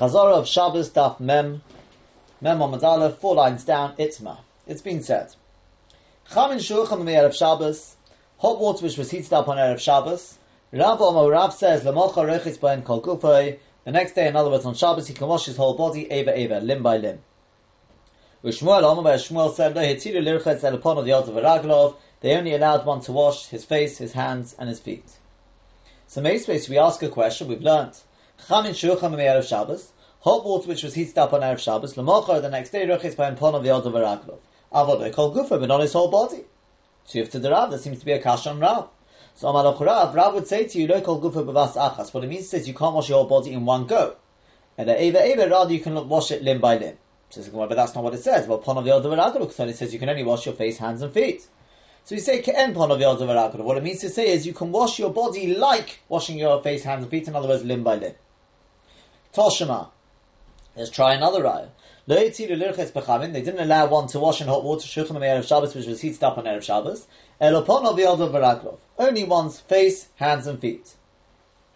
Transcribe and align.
Chazara 0.00 0.32
of 0.32 0.48
Shabbos 0.48 0.88
Daf 0.88 1.20
Mem, 1.20 1.60
Mem 2.40 2.58
Amadala, 2.58 3.14
four 3.14 3.34
lines 3.34 3.64
down, 3.64 3.94
Itma. 3.96 4.38
It's 4.66 4.80
been 4.80 5.02
said. 5.02 5.34
Chamin 6.32 6.56
Shulchan 6.56 7.04
Erev 7.04 7.34
Shabbos, 7.34 7.96
hot 8.38 8.58
water 8.58 8.82
which 8.82 8.96
was 8.96 9.10
heated 9.10 9.34
up 9.34 9.46
on 9.48 9.58
Erev 9.58 9.78
Shabbos. 9.78 10.38
Rav 10.72 11.00
Omo 11.00 11.30
Rav 11.30 11.52
says, 11.52 11.84
Lamocha 11.84 12.14
Rechitz 12.14 12.58
Bain 12.58 12.80
Kol 12.80 13.02
Gufay. 13.02 13.58
The 13.84 13.90
next 13.90 14.14
day, 14.14 14.26
in 14.26 14.36
other 14.36 14.48
words, 14.48 14.64
on 14.64 14.74
Shabbos, 14.74 15.06
he 15.06 15.12
can 15.12 15.26
wash 15.26 15.44
his 15.44 15.58
whole 15.58 15.76
body, 15.76 16.10
Eva 16.10 16.34
Eva, 16.34 16.60
limb 16.60 16.82
by 16.82 16.96
limb. 16.96 17.18
Shmuel, 18.42 18.80
Omo 18.80 19.04
Shmuel 19.04 19.54
said, 19.54 19.74
Lo 19.74 19.82
Hetiru 19.82 20.22
Lirchetz 20.24 20.64
El 20.64 20.76
Upon 20.76 20.96
of 20.96 21.04
the 21.04 21.10
Yod 21.10 21.28
of 21.28 21.96
They 22.22 22.34
only 22.34 22.54
allowed 22.54 22.86
one 22.86 23.02
to 23.02 23.12
wash 23.12 23.48
his 23.48 23.66
face, 23.66 23.98
his 23.98 24.14
hands, 24.14 24.56
and 24.58 24.70
his 24.70 24.80
feet. 24.80 25.18
So, 26.06 26.24
in 26.24 26.38
space, 26.38 26.70
we 26.70 26.78
ask 26.78 27.02
a 27.02 27.10
question. 27.10 27.48
We've 27.48 27.60
learnt 27.60 28.02
Chamin 28.48 28.72
Shulchan 28.72 29.12
Erev 29.12 29.48
Shabbos, 29.48 29.92
hot 30.20 30.44
water 30.44 30.68
which 30.68 30.82
was 30.82 30.94
heated 30.94 31.16
up 31.18 31.32
on 31.32 31.40
Erev 31.40 31.58
Shabbos. 31.58 31.94
Lamocha 31.94 32.42
the 32.42 32.48
next 32.48 32.70
day, 32.70 32.86
Rechitz 32.86 33.16
Bain 33.16 33.36
Pon 33.36 33.54
of 33.54 33.62
the 33.62 33.68
Yod 33.68 33.84
Veraglov. 33.84 34.38
Avodah 34.72 35.12
Kol 35.12 35.34
Gufa, 35.34 35.60
but 35.60 35.68
not 35.68 35.80
his 35.80 35.92
whole 35.92 36.10
body. 36.10 36.44
So, 37.04 37.18
if 37.18 37.30
to 37.30 37.38
the 37.38 37.50
Rav, 37.50 37.70
there 37.70 37.78
seems 37.78 38.00
to 38.00 38.04
be 38.04 38.12
a 38.12 38.20
kash 38.20 38.46
on 38.46 38.58
Rav. 38.58 38.88
So 39.34 39.48
Amalach 39.48 39.80
Rav, 39.80 40.14
Rav 40.14 40.34
would 40.34 40.46
say 40.46 40.66
to 40.66 40.78
you, 40.78 40.86
Lo 40.86 41.00
kol 41.00 41.20
gufa 41.20 41.44
b'vas 41.44 41.74
achas. 41.74 42.12
What 42.12 42.24
it 42.24 42.28
means 42.28 42.52
is 42.52 42.68
you 42.68 42.74
can't 42.74 42.94
wash 42.94 43.08
your 43.08 43.18
whole 43.18 43.40
body 43.40 43.52
in 43.52 43.64
one 43.64 43.86
go. 43.86 44.16
And 44.76 44.88
the 44.88 45.02
eva 45.02 45.26
eva, 45.26 45.48
rather 45.48 45.72
you 45.72 45.80
can 45.80 46.08
wash 46.08 46.30
it 46.30 46.42
limb 46.42 46.60
by 46.60 46.76
limb. 46.76 46.98
So 47.30 47.42
but 47.52 47.74
that's 47.74 47.94
not 47.94 48.02
what 48.04 48.14
it 48.14 48.22
says. 48.22 48.46
Well, 48.46 48.58
pon 48.58 48.76
of 48.76 48.84
the 48.84 48.90
yod 48.90 49.38
it 49.40 49.76
says 49.76 49.92
you 49.92 49.98
can 49.98 50.08
only 50.08 50.24
wash 50.24 50.46
your 50.46 50.54
face, 50.54 50.78
hands, 50.78 51.02
and 51.02 51.12
feet. 51.12 51.46
So 52.04 52.16
you 52.16 52.20
say 52.20 52.42
ke'en 52.42 52.74
pon 52.74 52.90
of 52.90 53.58
What 53.64 53.76
it 53.76 53.82
means 53.84 54.00
to 54.00 54.10
say 54.10 54.30
is 54.30 54.46
you 54.46 54.52
can 54.52 54.72
wash 54.72 54.98
your 54.98 55.10
body 55.10 55.54
like 55.54 56.00
washing 56.08 56.38
your 56.38 56.60
face, 56.62 56.82
hands, 56.82 57.02
and 57.02 57.10
feet. 57.10 57.28
In 57.28 57.36
other 57.36 57.48
words, 57.48 57.64
limb 57.64 57.84
by 57.84 57.96
limb. 57.96 58.14
Toshima. 59.34 59.88
Let's 60.76 60.90
try 60.90 61.14
another 61.14 61.42
raya. 61.42 61.68
They 62.06 62.30
didn't 62.30 63.60
allow 63.60 63.86
one 63.86 64.08
to 64.08 64.18
wash 64.18 64.40
in 64.40 64.48
hot 64.48 64.64
water 64.64 64.86
shulchan 64.86 65.10
Erev 65.10 65.46
Shabbos, 65.46 65.74
which 65.74 65.86
was 65.86 66.00
heated 66.00 66.24
up 66.24 66.38
on 66.38 66.44
Erev 66.44 66.62
Shabbos. 66.62 67.06
Only 68.98 69.24
one's 69.24 69.60
face, 69.60 70.08
hands, 70.16 70.46
and 70.46 70.60
feet. 70.60 70.94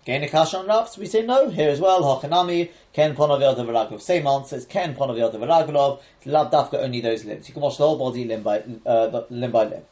Gain 0.04 0.22
a 0.22 0.36
on 0.36 0.88
we 0.98 1.06
say 1.06 1.22
no. 1.22 1.48
Here 1.48 1.70
as 1.70 1.80
well, 1.80 2.02
Hochanami, 2.02 2.70
Ken 2.92 3.14
Veraglov. 3.14 4.02
Same 4.02 4.26
answer, 4.26 4.56
it's 4.56 4.66
Veraglov. 4.66 6.00
Lab 6.26 6.50
Dafka, 6.50 6.74
only 6.74 7.00
those 7.00 7.24
limbs. 7.24 7.48
You 7.48 7.54
can 7.54 7.62
wash 7.62 7.76
the 7.76 7.86
whole 7.86 7.96
body 7.96 8.24
limb 8.24 8.42
by, 8.42 8.64
uh, 8.84 9.22
limb 9.30 9.52
by 9.52 9.64
limb. 9.64 9.82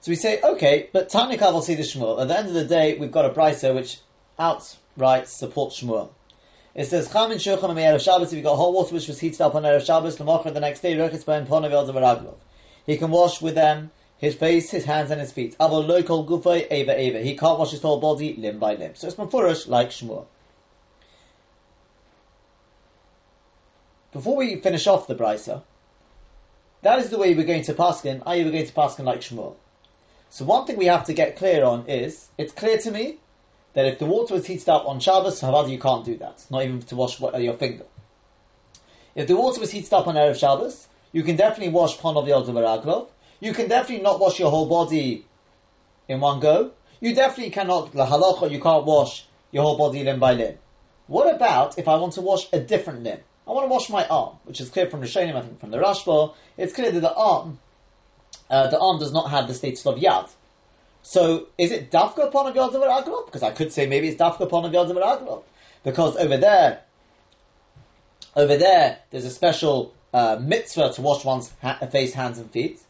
So 0.00 0.10
we 0.10 0.16
say, 0.16 0.40
okay, 0.42 0.88
but 0.92 1.08
Tanikav 1.10 1.52
will 1.52 1.62
see 1.62 1.76
the 1.76 1.82
Shmuel. 1.82 2.20
At 2.20 2.28
the 2.28 2.38
end 2.38 2.48
of 2.48 2.54
the 2.54 2.64
day, 2.64 2.96
we've 2.98 3.12
got 3.12 3.24
a 3.24 3.30
brisa 3.30 3.72
which 3.72 3.98
outright 4.38 5.28
supports 5.28 5.80
Shmuel. 5.80 6.08
It 6.74 6.86
says 6.86 7.08
Chamin 7.08 7.36
Shulchan 7.36 7.68
on 7.68 7.76
Erev 7.76 8.00
Shabbos. 8.00 8.32
If 8.32 8.38
you 8.38 8.42
got 8.42 8.56
hot 8.56 8.72
water 8.72 8.94
which 8.94 9.06
was 9.06 9.20
heated 9.20 9.40
up 9.42 9.54
on 9.54 9.62
Erev 9.62 9.84
Shabbos, 9.84 10.16
Lamocher 10.16 10.54
the 10.54 10.60
next 10.60 10.80
day, 10.80 10.94
Rechitz 10.94 11.26
Ben 11.26 11.46
Ponav 11.46 11.70
Yod 11.70 12.34
He 12.86 12.96
can 12.96 13.10
wash 13.10 13.42
with 13.42 13.54
them 13.54 13.90
his 14.16 14.36
face, 14.36 14.70
his 14.70 14.84
hands, 14.84 15.10
and 15.10 15.20
his 15.20 15.32
feet. 15.32 15.58
Avol 15.58 15.84
loikol 15.84 16.26
gufay 16.26 16.70
eva 16.70 16.98
eva. 16.98 17.18
He 17.18 17.36
can't 17.36 17.58
wash 17.58 17.72
his 17.72 17.82
whole 17.82 18.00
body 18.00 18.34
limb 18.36 18.58
by 18.58 18.74
limb. 18.76 18.94
So 18.94 19.08
it's 19.08 19.16
mafurish 19.16 19.68
like 19.68 19.90
Shmuel. 19.90 20.26
Before 24.12 24.36
we 24.36 24.56
finish 24.56 24.86
off 24.86 25.06
the 25.06 25.14
brisa, 25.14 25.62
that 26.82 27.00
is 27.00 27.10
the 27.10 27.18
way 27.18 27.34
we're 27.34 27.44
going 27.44 27.64
to 27.64 27.74
paskin. 27.74 28.22
Are 28.24 28.36
you 28.36 28.50
going 28.50 28.64
to 28.64 28.72
paskin 28.72 29.04
like 29.04 29.20
Shmuel? 29.20 29.56
So 30.30 30.44
one 30.44 30.66
thing 30.66 30.76
we 30.76 30.86
have 30.86 31.04
to 31.06 31.12
get 31.12 31.36
clear 31.36 31.64
on 31.64 31.84
is 31.86 32.28
it's 32.38 32.52
clear 32.52 32.78
to 32.78 32.90
me 32.90 33.18
that 33.74 33.86
if 33.86 33.98
the 33.98 34.06
water 34.06 34.34
was 34.34 34.46
heated 34.46 34.68
up 34.68 34.86
on 34.86 35.00
Shabbos, 35.00 35.40
Havada, 35.40 35.70
you 35.70 35.78
can't 35.78 36.04
do 36.04 36.16
that. 36.18 36.44
Not 36.50 36.62
even 36.64 36.80
to 36.82 36.96
wash 36.96 37.20
your 37.20 37.54
finger. 37.54 37.84
If 39.14 39.26
the 39.26 39.36
water 39.36 39.60
was 39.60 39.70
heated 39.70 39.92
up 39.92 40.06
on 40.06 40.14
Erev 40.14 40.38
Shabbos, 40.38 40.88
you 41.12 41.22
can 41.22 41.36
definitely 41.36 41.72
wash 41.72 41.98
Ponov 41.98 42.26
Yod 42.26 43.08
You 43.40 43.52
can 43.52 43.68
definitely 43.68 44.02
not 44.02 44.20
wash 44.20 44.38
your 44.38 44.50
whole 44.50 44.66
body 44.66 45.26
in 46.08 46.20
one 46.20 46.40
go. 46.40 46.72
You 47.00 47.14
definitely 47.14 47.50
cannot, 47.50 47.92
the 47.92 48.06
halacha, 48.06 48.50
you 48.50 48.60
can't 48.60 48.84
wash 48.84 49.26
your 49.50 49.62
whole 49.64 49.76
body 49.76 50.04
limb 50.04 50.20
by 50.20 50.32
limb. 50.32 50.58
What 51.06 51.34
about 51.34 51.78
if 51.78 51.88
I 51.88 51.96
want 51.96 52.14
to 52.14 52.20
wash 52.20 52.46
a 52.52 52.60
different 52.60 53.02
limb? 53.02 53.20
I 53.46 53.50
want 53.50 53.64
to 53.66 53.72
wash 53.72 53.90
my 53.90 54.06
arm, 54.06 54.36
which 54.44 54.60
is 54.60 54.70
clear 54.70 54.88
from 54.88 55.00
the 55.00 55.06
Rishonim, 55.06 55.34
I 55.34 55.42
think 55.42 55.60
from 55.60 55.72
the 55.72 55.78
Rashba. 55.78 56.34
It's 56.56 56.72
clear 56.72 56.92
that 56.92 57.00
the 57.00 57.12
arm, 57.14 57.58
uh, 58.48 58.68
the 58.68 58.78
arm 58.78 58.98
does 59.00 59.12
not 59.12 59.30
have 59.30 59.48
the 59.48 59.54
status 59.54 59.84
of 59.84 59.96
yad. 59.96 60.30
So 61.02 61.48
is 61.58 61.72
it 61.72 61.90
dafka 61.90 62.28
upon 62.28 62.46
a 62.46 62.52
yadav 62.52 62.74
aglov? 62.74 63.26
Because 63.26 63.42
I 63.42 63.50
could 63.50 63.72
say 63.72 63.86
maybe 63.86 64.08
it's 64.08 64.20
dafka 64.20 64.40
upon 64.40 64.64
a 64.64 64.70
yadav 64.70 64.94
aglov. 64.94 65.42
Because 65.82 66.16
over 66.16 66.36
there, 66.36 66.82
over 68.36 68.56
there, 68.56 69.00
there's 69.10 69.24
a 69.24 69.30
special 69.30 69.94
uh, 70.14 70.38
mitzvah 70.40 70.92
to 70.92 71.02
wash 71.02 71.24
one's 71.24 71.52
ha- 71.60 71.78
face, 71.90 72.14
hands, 72.14 72.38
and 72.38 72.50
feet. 72.50 72.80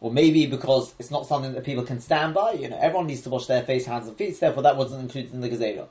Or 0.00 0.10
maybe 0.10 0.46
because 0.46 0.94
it's 0.98 1.12
not 1.12 1.26
something 1.26 1.52
that 1.52 1.64
people 1.64 1.84
can 1.84 2.00
stand 2.00 2.34
by. 2.34 2.52
You 2.52 2.68
know, 2.68 2.78
everyone 2.78 3.06
needs 3.06 3.22
to 3.22 3.30
wash 3.30 3.46
their 3.46 3.62
face, 3.62 3.86
hands, 3.86 4.08
and 4.08 4.16
feet. 4.16 4.38
Therefore, 4.38 4.64
that 4.64 4.76
wasn't 4.76 5.02
included 5.02 5.32
in 5.32 5.40
the 5.40 5.48
gezerah. 5.48 5.86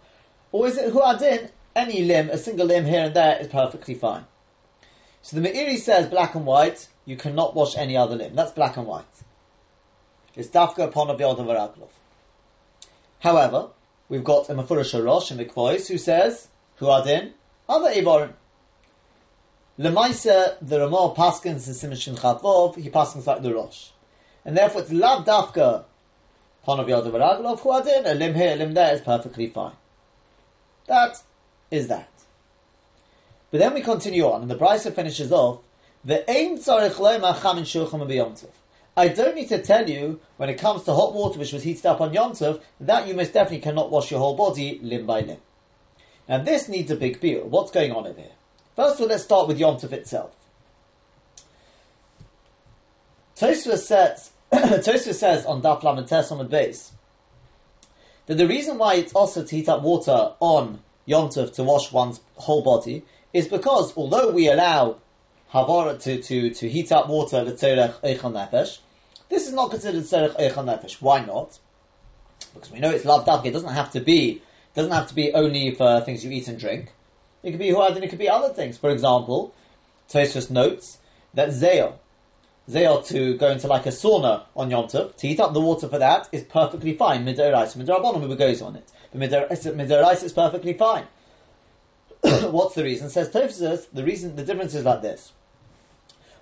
Or 0.52 0.68
is 0.68 0.78
it 0.78 0.94
huadin? 0.94 1.50
Any 1.76 2.04
limb, 2.04 2.30
a 2.30 2.38
single 2.38 2.68
limb 2.68 2.86
here 2.86 3.06
and 3.06 3.16
there 3.16 3.40
is 3.40 3.48
perfectly 3.48 3.96
fine. 3.96 4.26
So 5.24 5.40
the 5.40 5.50
Meiri 5.50 5.78
says 5.78 6.06
black 6.08 6.36
and 6.36 6.46
white. 6.46 6.88
You 7.06 7.16
cannot 7.16 7.56
wash 7.56 7.76
any 7.76 7.98
other 7.98 8.16
limb. 8.16 8.36
That's 8.36 8.52
black 8.52 8.78
and 8.78 8.86
white 8.86 9.23
is 10.36 10.50
dafka 10.50 10.86
upon 10.86 11.10
a 11.10 11.16
biod 11.16 11.40
of 11.40 11.90
However, 13.20 13.70
we've 14.10 14.24
got 14.24 14.50
a 14.50 14.54
Mefurish 14.54 15.04
Rosh 15.04 15.32
in 15.32 15.38
the 15.38 15.46
Kvois 15.46 15.88
who 15.88 15.98
says, 15.98 16.48
who 16.78 16.90
are 16.90 17.08
in 17.08 17.34
other 17.70 17.92
Evorim. 17.92 18.34
Lemaisa, 19.80 20.58
the 20.62 20.80
Ramah 20.80 21.14
Paskins 21.16 21.68
in 21.68 21.74
Simishin 21.74 22.18
Chatvov, 22.18 22.76
he 22.76 22.90
paskins 22.90 23.26
like 23.26 23.42
the 23.42 23.54
Rosh. 23.54 23.90
And 24.46 24.58
therefore 24.58 24.82
it's 24.82 24.92
Lav 24.92 25.26
Dafka 25.26 25.86
upon 26.64 26.80
a 26.80 26.84
biod 26.84 27.06
of 27.06 27.60
who 27.62 27.70
are 27.70 27.84
a 27.88 28.14
limb 28.14 28.36
here, 28.36 28.54
a 28.54 28.56
limb 28.56 28.74
there 28.74 28.94
is 28.94 29.02
perfectly 29.02 29.48
fine. 29.48 29.74
That 30.88 31.22
is 31.72 31.88
that. 31.88 32.10
But 33.52 33.60
then 33.60 33.74
we 33.74 33.82
continue 33.82 34.26
on, 34.26 34.42
and 34.42 34.52
the 34.52 34.56
Brisa 34.56 34.94
finishes 34.94 35.32
off, 35.32 35.60
the 36.04 36.30
Ein 36.30 36.58
Tzarech 36.58 36.96
Lema 36.96 37.36
Chamin 37.36 37.64
Shulchan. 37.64 38.48
I 38.96 39.08
don't 39.08 39.36
need 39.36 39.50
to 39.50 39.62
tell 39.62 39.90
you, 39.90 40.20
when 40.38 40.50
it 40.50 40.60
comes 40.60 40.84
to 40.84 40.94
hot 40.94 41.14
water 41.14 41.40
which 41.40 41.52
was 41.52 41.64
heated 41.64 41.86
up 41.86 42.00
on 42.00 42.14
Yom 42.14 42.34
Tov, 42.34 42.62
that 42.80 43.08
you 43.08 43.16
most 43.16 43.34
definitely 43.34 43.60
cannot 43.60 43.90
wash 43.90 44.12
your 44.12 44.20
whole 44.20 44.36
body 44.36 44.80
limb 44.84 45.08
by 45.08 45.22
limb. 45.22 45.40
Now 46.30 46.38
this 46.40 46.70
needs 46.70 46.92
a 46.92 46.96
big 46.96 47.20
deal. 47.20 47.44
What's 47.48 47.72
going 47.72 47.92
on 47.92 48.06
over 48.06 48.20
here? 48.20 48.32
First 48.76 48.96
of 48.96 49.02
all, 49.02 49.08
let's 49.08 49.24
start 49.24 49.48
with 49.48 49.60
Yom 49.60 49.78
Tov 49.78 49.92
itself. 49.94 50.36
Tosfos 53.36 53.80
says, 53.80 54.32
says 55.18 55.46
on 55.46 55.62
Daf 55.62 55.82
Lamentes 55.82 56.32
on 56.32 56.38
the 56.38 56.44
base 56.44 56.92
that 58.28 58.36
the 58.36 58.48
reason 58.48 58.78
why 58.78 58.96
it's 58.96 59.14
also 59.14 59.44
to 59.44 59.56
heat 59.56 59.68
up 59.68 59.82
water 59.82 60.34
on 60.40 60.82
Yom 61.06 61.30
Tov 61.30 61.54
to 61.56 61.64
wash 61.64 61.92
one's 61.92 62.22
whole 62.36 62.62
body 62.62 63.04
is 63.34 63.48
because 63.48 63.96
although 63.98 64.30
we 64.30 64.48
allow 64.48 64.98
havara 65.54 66.00
to, 66.02 66.22
to, 66.22 66.50
to 66.50 66.68
heat 66.68 66.92
up 66.92 67.08
water 67.08 67.44
l'tzerech 67.44 67.94
eichel 68.02 68.34
nefesh. 68.34 68.80
This 69.30 69.48
is 69.48 69.54
not 69.54 69.70
considered 69.70 70.04
tzerech 70.04 70.36
eichel 70.40 70.66
nefesh. 70.66 71.02
Why 71.02 71.24
not? 71.24 71.60
Because 72.54 72.72
we 72.72 72.80
know 72.80 72.90
it's 72.90 73.06
lav 73.06 73.26
dafka. 73.26 73.46
It 73.46 73.52
doesn't 73.52 73.70
have 73.70 73.92
to 73.92 74.00
be 74.00 74.42
doesn't 74.74 74.92
have 74.92 75.08
to 75.08 75.14
be 75.14 75.32
only 75.34 75.76
for 75.76 76.02
things 76.02 76.26
you 76.26 76.32
eat 76.32 76.48
and 76.48 76.60
drink. 76.60 76.92
It 77.44 77.52
could 77.52 77.60
be 77.60 77.70
huad 77.70 77.96
and 77.96 78.04
it 78.04 78.10
could 78.10 78.20
be 78.20 78.30
other 78.30 78.52
things. 78.52 78.78
For 78.78 78.90
example, 78.90 79.54
Tosfos 80.10 80.50
notes 80.50 80.98
that 81.36 81.50
zeo, 81.50 81.96
zeo 82.68 83.06
to 83.08 83.38
go 83.38 83.50
into 83.50 83.68
like 83.68 83.86
a 83.86 83.90
sauna 83.90 84.46
on 84.56 84.72
Yom 84.72 84.86
Tov, 84.86 85.16
to 85.18 85.28
heat 85.28 85.40
up 85.40 85.54
the 85.54 85.62
water 85.62 85.88
for 85.88 86.00
that 86.00 86.28
is 86.32 86.44
perfectly 86.44 86.96
fine. 86.96 87.24
Midorais, 87.24 87.78
midorabonim 87.78 88.36
goes 88.36 88.64
on 88.64 88.76
it. 88.76 88.92
But 89.12 89.22
midorais 89.22 90.24
is 90.24 90.34
perfectly 90.34 90.74
fine. 90.74 91.06
What's 92.22 92.74
the 92.74 92.84
reason? 92.84 93.12
Says 93.12 93.30
Tosfos, 93.30 93.88
the 93.94 94.04
reason, 94.04 94.36
the 94.36 94.44
difference 94.44 94.74
is 94.74 94.86
like 94.86 95.04
this. 95.04 95.34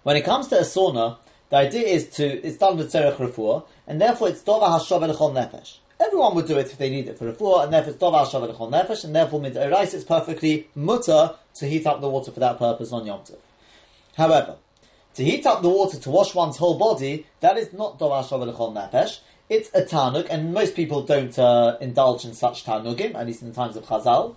When 0.04 0.16
it 0.16 0.24
comes 0.24 0.48
to 0.48 0.58
a 0.58 0.62
sauna, 0.62 1.18
the 1.50 1.58
idea 1.58 1.86
is 1.86 2.10
to 2.16 2.26
it's 2.26 2.58
done 2.58 2.78
with 2.78 2.92
tzerech 2.92 3.18
refuah, 3.18 3.64
and 3.86 4.02
therefore 4.02 4.30
it's 4.30 4.42
tova 4.42 4.80
hashav 4.80 5.08
elchol 5.08 5.32
nefesh. 5.32 5.78
Everyone 6.00 6.34
would 6.34 6.48
do 6.48 6.58
it 6.58 6.66
if 6.72 6.78
they 6.80 6.90
need 6.90 7.08
it 7.08 7.20
for 7.20 7.32
refuah, 7.32 7.66
and 7.66 7.74
therefore 7.74 7.94
it's 7.94 8.02
tova 8.02 8.26
hashav 8.26 8.52
elchol 8.52 8.72
nefesh, 8.72 9.04
and 9.04 9.16
therefore 9.16 9.40
mid 9.40 9.56
it's 9.56 10.04
perfectly 10.04 10.68
mutter 10.74 11.36
to 11.54 11.68
heat 11.68 11.86
up 11.86 12.02
the 12.02 12.10
water 12.10 12.32
for 12.32 12.40
that 12.40 12.58
purpose 12.58 12.92
on 12.92 13.06
Yom 13.06 13.20
Tov. 13.20 13.38
However, 14.18 14.56
to 15.14 15.24
heat 15.24 15.46
up 15.46 15.62
the 15.62 15.70
water 15.70 16.00
to 16.00 16.10
wash 16.10 16.34
one's 16.34 16.58
whole 16.58 16.80
body, 16.80 17.28
that 17.42 17.58
is 17.58 17.72
not 17.72 18.00
tova 18.00 18.24
hashav 18.24 18.52
elchol 18.52 18.74
nefesh. 18.74 19.20
It's 19.50 19.70
a 19.76 19.84
tanuk, 19.84 20.28
and 20.32 20.52
most 20.52 20.76
people 20.76 21.04
don't 21.04 21.38
uh, 21.38 21.78
indulge 21.80 22.26
in 22.26 22.34
such 22.34 22.66
tanugim, 22.66 23.14
at 23.14 23.28
least 23.28 23.44
in 23.44 23.50
the 23.50 23.54
times 23.54 23.76
of 23.76 23.86
Chazal. 23.86 24.36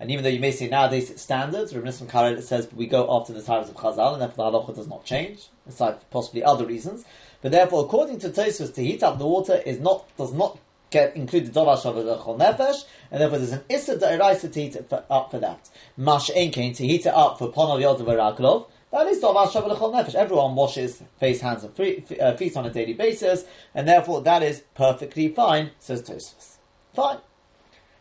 And 0.00 0.10
even 0.10 0.24
though 0.24 0.30
you 0.30 0.40
may 0.40 0.50
say 0.50 0.68
nowadays 0.68 1.10
it's 1.10 1.22
standards, 1.22 1.72
Nissim 1.72 2.10
Karel 2.10 2.42
says 2.42 2.68
we 2.74 2.86
go 2.86 3.06
after 3.16 3.32
the 3.32 3.42
times 3.42 3.68
of 3.68 3.76
Chazal, 3.76 4.14
and 4.14 4.22
therefore 4.22 4.50
the 4.50 4.58
halacha 4.58 4.74
does 4.74 4.88
not 4.88 5.04
change, 5.04 5.48
aside 5.68 5.98
possibly 6.10 6.42
other 6.42 6.66
reasons. 6.66 7.04
But 7.42 7.52
therefore, 7.52 7.84
according 7.84 8.18
to 8.20 8.30
Tosfos, 8.30 8.74
to 8.74 8.84
heat 8.84 9.02
up 9.02 9.18
the 9.18 9.26
water 9.26 9.54
is 9.64 9.78
not 9.78 10.04
does 10.16 10.32
not 10.32 10.58
get 10.90 11.16
include 11.16 11.46
the 11.46 11.52
Dovar 11.52 11.76
Shavu 11.76 12.04
L'chol 12.04 12.38
Nefesh, 12.38 12.84
and 13.10 13.20
therefore 13.20 13.38
there's 13.38 13.52
an 13.52 13.64
Issa 13.68 13.96
Da'iraisa 13.96 14.52
to 14.52 14.60
heat 14.60 14.76
it 14.76 14.88
for, 14.88 15.04
up 15.10 15.30
for 15.30 15.38
that. 15.38 15.68
Mash 15.96 16.30
Enkein, 16.30 16.74
to 16.76 16.86
heat 16.86 17.06
it 17.06 17.14
up 17.14 17.38
for 17.38 17.52
Ponav 17.52 17.80
Yodav 17.80 18.06
Raglov, 18.06 18.66
that 18.90 19.06
is 19.08 19.20
Dovar 19.20 19.46
Shavu 19.46 19.68
L'chol 19.68 19.92
Nefesh. 19.92 20.14
Everyone 20.14 20.54
washes 20.54 21.02
face, 21.18 21.40
hands, 21.40 21.64
and 21.64 22.20
uh, 22.20 22.36
feet 22.36 22.56
on 22.56 22.66
a 22.66 22.70
daily 22.70 22.94
basis, 22.94 23.44
and 23.74 23.86
therefore 23.86 24.22
that 24.22 24.42
is 24.42 24.62
perfectly 24.74 25.28
fine, 25.28 25.70
says 25.78 26.02
Tosfos. 26.02 26.56
Fine. 26.94 27.18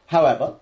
However, 0.07 0.55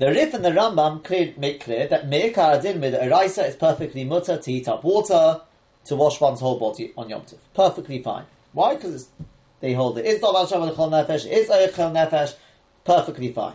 the 0.00 0.08
Rif 0.08 0.32
and 0.32 0.42
the 0.42 0.50
Rambam 0.50 1.04
clear, 1.04 1.34
make 1.36 1.60
clear 1.60 1.86
that 1.86 2.08
Me'ikar 2.08 2.54
Adin 2.58 2.80
with 2.80 2.94
Eraisa 2.94 3.46
is 3.46 3.54
perfectly 3.54 4.02
mutter 4.02 4.38
to 4.38 4.50
heat 4.50 4.66
up 4.66 4.82
water 4.82 5.42
to 5.84 5.94
wash 5.94 6.18
one's 6.18 6.40
whole 6.40 6.58
body 6.58 6.90
on 6.96 7.10
Yom 7.10 7.20
Tov. 7.20 7.36
Perfectly 7.52 8.02
fine. 8.02 8.24
Why? 8.54 8.76
Because 8.76 9.10
they 9.60 9.74
hold 9.74 9.98
it. 9.98 10.06
Is 10.06 10.18
Davar 10.18 10.48
Shabbat 10.48 10.74
Chol 10.74 10.88
Nefesh, 10.88 11.30
is 11.30 11.50
Eichel 11.50 11.92
Nefesh, 11.92 12.34
perfectly 12.82 13.30
fine. 13.30 13.52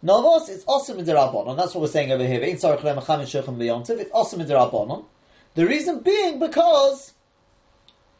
Novos, 0.00 0.48
it's 0.48 0.64
the 0.64 0.72
Rabbanon, 1.12 1.56
that's 1.56 1.74
what 1.74 1.80
we're 1.80 1.88
saying 1.88 2.12
over 2.12 2.24
here. 2.24 2.40
It's 2.42 2.62
awesome 2.62 4.40
in 4.40 4.46
the 5.56 5.66
reason 5.66 6.00
being 6.00 6.38
because 6.38 7.14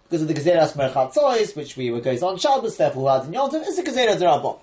because 0.03 0.23
of 0.23 0.29
the 0.29 0.35
Gezeras 0.35 0.73
Merchatzois, 0.73 1.55
which 1.55 1.77
we 1.77 1.93
were 1.93 2.01
goes 2.01 2.25
on 2.25 2.37
Shabbos, 2.39 2.77
therefore 2.77 3.03
who 3.03 3.09
had 3.09 3.27
in 3.29 3.33
Yom 3.33 3.51
Tov, 3.51 3.65
is 3.65 3.79
a 3.79 3.85
Gezerah 3.85 4.17
Rabbanon. 4.17 4.59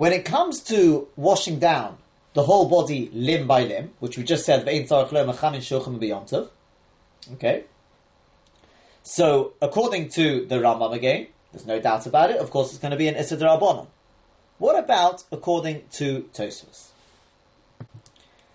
When 0.00 0.14
it 0.14 0.24
comes 0.24 0.60
to 0.60 1.08
washing 1.14 1.58
down 1.58 1.98
the 2.32 2.44
whole 2.44 2.70
body 2.70 3.10
limb 3.12 3.46
by 3.46 3.64
limb, 3.64 3.92
which 3.98 4.16
we 4.16 4.24
just 4.24 4.46
said, 4.46 4.66
okay. 7.34 7.64
So, 9.02 9.52
according 9.60 10.08
to 10.08 10.46
the 10.46 10.54
Rambam 10.54 10.94
again, 10.94 11.26
there's 11.52 11.66
no 11.66 11.80
doubt 11.80 12.06
about 12.06 12.30
it, 12.30 12.38
of 12.38 12.50
course 12.50 12.70
it's 12.70 12.78
going 12.78 12.92
to 12.92 12.96
be 12.96 13.08
an 13.08 13.14
Issa 13.14 13.36
What 14.56 14.78
about 14.78 15.24
according 15.30 15.82
to 15.92 16.30
Tosfos? 16.32 16.92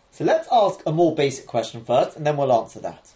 So 0.09 0.23
let's 0.23 0.47
ask 0.51 0.81
a 0.87 0.91
more 0.91 1.13
basic 1.13 1.45
question 1.45 1.85
first, 1.85 2.17
and 2.17 2.25
then 2.25 2.37
we'll 2.37 2.51
answer 2.53 2.79
that. 2.79 3.11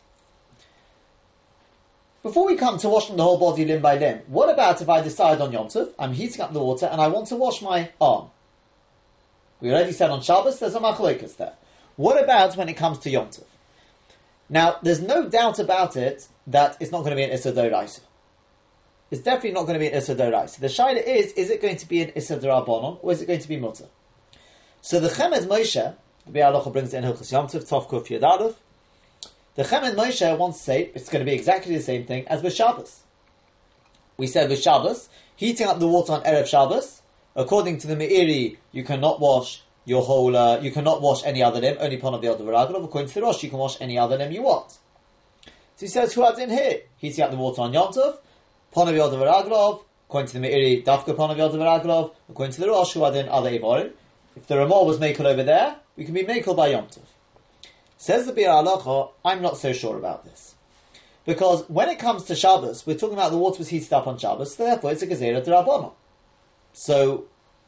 Before 2.21 2.45
we 2.45 2.57
come 2.57 2.77
to 2.79 2.89
washing 2.89 3.15
the 3.15 3.23
whole 3.23 3.37
body 3.37 3.63
limb 3.63 3.81
by 3.81 3.97
limb, 3.97 4.19
what 4.27 4.49
about 4.49 4.81
if 4.81 4.89
I 4.89 5.01
decide 5.01 5.39
on 5.39 5.53
Yom 5.53 5.67
Tov, 5.67 5.93
I'm 5.97 6.11
heating 6.11 6.41
up 6.41 6.51
the 6.51 6.59
water, 6.59 6.85
and 6.85 6.99
I 6.99 7.07
want 7.07 7.27
to 7.27 7.37
wash 7.37 7.61
my 7.61 7.91
arm? 8.01 8.29
We 9.61 9.71
already 9.71 9.93
said 9.93 10.09
on 10.09 10.21
Shabbos 10.21 10.59
there's 10.59 10.75
a 10.75 10.79
machlokas 10.79 11.37
there. 11.37 11.53
What 11.95 12.21
about 12.21 12.57
when 12.57 12.67
it 12.67 12.73
comes 12.73 12.99
to 12.99 13.09
Yom 13.09 13.27
Tov? 13.27 13.45
Now, 14.49 14.77
there's 14.81 15.01
no 15.01 15.29
doubt 15.29 15.59
about 15.59 15.95
it 15.95 16.27
that 16.47 16.75
it's 16.81 16.91
not 16.91 16.99
going 16.99 17.11
to 17.11 17.15
be 17.15 17.23
an 17.23 17.31
Issa. 17.31 17.51
It's 19.11 19.21
definitely 19.21 19.51
not 19.51 19.61
going 19.61 19.75
to 19.75 19.79
be 19.79 19.87
an 19.87 19.93
Issa. 19.93 20.15
The 20.15 20.67
shaila 20.67 21.01
is, 21.01 21.31
is 21.33 21.49
it 21.49 21.61
going 21.61 21.77
to 21.77 21.87
be 21.87 22.01
an 22.01 22.11
Issa 22.15 22.37
Dorabonon, 22.37 22.99
or 23.01 23.13
is 23.13 23.21
it 23.21 23.27
going 23.27 23.39
to 23.39 23.47
be 23.47 23.57
Mutter? 23.57 23.85
So 24.81 24.99
the 24.99 25.07
Chemed 25.07 25.47
Moshe, 25.47 25.95
the 26.25 26.31
Biur 26.31 26.51
Halacha 26.51 26.73
brings 26.73 26.93
in 26.93 27.03
Hilchas 27.03 27.31
Yom 27.31 27.47
Tov, 27.47 27.67
Tov 27.69 27.87
Kuf 27.87 28.07
Yadaluf, 28.07 28.55
the 29.59 29.65
Chemed 29.65 29.93
Moshe 29.95 30.37
wants 30.37 30.59
to 30.59 30.63
say 30.63 30.89
it's 30.95 31.09
going 31.09 31.19
to 31.19 31.29
be 31.29 31.35
exactly 31.35 31.75
the 31.75 31.81
same 31.81 32.05
thing 32.05 32.25
as 32.29 32.41
with 32.41 32.53
Shabbos. 32.53 33.03
We 34.15 34.25
said 34.25 34.49
with 34.49 34.61
Shabbos, 34.61 35.09
heating 35.35 35.67
up 35.67 35.79
the 35.79 35.87
water 35.87 36.13
on 36.13 36.23
Erev 36.23 36.47
Shabbos, 36.47 37.01
according 37.35 37.77
to 37.79 37.87
the 37.87 37.97
Meiri, 37.97 38.55
you 38.71 38.85
cannot 38.85 39.19
wash 39.19 39.61
your 39.83 40.01
whole, 40.01 40.33
uh, 40.33 40.61
you 40.61 40.71
cannot 40.71 41.01
wash 41.01 41.25
any 41.25 41.43
other 41.43 41.59
limb, 41.59 41.75
only 41.81 41.97
upon 41.97 42.13
of 42.13 42.21
the 42.21 42.29
other 42.29 42.45
Varaglov. 42.45 42.85
According 42.85 43.09
to 43.09 43.15
the 43.15 43.21
Rosh, 43.21 43.43
you 43.43 43.49
can 43.49 43.59
wash 43.59 43.75
any 43.81 43.99
other 43.99 44.17
limb 44.17 44.31
you 44.31 44.43
want. 44.43 44.71
So 44.71 44.79
he 45.81 45.87
says, 45.87 46.13
who 46.13 46.25
adds 46.25 46.39
in 46.39 46.51
here? 46.51 46.83
Heating 46.95 47.25
up 47.25 47.31
the 47.31 47.35
water 47.35 47.61
on 47.61 47.73
Yom 47.73 47.91
Tov, 47.91 48.17
upon 48.71 48.87
of 48.87 48.93
the 48.93 49.03
other 49.03 49.17
Varaglov, 49.17 49.83
according 50.07 50.29
to 50.29 50.39
the 50.39 50.47
Meiri, 50.47 50.85
Dafka 50.85 51.09
upon 51.09 51.31
of 51.31 51.37
the 51.37 51.43
other 51.43 51.57
Varaglov, 51.57 52.13
according 52.29 52.53
to 52.53 52.61
the 52.61 52.69
Rosh, 52.69 52.93
who 52.93 53.03
add 53.03 53.17
in 53.17 53.27
other 53.27 53.51
Evorim. 53.51 53.91
If 54.37 54.47
the 54.47 54.57
Ramah 54.57 54.85
was 54.85 54.99
Makel 54.99 55.25
over 55.25 55.43
there, 55.43 55.75
we 55.97 56.05
can 56.05 56.13
be 56.13 56.23
Makel 56.23 56.55
by 56.55 56.67
Yom 56.67 56.85
Tov. 56.85 57.01
Says 58.01 58.25
the 58.25 58.31
Biur 58.31 58.47
Halacha, 58.47 59.11
I'm 59.25 59.41
not 59.41 59.57
so 59.57 59.73
sure 59.73 59.97
about 59.97 60.23
this. 60.23 60.55
Because 61.25 61.67
when 61.69 61.89
it 61.89 61.99
comes 61.99 62.23
to 62.23 62.35
Shabbos, 62.35 62.87
we're 62.87 62.97
talking 62.97 63.13
about 63.13 63.31
the 63.31 63.37
water 63.37 63.59
was 63.59 63.67
heated 63.67 63.91
up 63.91 64.07
on 64.07 64.17
Shabbos, 64.17 64.55
so 64.55 64.63
therefore 64.63 64.93
it's 64.93 65.01
a 65.01 65.07
Gezerah 65.07 65.45
Rabbanon. 65.45 65.91
So, 66.71 67.25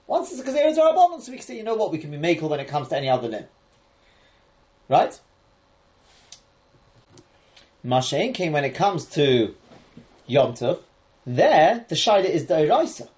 once 0.08 0.32
it's 0.32 0.40
a 0.40 0.44
Gezerah 0.46 0.74
Rabbanon, 0.74 1.20
so 1.20 1.34
we 1.34 1.38
can 1.38 1.46
say, 1.46 1.58
you 1.58 1.64
know 1.64 1.76
what, 1.76 1.92
we 1.92 1.98
can 1.98 2.10
be 2.12 2.18
Makel 2.18 2.50
when 2.50 2.62
it 2.62 2.70
comes 2.70 2.88
to 2.88 2.98
any 2.98 3.10
other 3.10 3.28
limb. 3.28 3.44
Right? 4.88 5.20
Mashain 7.86 8.34
came 8.34 8.54
when 8.54 8.64
it 8.64 8.74
comes 8.74 9.06
to 9.08 9.54
Yom 10.28 10.54
Tov, 10.54 10.80
there, 11.26 11.86
the 11.90 11.96
Shaila 11.96 12.24
is 12.24 12.46
the 12.46 12.54
Eraisa. 12.54 13.10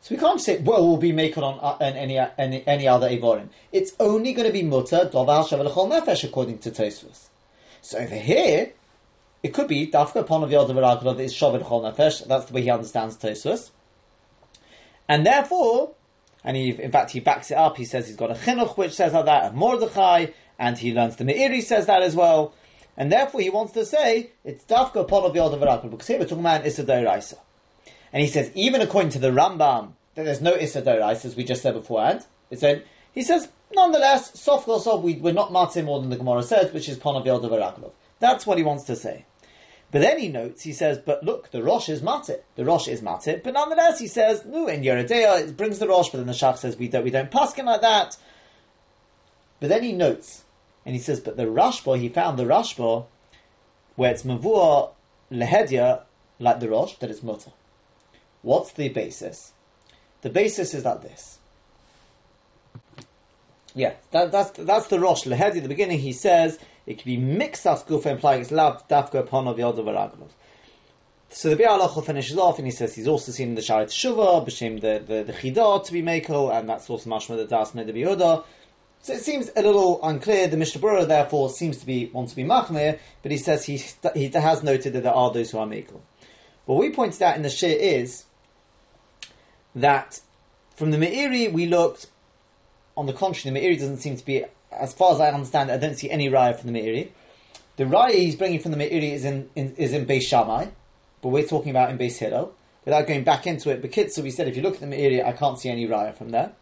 So 0.00 0.14
we 0.14 0.20
can't 0.20 0.40
say, 0.40 0.58
well, 0.58 0.86
we'll 0.86 0.98
be 0.98 1.12
making 1.12 1.42
on 1.42 1.58
uh, 1.60 1.76
any, 1.80 2.18
any, 2.18 2.66
any 2.66 2.86
other 2.86 3.08
Evorim. 3.08 3.48
It's 3.72 3.92
only 3.98 4.34
going 4.34 4.46
to 4.46 4.52
be 4.52 4.62
mutter, 4.62 5.10
dovar, 5.12 5.44
shavelachol 5.48 5.90
nefesh, 5.90 6.22
according 6.22 6.58
to 6.58 6.70
Tosfos. 6.70 7.26
So 7.82 7.98
over 7.98 8.14
here, 8.14 8.72
it 9.42 9.52
could 9.52 9.68
be 9.68 9.88
dafka 9.88 10.16
upon 10.16 10.44
of 10.44 10.50
yodav 10.50 11.02
that 11.02 11.20
is 11.20 11.34
shavelachol 11.34 11.92
nefesh. 11.92 12.26
That's 12.26 12.46
the 12.46 12.52
way 12.52 12.62
he 12.62 12.70
understands 12.70 13.16
Tosfos. 13.16 13.70
And 15.08 15.26
therefore, 15.26 15.94
and 16.44 16.56
he, 16.56 16.70
in 16.70 16.92
fact, 16.92 17.10
he 17.10 17.20
backs 17.20 17.50
it 17.50 17.56
up. 17.56 17.76
He 17.76 17.84
says 17.84 18.06
he's 18.06 18.16
got 18.16 18.30
a 18.30 18.34
chinuch 18.34 18.76
which 18.76 18.92
says 18.92 19.12
like 19.12 19.24
that, 19.24 19.44
and 19.46 19.56
Mordechai, 19.56 20.26
and 20.58 20.78
he 20.78 20.94
learns 20.94 21.16
the 21.16 21.24
Meiri 21.24 21.62
says 21.62 21.86
that 21.86 22.02
as 22.02 22.14
well. 22.14 22.54
And 22.96 23.12
therefore, 23.12 23.40
he 23.40 23.50
wants 23.50 23.72
to 23.72 23.84
say 23.84 24.30
it's 24.44 24.64
dafka 24.64 25.00
upon 25.00 25.24
of 25.24 25.32
yodav 25.32 25.90
because 25.90 26.06
here 26.06 26.18
we're 26.18 26.24
talking 26.26 26.40
about 26.40 26.64
Issa. 26.64 27.36
And 28.12 28.22
he 28.22 28.28
says, 28.28 28.50
even 28.54 28.80
according 28.80 29.10
to 29.10 29.18
the 29.18 29.30
Rambam, 29.30 29.92
that 30.14 30.24
there's 30.24 30.40
no 30.40 30.54
Issa 30.54 30.80
as 30.88 31.36
we 31.36 31.44
just 31.44 31.62
said 31.62 31.74
beforehand. 31.74 32.24
It's 32.50 32.62
he 33.14 33.22
says, 33.22 33.48
nonetheless, 33.74 34.38
sof 34.38 34.64
sof, 34.64 35.02
we, 35.02 35.14
we're 35.14 35.32
not 35.32 35.50
matzah 35.50 35.84
more 35.84 36.00
than 36.00 36.10
the 36.10 36.16
Gemara 36.16 36.42
says, 36.42 36.72
which 36.72 36.88
is 36.88 36.98
Ponav 36.98 37.24
Yelda 37.24 37.90
That's 38.20 38.46
what 38.46 38.58
he 38.58 38.64
wants 38.64 38.84
to 38.84 38.96
say. 38.96 39.24
But 39.90 40.00
then 40.00 40.18
he 40.18 40.28
notes, 40.28 40.62
he 40.62 40.72
says, 40.72 40.98
but 40.98 41.24
look, 41.24 41.50
the 41.50 41.62
Rosh 41.62 41.88
is 41.88 42.02
matit. 42.02 42.40
The 42.56 42.64
Rosh 42.64 42.88
is 42.88 43.00
matit. 43.00 43.42
But 43.42 43.54
nonetheless, 43.54 43.98
he 43.98 44.08
says, 44.08 44.44
no, 44.44 44.66
in 44.66 44.82
Yeridea, 44.82 45.48
it 45.48 45.56
brings 45.56 45.78
the 45.78 45.88
Rosh, 45.88 46.10
but 46.10 46.18
then 46.18 46.26
the 46.26 46.32
Shach 46.32 46.58
says, 46.58 46.76
we 46.76 46.88
don't, 46.88 47.04
we 47.04 47.10
don't 47.10 47.30
pass 47.30 47.56
like 47.56 47.80
that. 47.80 48.16
But 49.60 49.68
then 49.68 49.82
he 49.82 49.92
notes, 49.92 50.44
and 50.84 50.94
he 50.94 51.00
says, 51.00 51.20
but 51.20 51.36
the 51.36 51.44
Rashba, 51.44 51.98
he 51.98 52.08
found 52.08 52.38
the 52.38 52.44
Rashba, 52.44 53.06
where 53.94 54.10
it's 54.10 54.24
Mavua 54.24 54.90
Lehedia, 55.32 56.02
like 56.38 56.60
the 56.60 56.68
Rosh, 56.68 56.96
that 56.96 57.10
it's 57.10 57.22
mutter. 57.22 57.52
What's 58.42 58.72
the 58.72 58.88
basis? 58.88 59.52
The 60.22 60.30
basis 60.30 60.74
is 60.74 60.84
like 60.84 61.02
this. 61.02 61.38
Yeah, 63.76 63.92
that, 64.12 64.32
that's 64.32 64.50
that's 64.52 64.86
the 64.86 64.98
Rosh 64.98 65.24
Lehedi. 65.24 65.58
At 65.58 65.62
the 65.62 65.68
beginning, 65.68 65.98
he 65.98 66.12
says 66.12 66.58
it 66.86 66.98
can 66.98 67.04
be 67.04 67.18
mixas 67.18 67.84
gufa 67.86 68.06
implying 68.06 68.40
it's 68.40 68.50
lav 68.50 68.88
dafka 68.88 69.16
upon 69.16 69.46
of 69.46 69.58
yod 69.58 69.76
So 71.28 71.50
the 71.50 71.56
Biur 71.56 71.78
Halacha 71.78 72.06
finishes 72.06 72.38
off, 72.38 72.58
and 72.58 72.66
he 72.66 72.70
says 72.70 72.94
he's 72.94 73.06
also 73.06 73.32
seen 73.32 73.54
the 73.54 73.60
Sharet 73.60 73.88
Shuva, 73.88 74.46
b'shem 74.46 74.80
the 74.80 75.04
the, 75.06 75.24
the 75.24 75.32
Chidah 75.34 75.84
to 75.84 75.92
be 75.92 76.00
Mako, 76.00 76.50
and 76.50 76.68
that's 76.68 76.88
also 76.88 77.10
mashma 77.10 77.36
the 77.36 77.44
Das 77.44 77.72
Neder 77.72 77.92
Yehuda. 77.92 78.44
So 79.02 79.12
it 79.12 79.20
seems 79.20 79.50
a 79.54 79.62
little 79.62 80.02
unclear. 80.02 80.48
The 80.48 80.56
Mishnah 80.56 80.80
Berurah 80.80 81.06
therefore 81.06 81.50
seems 81.50 81.76
to 81.76 81.86
be 81.86 82.06
want 82.06 82.30
to 82.30 82.36
be 82.36 82.44
machmir, 82.44 82.98
but 83.22 83.30
he 83.30 83.36
says 83.36 83.64
he 83.64 83.80
he 84.14 84.28
has 84.28 84.62
noted 84.62 84.94
that 84.94 85.02
there 85.02 85.14
are 85.14 85.30
those 85.30 85.50
who 85.50 85.58
are 85.58 85.66
Mako. 85.66 86.00
What 86.64 86.78
we 86.78 86.90
pointed 86.90 87.22
out 87.22 87.36
in 87.36 87.42
the 87.42 87.50
Shir 87.50 87.68
is 87.68 88.24
that 89.76 90.20
from 90.74 90.90
the 90.90 90.96
Meiri 90.96 91.52
we 91.52 91.66
looked, 91.66 92.06
on 92.96 93.06
the 93.06 93.12
contrary, 93.12 93.54
the 93.54 93.60
Meiri 93.60 93.78
doesn't 93.78 93.98
seem 93.98 94.16
to 94.16 94.24
be, 94.24 94.44
as 94.72 94.92
far 94.92 95.14
as 95.14 95.20
I 95.20 95.30
understand, 95.30 95.70
I 95.70 95.76
don't 95.76 95.96
see 95.96 96.10
any 96.10 96.28
raya 96.28 96.58
from 96.58 96.72
the 96.72 96.78
Meiri. 96.78 97.10
The 97.76 97.84
raya 97.84 98.14
he's 98.14 98.36
bringing 98.36 98.58
from 98.58 98.72
the 98.72 98.78
Meiri 98.78 99.12
is 99.12 99.24
in, 99.24 99.48
in 99.54 99.74
is 99.76 99.92
in 99.92 100.06
Beis 100.06 100.22
Shammai, 100.22 100.66
but 101.22 101.28
we're 101.28 101.46
talking 101.46 101.70
about 101.70 101.90
in 101.90 101.98
Beis 101.98 102.18
Hillel. 102.18 102.52
Without 102.84 103.06
going 103.08 103.24
back 103.24 103.48
into 103.48 103.70
it, 103.70 103.82
but 103.82 104.12
so 104.12 104.22
we 104.22 104.30
said 104.30 104.46
if 104.46 104.56
you 104.56 104.62
look 104.62 104.74
at 104.74 104.80
the 104.80 104.86
Meiri, 104.86 105.24
I 105.24 105.32
can't 105.32 105.58
see 105.58 105.68
any 105.68 105.86
raya 105.86 106.16
from 106.16 106.30
there. 106.30 106.52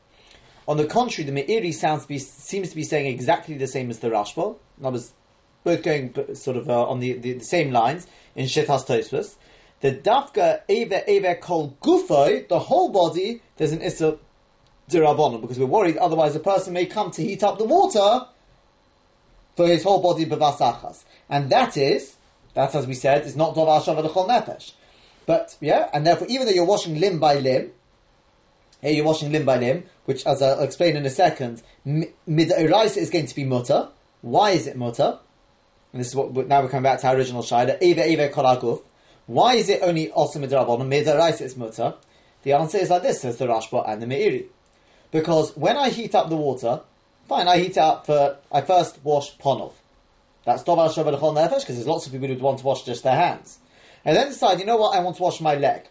On 0.67 0.79
the 0.79 0.87
contrary, 0.87 1.31
the 1.31 1.39
Meiri 1.39 1.73
sounds 1.73 2.03
to 2.03 2.09
be, 2.09 2.19
seems 2.19 2.71
to 2.71 2.77
be 2.77 2.83
saying 2.83 3.07
exactly 3.07 3.59
the 3.59 3.67
same 3.67 3.91
as 3.91 3.99
the 3.99 4.09
Rashba. 4.09 4.57
I 4.83 4.89
was 4.89 5.13
both 5.63 5.83
going 5.83 6.15
sort 6.35 6.57
of 6.57 6.71
uh, 6.71 6.89
on 6.89 7.01
the, 7.01 7.13
the, 7.13 7.35
the, 7.35 7.45
same 7.45 7.73
lines 7.73 8.07
in 8.35 8.47
Shethas 8.47 8.87
Tosfos 8.87 9.37
the 9.85 9.93
dafka 9.93 10.63
eve 10.67 10.95
eve 11.07 11.39
kol 11.43 11.77
gufoi, 11.83 12.49
the 12.49 12.59
whole 12.59 12.89
body, 12.89 13.43
there's 13.59 13.73
an 13.73 13.83
issa 13.83 14.17
dirabonon, 14.89 15.43
because 15.43 15.59
we're 15.59 15.67
worried 15.67 15.99
otherwise 15.99 16.35
a 16.35 16.41
person 16.41 16.73
may 16.73 16.87
come 16.87 17.11
to 17.11 17.21
heat 17.21 17.43
up 17.43 17.59
the 17.59 17.67
water 17.67 18.27
for 19.57 19.67
his 19.69 19.83
whole 19.83 20.01
body 20.01 20.25
bevasachas. 20.25 21.05
And 21.29 21.51
that 21.51 21.77
is, 21.77 22.17
that's 22.55 22.75
as 22.75 22.87
we 22.87 22.95
said, 22.95 23.27
is 23.27 23.37
not 23.37 23.55
dovar 23.55 23.83
shavadachol 23.83 24.27
nefesh. 24.27 24.73
But, 25.27 25.55
yeah, 25.61 25.91
and 25.93 26.07
therefore 26.07 26.29
even 26.31 26.47
though 26.47 26.55
you're 26.55 26.65
washing 26.65 26.99
limb 26.99 27.21
by 27.21 27.35
limb, 27.35 27.71
here 28.81 28.93
you're 28.93 29.05
washing 29.05 29.33
limb 29.33 29.45
by 29.45 29.59
limb, 29.59 29.85
which 30.07 30.25
as 30.25 30.41
I'll 30.41 30.63
explain 30.63 30.97
in 30.97 31.05
a 31.05 31.11
second, 31.11 31.63
mid 31.85 32.51
is 32.51 33.11
going 33.11 33.27
to 33.27 33.35
be 33.35 33.45
mutter. 33.45 33.91
Why 34.23 34.53
is 34.53 34.67
it 34.67 34.79
mutter? 34.79 35.19
And 35.93 36.01
this 36.01 36.09
is 36.09 36.17
what, 36.17 36.33
now 36.49 36.63
we're 36.63 36.71
coming 36.71 36.85
back 36.85 37.03
to 37.03 37.09
our 37.09 37.17
original 37.17 37.43
shaila, 37.43 37.83
eve 37.83 37.99
eve 37.99 38.33
kolaguf. 38.33 38.81
Why 39.27 39.55
is 39.55 39.69
it 39.69 39.83
only 39.83 40.11
also 40.11 40.39
midrabanon? 40.39 40.89
Midaraisa 40.89 41.43
is 41.43 41.57
mutter. 41.57 41.95
The 42.43 42.53
answer 42.53 42.79
is 42.79 42.91
like 42.91 43.03
this, 43.03 43.23
says 43.23 43.39
the 43.39 43.47
Rashba 43.47 43.89
and 43.89 44.03
the 44.03 44.07
Meiri. 44.07 44.47
Because 45.11 45.57
when 45.57 45.77
I 45.77 45.89
heat 45.89 46.15
up 46.15 46.29
the 46.29 46.37
water, 46.37 46.81
fine, 47.27 47.49
I 47.49 47.59
heat 47.59 47.73
it 47.73 47.79
up 47.79 48.05
for, 48.05 48.37
I 48.53 48.61
first 48.61 48.99
wash 49.03 49.37
ponov. 49.39 49.73
That's 50.45 50.63
dovar 50.63 50.89
shavar 50.89 51.19
nefesh, 51.19 51.61
because 51.61 51.77
there's 51.77 51.87
lots 51.87 52.07
of 52.07 52.13
people 52.13 52.29
who 52.29 52.35
want 52.37 52.59
to 52.59 52.67
wash 52.67 52.83
just 52.83 53.03
their 53.03 53.17
hands. 53.17 53.59
And 54.05 54.15
then 54.15 54.29
decide, 54.29 54.59
you 54.59 54.67
know 54.67 54.77
what, 54.77 54.95
I 54.95 55.01
want 55.01 55.17
to 55.17 55.23
wash 55.23 55.41
my 55.41 55.55
leg. 55.55 55.89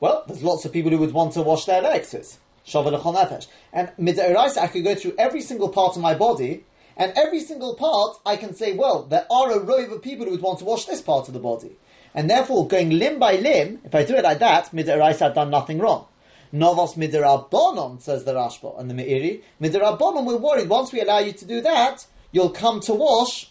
Well, 0.00 0.24
there's 0.26 0.42
lots 0.42 0.64
of 0.64 0.72
people 0.72 0.90
who 0.90 0.98
would 0.98 1.12
want 1.12 1.34
to 1.34 1.42
wash 1.42 1.66
their 1.66 1.80
legs. 1.80 2.12
It's 2.12 2.38
shavar 2.66 3.00
nefesh. 3.00 3.46
And 3.72 3.92
midairaisa, 4.00 4.58
I 4.58 4.66
could 4.66 4.82
go 4.82 4.96
through 4.96 5.14
every 5.16 5.42
single 5.42 5.68
part 5.68 5.94
of 5.94 6.02
my 6.02 6.14
body, 6.14 6.64
and 6.96 7.12
every 7.16 7.40
single 7.40 7.76
part, 7.76 8.16
I 8.26 8.36
can 8.36 8.52
say, 8.54 8.72
well, 8.72 9.04
there 9.04 9.26
are 9.30 9.52
a 9.52 9.60
row 9.60 9.84
of 9.84 10.02
people 10.02 10.24
who 10.24 10.32
would 10.32 10.42
want 10.42 10.58
to 10.58 10.64
wash 10.64 10.86
this 10.86 11.00
part 11.00 11.28
of 11.28 11.34
the 11.34 11.40
body. 11.40 11.76
And 12.14 12.28
therefore, 12.28 12.66
going 12.66 12.90
limb 12.90 13.18
by 13.18 13.36
limb, 13.36 13.80
if 13.84 13.94
I 13.94 14.04
do 14.04 14.16
it 14.16 14.24
like 14.24 14.40
that, 14.40 14.72
midairaisa, 14.72 15.22
I've 15.22 15.34
done 15.34 15.50
nothing 15.50 15.78
wrong. 15.78 16.06
Novos 16.52 16.94
midirabonon, 16.94 18.00
says 18.00 18.24
the 18.24 18.34
Rashba 18.34 18.78
and 18.80 18.90
the 18.90 18.94
Meiri. 18.94 19.42
Midirabonon, 19.60 20.24
we're 20.24 20.36
worried, 20.36 20.68
once 20.68 20.92
we 20.92 21.00
allow 21.00 21.20
you 21.20 21.32
to 21.32 21.44
do 21.44 21.60
that, 21.60 22.04
you'll 22.32 22.50
come 22.50 22.80
to 22.80 22.94
wash, 22.94 23.50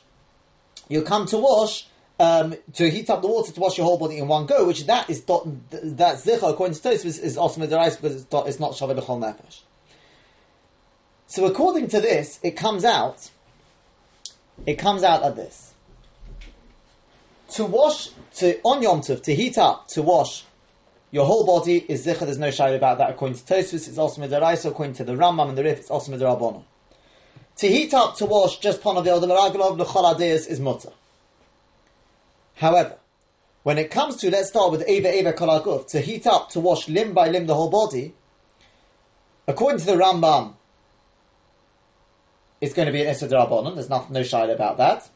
you'll 0.90 1.04
come 1.04 1.26
to 1.28 1.38
wash, 1.38 1.88
um, 2.20 2.54
to 2.74 2.90
heat 2.90 3.10
up 3.10 3.22
the 3.22 3.30
water 3.30 3.54
to 3.54 3.60
wash 3.62 3.78
your 3.78 3.86
whole 3.86 3.98
body 3.98 4.18
in 4.18 4.28
one 4.28 4.46
go, 4.46 4.66
which 4.66 4.86
that 4.88 5.10
is 5.10 5.22
dot, 5.22 5.48
that 5.72 6.18
zicha 6.18 6.52
according 6.52 6.76
to 6.76 6.82
Tosfos 6.82 7.18
is 7.18 7.38
also 7.38 7.62
midiraisa 7.62 8.02
because 8.02 8.16
it's, 8.18 8.26
dot, 8.26 8.50
it's 8.50 8.60
not 8.60 8.76
shaved 8.76 8.98
l'chol 8.98 9.20
nefesh. 9.20 9.62
So 11.28 11.46
according 11.46 11.88
to 11.90 12.02
this, 12.02 12.40
it 12.44 12.58
comes 12.58 12.84
out, 12.84 13.30
it 14.66 14.76
comes 14.76 15.04
out 15.04 15.22
of 15.22 15.38
this 15.38 15.69
to 17.52 17.66
wash 17.66 18.10
to 18.36 18.60
on 18.64 18.82
Yom 18.82 19.02
Tov, 19.02 19.24
to 19.24 19.36
heat 19.36 19.58
up 19.58 19.88
to 19.90 20.02
wash 20.02 20.44
your 21.12 21.26
whole 21.26 21.46
body 21.46 21.78
is 21.78 22.06
zicha. 22.06 22.20
There's 22.20 22.38
no 22.38 22.52
shy 22.52 22.70
about 22.70 23.00
that. 23.00 23.10
According 23.10 23.38
to 23.38 23.44
Tosfos, 23.44 23.88
it's 23.88 23.98
also 23.98 24.22
midaraisa. 24.22 24.70
According 24.70 24.94
to 24.96 25.04
the 25.04 25.14
Rambam 25.14 25.50
and 25.50 25.58
the 25.58 25.64
Rif, 25.64 25.80
it's 25.80 25.92
also 25.92 26.12
midarabona. 26.12 26.64
To 27.58 27.68
heat 27.68 27.94
up 27.94 28.16
to 28.18 28.26
wash 28.26 28.60
just 28.60 28.82
panav 28.82 29.04
the 29.04 29.28
maraglov 29.28 29.78
l'chol 29.78 30.16
adiyas 30.16 30.48
is 30.48 30.60
mutter. 30.60 30.92
However, 32.56 32.98
when 33.64 33.78
it 33.78 33.92
comes 33.92 34.18
to 34.18 34.30
let's 34.30 34.50
start 34.50 34.72
with 34.72 34.88
eva 34.88 35.14
eva 35.14 35.34
kolaguf 35.34 35.88
to 35.88 36.00
heat 36.00 36.28
up 36.28 36.50
to 36.52 36.60
wash 36.60 36.88
limb 36.88 37.14
by 37.14 37.30
limb 37.30 37.48
the 37.48 37.56
whole 37.56 37.70
body. 37.70 38.14
According 39.48 39.80
to 39.80 39.86
the 39.88 39.94
Rambam, 39.94 40.54
it's 42.62 42.74
going 42.74 42.86
to 42.86 42.92
be 42.92 43.02
an 43.02 43.08
Issa 43.08 43.28
There's 43.28 43.90
no, 43.90 44.06
no 44.10 44.22
shy 44.22 44.46
about 44.46 44.78
that. 44.78 45.10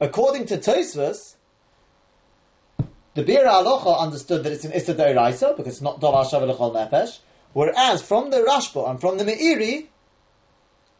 According 0.00 0.46
to 0.46 0.56
Tosfos, 0.56 1.36
the 3.14 3.24
Biur 3.24 3.44
Halacha 3.44 3.98
understood 3.98 4.44
that 4.44 4.52
it's 4.52 4.64
an 4.64 4.72
Issa 4.72 4.94
Deiraisa 4.94 5.56
because 5.56 5.74
it's 5.74 5.82
not 5.82 6.00
Dov 6.00 6.14
Shav 6.26 6.42
Nefesh. 6.46 7.18
Whereas 7.52 8.02
from 8.02 8.30
the 8.30 8.38
Rashba 8.38 8.88
and 8.88 9.00
from 9.00 9.18
the 9.18 9.24
Meiri, 9.24 9.86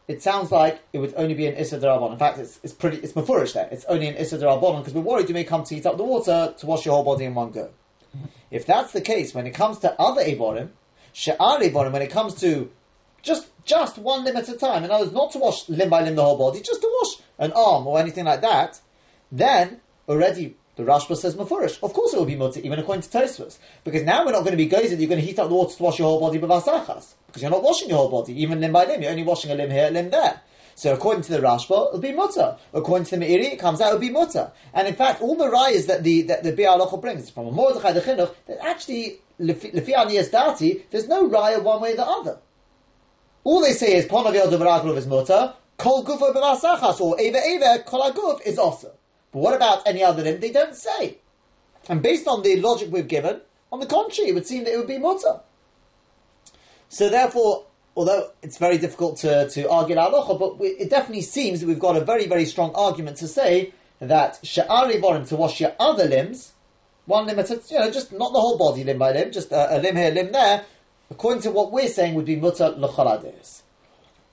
it 0.07 0.21
sounds 0.21 0.51
like 0.51 0.79
it 0.91 0.99
would 0.99 1.13
only 1.15 1.33
be 1.33 1.47
an 1.47 1.55
Issa 1.55 1.79
Darabon. 1.79 2.11
In 2.11 2.19
fact, 2.19 2.37
it's, 2.37 2.59
it's 2.61 2.73
pretty, 2.73 2.97
it's 2.97 3.13
Mefurish 3.13 3.53
there. 3.53 3.67
It's 3.71 3.85
only 3.85 4.07
an 4.07 4.15
Issa 4.15 4.37
Darabon 4.37 4.79
because 4.79 4.93
we're 4.93 5.01
worried 5.01 5.29
you 5.29 5.33
may 5.33 5.43
come 5.43 5.63
to 5.63 5.73
heat 5.73 5.85
up 5.85 5.97
the 5.97 6.03
water 6.03 6.53
to 6.55 6.65
wash 6.65 6.85
your 6.85 6.93
whole 6.93 7.03
body 7.03 7.25
in 7.25 7.33
one 7.33 7.51
go. 7.51 7.71
If 8.51 8.67
that's 8.67 8.91
the 8.91 9.01
case, 9.01 9.33
when 9.33 9.47
it 9.47 9.55
comes 9.55 9.79
to 9.79 9.99
other 9.99 10.23
Eborim, 10.23 10.69
She'ar 11.13 11.59
Eborim, 11.59 11.91
when 11.91 12.03
it 12.03 12.11
comes 12.11 12.35
to 12.41 12.69
just 13.23 13.47
just 13.65 13.97
one 13.97 14.25
limb 14.25 14.35
at 14.35 14.49
a 14.49 14.57
time, 14.57 14.83
in 14.83 14.91
other 14.91 15.05
words, 15.05 15.15
not 15.15 15.31
to 15.31 15.39
wash 15.39 15.67
limb 15.69 15.89
by 15.89 16.03
limb 16.03 16.15
the 16.15 16.23
whole 16.23 16.37
body, 16.37 16.61
just 16.61 16.81
to 16.81 16.99
wash 17.01 17.23
an 17.39 17.51
arm 17.53 17.87
or 17.87 17.97
anything 17.97 18.25
like 18.25 18.41
that, 18.41 18.79
then 19.31 19.79
already 20.07 20.55
the 20.75 20.83
Rashba 20.83 21.15
says 21.15 21.35
Mefurish. 21.35 21.81
Of 21.83 21.93
course 21.93 22.13
it 22.13 22.17
will 22.17 22.25
be 22.25 22.35
mutter, 22.35 22.59
even 22.61 22.79
according 22.79 23.03
to 23.03 23.09
Tosfos. 23.09 23.57
Because 23.83 24.03
now 24.03 24.25
we're 24.25 24.31
not 24.31 24.39
going 24.39 24.51
to 24.51 24.57
be 24.57 24.65
gazing, 24.65 24.99
you're 24.99 25.09
going 25.09 25.21
to 25.21 25.25
heat 25.25 25.37
up 25.39 25.49
the 25.49 25.55
water 25.55 25.75
to 25.75 25.83
wash 25.83 25.99
your 25.99 26.07
whole 26.07 26.19
body 26.19 26.39
with 26.39 26.49
asachas. 26.49 27.13
Because 27.27 27.41
you're 27.41 27.51
not 27.51 27.63
washing 27.63 27.89
your 27.89 27.99
whole 27.99 28.09
body, 28.09 28.41
even 28.41 28.59
limb 28.59 28.71
by 28.71 28.85
limb. 28.85 29.01
You're 29.01 29.11
only 29.11 29.23
washing 29.23 29.51
a 29.51 29.55
limb 29.55 29.69
here, 29.69 29.87
a 29.87 29.91
limb 29.91 30.09
there. 30.09 30.41
So 30.75 30.93
according 30.93 31.23
to 31.23 31.33
the 31.33 31.39
Rashba, 31.39 31.89
it'll 31.89 31.99
be 31.99 32.11
mutter. 32.11 32.57
According 32.73 33.05
to 33.05 33.17
the 33.17 33.25
Meiri, 33.25 33.53
it 33.53 33.59
comes 33.59 33.79
out, 33.81 33.89
it'll 33.89 33.99
be 33.99 34.09
mutter. 34.09 34.51
And 34.73 34.87
in 34.87 34.95
fact, 34.95 35.21
all 35.21 35.35
the 35.35 35.45
rayas 35.45 35.85
that 35.87 36.03
the 36.03 36.23
that 36.23 36.43
the 36.43 36.51
Biur 36.51 36.79
Halacha 36.79 36.99
brings 36.99 37.29
from 37.29 37.47
a 37.47 37.51
Mordechai 37.51 37.91
the 37.91 38.01
Chinuch, 38.01 38.33
that 38.47 38.65
actually, 38.65 39.19
Lefi 39.39 39.93
Aniyas 39.93 40.31
Dati, 40.31 40.81
there's 40.89 41.07
no 41.07 41.29
raya 41.29 41.61
one 41.61 41.81
way 41.81 41.93
or 41.93 41.97
the 41.97 42.05
other. 42.05 42.39
All 43.43 43.61
they 43.61 43.73
say 43.73 43.95
is 43.95 44.05
Ponav 44.05 44.33
Yod 44.33 44.97
is 44.97 45.05
mutter, 45.05 45.53
Kol 45.77 46.03
Gufo 46.03 46.33
B'Vasachas, 46.33 46.99
or 47.01 47.19
Eva 47.19 47.39
Eva, 47.45 47.83
Kol 47.85 48.09
Aguf 48.09 48.41
is 48.41 48.57
also. 48.57 48.93
But 49.33 49.39
what 49.39 49.55
about 49.55 49.87
any 49.87 50.03
other 50.03 50.23
limb? 50.23 50.39
They 50.39 50.51
don't 50.51 50.75
say. 50.75 51.17
And 51.89 52.01
based 52.01 52.27
on 52.27 52.43
the 52.43 52.61
logic 52.61 52.89
we've 52.91 53.07
given, 53.07 53.41
on 53.71 53.79
the 53.79 53.85
contrary, 53.87 54.29
it 54.29 54.33
would 54.33 54.47
seem 54.47 54.63
that 54.63 54.73
it 54.73 54.77
would 54.77 54.87
be 54.87 54.99
mutter. 54.99 55.41
So 56.89 57.09
therefore, 57.09 57.65
although 57.95 58.29
it's 58.41 58.57
very 58.57 58.77
difficult 58.77 59.17
to, 59.17 59.49
to 59.49 59.69
argue 59.69 59.95
halacha, 59.95 60.39
but 60.39 60.59
we, 60.59 60.67
it 60.67 60.89
definitely 60.89 61.23
seems 61.23 61.59
that 61.59 61.67
we've 61.67 61.79
got 61.79 61.97
a 61.97 62.05
very, 62.05 62.27
very 62.27 62.45
strong 62.45 62.71
argument 62.75 63.17
to 63.17 63.27
say 63.27 63.73
that 63.99 64.39
sha'ari 64.43 65.01
vorim 65.01 65.27
to 65.29 65.35
wash 65.35 65.59
your 65.59 65.73
other 65.79 66.05
limbs, 66.05 66.53
one 67.05 67.25
limb 67.25 67.39
at 67.39 67.49
a, 67.49 67.61
you 67.69 67.79
know, 67.79 67.89
just 67.91 68.11
not 68.11 68.31
the 68.31 68.39
whole 68.39 68.57
body 68.57 68.83
limb 68.83 68.99
by 68.99 69.11
limb, 69.11 69.31
just 69.31 69.51
a, 69.51 69.77
a 69.77 69.81
limb 69.81 69.95
here, 69.95 70.11
a 70.11 70.13
limb 70.13 70.31
there, 70.31 70.65
according 71.09 71.41
to 71.41 71.51
what 71.51 71.71
we're 71.71 71.87
saying 71.87 72.13
would 72.13 72.25
be 72.25 72.35
mutter 72.35 72.69
l'cholades. 72.77 73.63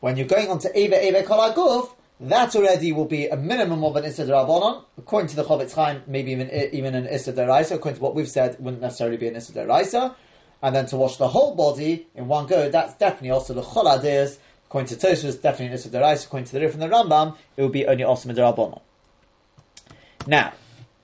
When 0.00 0.16
you're 0.16 0.26
going 0.26 0.48
on 0.48 0.58
to 0.60 0.78
eva 0.78 1.04
eva 1.06 1.22
kolaguf, 1.22 1.94
that 2.20 2.54
already 2.54 2.92
will 2.92 3.06
be 3.06 3.28
a 3.28 3.36
minimum 3.36 3.82
of 3.82 3.96
an 3.96 4.04
Issa 4.04 4.26
Darabonon. 4.26 4.84
According 4.98 5.28
to 5.30 5.36
the 5.36 5.44
Chofetz 5.44 5.74
Chaim, 5.74 6.02
maybe 6.06 6.32
even, 6.32 6.50
eh, 6.50 6.68
even 6.70 6.94
an 6.94 7.06
Issa 7.06 7.32
Daraisa. 7.32 7.76
According 7.76 7.96
to 7.96 8.02
what 8.02 8.14
we've 8.14 8.28
said, 8.28 8.56
wouldn't 8.60 8.82
necessarily 8.82 9.16
be 9.16 9.28
an 9.28 9.36
Issa 9.36 9.52
Daraisa. 9.52 10.14
And 10.62 10.76
then 10.76 10.84
to 10.86 10.98
wash 10.98 11.16
the 11.16 11.28
whole 11.28 11.54
body 11.54 12.08
in 12.14 12.28
one 12.28 12.46
go, 12.46 12.68
that's 12.68 12.92
definitely 12.94 13.30
also 13.30 13.54
the 13.54 13.62
Chol. 13.62 14.36
According 14.66 14.88
to 14.88 15.06
Tosfos, 15.06 15.40
definitely 15.40 15.68
an 15.68 15.72
Issa 15.72 15.88
Daraisa. 15.88 16.26
According 16.26 16.44
to 16.48 16.52
the 16.52 16.60
Rif 16.60 16.74
and 16.74 16.82
the 16.82 16.88
Rambam, 16.88 17.38
it 17.56 17.62
would 17.62 17.72
be 17.72 17.86
only 17.86 18.04
Osama 18.04 18.34
Darabonon. 18.36 18.82
Now, 20.26 20.52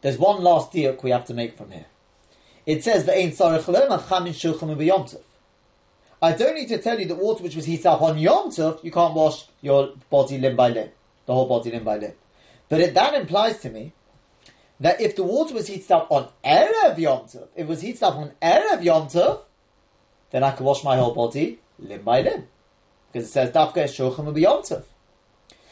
there's 0.02 0.18
one 0.18 0.42
last 0.42 0.70
diuk 0.72 1.02
we 1.02 1.12
have 1.12 1.24
to 1.24 1.34
make 1.34 1.56
from 1.56 1.70
here. 1.70 1.86
It 2.66 2.84
says, 2.84 3.06
Chamin 3.06 3.30
Shulchan 3.32 4.76
B'Yom 4.76 5.16
I 6.20 6.32
don't 6.32 6.54
need 6.54 6.68
to 6.68 6.78
tell 6.78 7.00
you 7.00 7.06
that 7.06 7.14
water 7.14 7.42
which 7.42 7.56
was 7.56 7.64
heated 7.64 7.86
up 7.86 8.02
on 8.02 8.18
Yom 8.18 8.50
Tov, 8.50 8.84
you 8.84 8.90
can't 8.90 9.14
wash 9.14 9.46
your 9.62 9.94
body 10.10 10.36
limb 10.38 10.56
by 10.56 10.68
limb 10.68 10.90
the 11.26 11.34
whole 11.34 11.48
body 11.48 11.70
limb 11.70 11.84
by 11.84 11.98
limb. 11.98 12.14
But 12.68 12.80
it, 12.80 12.94
that 12.94 13.14
implies 13.14 13.58
to 13.60 13.70
me 13.70 13.92
that 14.80 15.00
if 15.00 15.16
the 15.16 15.22
water 15.22 15.54
was 15.54 15.66
heated 15.68 15.90
up 15.90 16.10
on 16.10 16.28
Erev 16.44 16.98
Yom 16.98 17.26
Tov, 17.26 17.48
if 17.54 17.64
it 17.64 17.66
was 17.66 17.80
heated 17.80 18.02
up 18.02 18.16
on 18.16 18.32
Erev 18.42 18.82
Yom 18.82 19.08
Tov, 19.08 19.40
then 20.30 20.42
I 20.42 20.50
could 20.52 20.64
wash 20.64 20.82
my 20.84 20.96
whole 20.96 21.14
body 21.14 21.60
limb 21.78 22.02
by 22.02 22.22
limb. 22.22 22.46
Because 23.12 23.28
it 23.28 23.32
says, 23.32 23.50
Dafka 23.50 23.84
Shulchan 23.84 24.38
Yom 24.38 24.62
Tov. 24.62 24.84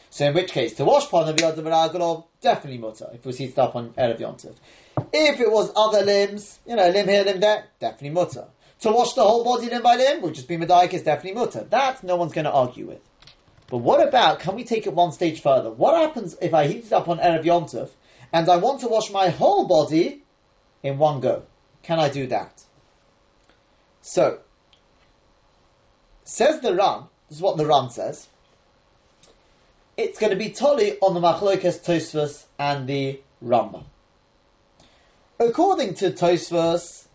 So 0.09 0.25
in 0.25 0.33
which 0.33 0.51
case, 0.51 0.73
to 0.75 0.85
wash 0.85 1.07
Panav 1.07 1.39
Yom 1.39 2.23
definitely 2.41 2.77
mutter, 2.77 3.09
if 3.13 3.19
it 3.19 3.25
was 3.25 3.37
heated 3.37 3.59
up 3.59 3.75
on 3.75 3.89
Erev 3.91 4.19
Yom 4.19 4.35
Tov. 4.35 4.55
If 5.11 5.39
it 5.39 5.51
was 5.51 5.71
other 5.75 6.05
limbs, 6.05 6.59
you 6.65 6.75
know, 6.75 6.89
limb 6.89 7.07
here, 7.07 7.23
limb 7.23 7.39
there, 7.41 7.65
definitely 7.79 8.11
mutter. 8.11 8.45
To 8.81 8.91
wash 8.91 9.13
the 9.13 9.23
whole 9.23 9.43
body 9.43 9.69
limb 9.69 9.83
by 9.83 9.95
limb, 9.95 10.21
which 10.21 10.37
is 10.37 10.45
be 10.45 10.57
Medaik, 10.57 10.93
is 10.93 11.03
definitely 11.03 11.39
mutter. 11.39 11.65
That 11.69 12.03
no 12.03 12.15
one's 12.15 12.33
going 12.33 12.45
to 12.45 12.51
argue 12.51 12.87
with. 12.87 13.01
But 13.67 13.77
what 13.77 14.07
about, 14.07 14.39
can 14.39 14.55
we 14.55 14.63
take 14.63 14.85
it 14.85 14.93
one 14.93 15.11
stage 15.11 15.41
further? 15.41 15.71
What 15.71 15.99
happens 15.99 16.37
if 16.41 16.53
I 16.53 16.67
heat 16.67 16.85
it 16.85 16.93
up 16.93 17.09
on 17.09 17.17
Erev 17.17 17.43
Yontov 17.43 17.89
and 18.31 18.47
I 18.47 18.57
want 18.57 18.81
to 18.81 18.87
wash 18.87 19.11
my 19.11 19.29
whole 19.29 19.67
body 19.67 20.23
in 20.83 20.97
one 20.97 21.19
go? 21.19 21.43
Can 21.81 21.99
I 21.99 22.09
do 22.09 22.27
that? 22.27 22.63
So, 24.01 24.39
says 26.23 26.61
the 26.61 26.75
Ran, 26.75 27.05
this 27.27 27.37
is 27.37 27.41
what 27.41 27.57
the 27.57 27.65
Ran 27.65 27.89
says, 27.89 28.27
it's 29.97 30.19
going 30.19 30.31
to 30.31 30.37
be 30.37 30.49
totally 30.49 30.99
on 30.99 31.13
the 31.13 31.21
Machlokas 31.21 31.83
Tosfos 31.83 32.45
and 32.59 32.87
the 32.87 33.19
Rambam. 33.43 33.85
According 35.39 35.95
to 35.95 36.11
Tosfos, 36.11 37.07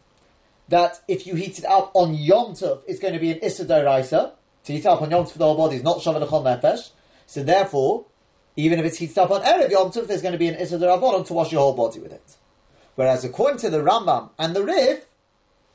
that 0.69 1.01
if 1.09 1.27
you 1.27 1.35
heat 1.35 1.59
it 1.59 1.65
up 1.65 1.91
on 1.95 2.15
Yom 2.15 2.55
Tov, 2.55 2.83
it's 2.87 3.01
going 3.01 3.15
to 3.15 3.21
be 3.21 3.33
an 3.33 3.39
Issa 3.43 3.65
to 4.65 4.73
heat 4.73 4.87
up 4.87 5.03
on 5.03 5.11
Yom 5.11 5.25
Tov 5.25 5.35
the 5.35 5.45
whole 5.45 5.57
body 5.57 5.77
is 5.77 5.83
not 5.83 5.99
Shavah 5.99 6.21
L'chol 6.21 6.45
Nefesh. 6.45 6.91
So 7.27 7.43
therefore, 7.43 8.07
even 8.57 8.79
if 8.79 8.85
it's 8.85 8.99
heated 8.99 9.19
up 9.19 9.31
on 9.31 9.43
Erev 9.43 9.71
Yom 9.71 9.91
Tov, 9.91 10.07
there's 10.07 10.23
going 10.23 10.33
to 10.33 10.39
be 10.39 10.49
an 10.49 10.57
Issa 10.57 10.79
D'Rabbanon 10.79 11.27
to 11.27 11.33
wash 11.33 11.53
your 11.53 11.61
whole 11.61 11.75
body 11.75 12.01
with 12.01 12.13
it. 12.13 12.37
Whereas 12.95 13.25
according 13.25 13.59
to 13.61 13.71
the 13.71 13.79
Rambam 13.79 14.31
and 14.39 14.55
the 14.55 14.65
Rif, 14.65 15.07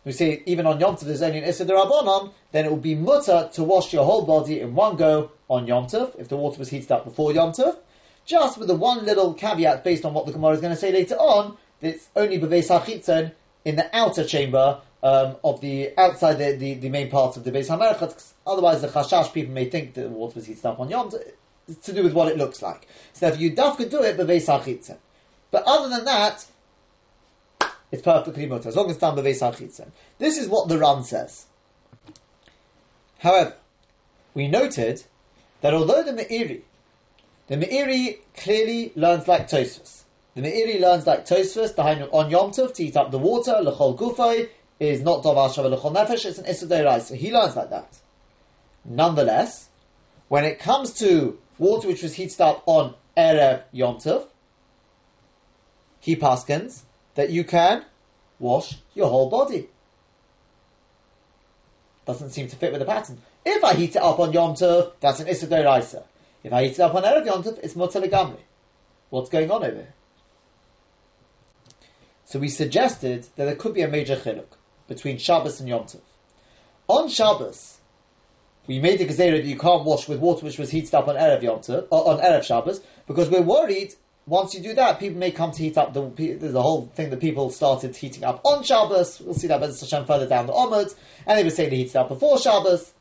we 0.03 0.11
say 0.11 0.43
even 0.45 0.65
on 0.67 0.79
Yom 0.79 0.95
Tov 0.95 1.01
there's 1.01 1.21
only 1.21 1.39
an 1.39 1.45
Issa 1.45 1.65
D'Rabbanon, 1.65 2.31
then 2.51 2.65
it 2.65 2.69
will 2.69 2.77
be 2.77 2.95
mutter 2.95 3.49
to 3.53 3.63
wash 3.63 3.93
your 3.93 4.05
whole 4.05 4.25
body 4.25 4.59
in 4.61 4.75
one 4.75 4.95
go 4.97 5.31
on 5.49 5.67
Yom 5.67 5.85
Tov, 5.87 6.19
if 6.19 6.27
the 6.27 6.37
water 6.37 6.59
was 6.59 6.69
heated 6.69 6.91
up 6.91 7.05
before 7.05 7.31
Yom 7.31 7.51
Tov, 7.51 7.77
just 8.25 8.57
with 8.57 8.67
the 8.67 8.75
one 8.75 9.05
little 9.05 9.33
caveat 9.33 9.83
based 9.83 10.05
on 10.05 10.13
what 10.13 10.25
the 10.25 10.31
Gemara 10.31 10.53
is 10.53 10.61
going 10.61 10.73
to 10.73 10.79
say 10.79 10.91
later 10.91 11.15
on, 11.15 11.57
that 11.79 11.95
it's 11.95 12.07
only 12.15 12.37
Beves 12.37 12.69
HaChitzon 12.69 13.31
in 13.63 13.75
the 13.75 13.95
outer 13.95 14.23
chamber 14.23 14.81
um, 15.05 15.35
of 15.43 15.61
the 15.61 15.95
outside 15.99 16.33
the, 16.33 16.53
the, 16.57 16.73
the, 16.73 16.89
main 16.89 17.11
parts 17.11 17.37
of 17.37 17.43
the 17.43 17.51
base 17.51 17.69
Hamerichat. 17.69 18.33
Otherwise, 18.47 18.81
the 18.81 18.87
chashash 18.87 19.31
people 19.31 19.53
may 19.53 19.69
think 19.69 19.93
that 19.93 20.01
the 20.01 20.09
water 20.09 20.33
was 20.33 20.47
heated 20.47 20.65
up 20.65 20.79
on 20.79 20.89
Yom 20.89 21.11
to, 21.11 21.23
to 21.83 21.93
do 21.93 22.01
with 22.01 22.13
what 22.13 22.27
it 22.27 22.37
looks 22.37 22.63
like. 22.63 22.87
So 23.13 23.27
if 23.27 23.39
you 23.39 23.51
daf 23.51 23.77
could 23.77 23.91
do 23.91 24.01
it, 24.01 24.17
the 24.17 24.25
base 24.25 24.47
But 24.47 25.63
other 25.67 25.89
than 25.89 26.05
that, 26.05 26.47
it's 27.91 28.01
perfectly 28.01 28.47
mutter, 28.47 28.67
as 28.67 28.75
long 28.75 28.87
as 28.87 28.93
it's 28.93 28.99
done 28.99 29.15
b'veis 29.15 29.41
hachitzen. 29.41 29.89
This 30.17 30.39
is 30.39 30.47
what 30.47 30.69
the 30.69 30.79
Ran 30.79 31.03
says. 31.03 31.45
However, 33.19 33.53
we 34.33 34.47
noted 34.47 35.03
that 35.61 35.75
although 35.75 36.01
the 36.01 36.13
Me'iri, 36.13 36.61
the 37.45 37.57
Me'iri 37.57 38.21
clearly 38.35 38.91
learns 38.95 39.27
like 39.27 39.47
Tosfos. 39.47 40.01
The 40.33 40.41
Me'iri 40.41 40.81
learns 40.81 41.05
like 41.05 41.27
Tosfos, 41.27 41.77
on 42.11 42.31
Yom 42.31 42.51
Tov, 42.51 42.73
to 42.73 42.83
heat 42.83 42.97
up 42.97 43.11
the 43.11 43.19
water, 43.19 43.59
l'chol 43.61 43.95
gufay, 43.95 44.49
is 44.79 45.01
not 45.01 45.23
davar 45.23 45.49
shava 45.49 45.69
l'chol 45.69 45.93
nefesh, 45.93 46.25
it's 46.25 46.37
an 46.37 46.45
issa 46.45 47.01
So 47.01 47.15
he 47.15 47.31
learns 47.31 47.55
like 47.55 47.69
that. 47.69 47.97
Nonetheless, 48.83 49.69
when 50.27 50.43
it 50.43 50.59
comes 50.59 50.93
to 50.99 51.39
water 51.57 51.87
which 51.87 52.03
was 52.03 52.15
heated 52.15 52.41
up 52.41 52.63
on 52.65 52.93
Erev 53.17 53.63
Yom 53.71 53.97
Tov, 53.97 54.27
he 55.99 56.15
paskins 56.15 56.83
that 57.15 57.29
you 57.29 57.43
can 57.43 57.85
wash 58.37 58.77
your 58.93 59.09
whole 59.09 59.29
body. 59.29 59.69
Doesn't 62.05 62.31
seem 62.31 62.47
to 62.49 62.55
fit 62.55 62.71
with 62.71 62.79
the 62.79 62.85
pattern. 62.85 63.19
If 63.45 63.63
I 63.63 63.73
heat 63.73 63.95
it 63.95 64.01
up 64.01 64.19
on 64.19 64.33
Yom 64.33 64.53
Tov, 64.55 64.91
that's 64.99 65.19
an 65.19 65.27
Issa 65.27 65.47
Doraisa. 65.47 66.03
If 66.43 66.53
I 66.53 66.63
heat 66.63 66.73
it 66.73 66.79
up 66.79 66.93
on 66.93 67.03
Erev 67.03 67.25
Yom 67.25 67.43
Tov, 67.43 67.59
it's 67.63 67.75
Mutter 67.75 68.01
What's 69.09 69.29
going 69.29 69.49
on 69.49 69.63
over 69.63 69.75
here? 69.75 69.93
So 72.25 72.39
we 72.39 72.49
suggested 72.49 73.23
that 73.35 73.45
there 73.45 73.55
could 73.55 73.73
be 73.73 73.81
a 73.81 73.87
major 73.87 74.15
chiluk 74.15 74.54
between 74.87 75.17
Shabbos 75.17 75.59
and 75.59 75.69
Yom 75.69 75.83
Tov. 75.83 76.01
On 76.87 77.09
Shabbos, 77.09 77.79
we 78.67 78.79
made 78.79 78.99
the 78.99 79.05
gezerah 79.05 79.37
that 79.37 79.45
you 79.45 79.57
can't 79.57 79.85
wash 79.85 80.07
with 80.07 80.19
water 80.19 80.45
which 80.45 80.57
was 80.57 80.71
heated 80.71 80.93
up 80.93 81.07
on 81.07 81.15
Erev 81.15 81.41
Yom 81.41 81.59
Tov, 81.59 81.87
uh, 81.91 81.95
on 81.95 82.19
Erev 82.19 82.43
Shabbos, 82.43 82.81
because 83.07 83.29
we're 83.29 83.41
worried 83.41 83.93
once 84.27 84.55
you 84.55 84.61
do 84.61 84.73
that, 84.73 84.99
people 84.99 85.19
may 85.19 85.29
come 85.29 85.51
to 85.51 85.61
heat 85.61 85.77
up 85.77 85.93
the, 85.93 86.01
the 86.33 86.61
whole 86.61 86.87
thing 86.95 87.11
that 87.11 87.19
people 87.19 87.51
started 87.51 87.95
heating 87.95 88.23
up 88.23 88.41
on 88.43 88.63
Shabbos. 88.63 89.21
We'll 89.21 89.35
see 89.35 89.47
that 89.47 89.59
Bez 89.59 89.79
Hashem 89.79 90.05
further 90.05 90.27
down 90.27 90.47
the 90.47 90.53
Omid, 90.53 90.95
and 91.27 91.37
they 91.37 91.43
were 91.43 91.51
saying 91.51 91.69
they 91.69 91.77
heated 91.77 91.95
up 91.95 92.09
before 92.09 92.39
Shabbos. 92.39 92.93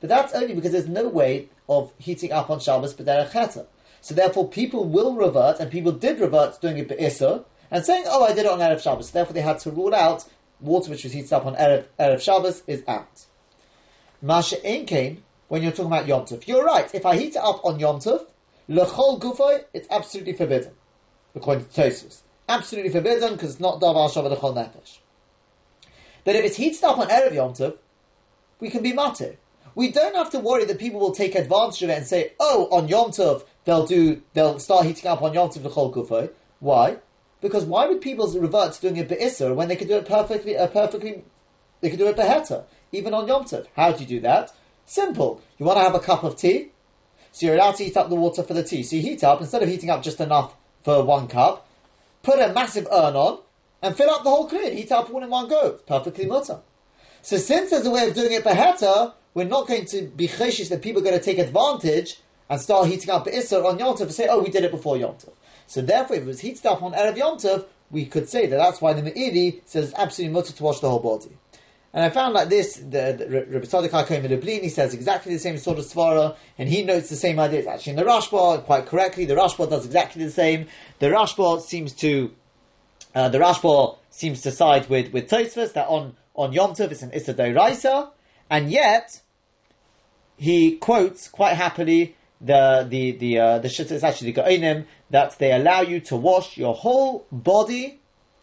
But 0.00 0.10
that's 0.10 0.32
only 0.32 0.54
because 0.54 0.72
there's 0.72 0.88
no 0.88 1.08
way 1.08 1.48
of 1.68 1.92
heating 1.98 2.32
up 2.32 2.50
on 2.50 2.60
Shabbos 2.60 2.94
but 2.94 3.06
b'derech 3.06 3.32
cheta. 3.32 3.66
So 4.00 4.14
therefore, 4.14 4.48
people 4.48 4.84
will 4.84 5.14
revert, 5.14 5.58
and 5.58 5.70
people 5.70 5.92
did 5.92 6.20
revert 6.20 6.60
doing 6.60 6.78
it 6.78 6.88
be'isr, 6.88 7.44
and 7.70 7.84
saying, 7.84 8.04
"Oh, 8.06 8.24
I 8.24 8.28
did 8.28 8.46
it 8.46 8.52
on 8.52 8.60
erev 8.60 8.80
Shabbos." 8.80 9.10
Therefore, 9.10 9.34
they 9.34 9.42
had 9.42 9.58
to 9.60 9.70
rule 9.72 9.94
out 9.94 10.24
water 10.60 10.90
which 10.90 11.04
was 11.04 11.12
heated 11.12 11.32
up 11.32 11.46
on 11.46 11.54
erev, 11.56 11.86
erev 11.98 12.20
Shabbos 12.20 12.62
is 12.66 12.82
out. 12.86 13.26
Masha 14.22 14.56
Inkain, 14.56 15.18
when 15.48 15.62
you're 15.62 15.72
talking 15.72 15.86
about 15.86 16.06
Yom 16.06 16.22
Tov, 16.22 16.46
you're 16.46 16.64
right. 16.64 16.94
If 16.94 17.06
I 17.06 17.16
heat 17.16 17.36
it 17.36 17.42
up 17.42 17.64
on 17.64 17.80
Yom 17.80 18.00
Tov, 18.00 18.26
Lechol 18.70 19.18
gufoy, 19.20 19.64
it's 19.74 19.88
absolutely 19.90 20.32
forbidden, 20.32 20.72
according 21.34 21.64
to 21.64 21.70
Tosfos. 21.70 22.20
Absolutely 22.48 22.90
forbidden 22.90 23.32
because 23.32 23.52
it's 23.52 23.60
not 23.60 23.80
davar 23.80 24.08
shavah 24.08 24.36
lechol 24.36 24.54
nefesh. 24.54 24.98
But 26.24 26.36
if 26.36 26.44
it's 26.44 26.56
heated 26.56 26.84
up 26.84 26.98
on 26.98 27.08
erev 27.08 27.34
Yom 27.34 27.52
Tov, 27.52 27.78
we 28.60 28.70
can 28.70 28.82
be 28.82 28.92
matir. 28.92 29.36
We 29.74 29.90
don't 29.90 30.14
have 30.14 30.30
to 30.30 30.40
worry 30.40 30.64
that 30.66 30.78
people 30.78 31.00
will 31.00 31.14
take 31.14 31.34
advantage 31.34 31.82
of 31.82 31.90
it 31.90 31.98
and 31.98 32.06
say, 32.06 32.32
"Oh, 32.38 32.68
on 32.70 32.86
Yom 32.86 33.10
Tov 33.10 33.44
they'll 33.64 33.86
do, 33.86 34.22
they'll 34.34 34.58
start 34.58 34.86
heating 34.86 35.10
up 35.10 35.22
on 35.22 35.34
Yom 35.34 35.48
Tov 35.48 35.62
lechol 35.62 35.92
gufoy." 35.92 36.30
Why? 36.60 36.98
Because 37.40 37.64
why 37.64 37.86
would 37.86 38.00
people 38.00 38.28
revert 38.28 38.74
to 38.74 38.80
doing 38.80 38.96
it 38.96 39.08
be'isr 39.08 39.54
when 39.54 39.68
they 39.68 39.76
could 39.76 39.88
do 39.88 39.96
it 39.96 40.06
perfectly, 40.06 40.56
uh, 40.56 40.66
perfectly, 40.66 41.24
they 41.80 41.90
could 41.90 41.98
do 41.98 42.08
it 42.08 42.16
beheta, 42.16 42.64
even 42.92 43.14
on 43.14 43.26
Yom 43.26 43.44
Tov? 43.44 43.66
How 43.74 43.92
do 43.92 44.02
you 44.02 44.08
do 44.08 44.20
that? 44.20 44.52
Simple. 44.84 45.40
You 45.58 45.66
want 45.66 45.78
to 45.78 45.84
have 45.84 45.94
a 45.94 46.00
cup 46.00 46.22
of 46.24 46.36
tea? 46.36 46.72
So 47.32 47.46
you're 47.46 47.54
allowed 47.54 47.76
to 47.76 47.84
heat 47.84 47.96
up 47.96 48.10
the 48.10 48.16
water 48.16 48.42
for 48.42 48.54
the 48.54 48.64
tea. 48.64 48.82
So 48.82 48.96
you 48.96 49.02
heat 49.02 49.24
up, 49.24 49.40
instead 49.40 49.62
of 49.62 49.68
heating 49.68 49.90
up 49.90 50.02
just 50.02 50.20
enough 50.20 50.54
for 50.82 51.02
one 51.04 51.28
cup, 51.28 51.66
put 52.22 52.38
a 52.40 52.52
massive 52.52 52.88
urn 52.92 53.14
on 53.16 53.38
and 53.82 53.96
fill 53.96 54.10
up 54.10 54.24
the 54.24 54.30
whole 54.30 54.48
clean. 54.48 54.76
Heat 54.76 54.92
up 54.92 55.12
all 55.12 55.22
in 55.22 55.30
one 55.30 55.48
go. 55.48 55.78
Perfectly 55.86 56.26
mutter. 56.26 56.60
So 57.22 57.36
since 57.36 57.70
there's 57.70 57.86
a 57.86 57.90
way 57.90 58.08
of 58.08 58.14
doing 58.14 58.32
it 58.32 58.44
beheta, 58.44 59.14
we're 59.34 59.44
not 59.44 59.68
going 59.68 59.84
to 59.86 60.02
be 60.02 60.26
cheshish 60.26 60.68
that 60.68 60.82
people 60.82 61.02
are 61.02 61.04
going 61.04 61.18
to 61.18 61.24
take 61.24 61.38
advantage 61.38 62.18
and 62.48 62.60
start 62.60 62.88
heating 62.88 63.10
up 63.10 63.26
Isser 63.26 63.64
on 63.64 63.78
Yom 63.78 63.94
Tov 63.94 64.02
and 64.02 64.12
say, 64.12 64.26
oh, 64.28 64.42
we 64.42 64.50
did 64.50 64.64
it 64.64 64.72
before 64.72 64.96
Yom 64.96 65.14
Tov. 65.14 65.32
So 65.70 65.82
therefore, 65.82 66.16
if 66.16 66.22
it 66.22 66.26
was 66.26 66.40
heat 66.40 66.58
stuff 66.58 66.82
on 66.82 66.94
Erev 66.94 67.16
Yom 67.16 67.38
Tov, 67.38 67.64
we 67.92 68.04
could 68.04 68.28
say 68.28 68.46
that 68.48 68.56
that's 68.56 68.80
why 68.80 68.92
the 68.92 69.02
Me'iri 69.02 69.60
says 69.66 69.94
absolutely 69.96 70.34
mutter 70.34 70.52
to 70.52 70.62
wash 70.64 70.80
the 70.80 70.90
whole 70.90 70.98
body. 70.98 71.30
And 71.94 72.04
I 72.04 72.10
found 72.10 72.34
like 72.34 72.48
this, 72.48 72.74
the, 72.74 73.14
the 73.16 73.46
Rabbi 73.48 73.66
Tzadok 73.66 73.90
HaKohen 73.90 74.28
Lublini 74.28 74.68
says 74.68 74.94
exactly 74.94 75.32
the 75.32 75.38
same 75.38 75.58
sort 75.58 75.78
of 75.78 75.84
svara, 75.84 76.34
and 76.58 76.68
he 76.68 76.82
notes 76.82 77.08
the 77.08 77.14
same 77.14 77.38
idea. 77.38 77.60
It's 77.60 77.68
actually 77.68 77.90
in 77.90 77.96
the 77.98 78.02
Rashba, 78.02 78.64
quite 78.64 78.86
correctly. 78.86 79.26
The 79.26 79.36
Rashba 79.36 79.70
does 79.70 79.86
exactly 79.86 80.24
the 80.24 80.32
same. 80.32 80.66
The 80.98 81.06
Rashba 81.06 81.60
seems 81.60 81.92
to, 81.94 82.32
uh, 83.14 83.28
the 83.28 83.38
Rashba 83.38 83.96
seems 84.10 84.42
to 84.42 84.50
side 84.50 84.90
with, 84.90 85.12
with 85.12 85.30
Tosfos, 85.30 85.72
that 85.74 85.86
on, 85.86 86.16
on 86.34 86.52
Yom 86.52 86.72
Tov 86.72 86.90
it's 86.90 87.02
an 87.02 87.12
Issa 87.12 88.10
and 88.50 88.72
yet, 88.72 89.20
he 90.36 90.78
quotes 90.78 91.28
quite 91.28 91.54
happily 91.54 92.16
the, 92.40 92.86
the, 92.88 93.12
the, 93.12 93.38
uh, 93.38 93.58
the 93.58 93.68
Shitta, 93.68 93.92
is 93.92 94.04
actually 94.04 94.32
the 94.32 94.40
Ga'inim, 94.42 94.86
that 95.10 95.38
they 95.38 95.52
allow 95.52 95.82
you 95.82 96.00
to 96.00 96.16
wash 96.16 96.56
your 96.56 96.74
whole 96.74 97.26
body 97.30 98.00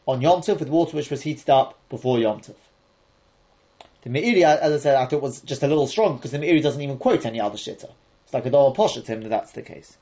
on 0.08 0.22
Yom 0.22 0.42
Tov 0.42 0.60
with 0.60 0.70
water 0.70 0.96
which 0.96 1.10
was 1.10 1.22
heated 1.22 1.50
up 1.50 1.78
before 1.90 2.20
Yom 2.20 2.40
Tov. 2.40 2.56
The 4.04 4.10
Meiri, 4.10 4.44
as 4.44 4.72
I 4.72 4.78
said, 4.78 4.96
I 4.96 5.06
thought 5.06 5.22
was 5.22 5.42
just 5.42 5.64
a 5.64 5.68
little 5.68 5.88
strong 5.88 6.16
because 6.16 6.32
the 6.32 6.40
Meiri 6.40 6.62
doesn't 6.62 6.82
even 6.82 6.98
quote 6.98 7.26
any 7.26 7.42
other 7.42 7.58
shitta. 7.58 7.92
It's 8.24 8.34
like 8.34 8.46
a 8.46 8.50
dollar 8.50 8.74
posh 8.74 8.98
at 8.98 9.08
him 9.08 9.22
that 9.22 9.30
that's 9.30 9.52
the 9.52 9.62
case. 9.62 9.98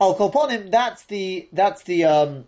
Upon 0.00 0.50
him. 0.50 0.70
That's 0.70 1.04
the 1.04 1.48
that's 1.52 1.84
the 1.84 2.04
um, 2.04 2.44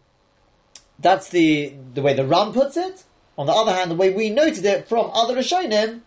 that's 0.99 1.29
the 1.29 1.75
the 1.95 2.03
way 2.03 2.15
the 2.15 2.27
Ram 2.27 2.53
puts 2.53 2.77
it. 2.77 3.05
On 3.39 3.47
the 3.47 3.53
other 3.53 3.73
hand, 3.73 3.91
the 3.91 3.95
way 3.95 4.11
we 4.11 4.31
noted 4.31 4.65
it 4.65 4.89
from 4.89 5.11
other 5.13 5.37
Rishonim, 5.37 6.01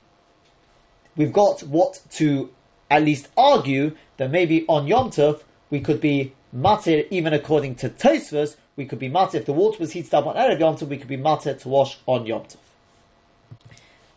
we've 1.15 1.31
got 1.31 1.61
what 1.61 2.01
to 2.11 2.49
at 2.89 3.03
least 3.03 3.27
argue 3.37 3.95
that 4.17 4.31
maybe 4.31 4.65
on 4.67 4.87
Yom 4.87 5.09
Tov 5.09 5.41
we 5.69 5.79
could 5.81 5.99
be 5.99 6.33
matir 6.55 7.07
even 7.09 7.33
according 7.33 7.75
to 7.75 7.89
Tosfos, 7.89 8.55
we 8.75 8.85
could 8.85 8.99
be 8.99 9.09
matir 9.09 9.35
if 9.35 9.45
the 9.45 9.53
water 9.53 9.77
was 9.79 9.91
heated 9.91 10.13
up 10.13 10.25
on 10.25 10.35
Erev 10.35 10.59
Yom 10.59 10.77
Tov, 10.77 10.87
we 10.87 10.97
could 10.97 11.07
be 11.07 11.17
matir 11.17 11.59
to 11.59 11.69
wash 11.69 11.97
on 12.05 12.25
Yom 12.25 12.43
Tov. 12.43 12.57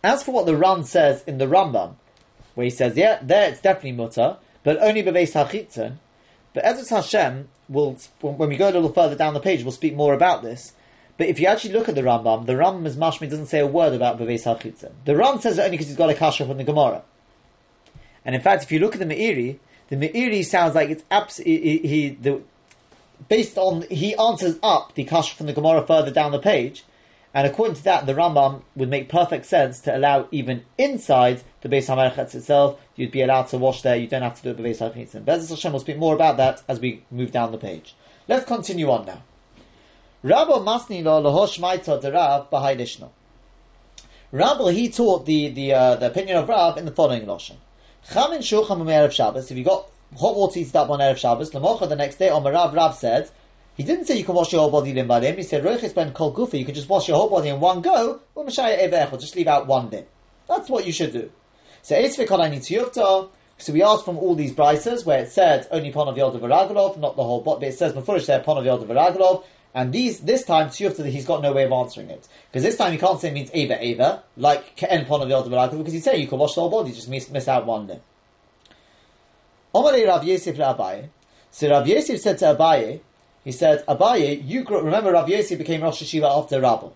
As 0.02 0.22
for 0.22 0.32
what 0.32 0.46
the 0.46 0.56
Ran 0.56 0.84
says 0.84 1.22
in 1.26 1.38
the 1.38 1.46
Rambam, 1.46 1.94
where 2.54 2.64
he 2.64 2.70
says, 2.70 2.96
yeah, 2.96 3.18
there 3.22 3.50
it's 3.50 3.60
definitely 3.60 3.92
mutter, 3.92 4.38
but 4.62 4.80
only 4.82 5.02
beveis 5.02 5.32
hachitzen. 5.32 5.96
But 6.54 6.64
Ezra 6.64 6.96
Hashem 6.96 7.48
will, 7.68 7.98
when 8.20 8.48
we 8.48 8.56
go 8.56 8.70
a 8.70 8.72
little 8.72 8.92
further 8.92 9.14
down 9.14 9.34
the 9.34 9.40
page, 9.40 9.62
we'll 9.62 9.72
speak 9.72 9.94
more 9.94 10.14
about 10.14 10.42
this. 10.42 10.72
But 11.16 11.28
if 11.28 11.38
you 11.38 11.46
actually 11.46 11.74
look 11.74 11.88
at 11.88 11.94
the 11.94 12.02
Rambam, 12.02 12.46
the 12.46 12.54
Rambam 12.54 12.86
as 12.86 12.96
Mashmi 12.96 13.28
doesn't 13.28 13.46
say 13.46 13.60
a 13.60 13.66
word 13.66 13.92
about 13.92 14.18
beveis 14.18 14.44
hachitzen. 14.44 14.92
The 15.04 15.16
Ran 15.16 15.40
says 15.40 15.58
it 15.58 15.62
only 15.62 15.72
because 15.72 15.88
he's 15.88 15.96
got 15.96 16.10
a 16.10 16.14
kasha 16.14 16.46
from 16.46 16.56
the 16.56 16.64
Gemara. 16.64 17.02
And 18.24 18.34
in 18.34 18.40
fact, 18.40 18.62
if 18.62 18.72
you 18.72 18.78
look 18.78 18.94
at 18.94 19.00
the 19.00 19.06
Meiri, 19.06 19.58
the 19.88 19.96
Meiri 19.96 20.44
sounds 20.44 20.74
like 20.74 20.90
it's 20.90 21.04
absolutely 21.10 21.60
he, 21.60 21.78
he 21.78 22.08
the, 22.10 22.40
based 23.28 23.58
on 23.58 23.82
he 23.90 24.14
answers 24.16 24.58
up 24.62 24.94
the 24.94 25.04
kasha 25.04 25.34
from 25.34 25.46
the 25.46 25.52
Gemara 25.52 25.86
further 25.86 26.10
down 26.10 26.32
the 26.32 26.38
page, 26.38 26.84
and 27.32 27.46
according 27.46 27.76
to 27.76 27.84
that, 27.84 28.06
the 28.06 28.14
Rambam 28.14 28.62
would 28.74 28.88
make 28.88 29.08
perfect 29.08 29.46
sense 29.46 29.80
to 29.82 29.96
allow 29.96 30.26
even 30.32 30.64
inside 30.76 31.42
the 31.60 31.68
Beis 31.68 31.86
HaMerechetz 31.86 32.34
itself, 32.34 32.80
you'd 32.96 33.12
be 33.12 33.22
allowed 33.22 33.44
to 33.48 33.58
wash 33.58 33.82
there, 33.82 33.96
you 33.96 34.08
don't 34.08 34.22
have 34.22 34.34
to 34.36 34.42
do 34.42 34.50
it 34.50 34.56
the 34.56 34.62
Beis 34.62 34.78
HaMerechetz. 34.78 35.24
Bez 35.24 35.48
Hashem 35.48 35.72
will 35.72 35.80
speak 35.80 35.98
more 35.98 36.14
about 36.14 36.38
that 36.38 36.62
as 36.66 36.80
we 36.80 37.04
move 37.10 37.30
down 37.30 37.52
the 37.52 37.58
page. 37.58 37.94
Let's 38.26 38.46
continue 38.46 38.90
on 38.90 39.06
now. 39.06 39.22
Rabbi 40.22 40.52
Masni 40.52 41.04
lo 41.04 41.22
lahosh 41.22 41.60
maita 41.60 42.00
de 42.00 42.10
Rav 42.10 42.50
b'hai. 42.50 43.08
Rabbi, 44.32 44.72
he 44.72 44.90
taught 44.90 45.24
the, 45.24 45.48
the, 45.48 45.72
uh, 45.72 45.96
the 45.96 46.06
opinion 46.06 46.36
of 46.36 46.48
Rav 46.48 46.78
in 46.78 46.84
the 46.84 46.92
following 46.92 47.26
Lashon. 47.26 47.56
Chamin 48.08 48.38
shulchan 48.38 48.78
Erev 48.86 49.12
Shabbos, 49.12 49.50
if 49.50 49.56
you 49.56 49.64
got 49.64 49.88
hot 50.18 50.36
water 50.36 50.58
heated 50.58 50.76
up 50.76 50.90
on 50.90 51.00
Erev 51.00 51.16
Shabbos, 51.16 51.50
Lamocha 51.50 51.88
the 51.88 51.96
next 51.96 52.16
day 52.16 52.28
on 52.28 52.42
Rav, 52.42 52.74
Rav 52.74 52.94
said, 52.94 53.30
he 53.76 53.86
didn't 53.86 54.04
say 54.04 54.18
you 54.18 54.24
can 54.24 54.34
wash 54.34 54.52
your 54.52 54.60
whole 54.60 54.70
body 54.70 54.92
limb 54.92 55.06
by 55.06 55.20
limb. 55.20 55.36
He 55.36 55.42
said 55.42 55.64
roiches 55.64 55.94
ben 55.94 56.12
kol 56.12 56.34
gufa. 56.34 56.58
You 56.58 56.66
can 56.66 56.74
just 56.74 56.88
wash 56.90 57.08
your 57.08 57.16
whole 57.16 57.30
body 57.30 57.48
in 57.48 57.60
one 57.60 57.80
go. 57.80 58.20
Or 58.34 58.44
just 58.46 59.36
leave 59.36 59.46
out 59.46 59.66
one 59.66 59.88
limb. 59.88 60.04
That's 60.46 60.68
what 60.68 60.86
you 60.86 60.92
should 60.92 61.14
do. 61.14 61.30
So 61.80 63.30
so 63.56 63.72
we 63.72 63.82
asked 63.82 64.04
from 64.04 64.18
all 64.18 64.34
these 64.34 64.52
brises 64.52 65.06
where 65.06 65.22
it 65.22 65.30
said 65.30 65.66
only 65.70 65.92
pon 65.92 66.08
of 66.08 66.16
not 66.16 67.16
the 67.16 67.24
whole 67.24 67.40
body, 67.40 67.60
but 67.60 67.68
it 67.68 67.78
says 67.78 67.94
before 67.94 68.16
it 68.16 68.24
said 68.24 68.44
pon 68.44 68.58
of 68.58 69.44
and 69.74 69.92
these 69.92 70.20
this 70.20 70.44
time 70.44 70.68
Tiyufta 70.68 71.06
he's 71.06 71.26
got 71.26 71.42
no 71.42 71.52
way 71.52 71.64
of 71.64 71.72
answering 71.72 72.10
it 72.10 72.26
because 72.50 72.62
this 72.62 72.76
time 72.76 72.92
he 72.92 72.98
can't 72.98 73.20
say 73.20 73.28
it 73.28 73.34
means 73.34 73.50
Eva 73.54 73.84
Eva 73.84 74.22
like 74.36 74.76
Ken 74.76 75.04
pon 75.06 75.22
of 75.22 75.28
Yodav 75.28 75.48
Varagalov 75.48 75.78
because 75.78 75.92
he 75.92 76.00
say 76.00 76.16
you 76.16 76.26
can 76.26 76.38
wash 76.38 76.54
the 76.54 76.60
whole 76.60 76.70
body, 76.70 76.92
just 76.92 77.08
miss, 77.08 77.30
miss 77.30 77.48
out 77.48 77.66
one 77.66 77.86
limb. 77.86 78.00
Omalei 79.74 80.06
Rav 80.06 80.24
Yosef 80.24 80.56
Abaye. 80.56 81.08
So 81.52 81.70
Rav 81.70 81.86
Yosef 81.86 82.20
said 82.20 82.38
to 82.38 82.46
Abaye, 82.46 83.00
he 83.44 83.52
said, 83.52 83.84
Abaye, 83.86 84.46
you 84.46 84.64
grew, 84.64 84.82
remember 84.82 85.12
Rav 85.12 85.28
Yossi 85.28 85.56
became 85.56 85.82
Rosh 85.82 86.02
Hashiva 86.02 86.38
after 86.38 86.60
Rabbo. 86.60 86.92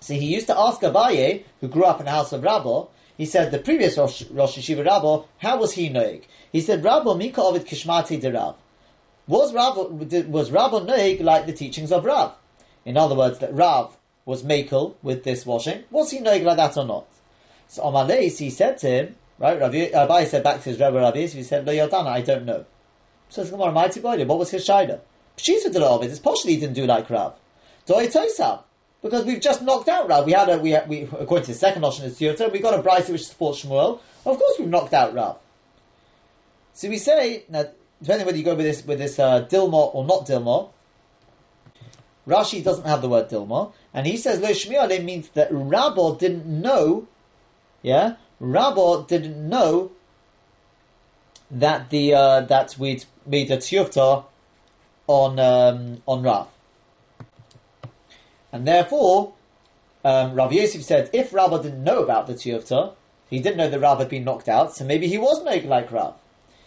So 0.00 0.14
he 0.14 0.34
used 0.34 0.48
to 0.48 0.58
ask 0.58 0.80
Abaye, 0.80 1.44
who 1.60 1.68
grew 1.68 1.84
up 1.84 2.00
in 2.00 2.06
the 2.06 2.12
house 2.12 2.32
of 2.32 2.42
Rabbo, 2.42 2.88
he 3.16 3.24
said, 3.24 3.50
the 3.50 3.58
previous 3.58 3.96
Rosh, 3.96 4.24
Rosh 4.30 4.58
Hashiva 4.58 4.86
Rabbo, 4.86 5.26
how 5.38 5.58
was 5.58 5.72
he 5.72 5.88
noig? 5.88 6.24
He 6.52 6.60
said, 6.60 6.82
Rabbo 6.82 7.16
Mika 7.16 7.40
Ovid 7.40 7.66
Kishmati 7.66 8.20
de 8.20 8.32
Rav. 8.32 8.56
Was 9.28 9.52
Rabbo, 9.52 10.28
was 10.28 10.50
Rabbo 10.50 10.86
noig 10.86 11.20
like 11.20 11.46
the 11.46 11.52
teachings 11.52 11.90
of 11.90 12.04
Rav? 12.04 12.34
In 12.84 12.96
other 12.96 13.16
words, 13.16 13.40
that 13.40 13.52
Rav 13.52 13.96
was 14.24 14.42
makel 14.42 14.94
with 15.02 15.24
this 15.24 15.44
washing. 15.44 15.84
Was 15.90 16.10
he 16.10 16.18
noig 16.18 16.44
like 16.44 16.56
that 16.56 16.76
or 16.76 16.84
not? 16.84 17.06
So 17.68 17.82
Amalei, 17.82 18.36
he 18.38 18.50
said 18.50 18.78
to 18.78 18.88
him, 18.88 19.16
right, 19.38 19.58
Rabbi 19.58 19.90
Abai 19.90 20.26
said 20.26 20.44
back 20.44 20.62
to 20.62 20.70
his 20.70 20.78
Rebbe 20.78 20.94
Rabbi 20.94 21.26
he 21.26 21.42
said, 21.42 21.66
Lo 21.66 21.72
Yodana, 21.72 22.06
I 22.06 22.20
don't 22.20 22.44
know. 22.44 22.64
So 23.28 23.42
it's 23.42 23.50
Gemara, 23.50 23.72
mighty 23.72 24.00
boy, 24.00 24.24
what 24.24 24.38
was 24.38 24.50
his 24.50 24.66
shayla? 24.66 25.00
Pshita 25.36 25.74
of 25.80 26.02
it, 26.02 26.10
it's 26.10 26.20
possibly 26.20 26.54
he 26.54 26.60
didn't 26.60 26.74
do 26.74 26.86
like 26.86 27.10
Rav. 27.10 27.34
Doi 27.86 28.06
Toisab. 28.06 28.62
Because 29.02 29.24
we've 29.24 29.40
just 29.40 29.62
knocked 29.62 29.88
out 29.88 30.08
Rav. 30.08 30.24
We 30.24 30.32
had 30.32 30.48
a, 30.48 30.58
we, 30.58 30.76
we 30.88 31.02
according 31.02 31.46
to 31.46 31.52
the 31.52 31.58
second 31.58 31.84
option 31.84 32.06
is 32.06 32.18
Tiyota, 32.18 32.50
we 32.50 32.60
got 32.60 32.78
a 32.78 32.82
Bryce 32.82 33.08
which 33.08 33.26
supports 33.26 33.64
Shmuel. 33.64 34.00
Of 34.24 34.38
course 34.38 34.58
we've 34.58 34.68
knocked 34.68 34.94
out 34.94 35.14
Rav. 35.14 35.38
So 36.72 36.88
we 36.88 36.98
say, 36.98 37.44
now, 37.48 37.66
depending 38.02 38.26
whether 38.26 38.38
you 38.38 38.44
go 38.44 38.54
with 38.54 38.66
this, 38.66 38.84
with 38.84 38.98
this, 38.98 39.18
uh, 39.18 39.46
Dilma 39.46 39.94
or 39.94 40.04
not 40.04 40.26
Dilma, 40.26 40.70
Rashi 42.26 42.62
doesn't 42.62 42.86
have 42.86 43.02
the 43.02 43.08
word 43.08 43.28
Dilma, 43.28 43.72
and 43.94 44.06
he 44.06 44.16
says 44.16 44.40
Lo 44.40 44.50
Shmiale 44.50 45.02
means 45.02 45.28
that 45.30 45.50
Rabbo 45.50 46.18
didn't 46.18 46.46
know, 46.46 47.06
yeah, 47.82 48.16
Rabbo 48.40 49.06
didn't 49.06 49.48
know 49.48 49.92
that 51.50 51.90
the 51.90 52.14
uh, 52.14 52.40
that 52.42 52.76
we'd 52.78 53.04
made 53.24 53.50
a 53.52 53.58
tiyufta 53.58 54.24
on 55.06 55.38
um, 55.38 56.02
on 56.06 56.22
Rav, 56.22 56.48
and 58.52 58.66
therefore 58.66 59.34
um, 60.04 60.34
Rav 60.34 60.52
Yosef 60.52 60.82
said 60.82 61.10
if 61.12 61.30
Rabbo 61.30 61.62
didn't 61.62 61.84
know 61.84 62.02
about 62.02 62.26
the 62.26 62.34
tiyufta, 62.34 62.94
he 63.30 63.38
didn't 63.38 63.58
know 63.58 63.70
that 63.70 63.78
Rav 63.78 64.00
had 64.00 64.08
been 64.08 64.24
knocked 64.24 64.48
out, 64.48 64.74
so 64.74 64.84
maybe 64.84 65.06
he 65.06 65.18
was 65.18 65.44
making 65.44 65.70
like 65.70 65.92
Rav. 65.92 66.14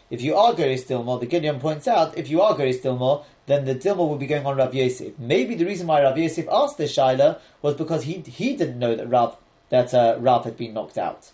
If 0.10 0.22
you 0.22 0.36
are 0.36 0.54
Gori 0.54 0.76
Stilmor, 0.76 1.20
the 1.20 1.28
Gideon 1.28 1.60
points 1.60 1.88
out, 1.88 2.18
if 2.18 2.30
you 2.30 2.42
are 2.42 2.56
Gori 2.56 2.74
Stilmor, 2.74 3.26
then 3.46 3.66
the 3.66 3.76
Dilma 3.76 4.08
would 4.08 4.20
be 4.20 4.26
going 4.26 4.46
on 4.46 4.58
Rav 4.58 4.74
Yosef. 4.74 5.18
Maybe 5.20 5.56
the 5.56 5.66
reason 5.66 5.88
why 5.88 6.02
Rav 6.02 6.18
Yosef 6.18 6.48
asked 6.52 6.78
this 6.78 6.96
Shaila 6.96 7.40
was 7.62 7.76
because 7.76 8.04
he 8.04 8.14
he 8.22 8.56
didn't 8.56 8.80
know 8.80 8.96
that 8.96 9.08
Rav 9.08 9.38
that 9.70 9.94
uh, 9.94 10.18
Rav 10.20 10.46
had 10.46 10.58
been 10.58 10.74
knocked 10.74 10.98
out. 10.98 11.32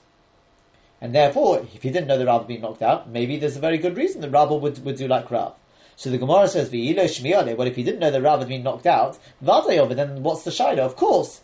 And 1.01 1.13
therefore, 1.13 1.59
if 1.59 1.83
he 1.83 1.89
didn't 1.89 2.07
know 2.07 2.17
that 2.17 2.25
Rav 2.25 2.41
had 2.41 2.47
been 2.47 2.61
knocked 2.61 2.81
out, 2.81 3.09
maybe 3.09 3.38
there's 3.38 3.57
a 3.57 3.61
very 3.61 3.77
good 3.77 3.97
reason 3.97 4.21
that 4.21 4.31
Rav 4.31 4.49
would, 4.49 4.83
would 4.83 4.97
do 4.97 5.07
like 5.07 5.29
Rav. 5.31 5.53
So 5.95 6.09
the 6.09 6.17
Gemara 6.17 6.47
says, 6.47 6.69
well 6.71 7.67
if 7.67 7.75
he 7.75 7.83
didn't 7.83 7.99
know 7.99 8.11
that 8.11 8.21
Rav 8.21 8.39
had 8.39 8.49
been 8.49 8.63
knocked 8.63 8.85
out, 8.85 9.17
then 9.41 10.23
what's 10.23 10.43
the 10.43 10.51
Shaila? 10.51 10.79
Of 10.79 10.95
course, 10.97 11.41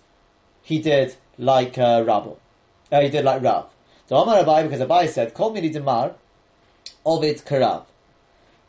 he 0.61 0.79
did 0.79 1.15
like 1.37 1.77
uh, 1.77 2.03
Rav. 2.05 2.37
Uh, 2.91 3.01
he 3.01 3.09
did 3.09 3.23
like 3.23 3.41
Rav. 3.41 3.69
So 4.07 4.17
Amar 4.17 4.43
Abai, 4.43 4.63
because 4.63 4.81
Abai 4.81 5.07
said, 5.07 5.33
Kol 5.33 5.51
mini 5.51 5.69
demar, 5.69 6.15
Ovid 7.05 7.37
Karav. 7.45 7.85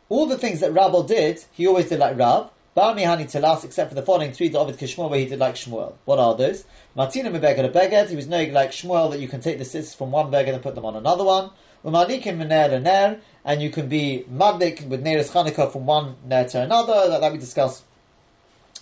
All 0.09 0.25
the 0.25 0.37
things 0.37 0.59
that 0.59 0.73
Rabbi 0.73 1.05
did, 1.05 1.43
he 1.51 1.67
always 1.67 1.89
did 1.89 1.99
like 1.99 2.17
Rav. 2.17 2.49
Bar 2.75 2.95
Mihani 2.95 3.25
Telas, 3.25 3.63
except 3.63 3.89
for 3.89 3.95
the 3.95 4.01
following 4.01 4.31
three, 4.31 4.47
the 4.47 4.57
Ovid 4.57 4.77
Kishmuel, 4.77 5.09
where 5.09 5.19
he 5.19 5.27
did 5.27 5.37
like 5.37 5.53
Shmuel. 5.53 5.93
What 6.05 6.17
are 6.17 6.35
those? 6.35 6.65
Martina 6.95 7.29
Mebeged 7.29 7.71
Beged, 7.71 8.09
he 8.09 8.15
was 8.15 8.27
knowing 8.27 8.51
like 8.51 8.71
Shmuel 8.71 9.11
that 9.11 9.19
you 9.19 9.27
can 9.27 9.41
take 9.41 9.59
the 9.59 9.65
sits 9.65 9.93
from 9.93 10.11
one 10.11 10.31
Beged 10.31 10.53
and 10.53 10.63
put 10.63 10.73
them 10.73 10.85
on 10.85 10.95
another 10.95 11.23
one. 11.23 11.51
Umanikim 11.85 12.37
Mener 12.37 12.79
Ner, 12.79 13.19
and 13.45 13.61
you 13.61 13.69
can 13.69 13.89
be 13.89 14.25
Madlik 14.31 14.87
with 14.87 15.03
Neres 15.03 15.31
Chanukah 15.31 15.71
from 15.71 15.85
one 15.85 16.15
Ner 16.25 16.47
to 16.49 16.61
another, 16.61 17.09
that, 17.09 17.21
that 17.21 17.31
we 17.31 17.37
discussed 17.37 17.83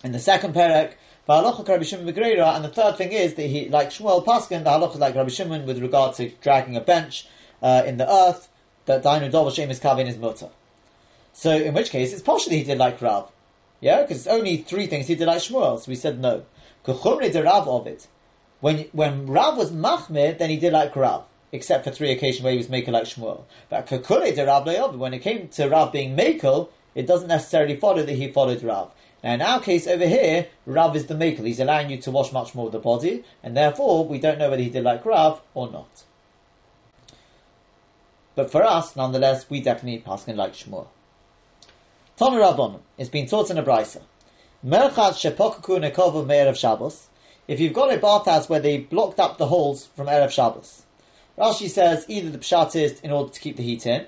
in 0.03 0.13
the 0.13 0.19
second 0.19 0.53
Shimon 0.53 2.07
and 2.07 2.65
the 2.65 2.71
third 2.73 2.97
thing 2.97 3.11
is 3.11 3.33
that 3.35 3.43
he, 3.43 3.69
like 3.69 3.89
Shmuel 3.89 4.25
Paskin, 4.25 4.63
the 4.63 4.69
halacha 4.69 4.97
like 4.97 5.15
Rabbi 5.15 5.29
Shimon 5.29 5.65
with 5.65 5.79
regard 5.79 6.15
to 6.15 6.29
dragging 6.41 6.75
a 6.75 6.81
bench 6.81 7.27
uh, 7.61 7.83
in 7.85 7.97
the 7.97 8.11
earth, 8.11 8.49
that 8.85 9.03
Dainu 9.03 9.31
Dovah 9.31 9.53
Shem 9.53 9.71
is 9.71 9.79
Kavin 9.79 10.07
is 10.07 10.17
Mutter. 10.17 10.49
So 11.33 11.51
in 11.51 11.73
which 11.73 11.89
case, 11.89 12.13
it's 12.13 12.21
partially 12.21 12.57
he 12.57 12.63
did 12.63 12.77
like 12.77 13.01
Rav. 13.01 13.31
Yeah, 13.79 14.01
because 14.01 14.17
it's 14.17 14.27
only 14.27 14.57
three 14.57 14.87
things 14.87 15.07
he 15.07 15.15
did 15.15 15.27
like 15.27 15.39
Shmuel. 15.39 15.79
So 15.79 15.89
we 15.89 15.95
said 15.95 16.19
no. 16.19 16.43
Kuchumri 16.85 17.31
de 17.31 17.43
Rav 17.43 17.67
of 17.67 17.87
it. 17.87 18.07
When 18.59 18.85
when 18.91 19.25
Rav 19.27 19.57
was 19.57 19.71
Machmir, 19.71 20.37
then 20.37 20.49
he 20.49 20.57
did 20.57 20.73
like 20.73 20.95
Rav, 20.95 21.23
except 21.51 21.83
for 21.83 21.91
three 21.91 22.11
occasions 22.11 22.43
where 22.43 22.51
he 22.51 22.57
was 22.57 22.69
making 22.69 22.93
like 22.93 23.05
Shmuel. 23.05 23.43
But 23.69 23.87
Kukure 23.87 24.35
de 24.35 24.45
Rav 24.45 24.65
Le'ov, 24.65 24.97
when 24.97 25.13
it 25.13 25.19
came 25.19 25.47
to 25.49 25.67
Rav 25.67 25.91
being 25.91 26.15
Makel, 26.15 26.69
it 26.93 27.07
doesn't 27.07 27.27
necessarily 27.27 27.75
follow 27.75 28.03
that 28.03 28.13
he 28.13 28.31
followed 28.31 28.61
Rav. 28.61 28.91
Now 29.23 29.33
in 29.33 29.41
our 29.41 29.59
case 29.61 29.87
over 29.87 30.05
here, 30.07 30.47
Rav 30.65 30.95
is 30.95 31.07
the 31.07 31.15
Makel. 31.15 31.45
He's 31.45 31.59
allowing 31.59 31.89
you 31.89 31.97
to 31.97 32.11
wash 32.11 32.31
much 32.31 32.53
more 32.53 32.67
of 32.67 32.71
the 32.71 32.79
body, 32.79 33.23
and 33.41 33.57
therefore 33.57 34.05
we 34.05 34.19
don't 34.19 34.37
know 34.37 34.49
whether 34.49 34.61
he 34.61 34.69
did 34.69 34.83
like 34.83 35.05
Rav 35.05 35.41
or 35.53 35.71
not. 35.71 36.03
But 38.35 38.49
for 38.49 38.63
us, 38.63 38.95
nonetheless, 38.95 39.49
we 39.49 39.59
definitely 39.59 39.99
pass 39.99 40.27
in 40.27 40.37
like 40.37 40.53
Shmuel. 40.53 40.87
Tanu 42.17 42.39
Rabban 42.39 42.79
is 42.97 43.09
being 43.09 43.27
taught 43.27 43.49
in 43.49 43.57
a 43.57 43.63
brisa. 43.63 44.01
Merchat 44.65 45.13
shepokaku 45.13 45.79
nekovu 45.79 46.25
me'erev 46.25 46.55
Shabbos. 46.55 47.07
If 47.47 47.59
you've 47.59 47.73
got 47.73 47.93
a 47.93 47.97
bathhouse 47.97 48.47
where 48.47 48.59
they 48.59 48.77
blocked 48.77 49.19
up 49.19 49.37
the 49.37 49.47
holes 49.47 49.87
from 49.87 50.07
erev 50.07 50.29
Shabbos, 50.29 50.83
Rashi 51.37 51.67
says 51.67 52.05
either 52.07 52.29
the 52.29 52.37
pshat 52.37 52.75
is 52.75 52.99
in 53.01 53.11
order 53.11 53.33
to 53.33 53.39
keep 53.39 53.57
the 53.57 53.63
heat 53.63 53.85
in, 53.85 54.05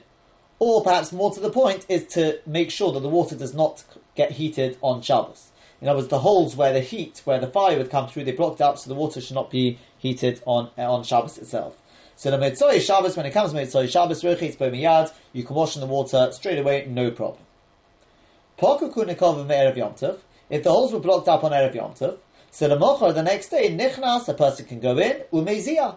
or 0.60 0.84
perhaps 0.84 1.12
more 1.12 1.34
to 1.34 1.40
the 1.40 1.50
point 1.50 1.86
is 1.90 2.06
to 2.14 2.40
make 2.46 2.70
sure 2.72 2.94
that 2.94 3.02
the 3.02 3.10
water 3.10 3.36
does 3.36 3.54
not 3.54 3.84
get 4.16 4.32
heated 4.32 4.78
on 4.82 5.02
Shabbos. 5.02 5.50
In 5.82 5.90
other 5.90 5.98
words, 5.98 6.10
the 6.10 6.20
holes 6.20 6.56
where 6.56 6.72
the 6.72 6.80
heat, 6.80 7.22
where 7.26 7.40
the 7.40 7.48
fire 7.48 7.78
would 7.78 7.90
come 7.90 8.08
through, 8.08 8.24
they 8.24 8.32
blocked 8.32 8.62
up, 8.62 8.78
so 8.78 8.88
the 8.90 8.96
water 8.96 9.20
should 9.20 9.36
not 9.36 9.50
be 9.50 9.80
heated 9.98 10.42
on 10.46 10.70
on 10.78 11.04
Shabbos 11.04 11.38
itself. 11.38 11.76
So 12.16 12.32
the 12.32 12.38
Mitzvah 12.38 12.80
Shabbos, 12.80 13.18
when 13.18 13.26
it 13.26 13.32
comes 13.32 13.52
to 13.52 13.56
Mitzvah 13.56 13.88
Shabbos, 13.88 14.24
Rechitz 14.24 14.58
Bomiyad, 14.58 15.12
you 15.34 15.44
can 15.44 15.56
wash 15.56 15.76
in 15.76 15.82
the 15.82 15.88
water 15.88 16.32
straight 16.32 16.60
away, 16.60 16.86
no 16.88 17.12
problem. 17.12 17.44
If 20.50 20.64
the 20.64 20.72
holes 20.72 20.94
were 20.94 21.00
blocked 21.00 21.28
up 21.28 21.44
on 21.44 21.52
Erev 21.52 21.76
Yom 21.76 21.96
so 22.54 22.68
the 22.68 22.78
Mochar 22.78 23.16
the 23.16 23.24
next 23.24 23.50
day, 23.50 23.76
Nichnas, 23.76 24.30
a 24.30 24.36
person 24.36 24.68
can 24.68 24.80
go 24.80 24.96
in, 25.00 25.24
Umezia, 25.34 25.96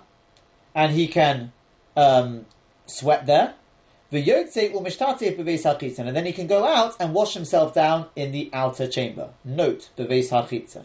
and 0.75 0.91
he 0.91 1.07
can 1.07 1.53
um, 1.95 2.47
sweat 2.87 3.27
there. 3.27 3.53
And 4.11 4.25
then 4.25 6.25
he 6.25 6.33
can 6.33 6.47
go 6.47 6.65
out 6.65 6.97
and 6.99 7.13
wash 7.13 7.35
himself 7.35 7.75
down 7.75 8.07
in 8.17 8.33
the 8.33 8.49
outer 8.55 8.89
chamber. 8.89 9.29
Note, 9.45 9.91
Beveis 9.99 10.31
HaChitza. 10.31 10.85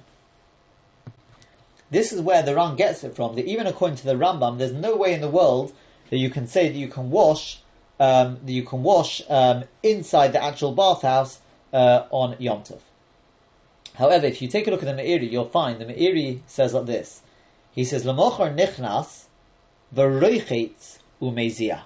This 1.92 2.14
is 2.14 2.22
where 2.22 2.42
the 2.42 2.56
Ran 2.56 2.78
gets 2.78 3.04
it 3.04 3.16
from, 3.16 3.36
that 3.36 3.46
even 3.46 3.68
according 3.68 3.98
to 3.98 4.06
the 4.06 4.16
Rambam, 4.16 4.58
there's 4.58 4.72
no 4.72 4.96
way 4.96 5.14
in 5.14 5.20
the 5.20 5.30
world 5.30 5.74
that 6.10 6.18
you 6.18 6.30
can 6.30 6.48
say 6.48 6.70
that 6.70 6.78
you 6.78 6.88
can 6.88 7.12
wash, 7.12 7.62
um, 8.00 8.40
that 8.46 8.52
you 8.52 8.64
can 8.64 8.82
wash 8.82 9.22
um, 9.30 9.66
inside 9.84 10.32
the 10.32 10.42
actual 10.42 10.72
bathhouse 10.72 11.40
uh, 11.74 12.06
on 12.10 12.38
Yom 12.40 12.64
Tov. 12.64 12.80
However, 13.96 14.26
if 14.26 14.42
you 14.42 14.48
take 14.48 14.68
a 14.68 14.72
look 14.72 14.82
at 14.82 14.96
the 14.96 15.02
Meiri, 15.04 15.30
you'll 15.30 15.50
find 15.50 15.80
the 15.80 15.86
Meiri 15.86 16.40
says 16.48 16.74
like 16.74 16.86
this. 16.86 17.22
He 17.74 17.84
says, 17.84 18.06
"Lamochar 18.06 18.58
nichnas 18.58 19.26
v'roichetz 19.94 21.00
umezia." 21.22 21.82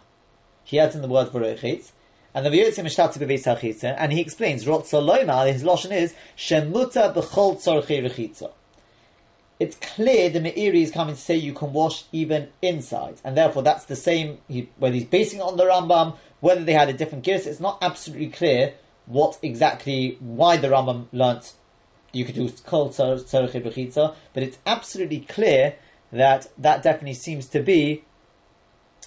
He 0.63 0.79
adds 0.79 0.95
in 0.95 1.01
the 1.01 1.07
word 1.07 1.29
v'roichetz, 1.29 1.91
and 2.35 2.45
the 2.45 2.51
V'yotzim 2.51 2.85
Mishtati 2.85 3.17
Bebeis 3.17 3.95
and 3.97 4.13
he 4.13 4.21
explains, 4.21 4.65
Rotzah 4.65 5.51
his 5.51 5.63
Lashon 5.63 5.91
is, 5.91 6.13
Shemuta 6.37 7.13
b'chol 7.13 7.55
tzorchei 7.55 8.07
rechitza. 8.07 8.51
It's 9.59 9.77
clear 9.77 10.29
the 10.29 10.41
Meiri 10.41 10.81
is 10.81 10.91
coming 10.91 11.15
to 11.15 11.21
say 11.21 11.35
you 11.35 11.53
can 11.53 11.71
wash 11.71 12.03
even 12.11 12.49
inside, 12.61 13.21
and 13.23 13.37
therefore 13.37 13.63
that's 13.63 13.85
the 13.85 13.95
same, 13.95 14.39
he, 14.49 14.69
whether 14.77 14.95
he's 14.95 15.05
basing 15.05 15.39
it 15.39 15.43
on 15.43 15.55
the 15.55 15.63
Rambam, 15.63 16.17
whether 16.41 16.63
they 16.63 16.73
had 16.73 16.89
a 16.89 16.93
different 16.93 17.23
gears, 17.23 17.47
it's 17.47 17.61
not 17.61 17.77
absolutely 17.81 18.27
clear 18.27 18.73
what 19.05 19.39
exactly 19.41 20.17
why 20.19 20.57
the 20.57 20.67
Rambam 20.67 21.07
learnt 21.13 21.53
you 22.11 22.25
could 22.25 22.35
do 22.35 22.49
kol 22.65 22.89
tzarech 22.89 24.13
but 24.33 24.43
it's 24.43 24.57
absolutely 24.65 25.19
clear 25.19 25.75
that 26.11 26.47
that 26.57 26.81
definitely 26.81 27.13
seems 27.13 27.47
to 27.47 27.61
be 27.61 28.03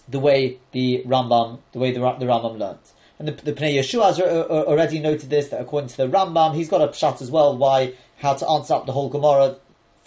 the 0.08 0.18
way 0.18 0.58
the 0.72 1.02
Rambam, 1.06 1.58
the 1.72 1.78
way 1.78 1.90
the, 1.90 2.00
the 2.00 2.26
Rambam 2.26 2.58
learnt. 2.58 2.92
And 3.18 3.28
the, 3.28 3.32
the 3.32 3.52
Pnei 3.52 3.74
Yehoshua 3.74 4.06
has 4.06 4.20
already 4.20 5.00
noted 5.00 5.30
this 5.30 5.48
that 5.48 5.60
according 5.60 5.88
to 5.90 5.96
the 5.96 6.08
Rambam, 6.08 6.54
he's 6.54 6.68
got 6.68 6.82
a 6.82 6.88
pshat 6.88 7.20
as 7.20 7.30
well. 7.30 7.56
Why 7.56 7.94
how 8.18 8.34
to 8.34 8.48
answer 8.48 8.74
up 8.74 8.86
the 8.86 8.92
whole 8.92 9.08
Gemara 9.08 9.56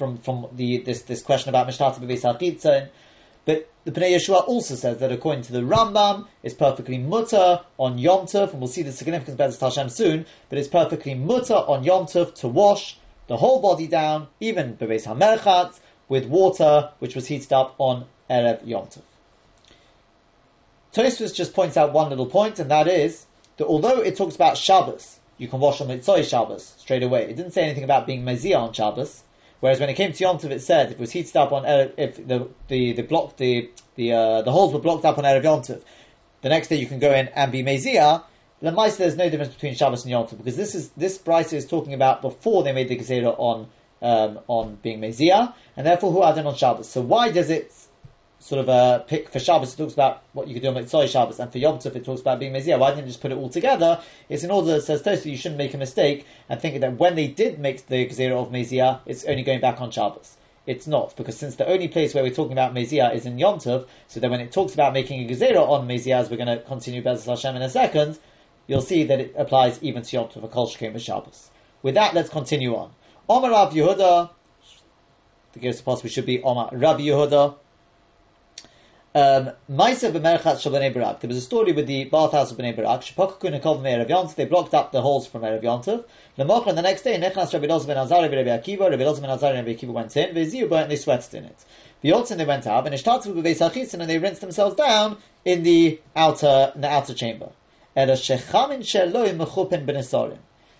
from 0.01 0.17
from 0.17 0.47
the 0.53 0.79
this 0.79 1.03
this 1.03 1.21
question 1.21 1.49
about 1.49 1.67
Mishnata 1.67 1.99
B'Beis 1.99 2.89
But 3.45 3.69
the 3.83 3.91
Pnei 3.91 4.15
Yehoshua 4.15 4.47
also 4.47 4.73
says 4.73 4.97
that 4.97 5.11
according 5.11 5.43
to 5.43 5.51
the 5.51 5.59
Rambam, 5.59 6.25
it's 6.41 6.55
perfectly 6.55 6.97
mutter 6.97 7.61
on 7.77 7.99
Yom 7.99 8.25
Tov, 8.25 8.49
and 8.51 8.59
we'll 8.59 8.67
see 8.67 8.81
the 8.81 8.91
significance 8.91 9.39
of 9.39 9.39
Bezat 9.39 9.59
Hashem 9.59 9.89
soon, 9.89 10.25
but 10.49 10.57
it's 10.57 10.67
perfectly 10.67 11.13
mutter 11.13 11.53
on 11.53 11.83
Yom 11.83 12.07
Tov 12.07 12.33
to 12.41 12.47
wash 12.47 12.97
the 13.27 13.37
whole 13.37 13.61
body 13.61 13.85
down, 13.85 14.27
even 14.39 14.75
Bebeis 14.75 15.05
HaMerchat, 15.05 15.79
with 16.09 16.25
water 16.25 16.89
which 16.97 17.13
was 17.13 17.27
heated 17.27 17.53
up 17.53 17.75
on 17.77 18.05
Erev 18.27 18.65
Yom 18.65 18.87
Tov. 18.87 19.03
Tosfos 20.93 21.35
just 21.35 21.53
points 21.53 21.77
out 21.77 21.93
one 21.93 22.09
little 22.09 22.25
point, 22.25 22.57
and 22.57 22.71
that 22.71 22.87
is 22.87 23.27
that 23.57 23.67
although 23.67 24.01
it 24.01 24.17
talks 24.17 24.33
about 24.33 24.57
Shabbos, 24.57 25.19
you 25.37 25.47
can 25.47 25.59
wash 25.59 25.79
on 25.79 25.89
Mitzvah 25.89 26.23
Shabbos 26.23 26.73
straight 26.79 27.03
away. 27.03 27.25
It 27.25 27.35
didn't 27.35 27.51
say 27.51 27.63
anything 27.63 27.83
about 27.83 28.07
being 28.07 28.23
Mezia 28.23 28.57
on 28.57 28.73
Shabbos. 28.73 29.23
Whereas 29.61 29.79
when 29.79 29.89
it 29.89 29.93
came 29.93 30.11
to 30.11 30.23
Yom 30.23 30.37
Tov, 30.37 30.51
it 30.51 30.61
said 30.61 30.87
if 30.87 30.91
it 30.93 30.99
was 30.99 31.11
heated 31.11 31.37
up 31.37 31.51
on 31.51 31.63
if 31.97 32.17
the 32.27 32.49
the 32.67 32.93
the 32.93 33.03
block 33.03 33.37
the 33.37 33.69
the 33.95 34.11
uh, 34.11 34.41
the 34.41 34.51
holes 34.51 34.73
were 34.73 34.79
blocked 34.79 35.05
up 35.05 35.17
on 35.17 35.23
erev 35.23 35.43
Yom 35.43 35.61
Tov, 35.61 35.81
the 36.41 36.49
next 36.49 36.67
day 36.67 36.75
you 36.75 36.87
can 36.87 36.99
go 36.99 37.13
in 37.13 37.27
and 37.29 37.51
be 37.51 37.63
mezia. 37.63 38.23
Lemaisa, 38.61 38.97
there's 38.97 39.15
no 39.15 39.27
difference 39.29 39.53
between 39.53 39.73
Shabbos 39.73 40.03
and 40.03 40.11
Yom 40.11 40.27
Tov 40.27 40.37
because 40.37 40.55
this 40.57 40.75
is 40.75 40.89
this 40.97 41.17
Brisa 41.17 41.53
is 41.53 41.67
talking 41.67 41.93
about 41.93 42.21
before 42.21 42.63
they 42.63 42.73
made 42.73 42.89
the 42.89 42.97
gezerah 42.97 43.35
on 43.37 43.67
um, 44.01 44.39
on 44.47 44.75
being 44.81 44.99
Mezia, 44.99 45.53
and 45.77 45.85
therefore 45.85 46.11
who 46.11 46.23
adin 46.23 46.47
on 46.47 46.55
Shabbos. 46.55 46.89
So 46.89 47.01
why 47.01 47.31
does 47.31 47.49
it 47.49 47.71
sort 48.41 48.59
of 48.59 48.69
a 48.69 49.05
pick 49.07 49.29
for 49.29 49.39
Shabbos? 49.39 49.73
It 49.73 49.77
talks 49.77 49.93
about 49.93 50.23
what 50.33 50.47
you 50.47 50.53
could 50.53 50.63
do 50.63 50.69
on 50.69 50.73
Mitzvah 50.73 51.07
Shabbos, 51.07 51.39
and 51.39 51.51
for 51.51 51.59
Yom 51.59 51.77
Tov 51.77 51.95
it 51.95 52.03
talks 52.03 52.21
about 52.21 52.39
being 52.39 52.51
Mezia. 52.51 52.77
Why 52.77 52.89
didn't 52.89 53.05
it 53.05 53.07
just 53.07 53.21
put 53.21 53.31
it 53.31 53.37
all 53.37 53.49
together? 53.49 54.01
It's 54.29 54.43
in 54.43 54.51
order, 54.51 54.73
that 54.73 54.81
says 54.81 55.03
Tosi, 55.03 55.31
you 55.31 55.37
shouldn't 55.37 55.59
make 55.59 55.73
a 55.73 55.77
mistake 55.77 56.25
and 56.49 56.59
think 56.59 56.81
that 56.81 56.97
when 56.97 57.15
they 57.15 57.27
did 57.27 57.59
make 57.59 57.85
the 57.85 58.05
Gezerah 58.07 58.41
of 58.41 58.51
Mezia, 58.51 58.99
it's 59.05 59.23
only 59.25 59.43
going 59.43 59.61
back 59.61 59.79
on 59.79 59.91
Shabbos. 59.91 60.37
It's 60.65 60.87
not, 60.87 61.15
because 61.15 61.37
since 61.37 61.55
the 61.55 61.67
only 61.67 61.87
place 61.87 62.13
where 62.13 62.23
we're 62.23 62.33
talking 62.33 62.51
about 62.51 62.73
Mezia 62.73 63.11
is 63.11 63.25
in 63.25 63.37
Yom 63.39 63.59
Tov, 63.59 63.87
so 64.07 64.19
then 64.19 64.31
when 64.31 64.41
it 64.41 64.51
talks 64.51 64.73
about 64.73 64.93
making 64.93 65.23
a 65.23 65.31
Gezerah 65.31 65.67
on 65.67 65.87
Mezia, 65.87 66.17
as 66.17 66.29
we're 66.29 66.37
going 66.37 66.47
to 66.47 66.63
continue 66.63 67.01
Bezos 67.01 67.25
Hashem 67.25 67.55
in 67.55 67.61
a 67.61 67.69
second, 67.69 68.19
you'll 68.67 68.81
see 68.81 69.03
that 69.05 69.19
it 69.19 69.33
applies 69.37 69.81
even 69.81 70.03
to 70.03 70.15
Yom 70.17 70.29
Tov, 70.29 70.49
Kol 70.51 70.67
Shekem 70.67 70.99
Shabbos. 70.99 71.51
With 71.83 71.95
that, 71.95 72.13
let's 72.13 72.29
continue 72.29 72.75
on. 72.75 72.91
Omar 73.27 73.51
Rav 73.51 73.73
Yehuda, 73.73 74.29
the 75.53 75.59
case 75.59 75.81
possibly 75.81 76.09
should 76.09 76.25
be 76.25 76.41
Omar 76.41 76.69
Rabbi 76.71 77.01
Yehuda. 77.01 77.55
Um. 79.13 79.51
There 79.67 79.89
was 79.89 80.03
a 80.03 81.41
story 81.41 81.73
with 81.73 81.87
the 81.87 82.05
bathhouse 82.05 82.51
of 82.51 82.57
b'nei 82.57 82.73
Barak. 82.73 84.35
They 84.35 84.45
blocked 84.45 84.73
up 84.73 84.93
the 84.93 85.01
holes 85.01 85.27
from 85.27 85.41
erev 85.41 85.61
Yontif. 85.61 86.05
The 86.37 86.81
next 86.81 87.01
day, 87.01 87.19
Nechnas 87.19 87.51
Rabbi 87.51 87.67
Loz 87.67 87.85
ben 87.85 87.97
Azari 87.97 88.31
Rabbi 88.31 88.45
ben 88.45 88.63
Azari 88.63 89.57
and 89.57 89.67
Rabbi 89.67 89.73
Akiva 89.73 89.91
went 89.91 90.15
in. 90.15 90.33
Veziu 90.33 90.69
burnt 90.69 90.83
and 90.83 90.91
they 90.91 90.95
sweated 90.95 91.33
in 91.33 91.43
it. 91.43 91.65
The 92.01 92.11
Yotzin 92.11 92.37
they 92.37 92.45
went 92.45 92.65
out 92.65 92.87
and 92.87 92.95
Ishtatzu 92.95 93.93
and 93.99 94.09
they 94.09 94.17
rinsed 94.17 94.39
themselves 94.39 94.75
down 94.75 95.17
in 95.43 95.63
the 95.63 95.99
outer 96.15 96.71
in 96.73 96.79
the 96.79 96.89
outer 96.89 97.13
chamber. 97.13 97.49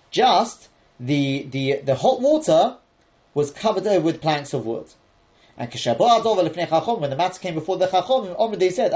Just 0.10 0.70
the 1.02 1.44
the 1.52 1.82
the 1.84 1.96
hot 1.96 2.22
water 2.22 2.78
was 3.34 3.52
covered 3.52 3.88
over 3.88 4.06
with 4.06 4.22
planks 4.22 4.54
of 4.54 4.66
wood. 4.66 4.88
And 5.58 5.72
when 5.72 7.10
the 7.10 7.16
matter 7.18 7.40
came 7.40 7.56
before 7.56 7.78
the 7.78 7.88
Chachom, 7.88 8.58
they 8.58 8.70
said, 8.70 8.94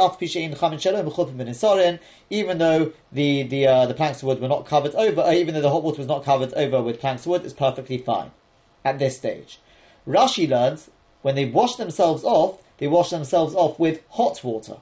even 2.30 2.58
though 2.58 2.94
the 3.12 3.44
the 3.44 3.68
uh, 3.68 3.86
the 3.86 3.94
planks 3.94 4.22
of 4.22 4.28
wood 4.28 4.39
were 4.39 4.48
not 4.48 4.65
covered 4.65 4.96
over, 4.96 5.22
uh, 5.22 5.32
even 5.34 5.54
though 5.54 5.62
the 5.62 5.70
hot 5.70 5.84
water 5.84 5.98
was 5.98 6.08
not 6.08 6.24
covered 6.24 6.54
over 6.54 6.82
with 6.82 7.00
planks 7.00 7.24
of 7.24 7.28
wood, 7.28 7.44
it's 7.44 7.54
perfectly 7.54 7.98
fine 7.98 8.32
at 8.84 9.00
this 9.00 9.18
stage. 9.18 9.60
Rashi 10.08 10.48
learns 10.50 10.89
when 11.22 11.36
they 11.36 11.46
wash 11.46 11.76
themselves 11.76 12.24
off, 12.24 12.62
they 12.78 12.88
wash 12.88 13.10
themselves 13.10 13.54
off 13.56 13.78
with 13.80 14.02
hot 14.12 14.44
water. 14.44 14.78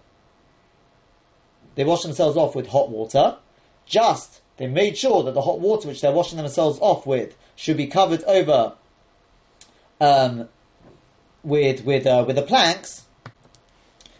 They 1.76 1.84
wash 1.84 2.04
themselves 2.04 2.38
off 2.38 2.56
with 2.56 2.68
hot 2.68 2.90
water. 2.90 3.38
Just 3.86 4.42
they 4.58 4.68
made 4.68 4.98
sure 4.98 5.24
that 5.24 5.34
the 5.34 5.42
hot 5.42 5.60
water 5.60 5.88
which 5.88 6.02
they're 6.02 6.12
washing 6.12 6.38
themselves 6.38 6.78
off 6.82 7.08
with 7.08 7.36
should 7.56 7.78
be 7.78 7.88
covered 7.88 8.24
over 8.26 8.74
um, 10.00 10.50
with 11.43 11.84
with 11.84 12.08
uh, 12.08 12.23
with 12.25 12.36
the 12.36 12.41
planks, 12.41 13.06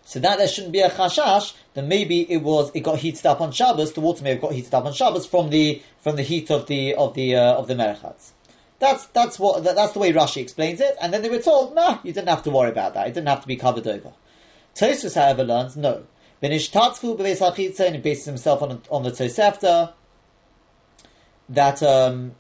so 0.04 0.20
that 0.20 0.38
there 0.38 0.48
shouldn't 0.48 0.74
be 0.74 0.82
a 0.82 0.90
chashash. 0.90 1.54
Then 1.74 1.88
maybe 1.88 2.30
it 2.32 2.38
was 2.38 2.72
it 2.74 2.82
got 2.82 3.00
heated 3.00 3.26
up 3.26 3.42
on 3.42 3.52
Shabbos. 3.52 3.94
The 3.94 4.02
water 4.02 4.24
may 4.24 4.32
have 4.32 4.42
got 4.42 4.54
heated 4.54 4.74
up 4.74 4.86
on 4.86 4.94
Shabbos 4.94 5.26
from 5.26 5.50
the 5.50 5.82
from 6.02 6.16
the 6.16 6.24
heat 6.24 6.52
of 6.52 6.68
the 6.68 6.94
of 6.96 7.14
the 7.14 7.36
uh, 7.36 7.54
of 7.54 7.68
the 7.68 7.76
merchatz. 7.76 8.32
That's 8.80 9.06
that's 9.08 9.40
what 9.40 9.64
that, 9.64 9.76
that's 9.76 9.94
the 9.94 10.00
way 10.00 10.12
Rashi 10.12 10.42
explains 10.42 10.82
it. 10.82 10.96
And 11.02 11.14
then 11.14 11.22
they 11.22 11.30
were 11.30 11.40
told, 11.40 11.74
nah, 11.74 12.00
you 12.04 12.14
didn't 12.14 12.30
have 12.30 12.44
to 12.44 12.50
worry 12.50 12.70
about 12.70 12.94
that. 12.96 13.08
It 13.08 13.14
didn't 13.14 13.30
have 13.30 13.42
to 13.42 13.48
be 13.48 13.56
covered 13.56 13.88
over. 13.88 14.12
Tosfos, 14.76 15.16
however, 15.16 15.44
learns 15.44 15.78
no. 15.78 16.04
Benish 16.42 16.72
tatzfu 16.72 17.18
b'beis 17.18 17.40
hachitza, 17.40 17.86
and 17.86 17.96
he 17.96 18.02
bases 18.02 18.26
himself 18.26 18.62
on 18.62 18.82
on 18.90 19.04
the 19.04 19.12
Tosefta 19.12 19.94
that 21.50 21.82
um, 21.84 22.36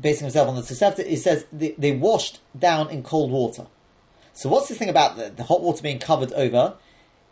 basing 0.00 0.24
himself 0.24 0.48
on 0.48 0.56
the 0.56 0.62
Tosefta, 0.62 1.06
he 1.06 1.16
says 1.16 1.46
they, 1.52 1.74
they, 1.78 1.92
washed 1.92 2.40
down 2.58 2.90
in 2.90 3.02
cold 3.02 3.30
water. 3.30 3.66
So 4.32 4.48
what's 4.48 4.68
this 4.68 4.78
thing 4.78 4.88
about 4.88 5.16
the, 5.16 5.30
the 5.30 5.44
hot 5.44 5.62
water 5.62 5.82
being 5.82 5.98
covered 5.98 6.32
over? 6.32 6.74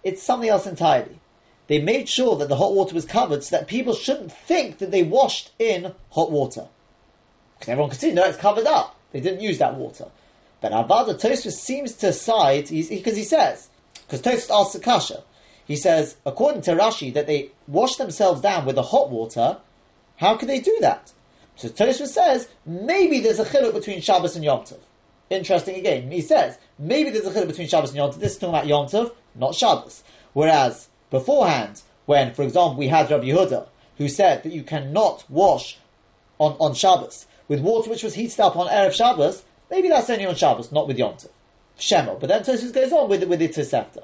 It's 0.04 0.22
something 0.22 0.48
else 0.48 0.66
entirely. 0.66 1.18
They 1.66 1.80
made 1.80 2.08
sure 2.08 2.36
that 2.36 2.48
the 2.48 2.56
hot 2.56 2.74
water 2.74 2.94
was 2.94 3.04
covered 3.04 3.42
so 3.42 3.56
that 3.56 3.66
people 3.66 3.94
shouldn't 3.94 4.32
think 4.32 4.78
that 4.78 4.90
they 4.90 5.02
washed 5.02 5.52
in 5.58 5.94
hot 6.10 6.30
water. 6.30 6.68
Because 7.58 7.72
everyone 7.72 7.90
could 7.90 8.00
see, 8.00 8.12
no, 8.12 8.24
it's 8.24 8.38
covered 8.38 8.66
up. 8.66 8.96
They 9.12 9.20
didn't 9.20 9.40
use 9.40 9.58
that 9.58 9.76
water. 9.76 10.06
But 10.60 10.72
Abada 10.72 11.20
Tosfos 11.20 11.52
seems 11.52 11.94
to 11.94 12.12
side, 12.12 12.68
because 12.68 12.88
he, 12.88 13.00
he, 13.20 13.24
says, 13.24 13.68
because 14.06 14.22
Tosfos 14.22 14.60
asks 14.60 14.74
Akasha, 14.74 15.22
he 15.64 15.76
says, 15.76 16.16
according 16.26 16.62
to 16.62 16.72
Rashi, 16.72 17.12
that 17.14 17.26
they 17.26 17.50
wash 17.66 17.96
themselves 17.96 18.40
down 18.40 18.66
with 18.66 18.76
the 18.76 18.82
hot 18.82 19.10
water, 19.10 19.58
how 20.16 20.36
could 20.36 20.48
they 20.48 20.60
do 20.60 20.76
that? 20.80 21.12
So 21.56 21.68
Tosfos 21.68 22.08
says 22.08 22.48
maybe 22.66 23.20
there's 23.20 23.38
a 23.38 23.44
chiluk 23.44 23.74
between 23.74 24.00
Shabbos 24.00 24.36
and 24.36 24.44
Yom 24.44 24.60
Tov. 24.60 24.78
Interesting 25.30 25.76
again. 25.76 26.10
He 26.10 26.20
says 26.20 26.58
maybe 26.78 27.10
there's 27.10 27.26
a 27.26 27.30
chiluk 27.30 27.48
between 27.48 27.68
Shabbos 27.68 27.90
and 27.90 27.96
Yom 27.96 28.10
Tov. 28.10 28.20
This 28.20 28.32
is 28.32 28.38
talking 28.38 28.54
about 28.54 28.66
Yom 28.66 28.86
Tov, 28.86 29.12
not 29.34 29.54
Shabbos. 29.54 30.02
Whereas 30.32 30.88
beforehand, 31.10 31.82
when, 32.06 32.34
for 32.34 32.42
example, 32.42 32.76
we 32.76 32.88
had 32.88 33.10
Rabbi 33.10 33.26
Yehuda 33.26 33.66
who 33.98 34.08
said 34.08 34.42
that 34.42 34.52
you 34.52 34.62
cannot 34.62 35.24
wash 35.28 35.78
on, 36.38 36.52
on 36.58 36.74
Shabbos 36.74 37.26
with 37.48 37.60
water 37.60 37.90
which 37.90 38.02
was 38.02 38.14
heated 38.14 38.40
up 38.40 38.56
on 38.56 38.68
erev 38.68 38.92
Shabbos, 38.92 39.42
maybe 39.70 39.88
that's 39.88 40.08
only 40.10 40.26
on 40.26 40.34
Shabbos, 40.34 40.72
not 40.72 40.88
with 40.88 40.98
Yom 40.98 41.14
Tov. 41.14 41.28
Shemo. 41.78 42.18
But 42.18 42.28
then 42.28 42.42
Tosfos 42.42 42.72
goes 42.72 42.92
on 42.92 43.08
with 43.08 43.24
with 43.24 43.40
the 43.40 43.48
Tosefta. 43.48 44.02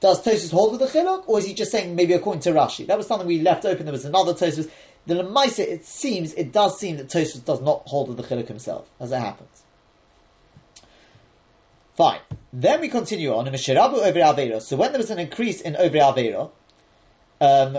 Does 0.00 0.22
Tosfos 0.22 0.50
hold 0.50 0.72
with 0.72 0.80
the 0.80 0.98
chiluk, 0.98 1.24
or 1.26 1.38
is 1.38 1.46
he 1.46 1.54
just 1.54 1.72
saying 1.72 1.94
maybe 1.94 2.14
according 2.14 2.42
to 2.42 2.52
Rashi? 2.52 2.86
That 2.86 2.96
was 2.96 3.06
something 3.06 3.26
we 3.26 3.40
left 3.40 3.64
open. 3.64 3.84
There 3.84 3.92
was 3.92 4.04
another 4.04 4.34
Tosfos. 4.34 4.70
The 5.06 5.14
Lemaisa, 5.14 5.60
it 5.60 5.84
seems, 5.84 6.34
it 6.34 6.52
does 6.52 6.78
seem 6.78 6.96
that 6.98 7.08
Tosfos 7.08 7.44
does 7.44 7.60
not 7.60 7.82
hold 7.86 8.08
with 8.08 8.16
the 8.16 8.22
chiluk 8.22 8.48
himself, 8.48 8.88
as 9.00 9.12
it 9.12 9.18
happens. 9.18 9.62
Fine. 11.96 12.20
Then 12.52 12.80
we 12.80 12.88
continue 12.88 13.34
on 13.34 13.46
Mishirabu 13.46 13.98
over 13.98 14.20
Avera. 14.20 14.60
So 14.60 14.76
when 14.76 14.92
there 14.92 14.98
was 14.98 15.10
an 15.10 15.18
increase 15.18 15.60
in 15.60 15.76
over 15.76 15.98
Avera, 15.98 16.50
um, 17.40 17.78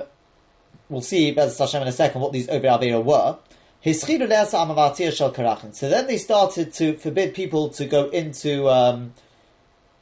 we'll 0.89 1.01
see 1.01 1.31
Bez 1.31 1.57
Hashem 1.57 1.81
in 1.81 1.87
a 1.87 1.91
second 1.91 2.21
what 2.21 2.31
these 2.31 2.49
over 2.49 2.67
Avera 2.67 3.03
were. 3.03 3.37
So 3.83 5.89
then 5.89 6.07
they 6.07 6.17
started 6.17 6.73
to 6.73 6.97
forbid 6.97 7.33
people 7.33 7.69
to 7.69 7.85
go 7.85 8.09
into 8.09 8.69
um, 8.69 9.13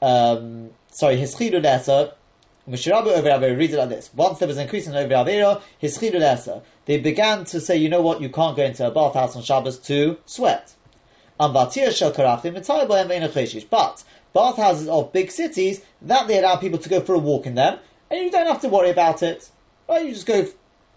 um, 0.02 0.72
sorry, 0.92 1.18
Hischidu 1.18 1.64
Lesa, 1.64 2.14
Mishirabu 2.70 3.08
over 3.08 3.30
Avera, 3.30 3.58
read 3.58 3.72
it 3.72 3.78
like 3.78 3.90
this. 3.90 4.12
Once 4.16 4.38
there 4.38 4.48
was 4.48 4.58
an 4.58 4.64
increase 4.64 4.86
in 4.86 4.96
over 4.96 5.14
Avera, 5.14 5.62
Hischidu 5.82 6.20
Lesa, 6.20 6.62
they 6.86 7.00
began 7.00 7.44
to 7.46 7.60
say, 7.60 7.76
you 7.76 7.90
know 7.90 8.02
what, 8.02 8.22
you 8.22 8.30
can't 8.30 8.56
go 8.56 8.64
into 8.64 8.86
a 8.86 8.92
bathhouse 8.92 9.36
on 9.36 9.42
Shabbos 9.42 9.80
to 9.80 10.18
sweat. 10.26 10.76
But 11.40 11.54
bathhouses 14.34 14.88
of 14.88 15.12
big 15.14 15.32
cities, 15.32 15.82
that 16.04 16.28
they 16.28 16.38
allow 16.38 16.58
people 16.58 16.78
to 16.80 16.90
go 16.90 17.02
for 17.02 17.16
a 17.16 17.20
walk 17.20 17.48
in 17.48 17.56
them, 17.56 17.80
and 18.12 18.20
you 18.20 18.30
don't 18.30 18.46
have 18.46 18.62
to 18.62 18.70
worry 18.70 18.92
about 18.92 19.24
it. 19.24 19.50
Right? 19.88 20.06
You 20.06 20.14
just 20.14 20.28
go 20.28 20.46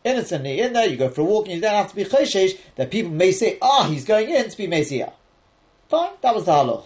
innocently 0.05 0.61
in 0.61 0.75
there, 0.75 0.87
you 0.89 0.97
go 0.97 1.09
for 1.09 1.23
a 1.23 1.25
walk, 1.25 1.47
and 1.47 1.55
you 1.55 1.61
don't 1.63 1.75
have 1.75 1.89
to 1.91 1.97
be 1.97 2.05
choshesh 2.05 2.59
that 2.77 2.91
people 2.91 3.13
may 3.13 3.33
say, 3.33 3.57
ah, 3.63 3.87
he's 3.89 4.05
going 4.05 4.29
in 4.29 4.51
to 4.51 4.57
be 4.57 4.67
Mesiah. 4.67 5.13
Fine, 5.89 6.13
that 6.21 6.35
was 6.35 6.45
the 6.45 6.53
halach. 6.53 6.85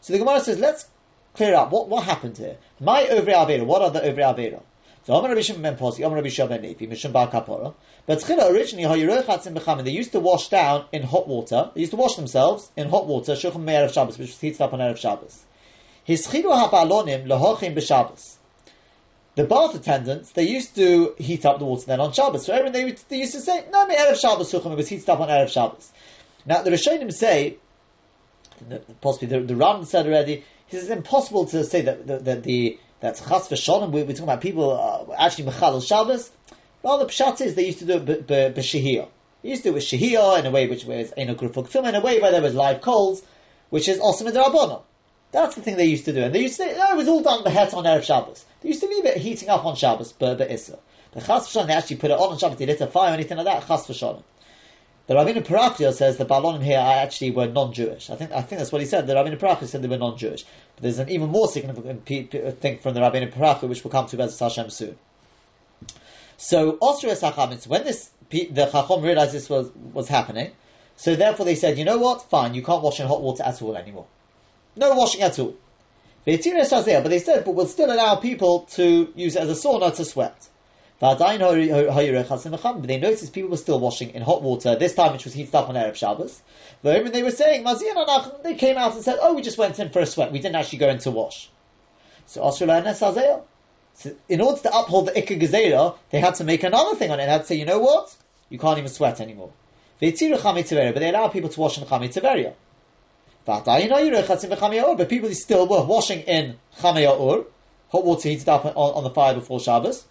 So 0.00 0.12
the 0.12 0.18
Gemara 0.20 0.40
says, 0.40 0.58
let's 0.60 0.86
clear 1.34 1.54
up 1.54 1.70
what, 1.70 1.88
what 1.88 2.04
happened 2.04 2.38
here. 2.38 2.56
My 2.80 3.06
over 3.08 3.30
Avera, 3.30 3.64
what 3.64 3.82
are 3.82 3.90
the 3.90 4.02
over 4.02 4.20
Avera? 4.20 4.62
So 5.04 5.12
Amar 5.14 5.28
Rabbi 5.28 5.42
Shimon 5.42 5.62
ben 5.62 5.76
Pazi, 5.76 6.04
Amar 6.04 6.16
Rabbi 6.16 6.30
Shimon 6.30 6.48
ben 6.48 6.62
Levi, 6.62 6.86
Mishum 6.86 7.12
Bar 7.12 7.30
Kapora. 7.30 7.74
But 8.06 8.20
Tchila 8.20 8.50
originally, 8.50 8.84
Hayirochatzim 8.84 9.54
Bechamin, 9.54 9.84
they 9.84 9.90
used 9.90 10.12
to 10.12 10.20
wash 10.20 10.48
down 10.48 10.86
in 10.92 11.02
hot 11.02 11.28
water. 11.28 11.70
They 11.74 11.82
used 11.82 11.90
to 11.90 11.98
wash 11.98 12.14
themselves 12.16 12.70
in 12.76 12.88
hot 12.88 13.06
water, 13.06 13.32
Shulchan 13.32 13.62
Me'erev 13.62 13.92
Shabbos, 13.92 14.18
which 14.18 14.28
was 14.28 14.40
heated 14.40 14.62
up 14.62 14.72
on 14.72 14.78
Erev 14.78 14.96
Shabbos. 14.96 15.44
Hischilu 16.08 16.52
ha'ba'alonim 16.52 17.26
lehochim 17.26 17.74
b'Shabbos. 17.74 18.36
The 19.34 19.44
bath 19.44 19.74
attendants, 19.74 20.30
they 20.30 20.44
used 20.44 20.74
to 20.76 21.14
heat 21.18 21.44
up 21.44 21.58
the 21.58 21.64
water 21.66 21.84
then 21.86 22.00
on 22.00 22.12
Shabbos. 22.12 22.46
So 22.46 22.54
everyone, 22.54 22.72
they, 22.72 22.90
they 23.08 23.18
used 23.18 23.32
to 23.32 23.40
say, 23.40 23.64
no, 23.70 23.86
me 23.86 23.96
Erev 23.96 24.18
Shabbos, 24.18 24.50
Shulchan, 24.50 24.72
it 24.72 24.76
was 24.76 24.88
heated 24.88 25.10
up 25.10 25.20
on 25.20 25.28
Erev 25.28 25.50
Shabbos. 25.50 25.92
Now, 26.46 26.62
the 26.62 26.70
Rishonim 26.70 27.12
say, 27.12 27.58
possibly 29.00 29.28
the, 29.28 29.40
the 29.40 29.56
Ram 29.56 29.84
said 29.84 30.06
already, 30.06 30.44
it's 30.70 30.88
impossible 30.88 31.46
to 31.46 31.64
say 31.64 31.82
that, 31.82 32.06
that, 32.06 32.24
that 32.24 32.42
the 32.42 32.78
that's 33.00 33.20
chas 33.20 33.48
v'shalom. 33.48 33.90
We're, 33.90 34.04
we're 34.04 34.12
talking 34.12 34.24
about 34.24 34.40
people 34.40 34.70
uh, 34.72 35.14
actually 35.18 35.44
mechal 35.44 35.62
al 35.62 35.80
Shabbos. 35.80 36.30
Rather, 36.82 37.04
pshat 37.04 37.40
is 37.40 37.54
they 37.54 37.66
used 37.66 37.80
to 37.80 37.84
do 37.84 37.96
it 37.96 38.26
b'shehiyah. 38.26 39.08
They 39.42 39.48
used 39.50 39.62
to 39.62 39.68
do 39.68 39.72
it 39.72 39.74
with 39.74 39.84
shehiyah 39.84 40.40
in 40.40 40.46
a 40.46 40.50
way 40.50 40.66
which 40.66 40.84
was 40.84 41.12
in 41.12 41.28
a 41.28 41.32
in 41.32 41.94
a 41.94 42.00
way 42.00 42.20
where 42.20 42.32
there 42.32 42.42
was 42.42 42.54
live 42.54 42.80
coals, 42.80 43.22
which 43.70 43.88
is 43.88 44.00
awesome 44.00 44.26
in 44.26 44.34
the 44.34 44.80
That's 45.32 45.54
the 45.54 45.60
thing 45.60 45.76
they 45.76 45.84
used 45.84 46.06
to 46.06 46.12
do, 46.12 46.22
and 46.22 46.34
they 46.34 46.40
used 46.40 46.56
to 46.56 46.64
no, 46.64 46.92
it 46.92 46.96
was 46.96 47.08
all 47.08 47.22
done 47.22 47.44
behet 47.44 47.74
on 47.74 47.84
erev 47.84 48.04
Shabbos. 48.04 48.46
They 48.62 48.70
used 48.70 48.80
to 48.80 48.88
leave 48.88 49.04
it 49.04 49.18
heating 49.18 49.50
up 49.50 49.66
on 49.66 49.76
Shabbos, 49.76 50.12
but 50.12 50.40
issa. 50.40 50.78
The 51.12 51.20
chas 51.20 51.46
v'shalom 51.46 51.66
they 51.66 51.74
actually 51.74 51.96
put 51.96 52.10
it 52.10 52.18
on 52.18 52.32
on 52.32 52.38
Shabbos. 52.38 52.56
They 52.56 52.66
lit 52.66 52.80
a 52.80 52.86
fire 52.86 53.10
or 53.10 53.14
anything 53.14 53.36
like 53.36 53.46
that. 53.46 53.66
Chas 53.66 53.86
v'shalom. 53.86 54.22
The 55.06 55.14
Ravina 55.14 55.44
Parakio 55.44 55.92
says 55.92 56.16
the 56.16 56.24
Balonim 56.24 56.62
here 56.62 56.78
actually 56.78 57.30
were 57.30 57.46
non-Jewish. 57.46 58.08
I 58.08 58.16
think 58.16 58.32
I 58.32 58.40
think 58.40 58.58
that's 58.58 58.72
what 58.72 58.80
he 58.80 58.86
said. 58.86 59.06
The 59.06 59.14
Ravina 59.14 59.38
Parakio 59.38 59.66
said 59.66 59.82
they 59.82 59.88
were 59.88 59.98
non-Jewish. 59.98 60.44
But 60.76 60.82
there's 60.82 60.98
an 60.98 61.10
even 61.10 61.28
more 61.28 61.48
significant 61.48 62.06
thing 62.06 62.78
from 62.78 62.94
the 62.94 63.00
Ravina 63.00 63.30
Parakio, 63.30 63.68
which 63.68 63.84
we'll 63.84 63.90
come 63.90 64.06
to 64.06 64.16
Bez 64.16 64.38
Hashem 64.38 64.70
soon. 64.70 64.96
So 66.36 66.72
Osir 66.78 67.14
Sachamitz, 67.18 67.66
when 67.66 67.84
this 67.84 68.10
the 68.30 68.68
Chacham 68.72 69.02
realized 69.02 69.32
this 69.32 69.50
was 69.50 69.70
was 69.92 70.08
happening, 70.08 70.52
So 70.96 71.16
therefore 71.16 71.46
they 71.46 71.54
said, 71.54 71.78
you 71.78 71.84
know 71.84 71.98
what? 71.98 72.22
Fine, 72.22 72.54
you 72.54 72.62
can't 72.62 72.82
wash 72.82 73.00
in 73.00 73.06
hot 73.06 73.22
water 73.22 73.42
at 73.42 73.60
all 73.62 73.76
anymore. 73.76 74.06
No 74.76 74.94
washing 74.94 75.22
at 75.22 75.38
all. 75.38 75.54
But 76.24 76.40
they 76.42 77.18
said, 77.18 77.44
but 77.44 77.54
we'll 77.54 77.66
still 77.66 77.92
allow 77.92 78.16
people 78.16 78.60
to 78.72 79.12
use 79.14 79.36
it 79.36 79.42
as 79.42 79.50
a 79.50 79.68
sauna 79.68 79.94
to 79.96 80.04
sweat. 80.04 80.48
They 81.04 82.98
noticed 82.98 83.32
people 83.34 83.50
were 83.50 83.58
still 83.58 83.78
washing 83.78 84.10
in 84.10 84.22
hot 84.22 84.40
water, 84.42 84.74
this 84.74 84.94
time 84.94 85.12
which 85.12 85.24
was 85.24 85.34
heated 85.34 85.54
up 85.54 85.68
on 85.68 85.74
Erev 85.74 85.96
Shabbos. 85.96 86.40
When 86.80 87.12
they 87.12 87.22
were 87.22 87.30
saying, 87.30 87.66
they 88.42 88.54
came 88.54 88.78
out 88.78 88.94
and 88.94 89.04
said, 89.04 89.18
oh, 89.20 89.34
we 89.34 89.42
just 89.42 89.58
went 89.58 89.78
in 89.78 89.90
for 89.90 90.00
a 90.00 90.06
sweat, 90.06 90.32
we 90.32 90.38
didn't 90.38 90.56
actually 90.56 90.78
go 90.78 90.88
in 90.88 90.96
to 91.00 91.10
wash. 91.10 91.50
So, 92.24 92.50
so 92.50 92.64
in 94.30 94.40
order 94.40 94.62
to 94.62 94.74
uphold 94.74 95.08
the 95.08 95.12
Ikka 95.12 95.38
Gezerah, 95.38 95.94
they 96.08 96.20
had 96.20 96.36
to 96.36 96.44
make 96.44 96.62
another 96.62 96.96
thing 96.96 97.10
on 97.10 97.20
it. 97.20 97.26
They 97.26 97.32
had 97.32 97.42
to 97.42 97.46
say, 97.48 97.56
you 97.56 97.66
know 97.66 97.80
what? 97.80 98.16
You 98.48 98.58
can't 98.58 98.78
even 98.78 98.88
sweat 98.88 99.20
anymore. 99.20 99.52
But 100.00 100.16
they 100.16 101.10
allow 101.10 101.28
people 101.28 101.50
to 101.50 101.60
wash 101.60 101.76
in 101.76 101.84
Chamei 101.84 102.54
But 103.44 105.08
people 105.10 105.34
still 105.34 105.68
were 105.68 105.84
washing 105.84 106.20
in 106.20 106.56
Chamei 106.78 107.44
hot 107.90 108.04
water 108.04 108.28
heated 108.28 108.48
up 108.48 108.64
on, 108.64 108.72
on 108.74 109.04
the 109.04 109.10
fire 109.10 109.34
before 109.34 109.60
Shabbos. 109.60 110.06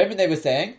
Even 0.00 0.16
they 0.16 0.28
were 0.28 0.36
saying, 0.36 0.76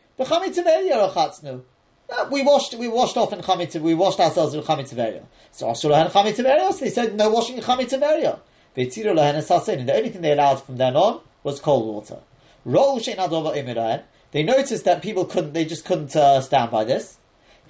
we 2.32 2.43
washed 2.43 2.76
we 2.76 2.88
washed 2.88 3.17
off 3.17 3.34
in 3.34 3.39
Chamei 3.39 3.82
we 3.82 3.93
washed 3.93 4.19
ourselves 4.19 4.54
in 4.54 4.62
Chamei 4.62 4.88
Tiveria. 4.88 5.23
So 5.52 5.69
Ashur 5.69 5.89
Chamei 5.89 6.36
Tiveria, 6.36 6.71
so 6.71 6.80
they 6.86 6.91
said 6.91 7.15
no 7.15 7.30
washing 7.30 7.58
in 7.58 7.63
Chamei 7.63 7.89
Tiveria. 7.89 8.39
And 8.76 8.88
the 8.88 9.93
only 9.95 10.10
thing 10.10 10.21
they 10.21 10.32
allowed 10.32 10.63
from 10.63 10.78
then 10.78 10.95
on 10.95 11.21
was 11.43 11.60
cold 11.60 11.86
water. 11.86 12.19
They 12.65 14.43
noticed 14.43 14.86
that 14.86 15.02
people 15.04 15.26
couldn't, 15.26 15.54
they 15.54 15.65
just 15.65 15.86
couldn't 15.86 16.15
uh, 16.15 16.41
stand 16.41 16.71
by 16.71 16.84
this. 16.84 17.17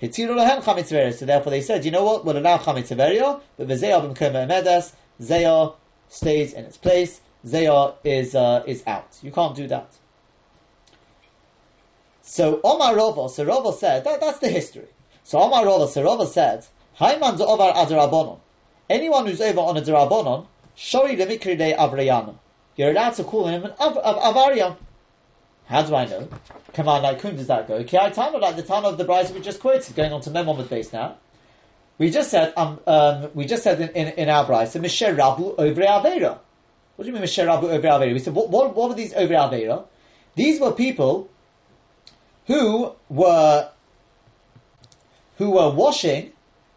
So 0.02 1.26
therefore 1.26 1.50
they 1.50 1.62
said, 1.62 1.84
you 1.84 1.92
know 1.92 2.04
what, 2.04 2.24
we'll 2.24 2.38
allow 2.38 2.58
Chametz 2.58 2.90
but 3.58 3.68
the 3.68 3.74
Zayah 3.74 4.02
b'mkoma 4.02 4.48
emedes, 4.48 4.94
Zayah 5.22 5.76
stays 6.10 6.54
in 6.54 6.66
its 6.66 6.78
place, 6.78 7.22
Zayah 7.46 7.96
is, 8.04 8.34
uh, 8.36 8.64
is 8.66 8.84
out. 8.88 9.18
You 9.22 9.32
can't 9.32 9.56
do 9.56 9.68
that. 9.68 9.98
So 12.24 12.62
Omar 12.64 12.96
Rova, 12.96 13.30
so 13.30 13.46
Rova 13.46 13.74
said, 13.78 14.06
that, 14.06 14.22
that's 14.22 14.40
the 14.40 14.48
history. 14.48 14.88
So 15.24 15.40
Omar 15.40 15.66
Rova, 15.66 15.88
so 15.88 16.04
Rova 16.04 16.26
said, 16.26 16.66
Hayman 16.96 17.36
Ovar 17.36 17.74
Adarabonon. 17.74 18.40
Anyone 18.90 19.28
who's 19.28 19.42
over 19.42 19.60
on 19.60 19.78
a 19.78 19.82
Darabonon, 19.82 20.48
Shori 20.76 21.18
Lemikri 21.18 21.58
de 21.58 21.74
Avrayana. 21.74 22.36
You're 22.76 22.92
allowed 22.92 23.14
to 23.16 23.24
call 23.24 23.48
him 23.48 23.66
an 23.66 23.74
av- 23.80 23.98
av- 23.98 24.36
Avarian. 24.36 24.78
How 25.66 25.84
do 25.84 25.96
I 25.96 26.06
know? 26.06 26.28
Come 26.74 26.88
on, 26.88 27.04
like 27.04 27.22
whom 27.22 27.36
does 27.36 27.48
that 27.48 27.68
go? 27.68 27.84
Ki 27.84 27.98
time 27.98 28.40
like 28.40 28.56
the 28.56 28.64
time 28.64 28.86
of 28.86 28.98
the 28.98 29.04
bride 29.04 29.30
we 29.32 29.40
just 29.42 29.60
quoted, 29.60 29.96
going 29.96 30.12
on 30.12 30.22
to 30.22 30.32
Memon 30.32 30.58
the 30.58 30.64
base 30.64 30.92
now. 30.92 31.18
We 31.98 32.10
just 32.10 32.32
said, 32.32 32.54
um, 32.58 32.80
um, 32.88 33.30
we 33.34 33.46
just 33.46 33.64
said 33.64 33.80
in, 33.80 33.90
in, 33.90 34.08
in 34.14 34.30
our 34.30 34.46
bride, 34.46 34.70
so 34.70 34.80
Rabu 34.80 35.56
Obre 35.58 35.86
Avera. 35.86 36.40
What 36.96 37.04
do 37.04 37.08
you 37.08 37.14
mean 37.14 37.22
Misher 37.22 37.46
Rabu 37.46 37.64
Obre 37.64 37.84
Avera? 37.84 38.12
We 38.12 38.20
said, 38.20 38.34
what, 38.34 38.50
what, 38.50 38.76
what 38.76 38.90
were 38.90 38.96
these 38.96 39.14
Obre 39.14 39.38
Avera? 39.38 39.86
These 40.36 40.60
were 40.60 40.72
people 40.72 41.30
who 42.48 42.94
were 43.10 43.70
who 45.38 45.52
were 45.52 45.70
washing 45.72 46.32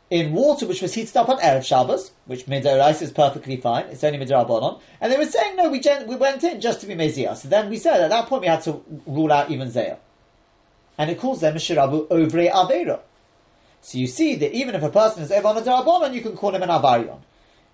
in 0.08 0.32
water 0.32 0.66
which 0.66 0.82
was 0.82 0.94
heated 0.94 1.16
up 1.16 1.28
on 1.28 1.38
Erev 1.38 1.64
Shabbos, 1.64 2.12
which 2.26 2.46
Midorais 2.46 3.02
is 3.02 3.10
perfectly 3.10 3.56
fine, 3.56 3.86
it's 3.86 4.04
only 4.04 4.18
Midrabanon, 4.18 4.80
and 5.00 5.12
they 5.12 5.18
were 5.18 5.26
saying, 5.26 5.56
no, 5.56 5.68
we, 5.68 5.80
gen- 5.80 6.06
we 6.06 6.14
went 6.14 6.44
in 6.44 6.60
just 6.60 6.80
to 6.80 6.86
be 6.86 6.94
Mezia. 6.94 7.34
So 7.34 7.48
then 7.48 7.68
we 7.68 7.76
said, 7.76 8.00
at 8.00 8.10
that 8.10 8.26
point 8.26 8.42
we 8.42 8.48
had 8.48 8.62
to 8.62 8.82
rule 9.06 9.32
out 9.32 9.50
even 9.50 9.68
Zayah. 9.68 9.98
And 10.96 11.10
it 11.10 11.18
calls 11.18 11.40
them 11.40 11.56
Shirabu 11.56 12.08
Ovre 12.08 12.50
Avera. 12.50 13.00
So 13.82 13.98
you 13.98 14.06
see 14.06 14.36
that 14.36 14.52
even 14.52 14.74
if 14.74 14.82
a 14.82 14.90
person 14.90 15.22
is 15.22 15.30
over 15.30 15.48
on 15.48 15.58
a 15.58 15.60
Darabonon, 15.60 16.14
you 16.14 16.20
can 16.20 16.36
call 16.36 16.54
him 16.54 16.62
an 16.62 16.70
Avarion. 16.70 17.18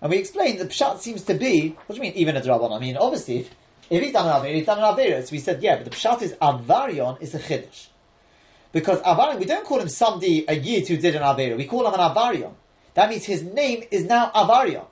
And 0.01 0.11
we 0.11 0.17
explained 0.17 0.59
the 0.59 0.65
Pshat 0.65 0.99
seems 0.99 1.23
to 1.23 1.33
be, 1.33 1.69
what 1.69 1.89
do 1.89 1.95
you 1.95 2.01
mean 2.01 2.13
even 2.13 2.35
a 2.35 2.41
Darabonon? 2.41 2.75
I 2.75 2.79
mean, 2.79 2.97
obviously, 2.97 3.37
if, 3.37 3.49
we 3.89 5.39
said, 5.39 5.61
yeah, 5.61 5.75
but 5.75 5.85
the 5.85 5.91
Pshat 5.91 6.21
is 6.21 6.33
Avarion 6.33 7.21
is 7.21 7.35
a 7.35 7.39
Chiddush. 7.39 7.87
Because 8.71 8.99
Avarion, 9.01 9.39
we 9.39 9.45
don't 9.45 9.65
call 9.65 9.79
him 9.79 9.89
somebody, 9.89 10.45
a 10.47 10.53
Yid 10.53 10.87
who 10.87 10.97
did 10.97 11.15
an 11.15 11.21
Avera. 11.21 11.55
We 11.55 11.65
call 11.65 11.87
him 11.87 11.93
an 11.93 11.99
Avarion. 11.99 12.53
That 12.95 13.09
means 13.09 13.25
his 13.25 13.43
name 13.43 13.83
is 13.91 14.05
now 14.05 14.31
Avarion. 14.31 14.85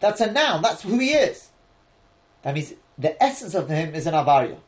That's 0.00 0.20
a 0.20 0.30
noun. 0.30 0.62
That's 0.62 0.82
who 0.82 0.98
he 0.98 1.12
is. 1.12 1.48
That 2.42 2.54
means 2.54 2.74
the 2.98 3.22
essence 3.22 3.54
of 3.54 3.68
him 3.68 3.94
is 3.94 4.06
an 4.06 4.14
Avarion. 4.14 4.58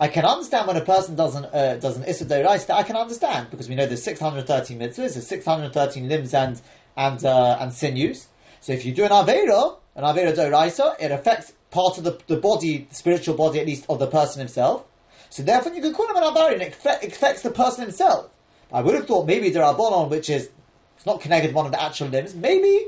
I 0.00 0.08
can 0.08 0.24
understand 0.24 0.66
when 0.68 0.76
a 0.76 0.84
person 0.84 1.16
does 1.16 1.34
an, 1.34 1.46
uh, 1.46 1.78
does 1.80 1.96
an 1.96 2.04
Issa 2.04 2.26
Doraista, 2.26 2.70
I 2.70 2.84
can 2.84 2.94
understand, 2.94 3.50
because 3.50 3.68
we 3.68 3.74
know 3.74 3.84
there's 3.84 4.02
613 4.04 4.78
mitzvahs, 4.78 4.94
there's 5.14 5.26
613 5.26 6.08
limbs 6.08 6.34
and, 6.34 6.60
and, 6.96 7.24
uh, 7.24 7.58
and 7.58 7.72
sinews. 7.72 8.28
So 8.60 8.72
if 8.72 8.84
you 8.84 8.94
do 8.94 9.04
an 9.04 9.10
Avera, 9.10 9.76
an 9.96 10.04
Avera 10.04 10.34
Doraisa, 10.34 10.94
it 11.00 11.10
affects 11.10 11.52
part 11.70 11.98
of 11.98 12.04
the, 12.04 12.18
the 12.26 12.36
body, 12.36 12.86
the 12.88 12.94
spiritual 12.94 13.34
body 13.34 13.60
at 13.60 13.66
least, 13.66 13.86
of 13.88 13.98
the 13.98 14.06
person 14.06 14.40
himself. 14.40 14.84
So 15.30 15.42
therefore, 15.42 15.74
you 15.74 15.82
can 15.82 15.92
call 15.92 16.08
him 16.08 16.16
an 16.16 16.22
Avarin. 16.22 16.60
It 16.60 17.12
affects 17.12 17.42
the 17.42 17.50
person 17.50 17.82
himself. 17.82 18.30
I 18.72 18.82
would 18.82 18.94
have 18.94 19.06
thought 19.06 19.26
maybe 19.26 19.50
the 19.50 19.60
Rabbanon, 19.60 20.10
which 20.10 20.30
is 20.30 20.50
it's 20.96 21.06
not 21.06 21.20
connected 21.20 21.54
one 21.54 21.66
of 21.66 21.72
the 21.72 21.80
actual 21.80 22.08
limbs, 22.08 22.34
maybe 22.34 22.86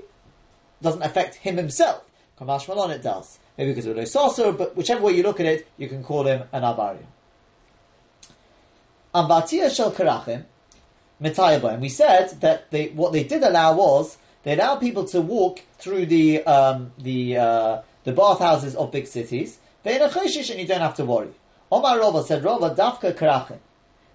doesn't 0.83 1.03
affect 1.03 1.37
him 1.37 1.57
himself. 1.57 2.03
Kamash 2.39 2.69
Malon 2.69 2.91
it 2.91 3.03
does. 3.03 3.39
Maybe 3.57 3.73
because 3.73 3.87
of 3.87 3.97
the 3.97 4.07
sorcerer, 4.07 4.53
but 4.53 4.77
whichever 4.77 5.03
way 5.03 5.13
you 5.13 5.23
look 5.23 5.41
at 5.41 5.47
it, 5.47 5.69
you 5.77 5.89
can 5.89 6.03
call 6.03 6.27
him 6.27 6.43
an 6.53 6.63
Avarin. 6.63 7.05
Ambatia 9.15 9.75
shel 9.75 9.93
karachim, 9.93 10.45
and 11.23 11.83
we 11.83 11.89
said 11.91 12.41
that 12.41 12.71
they, 12.71 12.89
what 12.89 13.13
they 13.13 13.25
did 13.25 13.43
allow 13.43 13.77
was 13.77 14.17
they 14.43 14.55
allowed 14.55 14.77
people 14.77 15.05
to 15.05 15.21
walk 15.21 15.61
through 15.79 16.07
the 16.07 16.43
um, 16.45 16.93
the 16.99 17.37
uh, 17.37 17.83
the 18.05 18.13
bathhouses 18.13 18.75
of 18.75 18.91
big 18.93 19.07
cities. 19.07 19.59
And 19.85 19.95
you 19.95 20.67
don't 20.67 20.81
have 20.81 20.97
to 20.97 21.05
worry. 21.05 21.31
Omar 21.73 21.99
Rova 21.99 22.25
said, 22.25 22.43
Rova 22.43 22.75
dafka 22.75 23.15
karachim. 23.15 23.59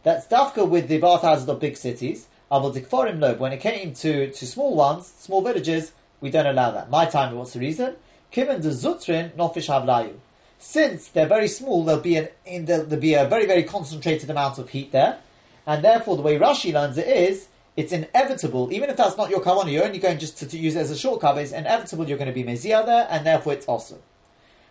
That's 0.03 0.27
dafka 0.27 0.67
with 0.67 0.87
the 0.87 0.99
bathhouses 0.99 1.47
of 1.47 1.59
big 1.59 1.77
cities. 1.77 2.27
Avol 2.51 2.73
dikforim 2.73 3.19
lob. 3.19 3.39
When 3.39 3.53
it 3.53 3.59
came 3.59 3.93
to, 3.93 4.31
to 4.31 4.45
small 4.45 4.75
ones, 4.75 5.11
small 5.17 5.41
villages, 5.41 5.91
we 6.21 6.29
don't 6.29 6.45
allow 6.45 6.71
that. 6.71 6.89
My 6.89 7.05
time, 7.05 7.35
what's 7.35 7.53
the 7.53 7.59
reason? 7.59 7.95
Kiven 8.31 8.61
the 8.61 8.69
zutrin 8.69 9.31
nofish 9.31 9.67
havlayu. 9.67 10.13
Since 10.59 11.09
they're 11.09 11.27
very 11.27 11.47
small, 11.47 11.83
there'll 11.83 12.01
be 12.01 12.17
an 12.17 12.29
in 12.45 12.65
the, 12.65 12.83
there'll 12.83 13.01
be 13.01 13.13
a 13.13 13.25
very 13.25 13.45
very 13.45 13.63
concentrated 13.63 14.29
amount 14.29 14.57
of 14.57 14.69
heat 14.69 14.91
there, 14.91 15.19
and 15.65 15.83
therefore 15.83 16.15
the 16.15 16.21
way 16.21 16.37
Rashi 16.37 16.73
learns 16.73 16.97
it 16.97 17.07
is 17.07 17.47
it's 17.75 17.91
inevitable, 17.91 18.71
even 18.71 18.89
if 18.89 18.97
that's 18.97 19.17
not 19.17 19.29
your 19.29 19.41
kawana, 19.41 19.71
you're 19.71 19.83
only 19.83 19.99
going 19.99 20.17
just 20.17 20.37
to, 20.37 20.47
to 20.47 20.57
use 20.57 20.75
it 20.75 20.79
as 20.79 20.91
a 20.91 20.97
short 20.97 21.21
cover, 21.21 21.41
it's 21.41 21.51
inevitable 21.51 22.07
you're 22.07 22.17
going 22.17 22.29
to 22.29 22.33
be 22.33 22.43
mezia 22.43 22.85
there, 22.85 23.07
and 23.09 23.25
therefore 23.25 23.53
it's 23.53 23.67
awesome. 23.67 23.99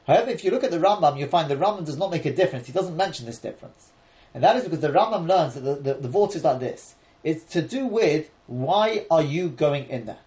However, 0.07 0.31
if 0.31 0.45
you 0.45 0.51
look 0.51 0.65
at 0.65 0.71
the 0.71 0.79
Rambam, 0.79 1.19
you'll 1.19 1.29
find 1.29 1.51
the 1.51 1.57
Rambam 1.57 1.85
does 1.85 1.97
not 1.97 2.11
make 2.11 2.25
a 2.27 2.33
difference. 2.33 2.67
He 2.67 2.73
doesn't 2.73 2.97
mention 2.97 3.27
this 3.27 3.39
difference. 3.39 3.91
And 4.35 4.43
that 4.43 4.57
is 4.57 4.65
because 4.65 4.81
the 4.81 4.89
Rambam 4.89 5.27
learns 5.27 5.55
that 5.55 5.61
the, 5.61 5.75
the, 5.77 5.95
the 5.95 6.09
vote 6.09 6.35
is 6.37 6.45
like 6.45 6.61
this. 6.61 6.95
It's 7.23 7.45
to 7.53 7.63
do 7.63 7.87
with 7.87 8.31
why 8.47 9.07
are 9.11 9.23
you 9.23 9.49
going 9.49 9.89
in 9.89 10.07
there? 10.07 10.19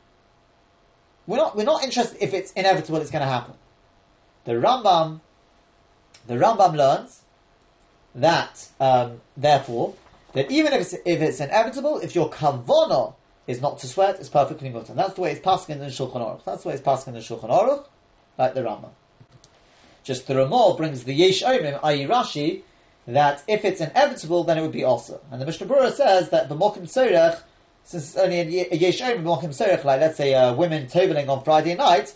We're 1.28 1.38
not, 1.38 1.56
we're 1.56 1.66
not 1.66 1.84
interested 1.84 2.18
if 2.22 2.34
it's 2.34 2.52
inevitable 2.54 3.00
it's 3.00 3.12
going 3.12 3.24
to 3.24 3.30
happen. 3.30 3.54
The 4.46 4.54
Rambam, 4.54 5.20
the 6.26 6.36
Rambam 6.36 6.76
learns 6.76 7.22
that, 8.16 8.70
um, 8.80 9.22
therefore, 9.36 9.94
that 10.34 10.52
even 10.52 10.74
if 10.74 10.82
it's, 10.82 10.94
if 10.94 11.22
it's 11.22 11.40
inevitable, 11.40 12.00
if 12.00 12.16
your 12.16 12.30
kavana 12.30 13.14
is 13.48 13.62
not 13.62 13.80
to 13.80 13.88
sweat, 13.88 14.20
it's 14.20 14.30
perfectly 14.30 14.70
good. 14.70 14.90
And 14.90 15.00
that's 15.00 15.14
the 15.14 15.22
way 15.22 15.32
it's 15.32 15.40
passing 15.40 15.74
in 15.76 15.80
the 15.80 15.88
Shulchan 15.88 16.16
Aruch. 16.16 16.44
That's 16.44 16.64
the 16.64 16.70
way 16.70 16.76
it's 16.76 16.84
passing 16.84 17.14
in 17.14 17.20
the 17.20 17.26
Shulchan 17.26 17.50
Aruch, 17.50 17.86
like 18.38 18.54
the 18.54 18.62
Rambam. 18.62 18.90
Just 20.04 20.28
the 20.28 20.36
Ramah 20.36 20.76
brings 20.78 21.04
the 21.04 21.14
Yesh 21.14 21.44
Omrim, 21.44 21.80
i.e. 21.84 22.06
Rashi, 22.06 22.62
that 23.08 23.44
if 23.48 23.64
it's 23.64 23.82
inevitable, 23.82 24.44
then 24.44 24.58
it 24.58 24.62
would 24.62 24.72
be 24.72 24.84
also. 24.84 25.22
And 25.32 25.42
the 25.42 25.46
Mishnah 25.46 25.68
Berurah 25.68 25.94
says 25.94 26.30
that 26.30 26.50
the 26.50 26.56
Mokim 26.56 26.84
Sorech, 26.84 27.42
since 27.84 28.10
it's 28.10 28.18
only 28.18 28.40
a 28.40 28.76
Yesh 28.76 29.02
Omrim, 29.02 29.24
Mokim 29.24 29.50
Sorech, 29.50 29.84
like 29.86 30.02
let's 30.02 30.18
say 30.18 30.34
uh, 30.34 30.54
women 30.54 30.88
toveling 30.88 31.30
on 31.30 31.44
Friday 31.44 31.76
night, 31.76 32.14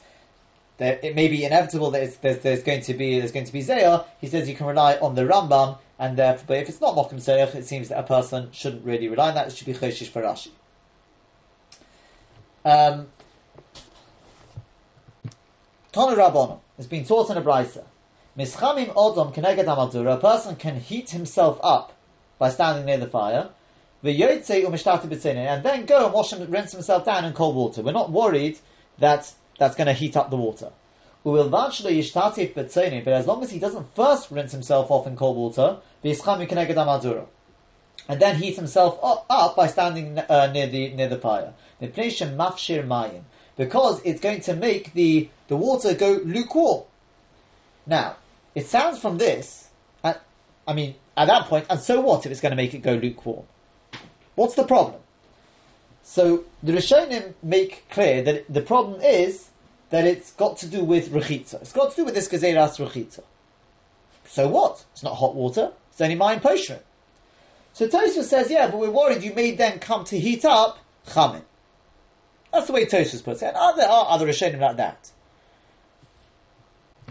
that 0.82 1.04
it 1.04 1.16
may 1.16 1.28
be 1.28 1.46
inevitable 1.46 1.92
that 1.92 2.20
there's, 2.24 2.40
there's, 2.40 2.64
going 2.64 2.82
to 2.82 2.96
be 2.96 3.20
there's 3.20 3.32
going 3.32 3.46
to 3.46 3.54
be 3.54 3.64
Zayah, 3.64 4.04
he 4.20 4.26
says 4.26 4.50
you 4.50 4.56
can 4.56 4.66
rely 4.66 4.96
on 4.96 5.14
the 5.14 5.22
Rambam, 5.22 5.78
and 6.00 6.18
therefore, 6.18 6.46
but 6.48 6.58
if 6.58 6.70
it's 6.70 6.82
not 6.82 6.96
Mokim 6.96 7.22
Sorech, 7.22 7.54
it 7.54 7.68
seems 7.68 7.90
that 7.90 8.00
a 8.00 8.04
person 8.04 8.50
shouldn't 8.52 8.84
really 8.84 9.08
rely 9.08 9.30
on 9.30 9.36
that, 9.36 9.46
it 9.46 9.56
should 9.56 9.68
be 9.68 9.76
Choshish 9.76 10.08
for 10.08 10.24
Rashi. 10.24 10.50
Um, 12.66 13.10
Tana 15.92 16.16
Rabbanon 16.16 16.60
has 16.78 16.88
been 16.88 17.06
taught 17.06 17.30
in 17.30 17.38
a 17.38 17.44
brisa. 17.44 17.84
Mischamim 18.36 18.88
odom 18.96 19.36
keneged 19.36 19.66
amadura. 19.66 20.16
A 20.16 20.20
person 20.20 20.56
can 20.56 20.80
heat 20.80 21.12
himself 21.12 21.60
up 21.62 21.94
by 22.40 22.50
standing 22.50 22.86
near 22.86 22.98
the 22.98 23.06
fire. 23.06 23.50
And 24.04 25.64
then 25.64 25.86
go 25.86 26.06
and 26.06 26.14
wash 26.14 26.34
and 26.34 26.52
rinse 26.52 26.72
himself 26.72 27.06
down 27.06 27.24
in 27.24 27.34
cold 27.34 27.56
water. 27.56 27.84
We're 27.84 27.92
not 27.92 28.10
worried 28.10 28.58
that 28.98 29.32
that's 29.62 29.76
going 29.76 29.86
to 29.86 29.94
heat 29.94 30.18
up 30.18 30.32
the 30.32 30.38
water. 30.38 30.72
But 31.24 31.36
as 31.36 31.46
long 33.28 33.44
as 33.44 33.52
he 33.52 33.60
doesn't 33.60 33.96
first 33.96 34.32
rinse 34.32 34.52
himself 34.52 34.90
off 34.90 35.06
in 35.06 35.16
cold 35.16 35.38
water, 35.38 35.78
and 36.04 36.18
then 38.20 38.38
heat 38.38 38.56
himself 38.56 38.98
up, 39.04 39.56
by 39.56 39.68
standing 39.68 40.18
uh, 40.18 40.52
near 40.52 40.66
the 40.66 40.90
near 40.94 41.08
the 41.08 41.20
fire. 41.20 41.54
because 43.56 44.02
it's 44.04 44.20
going 44.20 44.42
to 44.42 44.56
make 44.56 44.94
the 44.94 45.30
the 45.48 45.56
water 45.56 45.94
go 45.94 46.20
lukewarm. 46.26 46.86
Now, 47.86 48.16
it 48.56 48.66
sounds 48.66 48.98
from 48.98 49.20
this, 49.20 49.70
uh, 50.04 50.16
I 50.68 50.74
mean, 50.74 50.96
at 51.16 51.28
that 51.28 51.46
point, 51.46 51.68
and 51.70 51.80
so 51.80 52.02
what 52.02 52.26
if 52.26 52.32
it's 52.32 52.42
going 52.42 52.52
to 52.52 52.56
make 52.56 52.74
it 52.74 52.80
go 52.80 52.96
lukewarm? 52.96 53.46
What's 54.34 54.56
the 54.56 54.64
problem? 54.64 55.02
So 56.02 56.46
the 56.64 56.74
Rishonim 56.74 57.36
make 57.44 57.88
clear 57.90 58.24
that 58.24 58.52
the 58.52 58.62
problem 58.62 59.02
is 59.02 59.51
that 59.92 60.06
it's 60.06 60.32
got 60.32 60.58
to 60.58 60.68
do 60.68 60.84
with 60.84 61.12
rechitza. 61.12 61.62
It's 61.62 61.74
got 61.74 61.92
to 61.92 61.96
do 61.98 62.06
with 62.06 62.16
this 62.16 62.28
gezeras 62.28 62.80
rechitza. 62.80 63.24
So 64.26 64.48
what? 64.48 64.84
It's 64.94 65.04
not 65.04 65.16
hot 65.16 65.36
water. 65.36 65.72
It's 65.92 66.02
only 66.02 66.16
mayim 66.16 66.42
poshrim. 66.42 66.80
So 67.74 67.88
Tosfos 67.88 68.24
says, 68.24 68.50
yeah, 68.50 68.70
but 68.70 68.80
we're 68.80 68.90
worried 68.90 69.24
you 69.24 69.34
may 69.34 69.52
then 69.52 69.80
come 69.80 70.04
to 70.06 70.20
heat 70.20 70.44
up 70.46 70.80
chamin. 71.08 71.44
That's 72.52 72.68
the 72.68 72.74
way 72.74 72.86
Tosfos 72.86 73.24
puts 73.24 73.42
it. 73.42 73.54
And 73.56 73.80
there 73.80 73.90
are 73.90 74.08
other 74.10 74.28
Rishonim 74.28 74.60
like 74.60 74.78
that. 74.78 75.12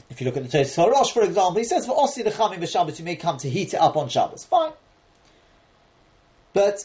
If 0.08 0.20
you 0.20 0.26
look 0.26 0.36
at 0.36 0.50
the 0.50 0.58
Tosfos 0.58 0.92
HaRosh, 0.92 1.12
for 1.12 1.22
example, 1.22 1.56
he 1.56 1.64
says, 1.64 1.86
for 1.86 1.96
Osi 1.96 2.24
the 2.24 2.30
chamin 2.30 2.60
b'Shabbos, 2.60 2.98
you 2.98 3.04
may 3.04 3.16
come 3.16 3.36
to 3.38 3.48
heat 3.48 3.74
it 3.74 3.80
up 3.80 3.96
on 3.96 4.08
Shabbos. 4.08 4.44
Fine. 4.44 4.72
But 6.52 6.84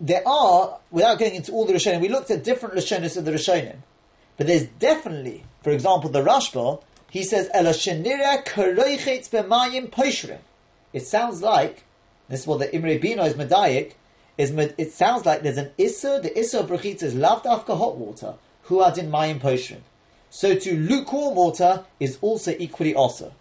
there 0.00 0.26
are, 0.26 0.78
without 0.90 1.18
going 1.18 1.34
into 1.34 1.52
all 1.52 1.64
the 1.64 1.72
Rishonim, 1.72 2.00
we 2.00 2.08
looked 2.08 2.30
at 2.30 2.44
different 2.44 2.74
Rishonis 2.74 3.16
of 3.16 3.24
the 3.24 3.32
Rishonim, 3.32 3.76
but 4.36 4.46
there's 4.46 4.64
definitely, 4.64 5.44
for 5.62 5.70
example, 5.70 6.10
the 6.10 6.22
Rashba, 6.22 6.82
he 7.10 7.22
says. 7.22 7.48
It 10.92 11.06
sounds 11.06 11.42
like, 11.42 11.84
this 12.28 12.40
is 12.40 12.46
what 12.46 12.58
the 12.58 12.74
Imre 12.74 12.98
Bino 13.00 13.24
is 13.24 13.34
medayik, 13.34 13.92
is 14.36 14.50
it 14.50 14.92
sounds 14.92 15.24
like 15.24 15.42
there's 15.42 15.56
an 15.56 15.70
Issa, 15.78 16.20
the 16.22 16.38
Issa 16.38 16.60
of 16.60 16.68
Brachitza 16.68 17.04
is 17.04 17.14
loved 17.14 17.46
after 17.46 17.74
hot 17.74 17.96
water, 17.96 18.34
who 18.62 18.80
are 18.80 18.92
in 18.98 19.10
mayim 19.10 19.40
poshrim. 19.40 19.80
So 20.28 20.54
to 20.54 20.76
lukewarm 20.76 21.34
water 21.34 21.84
is 21.98 22.18
also 22.20 22.54
equally 22.58 22.94
also. 22.94 23.32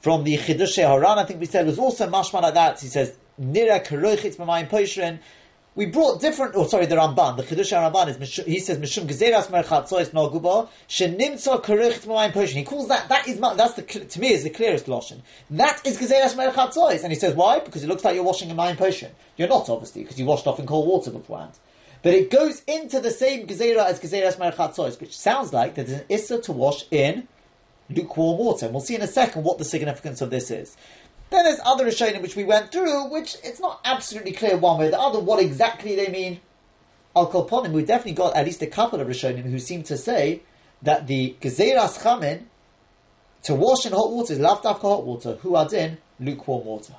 From 0.00 0.24
the 0.24 0.38
Chidush 0.38 0.76
Haran, 0.76 1.18
I 1.18 1.24
think 1.24 1.40
we 1.40 1.46
said, 1.46 1.66
was 1.66 1.78
also 1.78 2.08
mashma 2.08 2.40
like 2.40 2.54
that. 2.54 2.80
He 2.80 2.86
says, 2.86 3.14
Nira 3.38 3.84
karoichetz 3.84 4.36
b'mayim 4.36 4.70
poshrim, 4.70 5.18
we 5.76 5.86
brought 5.86 6.20
different. 6.20 6.54
Oh, 6.56 6.66
sorry, 6.66 6.86
the 6.86 6.96
Ramban, 6.96 7.36
the 7.36 7.42
Chidush 7.42 7.72
Ramban 7.72 8.20
is 8.20 8.36
he 8.44 8.58
says 8.58 8.78
Mishum 8.78 9.06
Gezeras 9.06 9.46
Merchatzois 9.46 10.10
Noguba 10.10 10.68
Shenimtzo 10.88 11.62
Kericht 11.62 12.06
Mamayim 12.06 12.32
Poshin. 12.32 12.54
He 12.54 12.64
calls 12.64 12.88
that 12.88 13.08
that 13.08 13.28
is 13.28 13.38
that's 13.38 13.74
the 13.74 13.82
to 13.82 14.20
me 14.20 14.32
is 14.32 14.42
the 14.42 14.50
clearest 14.50 14.88
lotion. 14.88 15.22
That 15.50 15.86
is 15.86 15.96
Gezeras 15.96 16.34
Merchatzois, 16.34 17.02
and 17.02 17.12
he 17.12 17.18
says 17.18 17.34
why? 17.34 17.60
Because 17.60 17.84
it 17.84 17.88
looks 17.88 18.04
like 18.04 18.14
you're 18.14 18.24
washing 18.24 18.50
a 18.50 18.54
Mayim 18.54 18.76
Poshin. 18.76 19.10
You're 19.36 19.48
not 19.48 19.68
obviously 19.68 20.02
because 20.02 20.18
you 20.18 20.26
washed 20.26 20.46
off 20.46 20.58
in 20.58 20.66
cold 20.66 20.88
water 20.88 21.10
beforehand. 21.10 21.52
But 22.02 22.14
it 22.14 22.30
goes 22.30 22.62
into 22.66 22.98
the 22.98 23.10
same 23.10 23.46
Gezerah 23.46 23.84
as 23.84 24.00
Gezeras 24.00 24.38
Merchatzois, 24.38 25.00
which 25.00 25.16
sounds 25.16 25.52
like 25.52 25.74
there's 25.74 25.92
an 25.92 26.04
Issa 26.08 26.40
to 26.42 26.52
wash 26.52 26.84
in 26.90 27.28
lukewarm 27.90 28.38
water. 28.38 28.66
And 28.66 28.74
we'll 28.74 28.82
see 28.82 28.94
in 28.94 29.02
a 29.02 29.06
second 29.06 29.44
what 29.44 29.58
the 29.58 29.64
significance 29.64 30.20
of 30.20 30.30
this 30.30 30.50
is. 30.50 30.76
Then 31.30 31.44
there's 31.44 31.60
other 31.64 31.86
Rishonim 31.86 32.22
which 32.22 32.36
we 32.36 32.44
went 32.44 32.72
through, 32.72 33.10
which 33.10 33.36
it's 33.44 33.60
not 33.60 33.80
absolutely 33.84 34.32
clear 34.32 34.56
one 34.56 34.78
way 34.78 34.88
or 34.88 34.90
the 34.90 35.00
other 35.00 35.20
what 35.20 35.40
exactly 35.40 35.94
they 35.94 36.08
mean. 36.08 36.40
Al 37.14 37.30
Kolponim, 37.30 37.72
we 37.72 37.84
definitely 37.84 38.12
got 38.12 38.36
at 38.36 38.44
least 38.44 38.62
a 38.62 38.66
couple 38.66 39.00
of 39.00 39.06
Rishonim 39.06 39.42
who 39.42 39.58
seem 39.58 39.82
to 39.84 39.96
say 39.96 40.42
that 40.82 41.06
the 41.06 41.36
Gezeras 41.40 42.02
Chamin 42.02 42.46
to 43.44 43.54
wash 43.54 43.86
in 43.86 43.92
hot 43.92 44.10
water 44.10 44.32
is 44.32 44.38
laved 44.38 44.66
after 44.66 44.88
hot 44.88 45.04
water, 45.04 45.34
who 45.36 45.54
are 45.54 45.72
in 45.72 45.98
lukewarm 46.18 46.64
water. 46.64 46.94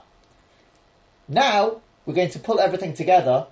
Now 1.27 1.81
we're 2.05 2.13
going 2.13 2.31
to 2.31 2.39
pull 2.39 2.59
everything 2.59 2.93
together 2.93 3.47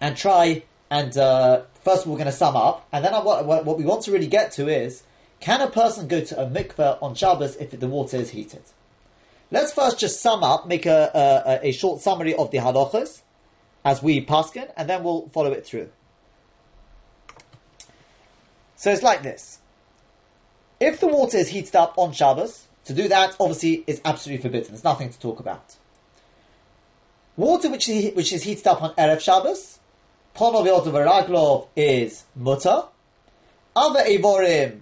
and 0.00 0.16
try 0.16 0.64
and 0.90 1.16
uh, 1.16 1.62
first 1.82 2.02
of 2.02 2.08
all 2.08 2.14
we're 2.14 2.18
going 2.18 2.30
to 2.30 2.36
sum 2.36 2.56
up, 2.56 2.86
and 2.92 3.04
then 3.04 3.12
what, 3.24 3.44
what 3.46 3.78
we 3.78 3.84
want 3.84 4.02
to 4.04 4.12
really 4.12 4.26
get 4.26 4.52
to 4.52 4.68
is 4.68 5.02
can 5.40 5.60
a 5.60 5.70
person 5.70 6.08
go 6.08 6.20
to 6.20 6.40
a 6.40 6.46
mikveh 6.46 7.02
on 7.02 7.14
Shabbos 7.14 7.56
if 7.56 7.70
the 7.78 7.86
water 7.86 8.16
is 8.16 8.30
heated? 8.30 8.62
Let's 9.50 9.72
first 9.72 9.98
just 9.98 10.20
sum 10.20 10.44
up, 10.44 10.66
make 10.66 10.86
a, 10.86 11.60
a, 11.62 11.68
a 11.68 11.72
short 11.72 12.00
summary 12.00 12.34
of 12.34 12.50
the 12.50 12.58
halachas 12.58 13.22
as 13.84 14.02
we 14.02 14.24
paskin, 14.24 14.70
and 14.76 14.88
then 14.88 15.02
we'll 15.02 15.28
follow 15.28 15.52
it 15.52 15.64
through. 15.64 15.88
So 18.76 18.92
it's 18.92 19.02
like 19.02 19.22
this. 19.22 19.58
If 20.78 21.00
the 21.00 21.08
water 21.08 21.38
is 21.38 21.48
heated 21.48 21.74
up 21.74 21.94
on 21.96 22.12
Shabbos, 22.12 22.66
to 22.84 22.94
do 22.94 23.08
that 23.08 23.36
obviously 23.40 23.84
is 23.86 24.00
absolutely 24.04 24.42
forbidden. 24.42 24.68
There's 24.68 24.84
nothing 24.84 25.10
to 25.10 25.18
talk 25.18 25.40
about. 25.40 25.76
Water 27.36 27.70
which 27.70 27.88
is, 27.88 28.14
which 28.14 28.32
is 28.32 28.42
heated 28.42 28.66
up 28.66 28.82
on 28.82 28.94
Erev 28.94 29.20
Shabbos, 29.20 29.78
Ponov 30.34 30.66
Yotav 30.66 31.66
is 31.74 32.24
mutter. 32.36 32.84
Other 33.74 34.04
Evorim 34.04 34.80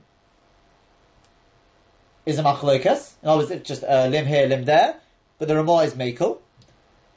is 2.26 2.38
a 2.38 2.42
machlokas. 2.42 3.14
Other 3.26 3.38
words, 3.38 3.50
it's 3.50 3.68
just 3.68 3.82
uh, 3.82 4.04
a 4.06 4.08
limb 4.08 4.26
here, 4.26 4.46
limb 4.46 4.64
there. 4.64 5.00
But 5.38 5.48
the 5.48 5.56
Ramah 5.56 5.78
is 5.78 5.94
makel. 5.94 6.38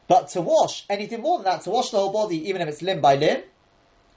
But 0.08 0.30
to 0.30 0.42
wash 0.42 0.86
anything 0.90 1.22
more 1.22 1.38
than 1.38 1.46
that, 1.46 1.62
to 1.62 1.70
wash 1.70 1.92
the 1.92 1.98
whole 1.98 2.12
body, 2.12 2.50
even 2.50 2.62
if 2.62 2.68
it's 2.68 2.82
limb 2.82 3.00
by 3.00 3.16
limb, 3.16 3.44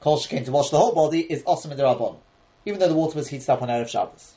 kol 0.01 0.19
came 0.21 0.45
to 0.45 0.51
wash 0.51 0.71
the 0.71 0.79
whole 0.79 0.95
body 0.95 1.21
is 1.21 1.43
osam 1.43 1.73
in 1.73 2.17
even 2.65 2.81
though 2.81 2.89
the 2.89 2.95
water 2.95 3.17
was 3.17 3.29
heated 3.29 3.49
up 3.51 3.61
on 3.61 3.69
erev 3.69 3.89
Shabbos. 3.89 4.35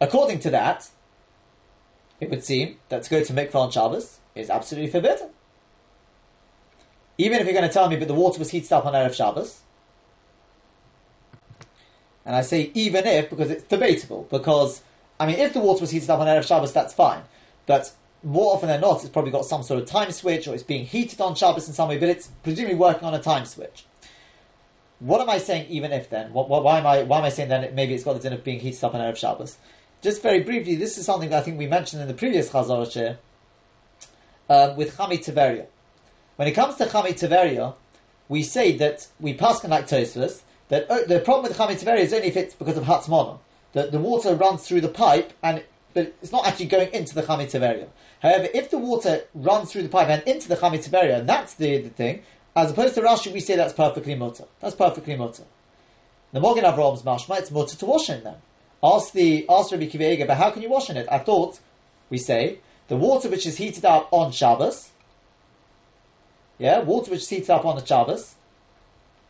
According 0.00 0.38
to 0.40 0.50
that, 0.50 0.88
it 2.20 2.30
would 2.30 2.44
seem 2.44 2.78
that 2.88 3.02
to 3.02 3.10
go 3.10 3.24
to 3.24 3.32
mikvah 3.32 3.54
on 3.56 3.70
Shabbos 3.70 4.18
is 4.34 4.50
absolutely 4.50 4.90
forbidden. 4.90 5.30
Even 7.18 7.40
if 7.40 7.46
you're 7.46 7.54
going 7.54 7.66
to 7.66 7.72
tell 7.72 7.88
me, 7.88 7.96
but 7.96 8.08
the 8.08 8.14
water 8.14 8.38
was 8.38 8.50
heated 8.50 8.72
up 8.72 8.86
on 8.86 8.94
erev 8.94 9.14
Shabbos, 9.14 9.60
and 12.24 12.36
I 12.36 12.42
say 12.42 12.70
even 12.74 13.06
if 13.06 13.30
because 13.30 13.50
it's 13.50 13.64
debatable. 13.64 14.26
Because 14.30 14.82
I 15.20 15.26
mean, 15.26 15.36
if 15.36 15.52
the 15.52 15.60
water 15.60 15.82
was 15.82 15.90
heated 15.90 16.08
up 16.08 16.18
on 16.18 16.26
erev 16.26 16.46
Shabbos, 16.46 16.72
that's 16.72 16.94
fine. 16.94 17.22
But 17.66 17.92
more 18.24 18.54
often 18.54 18.68
than 18.68 18.80
not, 18.80 19.00
it's 19.00 19.10
probably 19.10 19.30
got 19.30 19.44
some 19.44 19.62
sort 19.62 19.82
of 19.82 19.88
time 19.88 20.10
switch, 20.10 20.48
or 20.48 20.54
it's 20.54 20.62
being 20.62 20.86
heated 20.86 21.20
on 21.20 21.34
Shabbos 21.34 21.68
in 21.68 21.74
some 21.74 21.88
way. 21.90 21.98
But 21.98 22.08
it's 22.08 22.28
presumably 22.42 22.76
working 22.76 23.04
on 23.04 23.14
a 23.14 23.22
time 23.22 23.44
switch. 23.44 23.84
What 24.98 25.20
am 25.20 25.30
I 25.30 25.38
saying? 25.38 25.66
Even 25.68 25.92
if 25.92 26.10
then, 26.10 26.32
what, 26.32 26.48
what, 26.48 26.64
why 26.64 26.78
am 26.78 26.86
I 26.86 27.02
why 27.02 27.18
am 27.18 27.24
I 27.24 27.28
saying 27.28 27.50
then? 27.50 27.74
Maybe 27.74 27.94
it's 27.94 28.04
got 28.04 28.14
the 28.14 28.20
din 28.20 28.32
of 28.32 28.42
being 28.42 28.60
heated 28.60 28.82
up 28.82 28.94
on 28.94 29.00
erev 29.00 29.16
Shabbos. 29.16 29.58
Just 30.02 30.22
very 30.22 30.40
briefly, 30.40 30.74
this 30.74 30.96
is 30.96 31.04
something 31.04 31.28
that 31.28 31.38
I 31.38 31.42
think 31.42 31.58
we 31.58 31.66
mentioned 31.66 32.00
in 32.00 32.08
the 32.08 32.14
previous 32.14 32.50
Chazor 32.50 32.90
here 32.90 33.18
um, 34.48 34.76
with 34.76 34.96
Chami 34.96 35.22
Tiveria. 35.22 35.66
When 36.36 36.48
it 36.48 36.52
comes 36.52 36.76
to 36.76 36.86
Chami 36.86 37.10
Tiveria, 37.10 37.74
we 38.30 38.42
say 38.42 38.76
that 38.78 39.06
we 39.20 39.34
pass 39.34 39.62
like 39.64 39.86
Tosfos 39.86 40.40
that 40.68 40.90
uh, 40.90 41.00
the 41.06 41.20
problem 41.20 41.48
with 41.48 41.58
Chamei 41.58 41.78
Tiveria 41.78 41.98
is 41.98 42.14
only 42.14 42.28
if 42.28 42.36
it's 42.36 42.54
because 42.54 42.78
of 42.78 42.84
Hatzmona. 42.84 43.38
The, 43.72 43.86
the 43.86 43.98
water 43.98 44.34
runs 44.34 44.66
through 44.66 44.80
the 44.80 44.88
pipe, 44.88 45.32
and 45.42 45.62
but 45.92 46.14
it's 46.22 46.32
not 46.32 46.46
actually 46.46 46.66
going 46.66 46.92
into 46.92 47.14
the 47.14 47.22
Chamei 47.22 47.50
Tiveria. 47.50 47.88
However, 48.22 48.48
if 48.54 48.70
the 48.70 48.78
water 48.78 49.24
runs 49.34 49.72
through 49.72 49.82
the 49.82 49.88
pipe 49.88 50.08
and 50.08 50.22
into 50.22 50.48
the 50.48 50.56
Chamei 50.56 50.84
Tiveria, 50.84 51.18
and 51.18 51.28
that's 51.28 51.54
the, 51.54 51.78
the 51.78 51.88
thing, 51.88 52.22
as 52.54 52.70
opposed 52.70 52.94
to 52.94 53.00
Rashi, 53.00 53.32
we 53.32 53.40
say 53.40 53.56
that's 53.56 53.72
perfectly 53.72 54.14
mutter. 54.14 54.44
That's 54.60 54.74
perfectly 54.74 55.16
mutter. 55.16 55.44
The 56.32 56.40
Mogen 56.40 56.62
Avrahams 56.62 57.02
mashma, 57.02 57.38
it's 57.38 57.50
mutter 57.50 57.76
to 57.76 57.86
wash 57.86 58.08
in 58.08 58.22
them. 58.22 58.36
Ask 58.82 59.12
the 59.12 59.46
ask 59.48 59.72
Rabbi 59.72 59.86
Kiva 59.86 60.26
but 60.26 60.36
how 60.36 60.50
can 60.50 60.62
you 60.62 60.70
wash 60.70 60.88
in 60.90 60.96
it? 60.96 61.06
I 61.10 61.18
thought 61.18 61.60
we 62.08 62.18
say 62.18 62.60
the 62.88 62.96
water 62.96 63.28
which 63.28 63.46
is 63.46 63.56
heated 63.58 63.84
up 63.84 64.08
on 64.12 64.32
Shabbos, 64.32 64.90
yeah, 66.58 66.80
water 66.80 67.10
which 67.10 67.20
is 67.20 67.28
heated 67.28 67.50
up 67.50 67.64
on 67.64 67.76
the 67.76 67.84
Shabbos, 67.84 68.34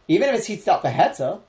even 0.09 0.29
if 0.29 0.37
it's 0.37 0.47
heated 0.47 0.69
up 0.69 0.83
for 0.83 0.89
heter, 0.89 1.41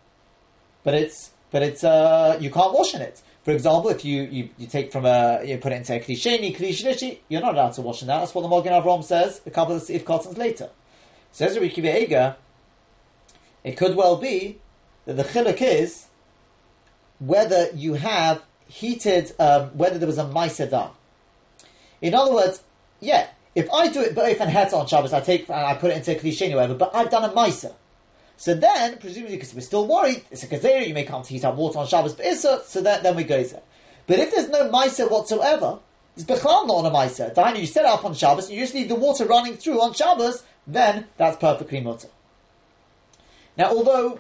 but 0.84 0.94
it's 0.94 1.32
but 1.52 1.62
it's 1.62 1.84
uh, 1.84 2.38
you 2.40 2.50
can't 2.50 2.74
wash 2.74 2.96
in 2.96 3.02
it. 3.02 3.22
For 3.44 3.52
example, 3.52 3.90
if 3.90 4.06
you, 4.06 4.22
you, 4.24 4.50
you 4.58 4.68
take 4.68 4.92
from 4.92 5.06
a 5.06 5.42
you 5.44 5.58
put 5.58 5.72
it 5.72 5.78
into 5.78 5.96
a 5.96 6.00
klisheni 6.00 6.56
klishinishi, 6.56 7.20
you're 7.28 7.42
not 7.42 7.56
allowed 7.56 7.74
to 7.74 7.82
wash 7.82 8.02
in 8.02 8.08
that. 8.08 8.20
That's 8.20 8.36
what 8.36 8.42
the 8.44 8.50
Mogen 8.50 8.72
Avram 8.72 9.04
says 9.04 9.42
a 9.46 9.52
couple 9.52 9.76
of 9.76 9.90
if 9.90 10.06
cottons 10.06 10.38
later. 10.38 10.70
Says 11.32 11.58
Rabbi 11.58 11.70
Kiva 11.70 12.38
it 13.64 13.78
could 13.78 13.96
well 13.96 14.18
be 14.18 14.60
that 15.06 15.18
the 15.18 15.24
chiluk 15.24 15.62
is 15.62 16.08
whether 17.20 17.70
you 17.74 17.94
have 17.94 18.42
heated, 18.68 19.34
um, 19.40 19.70
whether 19.78 19.98
there 19.98 20.08
was 20.08 20.18
a 20.18 20.26
ma'isa 20.26 20.70
done. 20.70 20.92
In 22.02 22.16
other 22.16 22.34
words, 22.34 22.64
yeah, 23.00 23.28
if 23.54 23.70
I 23.72 23.88
do 23.88 24.02
it 24.02 24.16
but 24.16 24.30
if 24.30 24.40
het 24.40 24.74
on 24.74 24.88
Shabbos, 24.88 25.14
I 25.14 25.22
take 25.22 25.50
and 25.50 25.58
I 25.58 25.76
put 25.76 25.92
it 25.92 25.98
into 25.98 26.16
a 26.16 26.20
klisheni 26.20 26.56
whatever, 26.56 26.76
but 26.76 26.96
I've 26.96 27.10
done 27.10 27.24
a 27.24 27.30
ma'isa. 27.30 27.74
So 28.42 28.56
then, 28.56 28.98
presumably, 28.98 29.36
because 29.36 29.54
we're 29.54 29.62
still 29.62 29.88
worried, 29.88 30.24
it's 30.32 30.42
a 30.42 30.48
kazera, 30.48 30.88
you 30.88 30.96
may 30.96 31.04
come 31.04 31.22
to 31.22 31.30
heat 31.30 31.46
up 31.46 31.56
water 31.56 31.78
on 31.78 31.86
Shabbos 31.86 32.16
Be'issa, 32.16 32.64
so 32.66 32.82
then, 32.82 33.04
then 33.04 33.16
we 33.16 33.24
go 33.24 33.44
there. 33.44 33.62
But 34.08 34.18
if 34.18 34.34
there's 34.34 34.50
no 34.50 34.68
Maisa 34.68 35.12
whatsoever, 35.12 35.78
it's 36.16 36.26
Bechal 36.26 36.66
not 36.66 36.74
on 36.74 36.86
a 36.88 36.90
Maisa. 36.90 37.36
Dainu, 37.36 37.60
you 37.60 37.68
set 37.68 37.86
up 37.86 38.04
on 38.04 38.16
Shabbos, 38.16 38.48
and 38.48 38.56
you 38.56 38.64
just 38.64 38.74
leave 38.74 38.90
the 38.90 38.96
water 38.96 39.26
running 39.26 39.58
through 39.58 39.80
on 39.80 39.94
Shabbos, 39.94 40.42
then 40.66 41.06
that's 41.18 41.38
perfectly 41.38 41.82
mutter. 41.82 42.08
Now, 43.60 43.76
although 43.76 44.18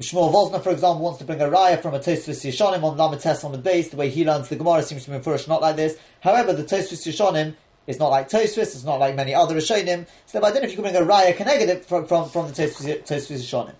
Shmuel 0.00 0.32
Wosner, 0.32 0.60
for 0.60 0.70
example, 0.70 1.04
wants 1.04 1.20
to 1.20 1.24
bring 1.24 1.40
a 1.40 1.46
raya 1.46 1.80
from 1.80 1.94
a 1.94 2.00
Tosfos 2.00 2.44
Yishonim 2.44 2.82
on 2.82 2.98
Lamates 2.98 3.44
on 3.44 3.52
the 3.52 3.58
base. 3.58 3.90
The 3.90 3.98
way 3.98 4.10
he 4.10 4.24
learns 4.24 4.48
the 4.48 4.56
Gemara 4.56 4.82
seems 4.82 5.04
to 5.04 5.12
be 5.12 5.20
first 5.20 5.46
not 5.46 5.62
like 5.62 5.76
this. 5.76 5.96
However, 6.22 6.52
the 6.52 6.64
Tosfos 6.64 7.06
Yishonim 7.06 7.54
is 7.90 7.98
not 7.98 8.08
like 8.08 8.28
Tosfos, 8.28 8.58
it's 8.58 8.84
not 8.84 8.98
like 8.98 9.14
many 9.14 9.34
other 9.34 9.54
Rishonim. 9.54 10.06
So 10.26 10.38
I 10.38 10.50
don't 10.50 10.62
know 10.62 10.62
if 10.62 10.70
you 10.70 10.76
can 10.76 10.84
bring 10.84 10.96
a 10.96 11.00
raya 11.00 11.36
connected 11.36 11.84
from, 11.84 12.06
from, 12.06 12.28
from 12.30 12.46
the 12.46 12.52
Tosfos 12.52 13.02
Yishonim. 13.06 13.74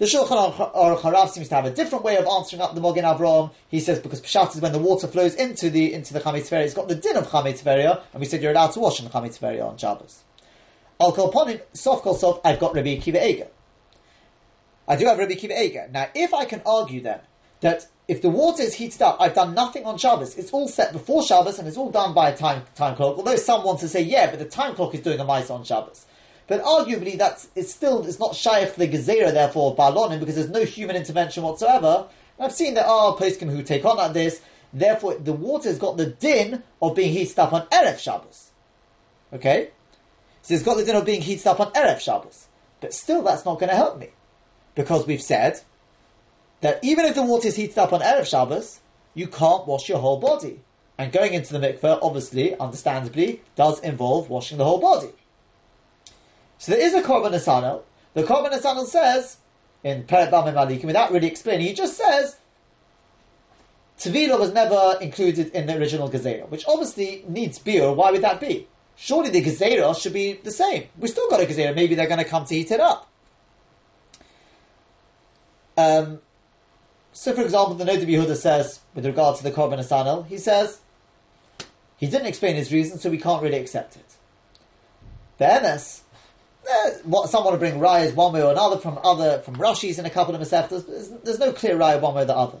The 0.00 0.06
Shulchan 0.06 0.54
Aruch 0.54 1.00
Harav 1.00 1.28
seems 1.28 1.48
to 1.50 1.56
have 1.56 1.66
a 1.66 1.70
different 1.70 2.04
way 2.04 2.16
of 2.16 2.26
answering 2.26 2.62
up 2.62 2.74
the 2.74 2.80
Mogen 2.80 3.02
Avram. 3.02 3.52
He 3.68 3.80
says 3.80 3.98
because 3.98 4.22
Peshat 4.22 4.54
is 4.54 4.62
when 4.62 4.72
the 4.72 4.78
water 4.78 5.06
flows 5.06 5.34
into 5.34 5.68
the 5.68 5.92
into 5.92 6.14
the 6.14 6.20
Chametz 6.20 6.50
It's 6.52 6.72
got 6.72 6.88
the 6.88 6.94
din 6.94 7.18
of 7.18 7.26
Chametz 7.28 7.66
and 7.66 8.20
we 8.20 8.24
said 8.24 8.42
you're 8.42 8.52
allowed 8.52 8.72
to 8.72 8.80
wash 8.80 8.98
in 8.98 9.04
the 9.04 9.10
Chametz 9.10 9.42
on 9.62 9.76
Shabbos. 9.76 10.22
Al 10.98 11.12
Kol 11.12 11.30
Ponim, 11.30 11.60
Sof 11.74 12.00
Kol 12.00 12.14
Sof, 12.14 12.40
I've 12.46 12.58
got 12.58 12.74
Rabbi 12.74 12.96
Akiva 12.96 13.22
Eger. 13.22 13.48
I 14.88 14.96
do 14.96 15.04
have 15.04 15.18
Rabbi 15.18 15.32
Akiva 15.32 15.60
Eger. 15.60 15.90
Now, 15.92 16.08
if 16.14 16.32
I 16.32 16.46
can 16.46 16.62
argue 16.64 17.02
then 17.02 17.20
that 17.60 17.86
if 18.10 18.22
the 18.22 18.28
water 18.28 18.60
is 18.60 18.74
heated 18.74 19.02
up, 19.02 19.18
I've 19.20 19.34
done 19.34 19.54
nothing 19.54 19.86
on 19.86 19.96
Shabbos. 19.96 20.36
It's 20.36 20.50
all 20.50 20.66
set 20.66 20.92
before 20.92 21.22
Shabbos 21.22 21.60
and 21.60 21.68
it's 21.68 21.76
all 21.76 21.92
done 21.92 22.12
by 22.12 22.30
a 22.30 22.36
time 22.36 22.64
time 22.74 22.96
clock. 22.96 23.16
Although 23.16 23.36
some 23.36 23.62
want 23.62 23.78
to 23.80 23.88
say, 23.88 24.02
yeah, 24.02 24.28
but 24.28 24.40
the 24.40 24.46
time 24.46 24.74
clock 24.74 24.92
is 24.94 25.00
doing 25.00 25.20
a 25.20 25.24
mice 25.24 25.48
on 25.48 25.62
Shabbos. 25.62 26.06
But 26.48 26.60
arguably, 26.64 27.16
that's 27.16 27.46
it's 27.54 27.72
still 27.72 28.04
it's 28.04 28.18
not 28.18 28.34
shaykh 28.34 28.74
the 28.74 28.88
gezerah, 28.88 29.32
therefore 29.32 29.76
balonim, 29.76 30.18
because 30.18 30.34
there's 30.34 30.50
no 30.50 30.64
human 30.64 30.96
intervention 30.96 31.44
whatsoever. 31.44 32.08
I've 32.40 32.52
seen 32.52 32.74
there 32.74 32.84
are 32.84 33.12
ah, 33.12 33.16
poskim 33.16 33.48
who 33.48 33.62
take 33.62 33.84
on 33.84 33.98
like 33.98 34.12
this. 34.12 34.42
Therefore, 34.72 35.14
the 35.14 35.32
water's 35.32 35.78
got 35.78 35.96
the 35.96 36.06
din 36.06 36.64
of 36.82 36.96
being 36.96 37.12
heated 37.12 37.38
up 37.38 37.52
on 37.52 37.68
erev 37.68 38.00
Shabbos. 38.00 38.50
Okay, 39.32 39.70
so 40.42 40.54
it's 40.54 40.64
got 40.64 40.78
the 40.78 40.84
din 40.84 40.96
of 40.96 41.04
being 41.04 41.22
heated 41.22 41.46
up 41.46 41.60
on 41.60 41.72
erev 41.74 42.00
Shabbos. 42.00 42.48
But 42.80 42.92
still, 42.92 43.22
that's 43.22 43.44
not 43.44 43.60
going 43.60 43.70
to 43.70 43.76
help 43.76 44.00
me 44.00 44.08
because 44.74 45.06
we've 45.06 45.22
said 45.22 45.60
that 46.60 46.78
even 46.82 47.04
if 47.06 47.14
the 47.14 47.22
water 47.22 47.48
is 47.48 47.56
heated 47.56 47.78
up 47.78 47.92
on 47.92 48.00
erev 48.00 48.26
Shabbos, 48.26 48.80
you 49.14 49.26
can't 49.26 49.66
wash 49.66 49.88
your 49.88 49.98
whole 49.98 50.18
body. 50.18 50.60
And 50.98 51.12
going 51.12 51.32
into 51.32 51.52
the 51.52 51.58
mikveh, 51.58 51.98
obviously, 52.02 52.58
understandably, 52.58 53.40
does 53.56 53.80
involve 53.80 54.28
washing 54.28 54.58
the 54.58 54.64
whole 54.64 54.80
body. 54.80 55.10
So 56.58 56.72
there 56.72 56.80
is 56.80 56.92
a 56.92 57.02
Korban 57.02 57.32
Nesanel. 57.32 57.82
The 58.12 58.22
Korban 58.22 58.52
Nesanel 58.52 58.84
says, 58.84 59.38
in 59.82 60.04
Peret 60.04 60.30
Bamim 60.30 60.54
Malikim, 60.54 60.84
without 60.84 61.10
really 61.10 61.26
explaining, 61.26 61.66
he 61.66 61.72
just 61.72 61.96
says, 61.96 62.36
Tevila 63.98 64.38
was 64.38 64.52
never 64.52 64.98
included 65.00 65.48
in 65.52 65.66
the 65.66 65.76
original 65.76 66.10
Gezerah, 66.10 66.48
which 66.48 66.64
obviously 66.66 67.24
needs 67.28 67.58
beer. 67.58 67.92
Why 67.92 68.10
would 68.10 68.22
that 68.22 68.40
be? 68.40 68.66
Surely 68.96 69.30
the 69.30 69.42
Gezerah 69.42 69.98
should 69.98 70.12
be 70.12 70.34
the 70.34 70.50
same. 70.50 70.84
We've 70.98 71.10
still 71.10 71.28
got 71.30 71.40
a 71.40 71.46
Gezerah. 71.46 71.74
Maybe 71.74 71.94
they're 71.94 72.06
going 72.06 72.22
to 72.22 72.28
come 72.28 72.44
to 72.44 72.54
heat 72.54 72.70
it 72.70 72.80
up. 72.80 73.10
Um, 75.76 76.20
so, 77.12 77.34
for 77.34 77.42
example, 77.42 77.74
the 77.74 77.84
Noda 77.84 78.06
Yehuda 78.06 78.36
says, 78.36 78.80
with 78.94 79.04
regard 79.04 79.36
to 79.38 79.42
the 79.42 79.50
Korban 79.50 79.78
Nesanel, 79.78 80.26
he 80.26 80.38
says, 80.38 80.80
he 81.96 82.06
didn't 82.06 82.28
explain 82.28 82.56
his 82.56 82.72
reason, 82.72 82.98
so 82.98 83.10
we 83.10 83.18
can't 83.18 83.42
really 83.42 83.58
accept 83.58 83.96
it. 83.96 84.04
The 85.38 85.46
MS, 85.46 86.02
eh, 86.68 86.90
what 87.04 87.28
some 87.28 87.44
want 87.44 87.54
to 87.54 87.58
bring 87.58 87.80
rayas 87.80 88.14
one 88.14 88.32
way 88.32 88.42
or 88.42 88.52
another 88.52 88.78
from 88.78 88.98
other 89.02 89.40
from 89.40 89.56
Rashi's 89.56 89.98
in 89.98 90.06
a 90.06 90.10
couple 90.10 90.34
of 90.34 90.40
Masechtas. 90.40 90.86
There's, 90.86 91.08
there's, 91.24 91.38
no 91.38 91.52
clear 91.52 91.76
raya 91.76 92.00
one 92.00 92.14
way 92.14 92.22
or 92.22 92.26
the 92.26 92.36
other. 92.36 92.58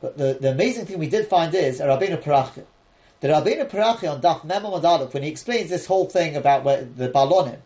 But 0.00 0.18
the, 0.18 0.38
the 0.40 0.50
amazing 0.50 0.86
thing 0.86 0.98
we 0.98 1.08
did 1.08 1.26
find 1.26 1.54
is 1.54 1.80
a 1.80 1.86
Rabbeinu 1.86 2.22
Perachya. 2.22 2.64
The 3.20 3.28
Rabbeinu 3.28 3.68
Perachya 3.70 4.12
on 4.12 4.22
Daf 4.22 4.44
Memo 4.44 4.78
Madaluk, 4.78 5.12
when 5.12 5.22
he 5.22 5.28
explains 5.28 5.68
this 5.68 5.86
whole 5.86 6.06
thing 6.06 6.36
about 6.36 6.64
where, 6.64 6.84
the 6.84 7.08
balonim, 7.10 7.58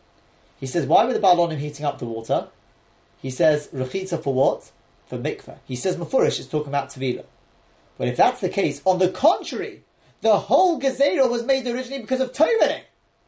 he 0.59 0.67
says, 0.67 0.87
why 0.87 1.05
were 1.05 1.13
the 1.13 1.21
balonim 1.21 1.59
heating 1.59 1.87
up 1.87 1.99
the 1.99 2.05
water? 2.05 2.49
He 3.21 3.31
says, 3.31 3.69
Rechitza 3.69 4.23
for 4.23 4.35
what? 4.35 4.71
For 5.07 5.19
mikveh. 5.19 5.59
He 5.67 5.77
says, 5.77 5.97
Mefurish 5.97 6.41
is 6.41 6.49
talking 6.49 6.69
about 6.69 6.89
Tevila. 6.89 7.25
But 7.99 8.09
if 8.09 8.17
that's 8.17 8.41
the 8.41 8.49
case, 8.49 8.81
on 8.85 8.99
the 8.99 9.11
contrary, 9.11 9.83
the 10.23 10.39
whole 10.39 10.81
Gezerah 10.81 11.31
was 11.31 11.45
made 11.45 11.67
originally 11.67 12.01
because 12.01 12.21
of 12.21 12.33
Tovening. 12.33 12.83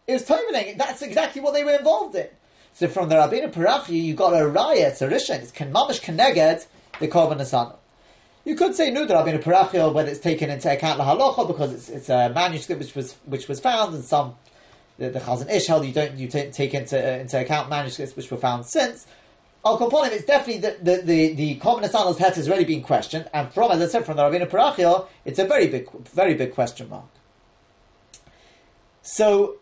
It 0.07 0.13
was 0.15 0.25
Tovening. 0.25 0.79
That's 0.79 1.03
exactly 1.03 1.43
what 1.43 1.55
they 1.55 1.65
were 1.65 1.77
involved 1.77 2.17
in. 2.17 2.29
So 2.75 2.89
from 2.89 3.09
the 3.09 3.15
Rabbeinu 3.15 3.53
Perachya, 3.53 4.03
you 4.03 4.15
got 4.15 4.39
a 4.39 4.47
riot, 4.47 4.93
it's 4.93 5.03
a 5.03 5.09
rishon, 5.09 5.41
it's 5.41 5.53
mamish 5.53 6.03
keneged 6.03 6.67
the 7.01 7.09
korban 7.09 7.39
Nesanel. 7.39 7.77
You 8.45 8.55
could 8.55 8.75
say 8.75 8.91
no, 8.91 9.07
the 9.07 9.15
Rabbeinu 9.15 9.43
Perachya, 9.43 9.93
whether 9.93 10.11
it's 10.11 10.21
taken 10.21 10.51
into 10.51 10.71
account 10.71 10.99
the 10.99 11.05
halacha 11.05 11.47
because 11.47 11.73
it's, 11.73 11.89
it's 11.89 12.09
a 12.09 12.31
manuscript 12.35 12.81
which 12.81 12.95
was 12.95 13.15
which 13.25 13.49
was 13.49 13.61
found, 13.61 13.95
and 13.95 14.05
some 14.05 14.35
the, 14.99 15.11
the 15.11 15.21
Chazon 15.21 15.51
Ish 15.51 15.67
held 15.67 15.87
you 15.87 15.93
don't 15.93 16.17
you 16.17 16.29
t- 16.29 16.51
take 16.51 16.75
into 16.75 16.99
uh, 16.99 17.19
into 17.19 17.41
account 17.41 17.71
manuscripts 17.71 18.15
which 18.15 18.31
were 18.31 18.37
found 18.37 18.67
since. 18.67 19.07
Al 19.67 19.81
Komponim, 19.81 20.13
it's 20.13 20.25
definitely 20.25 20.59
the 20.59 20.77
the 20.81 21.03
the, 21.03 21.35
the 21.35 21.57
korban 21.57 21.83
Nesanel's 21.83 22.17
pet 22.17 22.37
has 22.37 22.49
already 22.49 22.65
been 22.65 22.83
questioned, 22.83 23.29
and 23.35 23.53
from 23.53 23.73
as 23.73 23.83
I 23.83 23.89
said 23.89 24.07
from 24.07 24.17
the 24.17 24.23
Rabbeinu 24.23 24.49
Perachya, 24.49 25.09
it's 25.25 25.41
a 25.41 25.45
very 25.45 25.67
big 25.67 25.91
very 26.05 26.35
big 26.35 26.55
question 26.55 26.89
mark. 26.89 27.11
So 29.03 29.57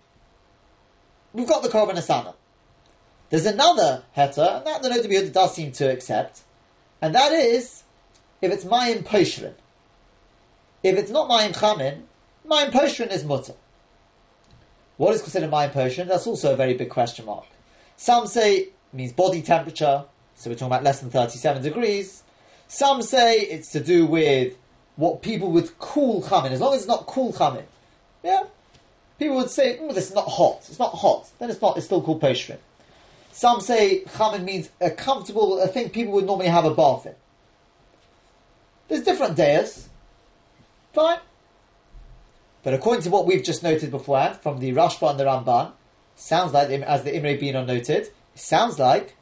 we've 1.33 1.49
got 1.49 1.63
the 1.63 1.71
Korban 1.71 1.95
Nesanel. 1.95 2.35
There's 3.31 3.47
another 3.47 4.05
heter, 4.15 4.59
and 4.59 4.67
that 4.67 4.83
the 4.83 5.09
B'Yehuda 5.09 5.33
does 5.33 5.55
seem 5.55 5.73
to 5.73 5.91
accept, 5.91 6.43
and 7.01 7.15
that 7.15 7.33
is 7.33 7.85
if 8.43 8.53
it's 8.53 8.67
Mayim 8.67 9.05
Poshrin. 9.05 9.55
If 10.83 10.99
it's 10.99 11.11
not 11.11 11.31
Mayim 11.31 11.55
Chamin, 11.55 12.03
Mayim 12.47 12.71
Poshrin 12.71 13.11
is 13.11 13.25
mutter. 13.25 13.55
What 14.99 15.15
is 15.15 15.23
considered 15.23 15.51
Mayim 15.51 15.73
Poshrin? 15.73 16.09
That's 16.09 16.27
also 16.27 16.53
a 16.53 16.57
very 16.57 16.75
big 16.75 16.91
question 16.91 17.25
mark. 17.25 17.47
Some 17.97 18.27
say 18.27 18.69
means 18.95 19.13
body 19.13 19.43
temperature, 19.43 20.05
so 20.37 20.51
we're 20.51 20.55
talking 20.55 20.69
about 20.69 20.83
less 20.83 21.01
than 21.01 21.11
37 21.11 21.63
degrees. 21.63 22.23
Some 22.69 23.03
say 23.03 23.41
it's 23.41 23.71
to 23.73 23.81
do 23.81 24.07
with 24.07 24.57
what 24.97 25.23
people 25.23 25.51
would 25.53 25.79
call 25.79 26.23
chamin, 26.23 26.53
as 26.53 26.61
long 26.61 26.75
as 26.75 26.81
it's 26.81 26.89
not 26.89 27.07
cool 27.07 27.33
chamin. 27.33 27.65
Yeah, 28.23 28.45
People 29.19 29.37
would 29.37 29.51
say, 29.51 29.79
oh, 29.81 29.93
this 29.93 30.09
is 30.09 30.15
not 30.15 30.27
hot. 30.27 30.59
It's 30.69 30.79
not 30.79 30.93
hot. 30.95 31.31
Then 31.39 31.51
it's 31.51 31.63
not. 31.63 31.77
It's 31.77 31.87
still 31.87 32.03
called 32.03 32.21
pastry. 32.21 32.57
Some 33.33 33.61
say 33.61 34.05
chamin 34.17 34.45
means 34.45 34.71
a 34.81 34.91
comfortable, 34.91 35.61
a 35.61 35.69
thing 35.69 35.91
people 35.91 36.13
would 36.15 36.27
normally 36.27 36.49
have 36.49 36.65
a 36.65 36.75
bath 36.75 37.07
in. 37.07 37.15
There's 38.89 39.03
different 39.03 39.37
days. 39.37 39.89
Fine. 40.93 41.19
But 42.63 42.75
according 42.75 43.03
to 43.03 43.11
what 43.11 43.27
we've 43.27 43.43
just 43.43 43.63
noted 43.63 43.91
beforehand 43.91 44.39
from 44.41 44.59
the 44.59 44.73
Rashba 44.73 45.11
and 45.11 45.21
the 45.21 45.25
Ramban, 45.25 45.73
sounds 46.17 46.53
like, 46.53 46.71
as 46.71 47.03
the 47.03 47.15
Imre 47.15 47.39
Bino 47.39 47.65
noted, 47.65 48.09
sounds 48.35 48.79
like, 48.79 49.17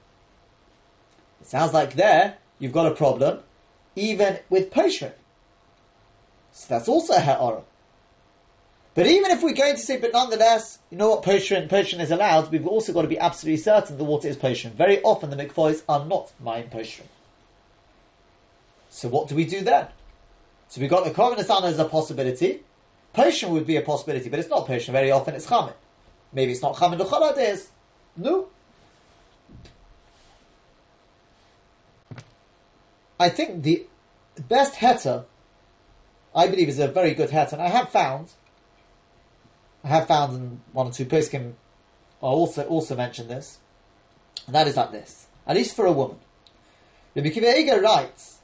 it 1.40 1.46
sounds 1.46 1.72
like 1.72 1.94
there 1.94 2.36
you've 2.58 2.72
got 2.72 2.86
a 2.86 2.94
problem, 2.94 3.40
even 3.96 4.38
with 4.48 4.70
poshrin. 4.70 5.12
So 6.52 6.66
that's 6.68 6.88
also 6.88 7.14
ha'ara. 7.14 7.62
But 8.94 9.06
even 9.06 9.30
if 9.30 9.42
we're 9.42 9.54
going 9.54 9.76
to 9.76 9.80
say, 9.80 9.98
but 9.98 10.12
nonetheless, 10.12 10.78
you 10.90 10.98
know 10.98 11.08
what, 11.08 11.22
potion, 11.22 11.66
potion 11.68 12.00
is 12.00 12.10
allowed, 12.10 12.52
we've 12.52 12.66
also 12.66 12.92
got 12.92 13.02
to 13.02 13.08
be 13.08 13.18
absolutely 13.18 13.62
certain 13.62 13.96
the 13.96 14.04
water 14.04 14.28
is 14.28 14.36
potion. 14.36 14.72
Very 14.72 15.00
often 15.02 15.30
the 15.30 15.36
mikvahs 15.36 15.82
are 15.88 16.04
not 16.04 16.30
mine 16.40 16.68
potion. 16.68 17.06
So 18.90 19.08
what 19.08 19.28
do 19.28 19.34
we 19.34 19.46
do 19.46 19.62
then? 19.62 19.88
So 20.68 20.80
we've 20.80 20.90
got 20.90 21.04
the 21.04 21.10
korban 21.10 21.38
as 21.38 21.78
a 21.78 21.84
possibility. 21.86 22.62
Potion 23.14 23.50
would 23.52 23.66
be 23.66 23.76
a 23.76 23.82
possibility, 23.82 24.28
but 24.28 24.38
it's 24.38 24.50
not 24.50 24.66
potion. 24.66 24.92
Very 24.92 25.10
often 25.10 25.34
it's 25.34 25.46
chamin. 25.46 25.74
Maybe 26.32 26.52
it's 26.52 26.62
not 26.62 26.76
chamin 26.76 26.98
l'chol 26.98 27.34
days. 27.34 27.70
No. 28.16 28.48
I 33.22 33.28
think 33.28 33.62
the 33.62 33.86
best 34.48 34.74
heter, 34.74 35.24
I 36.34 36.48
believe, 36.48 36.68
is 36.68 36.80
a 36.80 36.88
very 36.88 37.14
good 37.14 37.30
heter, 37.30 37.52
and 37.52 37.62
I 37.62 37.68
have 37.68 37.90
found 37.90 38.32
I 39.84 39.88
have 39.88 40.08
found 40.08 40.34
in 40.36 40.60
one 40.72 40.88
or 40.88 40.92
two 40.92 41.06
poskim 41.06 41.52
I 42.20 42.26
also 42.26 42.64
also 42.64 42.96
mention 42.96 43.28
this, 43.28 43.58
and 44.46 44.54
that 44.56 44.66
is 44.66 44.76
like 44.76 44.90
this. 44.90 45.26
At 45.46 45.56
least 45.56 45.76
for 45.76 45.86
a 45.86 45.92
woman, 45.92 46.18
Rabbi 47.14 47.28
Eger 47.28 47.80
writes 47.80 48.40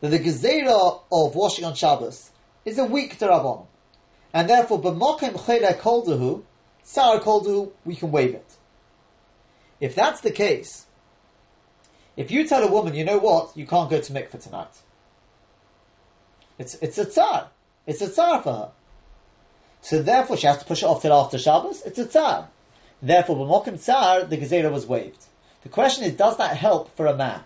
that 0.00 0.10
the 0.10 0.18
gezerah 0.20 1.00
of 1.10 1.34
washing 1.34 1.64
on 1.64 1.74
Shabbos 1.74 2.30
is 2.64 2.78
a 2.78 2.84
weak 2.84 3.18
derabon, 3.18 3.66
and 4.32 4.48
therefore 4.48 4.80
b'mokem 4.80 5.44
cheder 5.44 5.74
koldahu, 5.74 6.44
sar 6.84 7.18
koldahu, 7.18 7.72
we 7.84 7.96
can 7.96 8.12
waive 8.12 8.34
it. 8.34 8.56
If 9.80 9.96
that's 9.96 10.20
the 10.20 10.30
case, 10.30 10.86
if 12.20 12.30
you 12.30 12.46
tell 12.46 12.62
a 12.62 12.70
woman, 12.70 12.94
you 12.94 13.02
know 13.02 13.16
what, 13.16 13.56
you 13.56 13.66
can't 13.66 13.88
go 13.88 13.98
to 13.98 14.12
mikveh 14.12 14.42
tonight, 14.42 14.68
it's 16.58 16.74
it's 16.74 16.98
a 16.98 17.06
tzar. 17.06 17.48
it's 17.86 18.02
a 18.02 18.08
tzar 18.08 18.42
for 18.42 18.52
her. 18.52 18.70
So 19.80 20.02
therefore 20.02 20.36
she 20.36 20.46
has 20.46 20.58
to 20.58 20.66
push 20.66 20.82
it 20.82 20.86
off 20.86 21.00
till 21.00 21.14
after 21.14 21.38
Shabbos. 21.38 21.80
It's 21.86 21.98
a 21.98 22.04
tzar. 22.04 22.48
Therefore, 23.00 23.36
b'mokim 23.36 23.78
tzar, 23.78 24.28
the 24.28 24.36
gezerah 24.36 24.70
was 24.70 24.84
waived. 24.84 25.24
The 25.62 25.70
question 25.70 26.04
is, 26.04 26.12
does 26.12 26.36
that 26.36 26.58
help 26.58 26.94
for 26.94 27.06
a 27.06 27.16
man? 27.16 27.40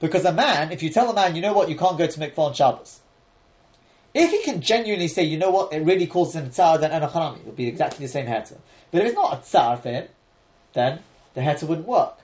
Because 0.00 0.26
a 0.26 0.32
man, 0.34 0.70
if 0.70 0.82
you 0.82 0.90
tell 0.90 1.08
a 1.08 1.14
man, 1.14 1.34
you 1.34 1.40
know 1.40 1.54
what, 1.54 1.70
you 1.70 1.76
can't 1.76 1.96
go 1.96 2.06
to 2.06 2.20
mikvah 2.20 2.38
on 2.38 2.52
Shabbos. 2.52 3.00
If 4.12 4.30
he 4.32 4.42
can 4.42 4.60
genuinely 4.60 5.08
say, 5.08 5.22
you 5.22 5.38
know 5.38 5.50
what, 5.50 5.72
it 5.72 5.82
really 5.82 6.06
calls 6.06 6.34
him 6.34 6.50
tzar, 6.50 6.76
then 6.76 6.90
enochanami, 6.90 7.38
it 7.38 7.46
would 7.46 7.56
be 7.56 7.68
exactly 7.68 8.04
the 8.04 8.12
same 8.12 8.26
heter. 8.26 8.58
But 8.90 9.00
if 9.00 9.06
it's 9.06 9.14
not 9.14 9.32
a 9.32 9.42
tzar 9.42 9.78
for 9.78 9.88
him, 9.88 10.08
then 10.74 10.98
the 11.32 11.40
heter 11.40 11.66
wouldn't 11.66 11.88
work. 11.88 12.18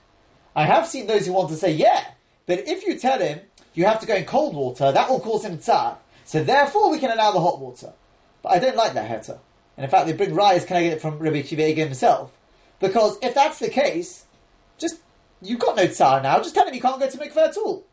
I 0.55 0.65
have 0.65 0.87
seen 0.87 1.07
those 1.07 1.25
who 1.25 1.33
want 1.33 1.49
to 1.49 1.55
say, 1.55 1.71
yeah, 1.71 2.05
but 2.45 2.67
if 2.67 2.85
you 2.85 2.97
tell 2.97 3.19
him 3.19 3.39
you 3.73 3.85
have 3.85 3.99
to 4.01 4.07
go 4.07 4.15
in 4.15 4.25
cold 4.25 4.55
water, 4.55 4.91
that 4.91 5.09
will 5.09 5.19
cause 5.19 5.45
him 5.45 5.57
tsar. 5.57 5.97
So 6.25 6.43
therefore 6.43 6.91
we 6.91 6.99
can 6.99 7.11
allow 7.11 7.31
the 7.31 7.39
hot 7.39 7.59
water. 7.59 7.93
But 8.41 8.49
I 8.49 8.59
don't 8.59 8.75
like 8.75 8.93
that 8.93 9.09
heter. 9.09 9.39
And 9.77 9.85
in 9.85 9.89
fact, 9.89 10.07
they 10.07 10.13
bring 10.13 10.35
rise, 10.35 10.65
can 10.65 10.77
I 10.77 10.83
get 10.83 10.93
it 10.93 11.01
from 11.01 11.19
Rabbi 11.19 11.41
Kiva 11.43 11.63
himself? 11.63 12.31
Because 12.79 13.17
if 13.21 13.33
that's 13.33 13.59
the 13.59 13.69
case, 13.69 14.25
just, 14.77 14.99
you've 15.41 15.59
got 15.59 15.77
no 15.77 15.87
tsar 15.87 16.21
now, 16.21 16.37
just 16.39 16.55
tell 16.55 16.67
him 16.67 16.73
you 16.73 16.81
can't 16.81 16.99
go 16.99 17.09
to 17.09 17.17
mikveh 17.17 17.49
at 17.49 17.57
all. 17.57 17.85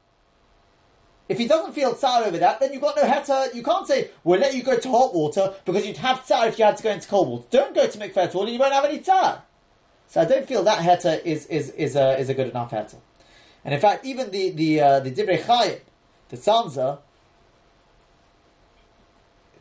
If 1.28 1.38
he 1.38 1.46
doesn't 1.46 1.74
feel 1.74 1.94
tsar 1.94 2.24
over 2.24 2.38
that, 2.38 2.58
then 2.58 2.72
you've 2.72 2.82
got 2.82 2.96
no 2.96 3.02
heter. 3.02 3.54
You 3.54 3.62
can't 3.62 3.86
say, 3.86 4.10
we'll 4.24 4.40
let 4.40 4.54
you 4.54 4.62
go 4.62 4.78
to 4.78 4.90
hot 4.90 5.14
water 5.14 5.54
because 5.64 5.86
you'd 5.86 5.98
have 5.98 6.24
tsar 6.24 6.48
if 6.48 6.58
you 6.58 6.64
had 6.64 6.78
to 6.78 6.82
go 6.82 6.90
into 6.90 7.06
cold 7.06 7.28
water. 7.28 7.46
Don't 7.50 7.74
go 7.74 7.86
to 7.86 7.98
mikveh 7.98 8.16
at 8.16 8.34
all 8.34 8.44
and 8.44 8.52
you 8.52 8.58
won't 8.58 8.72
have 8.72 8.86
any 8.86 8.98
tsar. 8.98 9.42
So 10.08 10.20
I 10.20 10.24
don't 10.24 10.46
feel 10.46 10.62
that 10.64 10.78
heter 10.80 11.22
is, 11.24 11.46
is, 11.46 11.70
is, 11.70 11.94
a, 11.94 12.18
is 12.18 12.28
a 12.28 12.34
good 12.34 12.48
enough 12.48 12.70
heter. 12.70 12.96
And 13.64 13.74
in 13.74 13.80
fact, 13.80 14.04
even 14.04 14.30
the, 14.30 14.50
the, 14.50 14.80
uh, 14.80 15.00
the 15.00 15.10
Divrei 15.10 15.40
Chayim, 15.40 15.80
the 16.30 16.36
Tzanza, 16.36 16.98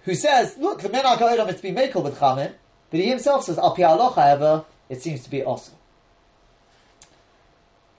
who 0.03 0.15
says, 0.15 0.57
look, 0.57 0.81
the 0.81 0.89
Minhag 0.89 1.17
HaOlam 1.17 1.49
is 1.49 1.57
to 1.57 1.61
be 1.61 1.71
makel 1.71 2.03
with 2.03 2.17
Chamin, 2.17 2.53
but 2.89 2.99
he 2.99 3.07
himself 3.07 3.43
says, 3.43 3.57
Al 3.57 3.75
Aloch, 3.75 4.15
however, 4.15 4.63
it 4.87 5.01
seems 5.01 5.23
to 5.23 5.29
be 5.29 5.43
also. 5.43 5.73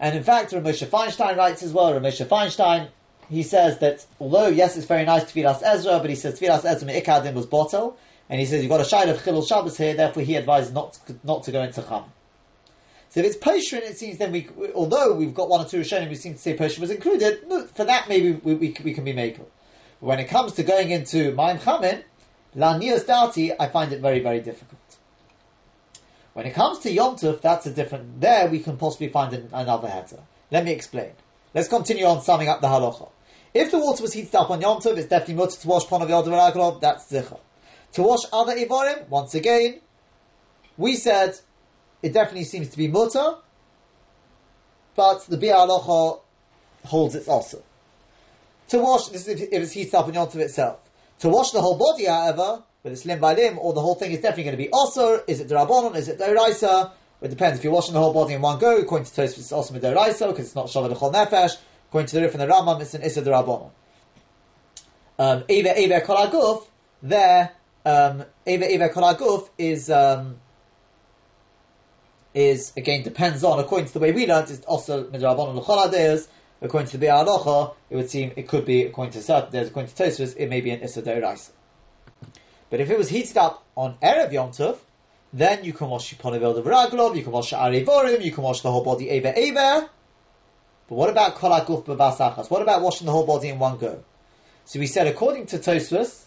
And 0.01 0.17
in 0.17 0.23
fact, 0.23 0.53
Ramosha 0.53 0.87
Feinstein 0.87 1.37
writes 1.37 1.63
as 1.63 1.73
well, 1.73 1.93
Ramosha 1.93 2.27
Feinstein, 2.27 2.89
he 3.29 3.43
says 3.43 3.79
that 3.81 4.07
although, 4.19 4.47
yes, 4.47 4.77
it's 4.79 4.87
very 4.87 5.05
nice 5.05 5.25
to 5.25 5.39
Tevilas 5.39 5.61
Ezra, 5.63 5.99
but 5.99 6.09
he 6.09 6.17
says 6.17 6.41
Tevilas 6.41 6.65
Ezra 6.65 6.87
Me'ikadin 6.87 7.35
was 7.35 7.45
bottle, 7.45 7.99
and 8.31 8.41
he 8.41 8.47
says 8.47 8.63
you've 8.63 8.71
got 8.71 8.81
a 8.81 8.85
shayla 8.85 9.11
of 9.11 9.19
Chilul 9.19 9.47
Shabbos 9.47 9.77
here, 9.77 9.95
therefore 9.95 10.23
he 10.23 10.37
advises 10.37 10.73
not 10.73 10.95
to, 11.07 11.17
not 11.25 11.43
to 11.45 11.53
go 11.53 11.63
into 11.63 11.83
Cham. 11.83 12.05
So 13.11 13.21
if 13.21 13.27
it's 13.27 13.37
Posherin, 13.37 13.83
it 13.83 13.97
seems 13.97 14.19
then 14.19 14.33
we, 14.33 14.49
although 14.75 15.15
we've 15.15 15.35
got 15.35 15.49
one 15.49 15.65
or 15.65 15.69
two 15.69 15.81
Rishonim 15.81 16.09
who 16.09 16.15
seem 16.15 16.35
to 16.35 16.39
say 16.39 16.57
Posherin 16.57 16.81
was 16.81 16.91
included, 16.91 17.41
for 17.75 17.85
that 17.85 18.09
maybe 18.09 18.33
we, 18.33 18.55
we, 18.55 18.77
we 18.85 18.93
can 18.93 19.05
be 19.05 19.15
makel. 19.15 19.47
When 20.01 20.19
it 20.19 20.29
comes 20.29 20.53
to 20.55 20.63
going 20.63 20.91
into 20.91 21.35
Maim 21.35 21.59
Chamin, 21.59 22.05
La 22.55 22.79
Nias 22.79 23.05
Dati, 23.05 23.55
I 23.59 23.69
find 23.69 23.93
it 23.93 24.01
very, 24.01 24.21
very 24.21 24.41
difficult. 24.41 24.81
When 26.35 26.47
it 26.47 26.55
comes 26.55 26.79
to 26.81 26.93
Yom 26.93 27.17
Tov, 27.17 27.41
that's 27.41 27.67
a 27.67 27.73
different, 27.73 28.21
there 28.21 28.49
we 28.49 28.61
can 28.61 28.77
possibly 28.77 29.09
find 29.09 29.33
an, 29.35 29.49
another 29.53 29.89
heter. 29.89 30.21
Let 30.51 30.65
me 30.65 30.73
explain. 30.73 31.13
Let's 31.55 31.69
continue 31.69 32.05
on 32.05 32.23
summing 32.23 32.49
up 32.49 32.61
the 32.61 32.69
halacha. 32.69 33.11
If 33.55 33.71
the 33.71 33.79
water 33.79 34.03
was 34.03 34.13
heated 34.13 34.35
up 34.35 34.51
on 34.51 34.61
Yom 34.61 34.81
Tov, 34.81 34.99
it's 34.99 35.09
definitely 35.09 35.35
mutter 35.35 35.59
to 35.59 35.67
wash 35.67 35.87
Ponav 35.87 36.09
Yod 36.09 36.81
that's 36.81 37.11
Zichar. 37.11 37.41
To 37.95 38.03
wash 38.03 38.21
other 38.33 38.55
Ivorim, 38.55 39.09
once 39.09 39.35
again, 39.35 39.81
we 40.77 40.95
said 40.95 41.39
it 42.03 42.13
definitely 42.13 42.45
seems 42.45 42.69
to 42.71 42.77
be 42.77 42.89
mutter, 42.89 43.37
but 44.95 45.25
the 45.27 45.37
Biur 45.37 45.55
Halacha 45.55 46.21
holds 46.85 47.15
it's 47.15 47.29
also. 47.29 47.63
To 48.69 48.79
wash, 48.79 49.09
this 49.09 49.27
is 49.27 49.41
if, 49.41 49.53
it's 49.53 49.73
heated 49.73 49.95
up 49.95 50.07
Tov 50.07 50.37
itself. 50.37 50.81
To 51.21 51.29
wash 51.29 51.53
the 51.53 51.61
whole 51.61 51.77
body, 51.77 52.05
however, 52.05 52.63
whether 52.83 52.93
it's 52.93 53.05
limb 53.05 53.19
by 53.19 53.35
limb 53.35 53.59
or 53.59 53.73
the 53.73 53.81
whole 53.81 53.95
thing 53.95 54.13
is 54.13 54.21
definitely 54.21 54.45
going 54.45 54.57
to 54.57 54.63
be 54.63 54.71
also. 54.71 55.23
Is 55.27 55.41
it 55.41 55.49
Darabonon? 55.49 55.97
Is 55.97 56.09
it 56.09 56.19
Doraisa? 56.19 56.93
It 57.21 57.29
depends. 57.29 57.59
If 57.59 57.65
you're 57.65 57.73
washing 57.73 57.95
the 57.95 58.01
whole 58.01 58.13
body 58.13 58.35
in 58.35 58.43
one 58.43 58.59
go, 58.59 58.77
according 58.77 59.07
to 59.07 59.13
Tosfos, 59.13 59.39
it's 59.39 59.53
also 59.53 59.75
Doraisa 59.75 60.29
because 60.29 60.47
it's 60.47 60.55
not 60.55 60.67
Shavah 60.67 60.97
Chol 60.97 61.13
Nefesh. 61.13 61.57
According 61.89 62.09
to 62.09 62.17
the 62.17 62.23
Rif 62.23 62.35
and 62.35 62.43
the 62.43 62.47
Rambam, 62.47 62.81
it's 62.81 62.95
an 62.95 63.03
Issa 63.03 63.23
Darabonon. 63.23 63.71
Um, 65.19 65.45
Eva 65.49 65.81
Eva 65.81 66.01
Kolaguf, 66.03 66.67
there, 67.03 67.51
um, 67.85 68.25
Eva 68.47 68.73
Eva 68.73 68.89
Kolaguf 68.91 69.49
is, 69.59 69.91
um, 69.91 70.37
is 72.35 72.73
again 72.77 73.03
depends 73.03 73.43
on 73.43 73.59
according 73.59 73.87
to 73.87 73.93
the 73.95 73.99
way 73.99 74.13
we 74.13 74.27
learned 74.27 74.51
it's 74.51 74.65
also 74.67 75.05
midrabon 75.05 75.55
l'chol 75.55 76.29
According 76.61 76.89
to 76.91 76.99
the 76.99 77.07
Biur 77.07 77.25
Halacha, 77.25 77.75
it 77.89 77.97
would 77.97 78.11
seem 78.11 78.33
it 78.35 78.49
could 78.49 78.65
be 78.65 78.83
according 78.83 79.13
to 79.13 79.23
certain 79.23 79.53
days, 79.53 79.69
according 79.69 79.93
to 79.93 80.03
Tosfos, 80.03 80.35
it 80.37 80.49
may 80.49 80.61
be 80.61 80.71
an 80.71 80.81
Issa 80.81 81.03
But 82.71 82.81
if 82.81 82.91
it 82.91 82.99
was 82.99 83.09
heated 83.11 83.37
up 83.37 83.65
on 83.77 83.95
erev 84.03 84.33
Yom 84.33 84.51
Tov, 84.51 84.79
then 85.33 85.63
you 85.63 85.73
can 85.73 85.89
wash 85.89 86.13
Yiponavel 86.13 86.55
the 86.55 86.63
Veraglov, 86.63 87.17
you 87.17 87.23
can 87.23 87.33
wash 87.33 87.53
Arivorim, 87.53 88.25
you 88.25 88.33
can 88.33 88.43
wash 88.43 88.63
the 88.63 88.73
whole 88.73 88.83
body 88.83 89.09
Eva 89.11 89.39
Eva. 89.39 89.89
But 90.89 90.95
what 90.95 91.11
about 91.11 91.37
Kolaguf 91.37 91.85
Babasachas? 91.85 92.51
What 92.51 92.63
about 92.63 92.83
washing 92.83 93.07
the 93.07 93.13
whole 93.13 93.27
body 93.27 93.51
in 93.51 93.59
one 93.59 93.79
go? 93.79 94.03
So 94.65 94.81
we 94.81 94.87
said, 94.87 95.07
according 95.07 95.47
to 95.47 95.59
Tosfos, 95.59 96.25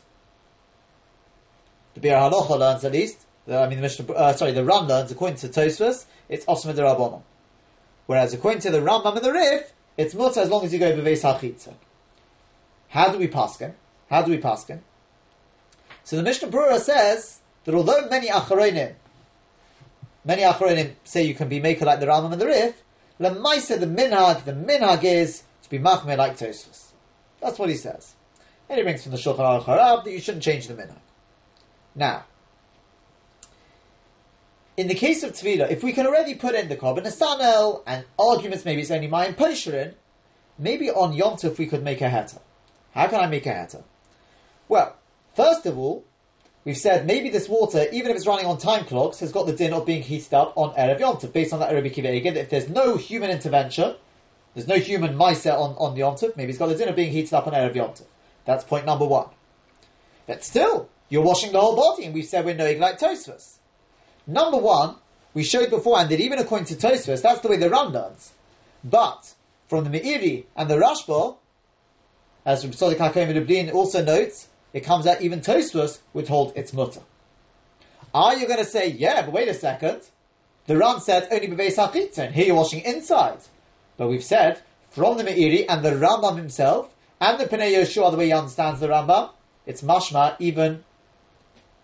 the 1.96 2.00
Biur 2.00 2.32
Halacha 2.32 2.58
learns 2.58 2.86
at 2.86 2.94
least, 2.94 3.26
I 3.48 3.68
mean, 3.68 3.78
the 3.78 3.82
Mishnah, 3.82 4.14
uh, 4.14 4.34
sorry, 4.34 4.52
the 4.52 4.64
Ram 4.64 4.90
according 4.90 5.38
to 5.38 5.50
Tosfos, 5.50 6.06
it's 6.30 6.46
Osma 6.48 6.74
de. 6.74 7.22
Whereas 8.06 8.34
according 8.34 8.62
to 8.62 8.72
the 8.72 8.80
Rambam 8.80 9.16
and 9.16 9.26
the 9.26 9.32
Rif, 9.32 9.74
it's 9.98 10.14
mutter 10.14 10.42
as 10.42 10.50
long 10.50 10.66
as 10.66 10.74
you 10.74 10.80
go 10.80 10.92
beveis 10.92 11.24
hachitza. 11.24 11.74
How 12.90 13.12
do 13.12 13.18
we 13.18 13.28
paskin? 13.28 13.74
How 14.10 14.22
do 14.22 14.32
we 14.32 14.38
paskin? 14.38 14.80
So 16.04 16.18
the 16.18 16.24
Mishnah 16.24 16.50
Brura 16.50 16.80
says 16.80 17.40
that 17.64 17.74
although 17.74 18.08
many 18.10 18.28
acharonim, 18.28 18.94
many 20.26 20.42
acharonim 20.44 20.96
say 21.04 21.24
you 21.24 21.34
can 21.34 21.50
be 21.50 21.60
maker 21.60 21.86
like 21.86 22.00
the 22.00 22.06
Rambam 22.06 22.34
and 22.34 22.42
the 22.42 22.48
Rif, 22.48 22.84
lemaisa 23.20 23.80
the 23.80 23.88
minhag, 23.88 24.46
the 24.46 24.54
minhag 24.54 25.04
is 25.04 25.44
to 25.64 25.70
be 25.70 25.80
machmir 25.80 26.18
like 26.18 26.38
Tosfos. 26.38 26.92
That's 27.40 27.58
what 27.58 27.70
he 27.70 27.76
says. 27.76 28.14
And 28.70 28.78
he 28.78 28.84
brings 28.84 29.04
from 29.04 29.14
the 29.14 29.18
Shulchan 29.18 29.40
Aruch 29.40 29.66
Harav 29.66 30.04
that 30.04 30.12
you 30.12 30.20
shouldn't 30.20 30.44
change 30.44 30.68
the 30.68 30.74
minhag. 30.76 31.00
Now, 31.96 32.26
in 34.82 34.88
the 34.88 34.96
case 34.96 35.22
of 35.22 35.34
Tvila, 35.34 35.70
if 35.70 35.84
we 35.84 35.94
can 35.94 36.08
already 36.08 36.34
put 36.34 36.56
in 36.56 36.68
the 36.68 36.76
Korban 36.76 37.04
Nesanel 37.04 37.84
and 37.86 38.04
arguments, 38.18 38.66
maybe 38.66 38.82
it's 38.82 38.90
only 38.90 39.06
my 39.06 39.28
Posherin, 39.28 39.94
maybe 40.58 40.90
on 40.90 41.14
Yom 41.14 41.34
Tov 41.34 41.60
we 41.60 41.68
could 41.68 41.84
make 41.84 42.02
a 42.02 42.10
Heta. 42.10 42.40
How 42.96 43.06
can 43.06 43.20
I 43.20 43.28
make 43.28 43.46
a 43.46 43.52
Heta? 43.52 43.84
Well, 44.68 44.96
first 45.36 45.68
of 45.68 45.78
all, 45.78 46.04
we've 46.66 46.80
said 46.80 47.06
maybe 47.06 47.30
this 47.30 47.48
water, 47.48 47.86
even 47.92 48.10
if 48.10 48.18
it's 48.18 48.26
running 48.26 48.48
on 48.48 48.58
time 48.58 48.86
clocks, 48.86 49.20
has 49.20 49.32
got 49.32 49.46
the 49.46 49.54
din 49.54 49.72
of 49.72 49.86
being 49.86 50.02
heated 50.02 50.34
up 50.34 50.58
on 50.58 50.74
Erev 50.74 51.00
Yom 51.00 51.18
Tov, 51.18 51.32
based 51.32 51.54
on 51.54 51.60
that 51.60 51.70
Kiva 51.94 52.12
Eger, 52.12 52.40
if 52.40 52.50
there's 52.50 52.68
no 52.68 52.98
human 52.98 53.30
intervention, 53.30 53.94
there's 54.56 54.68
no 54.68 54.78
human 54.78 55.16
mindset 55.16 55.60
on, 55.60 55.76
on 55.76 55.96
Yom 55.96 56.16
Tov, 56.16 56.36
maybe 56.36 56.50
it's 56.50 56.58
got 56.58 56.70
the 56.70 56.76
din 56.76 56.90
of 56.90 56.96
being 56.96 57.12
heated 57.12 57.36
up 57.36 57.46
on 57.46 57.54
Erev 57.54 57.76
Yom 57.76 57.92
Tov. 57.92 58.06
That's 58.46 58.64
point 58.64 58.88
number 58.88 59.06
one. 59.06 59.28
But 60.26 60.44
still, 60.44 60.90
you're 61.08 61.22
washing 61.22 61.52
the 61.52 61.62
whole 61.62 61.76
body, 61.76 62.06
and 62.06 62.16
we've 62.16 62.26
said 62.26 62.46
we're 62.46 62.56
knowing 62.56 62.80
like 62.80 62.98
Tosfos. 62.98 63.60
Number 64.28 64.58
one, 64.58 64.96
we 65.34 65.44
showed 65.44 65.70
beforehand 65.70 66.10
that 66.10 66.20
even 66.20 66.40
according 66.40 66.68
to 66.68 66.76
Tosfos, 66.76 67.22
that's 67.22 67.42
the 67.42 67.48
way 67.48 67.58
the 67.58 67.70
Ram 67.70 67.92
learns. 67.92 68.32
But 68.84 69.34
from 69.68 69.86
the 69.86 70.00
Meiri 70.00 70.46
and 70.56 70.70
the 70.70 70.78
Rashba, 70.78 71.38
as 72.46 72.66
Rabbi 72.66 72.96
HaKohen 72.96 73.36
Lublin 73.36 73.70
also 73.72 74.04
notes, 74.04 74.48
it 74.74 74.82
comes 74.82 75.08
out 75.08 75.22
even 75.22 75.42
Tosfos 75.42 76.00
would 76.14 76.28
hold 76.28 76.54
its 76.56 76.74
mutter. 76.74 77.02
Are 78.14 78.36
you 78.36 78.46
going 78.46 78.60
to 78.60 78.66
say, 78.66 78.90
yeah, 78.90 79.22
but 79.22 79.32
wait 79.32 79.48
a 79.48 79.54
second, 79.54 80.02
the 80.68 80.78
Ram 80.78 81.00
said 81.00 81.28
only 81.32 81.48
beveis 81.48 81.76
hachitza, 81.76 82.20
and 82.20 82.36
here 82.36 82.48
you're 82.48 82.56
washing 82.56 82.82
inside. 82.82 83.40
But 83.98 84.10
we've 84.10 84.24
said 84.24 84.62
from 84.90 85.18
the 85.18 85.24
Meiri 85.24 85.66
and 85.68 85.84
the 85.84 85.92
Rambam 85.92 86.38
himself 86.38 86.94
and 87.20 87.40
the 87.40 87.46
Pnei 87.46 87.74
Yehoshua, 87.74 88.12
the 88.12 88.18
way 88.18 88.28
he 88.28 88.34
understands 88.34 88.80
the 88.80 88.88
Rambam, 88.88 89.32
it's 89.66 89.82
mashma 89.82 90.36
even 90.40 90.84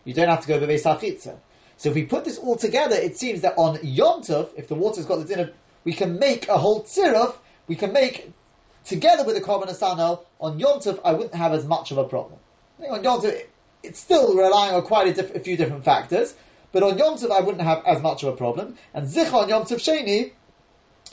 you 0.04 0.14
don't 0.14 0.30
have 0.30 0.42
to 0.42 0.48
go 0.48 0.60
beveis 0.60 0.84
hachitza. 0.84 1.38
So 1.78 1.90
if 1.90 1.96
we 1.96 2.04
put 2.04 2.26
this 2.26 2.40
all 2.40 2.56
together, 2.56 2.96
it 2.96 3.18
seems 3.18 3.42
that 3.42 3.54
on 3.56 3.80
Yom 3.84 4.22
Tov, 4.22 4.50
if 4.58 4.68
the 4.68 4.76
water's 4.76 5.06
got 5.06 5.18
the 5.18 5.26
dinner, 5.26 5.52
we 5.84 5.94
can 5.94 6.18
make 6.18 6.50
a 6.50 6.58
whole 6.58 6.84
tziruf, 6.84 7.36
we 7.68 7.76
can 7.76 7.94
make, 7.94 8.32
together 8.84 9.24
with 9.24 9.36
the 9.36 9.42
Korban 9.42 9.68
Nesanel, 9.68 10.26
on 10.42 10.60
Yom 10.60 10.80
Tov, 10.80 11.00
I 11.06 11.14
wouldn't 11.14 11.36
have 11.36 11.54
as 11.54 11.66
much 11.66 11.92
of 11.92 12.00
a 12.00 12.04
problem. 12.04 12.40
I 12.78 12.82
think 12.82 12.94
on 12.94 13.04
Yom 13.04 13.22
Tov, 13.22 13.44
it's 13.84 14.00
still 14.00 14.36
relying 14.36 14.74
on 14.74 14.82
quite 14.82 15.08
a, 15.08 15.14
diff- 15.14 15.36
a, 15.36 15.40
few 15.40 15.56
different 15.56 15.86
factors, 15.86 16.34
but 16.72 16.82
on 16.82 16.98
Yom 16.98 17.16
Tov, 17.16 17.32
I 17.32 17.42
wouldn't 17.42 17.64
have 17.64 17.84
as 17.86 18.02
much 18.02 18.24
of 18.24 18.34
a 18.34 18.36
problem. 18.36 18.76
And 18.96 19.08
Zich 19.08 19.32
on 19.32 19.48
Yom 19.48 19.64
Tov 19.64 19.78
Sheni, 19.78 20.32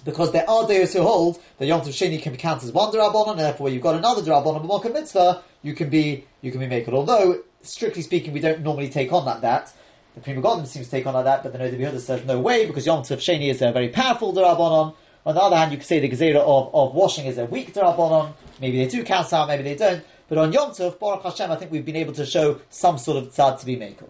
because 0.07 0.33
there 0.33 0.49
are 0.49 0.67
those 0.67 0.95
who 0.95 1.03
hold 1.03 1.43
that 1.59 1.67
Yom 1.67 1.83
Tov 1.83 1.89
Sheni 1.89 2.23
can 2.23 2.33
be 2.33 2.39
counted 2.39 2.65
as 2.65 2.73
one 2.73 2.91
Darabonon, 2.91 3.33
and 3.33 3.41
therefore 3.41 3.69
you've 3.69 3.83
got 3.83 3.97
another 3.97 4.23
Darabonon, 4.23 4.67
but 4.67 4.93
Mitzvah, 4.95 5.43
you 5.63 5.75
can 5.75 5.91
be, 5.91 6.25
you 6.41 6.51
can 6.51 6.61
be 6.61 6.67
making. 6.67 6.95
Although, 6.95 7.43
strictly 7.61 8.01
speaking, 8.01 8.33
we 8.33 8.41
don't 8.41 8.63
normally 8.63 8.89
take 8.89 9.13
on 9.13 9.27
that, 9.27 9.43
that. 9.43 9.73
The 10.15 10.21
Pri 10.21 10.35
Megadim 10.35 10.67
seems 10.67 10.87
to 10.87 10.91
take 10.93 11.07
on 11.07 11.15
like 11.15 11.25
that, 11.25 11.43
but 11.43 11.53
the 11.53 11.59
Noda 11.59 11.77
B'Yehuda 11.77 11.99
says 11.99 12.25
no 12.25 12.39
way 12.39 12.67
because 12.67 12.87
Yom 12.87 13.03
Tov 13.03 13.19
Sheni 13.19 13.51
is 13.51 13.61
a 13.63 13.73
very 13.73 13.89
powerful 13.89 14.33
Darabonon. 14.33 14.95
On 15.27 15.35
the 15.35 15.41
other 15.41 15.57
hand, 15.57 15.73
you 15.73 15.79
could 15.79 15.87
say 15.87 15.99
the 15.99 16.09
Gezerah 16.09 16.37
of, 16.37 16.73
of 16.73 16.95
washing 16.95 17.27
is 17.27 17.37
a 17.39 17.47
weak 17.47 17.75
Darabonon. 17.75 18.33
Maybe 18.61 18.79
they 18.79 18.89
do 18.89 19.03
count 19.03 19.33
out, 19.33 19.49
maybe 19.49 19.65
they 19.65 19.75
don't. 19.75 20.05
But 20.29 20.39
on 20.39 20.53
Yom 20.53 20.71
Tov, 20.71 21.01
Baruch 21.01 21.25
Hashem, 21.25 21.51
I 21.51 21.57
think 21.57 21.73
we've 21.73 21.85
been 21.85 21.97
able 21.97 22.13
to 22.13 22.25
show 22.25 22.61
some 22.71 22.97
sort 22.97 23.19
of 23.19 23.35
tzad 23.35 23.59
to 23.61 23.67
be 23.67 23.77
makel. 23.77 24.09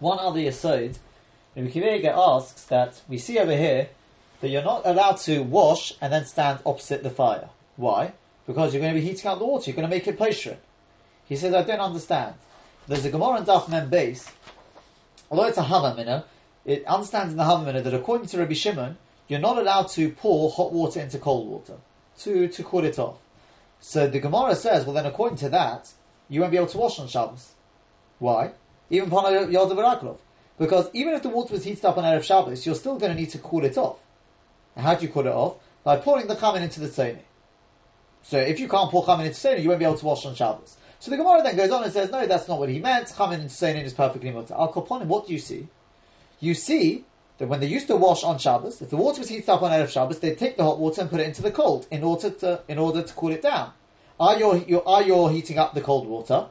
One 0.00 0.18
other 0.18 0.40
aside, 0.40 0.98
Rabbi 1.54 1.70
Kiva 1.70 2.12
asks 2.12 2.64
that 2.64 3.00
we 3.08 3.18
see 3.18 3.38
over 3.38 3.56
here 3.56 3.88
that 4.40 4.48
you're 4.48 4.62
not 4.62 4.82
allowed 4.84 5.18
to 5.18 5.40
wash 5.40 5.92
and 6.00 6.12
then 6.12 6.24
stand 6.24 6.58
opposite 6.66 7.02
the 7.02 7.10
fire. 7.10 7.48
Why? 7.76 8.12
Because 8.46 8.74
you're 8.74 8.82
going 8.82 8.94
to 8.94 9.00
be 9.00 9.06
heating 9.06 9.30
up 9.30 9.38
the 9.38 9.44
water. 9.44 9.70
You're 9.70 9.76
going 9.76 9.88
to 9.88 9.94
make 9.94 10.08
it 10.08 10.16
pleasure. 10.16 10.56
He 11.26 11.36
says, 11.36 11.54
I 11.54 11.62
don't 11.62 11.80
understand. 11.80 12.34
There's 12.88 13.04
a 13.04 13.10
Gemara 13.10 13.38
in 13.38 13.44
Daf 13.44 13.68
Mem 13.68 13.88
base 13.88 14.28
although 15.30 15.46
it's 15.46 15.58
a 15.58 15.62
Havamina, 15.62 16.24
it 16.64 16.84
understands 16.86 17.32
in 17.32 17.38
the 17.38 17.44
Havamina 17.44 17.82
that 17.84 17.94
according 17.94 18.26
to 18.28 18.38
Rabbi 18.38 18.54
Shimon, 18.54 18.98
you're 19.28 19.40
not 19.40 19.58
allowed 19.58 19.88
to 19.90 20.10
pour 20.10 20.50
hot 20.50 20.72
water 20.72 21.00
into 21.00 21.18
cold 21.18 21.48
water. 21.48 21.76
to, 22.20 22.48
to 22.48 22.62
cool 22.62 22.84
it 22.84 22.98
off. 22.98 23.18
So 23.80 24.06
the 24.06 24.20
Gemara 24.20 24.54
says, 24.54 24.84
well 24.84 24.94
then 24.94 25.06
according 25.06 25.38
to 25.38 25.48
that, 25.50 25.90
you 26.28 26.40
won't 26.40 26.52
be 26.52 26.58
able 26.58 26.68
to 26.68 26.78
wash 26.78 26.98
on 26.98 27.08
Shabbos. 27.08 27.52
Why? 28.18 28.52
Even 28.90 29.10
Pana 29.10 29.46
Yodav 29.46 29.76
Raglov. 29.76 30.18
Because 30.58 30.90
even 30.92 31.14
if 31.14 31.22
the 31.22 31.30
water 31.30 31.54
was 31.54 31.64
heated 31.64 31.84
up 31.84 31.96
on 31.96 32.04
Erev 32.04 32.22
Shabbos, 32.22 32.66
you're 32.66 32.74
still 32.74 32.98
going 32.98 33.12
to 33.12 33.18
need 33.18 33.30
to 33.30 33.38
cool 33.38 33.64
it 33.64 33.78
off. 33.78 33.98
And 34.76 34.84
how 34.84 34.94
do 34.94 35.06
you 35.06 35.12
cool 35.12 35.26
it 35.26 35.32
off? 35.32 35.56
By 35.82 35.96
pouring 35.96 36.26
the 36.26 36.36
chamin 36.36 36.62
into 36.62 36.80
the 36.80 36.88
tzoni. 36.88 37.20
So 38.22 38.38
if 38.38 38.60
you 38.60 38.68
can't 38.68 38.90
pour 38.90 39.04
chamin 39.04 39.26
into 39.26 39.38
tzoni, 39.38 39.62
you 39.62 39.68
won't 39.70 39.78
be 39.78 39.86
able 39.86 39.96
to 39.96 40.06
wash 40.06 40.26
on 40.26 40.34
Shabbos. 40.34 40.76
So 41.00 41.10
the 41.10 41.16
Gemara 41.16 41.42
then 41.42 41.56
goes 41.56 41.70
on 41.70 41.82
and 41.82 41.92
says, 41.92 42.10
no, 42.10 42.26
that's 42.26 42.46
not 42.46 42.58
what 42.58 42.68
he 42.68 42.78
meant. 42.78 43.08
Chamin 43.08 43.46
tzoni 43.46 43.82
is 43.82 43.94
perfectly 43.94 44.30
mutter. 44.30 44.54
Al 44.54 44.70
Koponim, 44.70 45.06
what 45.06 45.26
do 45.26 45.32
you 45.32 45.38
see? 45.38 45.66
You 46.40 46.52
see 46.54 47.06
that 47.38 47.48
when 47.48 47.58
they 47.58 47.66
used 47.66 47.86
to 47.86 47.96
wash 47.96 48.22
on 48.22 48.38
Shabbos, 48.38 48.82
if 48.82 48.90
the 48.90 48.96
water 48.96 49.18
was 49.18 49.30
heated 49.30 49.48
up 49.48 49.62
on 49.62 49.70
Erev 49.70 49.88
Shabbos, 49.88 50.18
they'd 50.18 50.36
take 50.36 50.58
the 50.58 50.62
hot 50.62 50.78
water 50.78 51.00
and 51.00 51.08
put 51.08 51.20
it 51.20 51.26
into 51.26 51.40
the 51.40 51.50
cold 51.50 51.86
in 51.90 52.04
order 52.04 52.28
to 52.28 52.62
in 52.68 52.78
order 52.78 53.02
to 53.02 53.14
cool 53.14 53.32
it 53.32 53.40
down. 53.40 53.72
Are 54.20 54.38
you, 54.38 54.82
are 54.84 55.02
you 55.02 55.28
heating 55.28 55.58
up 55.58 55.72
the 55.72 55.80
cold 55.80 56.06
water? 56.06 56.48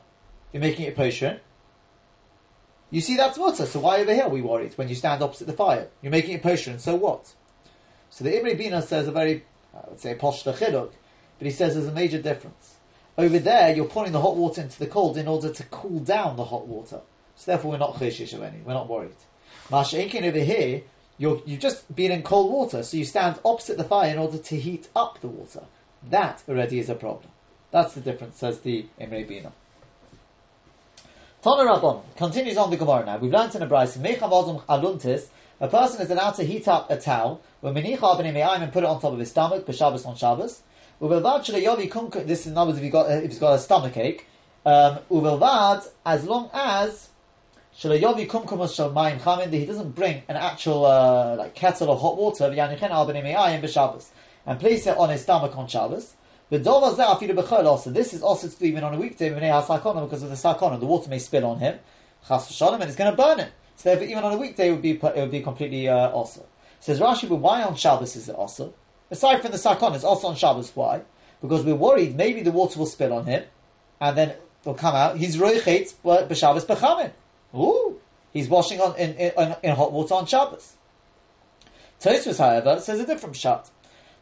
You're 0.52 0.62
making 0.62 0.88
it 0.88 0.96
potion. 0.96 1.40
You 2.90 3.02
see 3.02 3.16
that's 3.18 3.38
water, 3.38 3.68
so 3.68 3.80
why 3.80 4.00
over 4.00 4.12
here 4.12 4.24
are 4.24 4.30
we 4.30 4.42
worried 4.42 4.74
when 4.80 4.90
you 4.90 4.96
stand 4.96 5.22
opposite 5.22 5.46
the 5.46 5.54
fire? 5.54 5.90
You're 6.02 6.12
making 6.12 6.34
it 6.34 6.42
potion, 6.42 6.80
so 6.80 6.96
what? 6.96 7.32
So 8.10 8.24
the 8.24 8.36
Imre 8.36 8.56
Bina 8.56 8.82
says 8.82 9.08
a 9.08 9.12
very, 9.12 9.46
I 9.76 9.88
would 9.90 10.00
say, 10.00 10.16
posh 10.16 10.44
chiduk, 10.44 10.92
but 11.38 11.46
he 11.46 11.52
says 11.52 11.76
there's 11.76 11.86
a 11.86 11.92
major 11.92 12.20
difference. 12.20 12.79
Over 13.20 13.40
there, 13.40 13.76
you're 13.76 13.84
pouring 13.84 14.14
the 14.14 14.22
hot 14.22 14.38
water 14.38 14.62
into 14.62 14.80
the 14.80 14.88
cold 14.88 15.18
in 15.18 15.28
order 15.28 15.52
to 15.52 15.64
cool 15.66 16.00
down 16.00 16.38
the 16.38 16.46
hot 16.46 16.66
water. 16.68 17.02
So 17.36 17.52
therefore, 17.52 17.72
we're 17.72 17.78
not 17.78 18.00
cheshish 18.00 18.32
of 18.32 18.42
any. 18.42 18.60
We're 18.60 18.76
not 18.76 18.88
worried. 18.88 19.12
Masha'inkin 19.70 20.24
over 20.24 20.40
here, 20.40 20.84
you're, 21.18 21.42
you've 21.46 21.60
just 21.60 21.94
been 21.94 22.14
in 22.14 22.24
cold 22.24 22.50
water, 22.50 22.82
so 22.82 22.96
you 22.96 23.04
stand 23.04 23.38
opposite 23.44 23.78
the 23.78 23.84
fire 23.84 24.10
in 24.10 24.18
order 24.18 24.38
to 24.38 24.56
heat 24.56 24.88
up 24.96 25.20
the 25.20 25.28
water. 25.28 25.64
That 26.10 26.42
already 26.48 26.80
is 26.80 26.90
a 26.90 26.96
problem. 26.96 27.30
That's 27.72 27.94
the 27.94 28.00
difference, 28.00 28.38
says 28.38 28.62
the 28.62 28.86
Imre 28.98 29.28
Bina. 29.28 29.52
Tana 31.42 31.70
Rabban 31.70 32.02
continues 32.16 32.56
on 32.56 32.70
the 32.70 32.78
Gemara 32.78 33.06
now. 33.06 33.18
We've 33.18 33.34
learned 33.34 33.54
in 33.54 33.64
a 33.64 33.68
Bryce, 33.68 33.98
aluntis, 33.98 35.28
a 35.60 35.68
person 35.68 36.02
is 36.02 36.10
allowed 36.10 36.36
to 36.36 36.46
heat 36.46 36.70
up 36.70 36.90
a 36.90 36.96
towel 36.96 37.42
when 37.60 37.74
menicha 37.74 38.62
and 38.62 38.72
put 38.72 38.84
it 38.84 38.88
on 38.88 39.02
top 39.02 39.12
of 39.12 39.20
his 39.20 39.30
stomach, 39.30 39.66
b'Shabbos 39.66 40.06
on 40.06 40.16
Shabbos. 40.16 40.62
This 41.02 42.42
is 42.42 42.48
in 42.48 42.58
other 42.58 42.72
words 42.72 42.78
if, 42.78 42.84
he 42.84 42.90
got, 42.90 43.10
if 43.12 43.30
he's 43.30 43.40
got 43.40 43.54
a 43.54 43.60
stomach 43.60 43.96
ache. 43.96 44.26
Um, 44.66 45.00
as 46.06 46.26
long 46.26 46.50
as 46.54 47.10
Shalayovi 47.80 48.28
kumkumus 48.28 48.76
shal 48.76 48.92
mayim 48.92 49.20
chamin, 49.22 49.54
he 49.54 49.66
doesn't 49.66 49.96
bring 49.96 50.24
an 50.28 50.36
actual 50.36 50.86
uh, 50.86 51.38
like 51.38 51.56
kettle 51.56 51.90
of 51.92 52.02
hot 52.02 52.18
water, 52.18 52.46
and 54.46 54.60
place 54.60 54.88
it 54.88 54.98
on 54.98 55.10
his 55.10 55.22
stomach 55.22 55.58
on 55.58 55.68
Shabbos. 55.68 56.16
Also, 56.52 57.92
this 57.92 58.14
is 58.14 58.22
also 58.22 58.48
to 58.50 58.60
do 58.60 58.66
even 58.66 58.84
on 58.84 58.94
a 58.96 59.00
weekday 59.00 59.30
because 59.30 60.24
of 60.24 60.30
the 60.30 60.36
sakona. 60.36 60.80
The 60.80 60.86
water 60.86 61.10
may 61.10 61.20
spill 61.20 61.46
on 61.46 61.60
him, 61.60 61.80
and 62.30 62.84
it's 62.84 62.96
going 62.96 63.12
to 63.12 63.16
burn 63.16 63.40
him. 63.40 63.50
So 63.78 63.94
even 64.02 64.24
on 64.26 64.34
a 64.34 64.38
weekday, 64.38 64.68
it 64.68 64.72
would 64.72 64.82
be 64.82 64.92
it 64.92 65.16
would 65.16 65.32
be 65.32 65.42
completely 65.42 65.88
uh, 65.88 66.10
also. 66.10 66.46
Says 66.82 67.00
Rashi, 67.00 67.30
but 67.30 67.36
why 67.36 67.64
on 67.64 67.76
Shabbos 67.76 68.16
is 68.18 68.28
it 68.28 68.36
also? 68.36 68.74
Aside 69.12 69.42
from 69.42 69.52
the 69.52 69.58
sakona, 69.58 69.96
it's 69.96 70.04
also 70.04 70.28
on 70.28 70.36
Shabbos. 70.36 70.72
Why? 70.76 71.02
Because 71.42 71.64
we're 71.64 71.76
worried 71.76 72.16
maybe 72.16 72.42
the 72.42 72.52
water 72.52 72.78
will 72.78 72.86
spill 72.86 73.14
on 73.14 73.26
him, 73.26 73.44
and 74.00 74.18
then 74.18 74.36
it'll 74.62 74.76
come 74.76 74.96
out. 74.96 75.18
He's 75.18 75.38
roichet 75.38 75.94
but 76.04 76.30
b'Shabbos 76.30 76.66
b'chamin. 76.66 77.12
Ooh, 77.56 78.00
he's 78.32 78.48
washing 78.48 78.80
on 78.80 78.96
in, 78.98 79.16
in, 79.16 79.56
in 79.64 79.76
hot 79.76 79.92
water 79.92 80.14
on 80.14 80.26
Shabbos. 80.26 80.74
Tosfos, 82.00 82.38
however, 82.38 82.80
says 82.80 83.00
a 83.00 83.06
different 83.06 83.36
shot. 83.36 83.70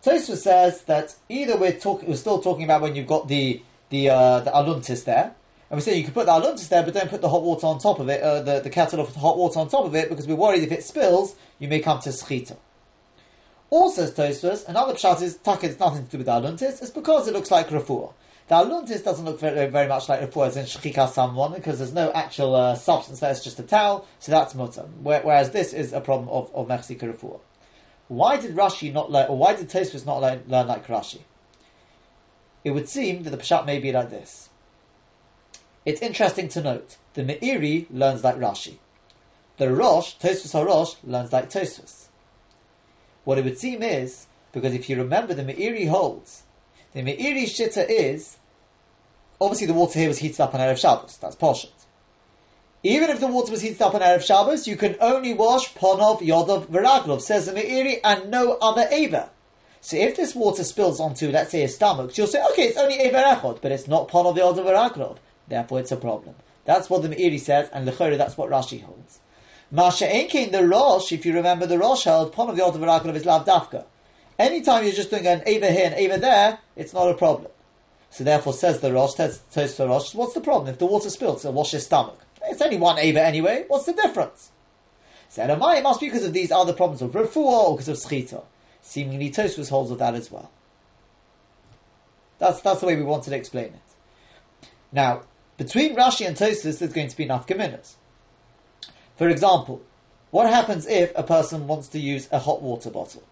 Tosfos 0.03 0.37
says 0.37 0.83
that 0.83 1.15
either 1.27 1.57
we're 1.57 1.77
talking, 1.77 2.09
we're 2.09 2.15
still 2.15 2.41
talking 2.41 2.63
about 2.63 2.81
when 2.81 2.95
you've 2.95 3.07
got 3.07 3.27
the 3.27 3.61
the 3.89 4.09
uh, 4.09 4.39
the 4.39 4.51
aluntis 4.51 5.03
there, 5.03 5.35
and 5.69 5.77
we 5.77 5.81
say 5.81 5.97
you 5.97 6.03
can 6.03 6.13
put 6.13 6.27
the 6.27 6.31
aluntis 6.31 6.69
there, 6.69 6.83
but 6.83 6.93
don't 6.93 7.09
put 7.09 7.21
the 7.21 7.29
hot 7.29 7.43
water 7.43 7.67
on 7.67 7.79
top 7.79 7.99
of 7.99 8.07
it, 8.09 8.21
uh, 8.21 8.41
the 8.41 8.59
the 8.61 8.69
kettle 8.69 8.99
of 8.99 9.13
hot 9.15 9.37
water 9.37 9.59
on 9.59 9.67
top 9.67 9.85
of 9.85 9.95
it, 9.95 10.07
because 10.09 10.27
we're 10.27 10.35
worried 10.35 10.63
if 10.63 10.71
it 10.71 10.83
spills, 10.83 11.35
you 11.59 11.67
may 11.67 11.79
come 11.79 11.99
to 11.99 12.09
schita. 12.09 12.57
Also, 13.69 14.07
Tosfos, 14.07 14.67
another 14.67 14.93
pshat 14.93 15.21
is 15.21 15.37
taka. 15.37 15.67
It's 15.67 15.79
nothing 15.79 16.05
to 16.05 16.11
do 16.11 16.17
with 16.19 16.27
aluntis. 16.27 16.81
It's 16.81 16.89
because 16.89 17.27
it 17.27 17.33
looks 17.33 17.51
like 17.51 17.67
refuah. 17.67 18.13
The 18.47 18.55
aluntis 18.55 19.03
doesn't 19.03 19.25
look 19.25 19.41
very, 19.41 19.67
very 19.67 19.87
much 19.87 20.07
like 20.07 20.21
refuah 20.21 20.47
as 20.47 20.57
in 20.57 20.65
shchika 20.65 21.09
someone 21.09 21.53
because 21.53 21.79
there's 21.79 21.93
no 21.93 22.09
actual 22.13 22.55
uh, 22.55 22.75
substance 22.75 23.19
there, 23.19 23.31
it's 23.31 23.43
just 23.43 23.59
a 23.59 23.63
towel, 23.63 24.07
so 24.19 24.31
that's 24.31 24.55
mutter. 24.55 24.85
Whereas 25.01 25.51
this 25.51 25.73
is 25.73 25.91
a 25.91 25.99
problem 25.99 26.29
of, 26.29 26.49
of 26.55 26.67
mechzika 26.69 27.13
refuah. 27.13 27.41
Why 28.07 28.37
did 28.37 28.55
Rashi 28.55 28.93
not 28.93 29.11
learn, 29.11 29.27
or 29.27 29.37
why 29.37 29.53
did 29.53 29.69
Tosfos 29.69 30.05
not 30.05 30.21
learn, 30.21 30.43
learn 30.47 30.67
like 30.67 30.87
Rashi? 30.87 31.19
It 32.63 32.71
would 32.71 32.87
seem 32.87 33.23
that 33.23 33.31
the 33.31 33.37
Peshat 33.37 33.65
may 33.65 33.79
be 33.79 33.91
like 33.91 34.09
this. 34.09 34.47
It's 35.85 36.01
interesting 36.01 36.47
to 36.49 36.61
note, 36.61 36.95
the 37.15 37.23
Meiri 37.23 37.87
learns 37.91 38.23
like 38.23 38.37
Rashi. 38.37 38.77
The 39.57 39.73
Rosh, 39.73 40.15
Tosfos 40.17 40.53
HaRosh, 40.53 40.95
learns 41.03 41.33
like 41.33 41.49
Tosfos. 41.49 42.06
What 43.27 43.37
it 43.37 43.43
would 43.43 43.59
seem 43.59 43.83
is, 43.83 44.25
because 44.53 44.73
if 44.73 44.89
you 44.89 44.95
remember 44.95 45.33
the 45.33 45.43
Meiri 45.43 45.89
holds, 45.89 46.43
the 46.93 47.01
Meiri 47.01 47.43
Shitta 47.43 47.85
is, 47.85 48.37
obviously 49.41 49.67
the 49.67 49.73
water 49.73 49.99
here 49.99 50.07
was 50.07 50.19
heated 50.19 50.39
up 50.39 50.55
on 50.55 50.61
Erev 50.61 50.77
Shabbos, 50.77 51.17
that's 51.17 51.35
Poshet. 51.35 51.83
Even 52.83 53.09
if 53.09 53.19
the 53.19 53.27
water 53.27 53.51
was 53.51 53.59
heated 53.59 53.81
up 53.81 53.93
on 53.95 53.99
Erev 53.99 54.25
Shabbos, 54.25 54.65
you 54.65 54.77
can 54.77 54.95
only 55.01 55.33
wash 55.33 55.73
Ponov, 55.73 56.21
Yodov, 56.21 56.67
Veraglov, 56.67 57.19
says 57.19 57.47
the 57.47 57.51
Meiri, 57.51 57.99
and 58.01 58.31
no 58.31 58.53
other 58.61 58.87
Eva. 58.93 59.29
So 59.81 59.97
if 59.97 60.15
this 60.15 60.33
water 60.33 60.63
spills 60.63 61.01
onto, 61.01 61.29
let's 61.29 61.51
say, 61.51 61.63
a 61.63 61.67
stomach, 61.67 62.17
you'll 62.17 62.27
say, 62.27 62.41
okay, 62.51 62.69
it's 62.69 62.77
only 62.77 62.95
Eva 62.95 63.23
Echot, 63.23 63.61
but 63.61 63.73
it's 63.73 63.89
not 63.89 64.07
Ponov, 64.07 64.37
Yodov, 64.37 64.63
Veraglov. 64.63 65.17
Therefore, 65.49 65.81
it's 65.81 65.91
a 65.91 65.97
problem. 65.97 66.35
That's 66.63 66.89
what 66.89 67.01
the 67.01 67.09
Meiri 67.09 67.41
says, 67.41 67.69
and 67.73 67.85
Lechori, 67.85 68.17
that's 68.17 68.37
what 68.37 68.49
Rashi 68.49 68.83
holds. 68.83 69.19
Masha 69.69 70.07
Enkin, 70.07 70.51
the 70.51 70.65
Rosh, 70.65 71.11
if 71.11 71.25
you 71.25 71.33
remember, 71.33 71.65
the 71.65 71.77
Rosh 71.77 72.05
held 72.05 72.33
Ponov, 72.33 72.57
Yodov, 72.57 72.77
Veraglov 72.77 73.15
is 73.15 73.25
Lav 73.25 73.45
Dafka. 73.45 73.83
Anytime 74.39 74.83
you're 74.83 74.93
just 74.93 75.09
doing 75.09 75.27
an 75.27 75.43
Eva 75.45 75.71
here 75.71 75.87
and 75.87 75.99
Eva 75.99 76.17
there, 76.17 76.59
it's 76.75 76.93
not 76.93 77.09
a 77.09 77.13
problem. 77.13 77.51
So 78.09 78.23
therefore, 78.23 78.53
says 78.53 78.79
the 78.79 78.93
Rosh, 78.93 79.15
says, 79.15 79.41
the 79.49 79.87
Rosh, 79.87 80.13
what's 80.15 80.33
the 80.33 80.41
problem? 80.41 80.69
If 80.69 80.79
the 80.79 80.85
water 80.85 81.09
spills, 81.09 81.43
it'll 81.43 81.53
wash 81.53 81.71
his 81.71 81.85
stomach. 81.85 82.19
It's 82.45 82.61
only 82.61 82.77
one 82.77 82.97
Ava 82.97 83.21
anyway. 83.21 83.65
What's 83.67 83.85
the 83.85 83.93
difference? 83.93 84.51
Said 85.27 85.49
Amai, 85.49 85.79
it 85.79 85.83
must 85.83 85.99
be 85.99 86.07
because 86.07 86.23
of 86.23 86.31
these 86.31 86.51
other 86.51 86.71
problems 86.71 87.01
of 87.01 87.11
refuah 87.11 87.69
or 87.69 87.75
because 87.75 87.89
of 87.89 87.97
schita. 87.97 88.43
Seemingly 88.81 89.29
Tosfos 89.29 89.69
holds 89.69 89.91
of 89.91 89.99
that 89.99 90.15
as 90.15 90.31
well. 90.31 90.49
That's, 92.39 92.61
that's 92.61 92.79
the 92.79 92.85
way 92.85 92.95
we 92.95 93.03
wanted 93.03 93.31
to 93.31 93.35
explain 93.35 93.65
it. 93.65 94.67
Now, 94.93 95.23
between 95.57 95.95
Rashi 95.95 96.25
and 96.25 96.37
Tosfos, 96.37 96.79
there's 96.79 96.93
going 96.93 97.09
to 97.09 97.17
be 97.17 97.25
enough 97.25 97.45
nafkaminas. 97.45 97.95
For 99.17 99.29
example, 99.29 99.81
what 100.31 100.49
happens 100.49 100.85
if 100.87 101.11
a 101.15 101.23
person 101.23 101.67
wants 101.67 101.87
to 101.89 101.99
use 101.99 102.29
a 102.31 102.39
hot 102.39 102.61
water 102.61 102.89
bottle? 102.89 103.23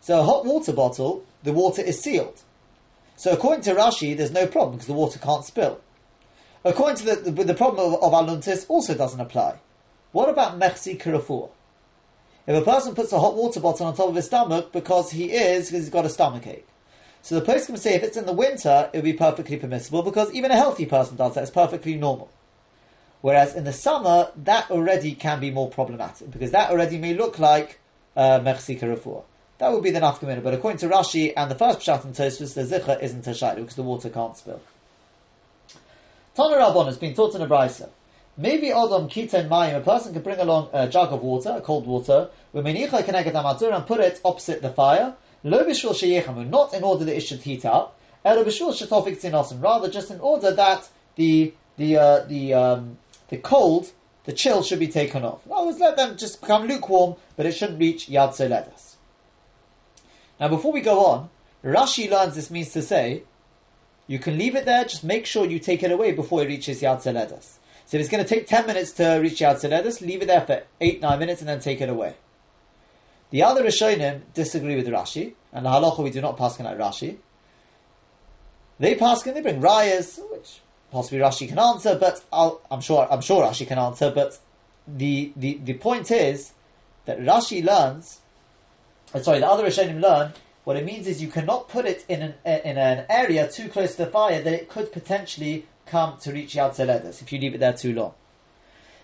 So 0.00 0.20
a 0.20 0.24
hot 0.24 0.44
water 0.44 0.72
bottle, 0.72 1.24
the 1.42 1.52
water 1.52 1.82
is 1.82 2.00
sealed. 2.00 2.40
So 3.16 3.32
according 3.32 3.62
to 3.64 3.74
Rashi, 3.74 4.16
there's 4.16 4.32
no 4.32 4.46
problem 4.46 4.76
because 4.76 4.86
the 4.86 4.94
water 4.94 5.18
can't 5.18 5.44
spill. 5.44 5.80
According 6.64 6.96
to 6.98 7.04
the, 7.04 7.30
the, 7.30 7.44
the 7.44 7.54
problem 7.54 7.92
of, 7.92 8.02
of 8.02 8.12
aluntis, 8.12 8.64
also 8.68 8.94
doesn't 8.94 9.20
apply. 9.20 9.58
What 10.12 10.28
about 10.28 10.58
mechsi 10.58 10.98
kirafur? 10.98 11.50
If 12.46 12.60
a 12.60 12.64
person 12.64 12.94
puts 12.94 13.12
a 13.12 13.20
hot 13.20 13.36
water 13.36 13.60
bottle 13.60 13.86
on 13.86 13.94
top 13.94 14.08
of 14.08 14.16
his 14.16 14.26
stomach 14.26 14.72
because 14.72 15.10
he 15.10 15.32
is, 15.32 15.66
because 15.66 15.84
he's 15.84 15.90
got 15.90 16.06
a 16.06 16.08
stomach 16.08 16.46
ache. 16.46 16.66
So 17.20 17.36
the 17.36 17.44
post 17.44 17.66
can 17.66 17.76
say 17.76 17.94
if 17.94 18.02
it's 18.02 18.16
in 18.16 18.26
the 18.26 18.32
winter, 18.32 18.90
it 18.92 18.96
would 18.98 19.04
be 19.04 19.12
perfectly 19.12 19.56
permissible 19.56 20.02
because 20.02 20.32
even 20.32 20.50
a 20.50 20.56
healthy 20.56 20.86
person 20.86 21.16
does 21.16 21.34
that. 21.34 21.42
It's 21.42 21.52
perfectly 21.52 21.94
normal. 21.94 22.30
Whereas 23.22 23.54
in 23.54 23.64
the 23.64 23.72
summer, 23.72 24.30
that 24.36 24.70
already 24.70 25.14
can 25.14 25.40
be 25.40 25.50
more 25.50 25.70
problematic 25.70 26.30
because 26.30 26.50
that 26.50 26.70
already 26.70 26.98
may 26.98 27.14
look 27.14 27.38
like 27.38 27.78
uh, 28.16 28.40
mechsi 28.40 28.76
uh, 28.82 29.20
That 29.58 29.72
would 29.72 29.84
be 29.84 29.92
the 29.92 30.00
nafkamina. 30.00 30.42
But 30.42 30.54
according 30.54 30.78
to 30.78 30.88
Rashi 30.88 31.32
and 31.36 31.50
the 31.50 31.54
first 31.54 31.78
pshat 31.78 32.04
in 32.04 32.12
Tosfos, 32.12 32.54
the 32.54 32.62
zikha 32.62 33.00
isn't 33.00 33.26
a 33.26 33.30
shayla 33.30 33.56
because 33.56 33.76
the 33.76 33.84
water 33.84 34.10
can't 34.10 34.36
spill. 34.36 34.60
Tana 36.34 36.56
Rabban 36.56 36.86
has 36.86 36.98
been 36.98 37.14
taught 37.14 37.34
in 37.36 37.42
a 37.42 37.46
brisa. 37.46 37.88
Maybe 38.36 38.72
Adam 38.72 39.08
Kiten 39.08 39.48
Mayim, 39.48 39.76
a 39.76 39.80
person 39.80 40.14
can 40.14 40.22
bring 40.22 40.40
along 40.40 40.70
a 40.72 40.88
jug 40.88 41.12
of 41.12 41.22
water, 41.22 41.60
cold 41.62 41.86
water, 41.86 42.30
and 42.54 42.64
put 43.86 44.00
it 44.00 44.20
opposite 44.24 44.62
the 44.62 44.70
fire. 44.70 45.14
Lo 45.44 45.64
b'shul 45.64 46.48
not 46.48 46.72
in 46.72 46.82
order 46.82 47.04
that 47.04 47.16
it 47.16 47.20
should 47.20 47.40
heat 47.40 47.64
up, 47.66 47.98
elo 48.24 48.42
b'shul 48.42 48.72
shetofik 48.72 49.60
rather 49.60 49.90
just 49.90 50.10
in 50.10 50.18
order 50.20 50.50
that 50.52 50.88
the 51.16 51.52
the 51.76 51.98
uh, 51.98 52.20
the 52.24 52.54
um, 52.54 52.96
the 53.32 53.38
cold, 53.38 53.90
the 54.24 54.32
chill 54.34 54.62
should 54.62 54.78
be 54.78 54.88
taken 54.88 55.24
off. 55.24 55.40
In 55.46 55.78
let 55.78 55.96
them 55.96 56.18
just 56.18 56.42
become 56.42 56.68
lukewarm, 56.68 57.16
but 57.34 57.46
it 57.46 57.52
shouldn't 57.52 57.78
reach 57.78 58.06
yad 58.06 58.38
ledas. 58.38 58.96
Now, 60.38 60.48
before 60.48 60.70
we 60.70 60.82
go 60.82 61.06
on, 61.06 61.30
Rashi 61.64 62.10
learns 62.10 62.34
this 62.34 62.50
means 62.50 62.74
to 62.74 62.82
say 62.82 63.22
you 64.06 64.18
can 64.18 64.36
leave 64.36 64.54
it 64.54 64.66
there, 64.66 64.84
just 64.84 65.02
make 65.02 65.24
sure 65.24 65.46
you 65.46 65.58
take 65.58 65.82
it 65.82 65.90
away 65.90 66.12
before 66.12 66.42
it 66.42 66.48
reaches 66.48 66.82
Yad 66.82 67.02
Zeledas. 67.02 67.56
So 67.86 67.96
if 67.96 68.02
it's 68.02 68.10
going 68.10 68.22
to 68.22 68.28
take 68.28 68.46
10 68.46 68.66
minutes 68.66 68.92
to 68.92 69.18
reach 69.22 69.38
Yad 69.38 69.62
Zeledas, 69.62 70.02
leave 70.02 70.20
it 70.20 70.26
there 70.26 70.42
for 70.42 70.64
8, 70.78 71.00
9 71.00 71.18
minutes 71.18 71.40
and 71.40 71.48
then 71.48 71.60
take 71.60 71.80
it 71.80 71.88
away. 71.88 72.16
The 73.30 73.44
other 73.44 73.64
Rishonim 73.64 74.20
disagree 74.34 74.76
with 74.76 74.88
Rashi, 74.88 75.32
and 75.54 75.64
the 75.64 75.70
halacha 75.70 76.02
we 76.02 76.10
do 76.10 76.20
not 76.20 76.36
paskin 76.36 76.64
like 76.64 76.76
Rashi. 76.76 77.16
They 78.78 78.96
paskin, 78.96 79.32
they 79.32 79.40
bring 79.40 79.62
rayas, 79.62 80.20
which 80.30 80.60
possibly 80.92 81.18
Rashi 81.18 81.48
can 81.48 81.58
answer, 81.58 81.96
but 81.98 82.22
i 82.32 82.52
am 82.70 82.80
sure 82.80 83.08
I'm 83.10 83.22
sure 83.22 83.42
Rashi 83.42 83.66
can 83.66 83.78
answer. 83.78 84.12
But 84.14 84.38
the, 84.86 85.32
the, 85.34 85.58
the 85.64 85.74
point 85.74 86.10
is 86.10 86.52
that 87.06 87.18
Rashi 87.18 87.64
learns, 87.64 88.20
uh, 89.12 89.20
sorry, 89.20 89.40
the 89.40 89.48
other 89.48 89.64
Rishonim 89.64 90.00
learn. 90.00 90.32
What 90.64 90.76
it 90.76 90.84
means 90.84 91.08
is 91.08 91.20
you 91.20 91.26
cannot 91.26 91.68
put 91.68 91.86
it 91.86 92.04
in 92.08 92.22
an 92.22 92.34
in 92.44 92.78
an 92.78 93.04
area 93.08 93.50
too 93.50 93.68
close 93.68 93.96
to 93.96 94.04
the 94.04 94.10
fire 94.10 94.40
that 94.40 94.52
it 94.52 94.68
could 94.68 94.92
potentially 94.92 95.66
come 95.86 96.18
to 96.20 96.32
reach 96.32 96.54
Yad 96.54 97.20
if 97.20 97.32
you 97.32 97.40
leave 97.40 97.54
it 97.54 97.58
there 97.58 97.72
too 97.72 97.92
long. 97.92 98.14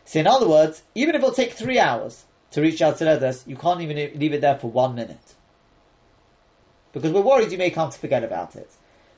So 0.05 0.21
in 0.21 0.29
other 0.29 0.49
words, 0.49 0.83
even 0.95 1.17
if 1.17 1.23
it'll 1.23 1.35
take 1.35 1.55
three 1.55 1.81
hours 1.81 2.27
to 2.53 2.61
reach 2.61 2.79
Yad 2.79 3.47
you 3.49 3.57
can't 3.57 3.81
even 3.81 3.97
leave 4.21 4.35
it 4.35 4.41
there 4.41 4.57
for 4.57 4.71
one 4.71 4.95
minute. 4.95 5.35
Because 6.93 7.11
we're 7.11 7.23
worried 7.23 7.51
you 7.51 7.59
may 7.59 7.71
come 7.71 7.91
to 7.91 7.99
forget 7.99 8.23
about 8.23 8.55
it. 8.55 8.71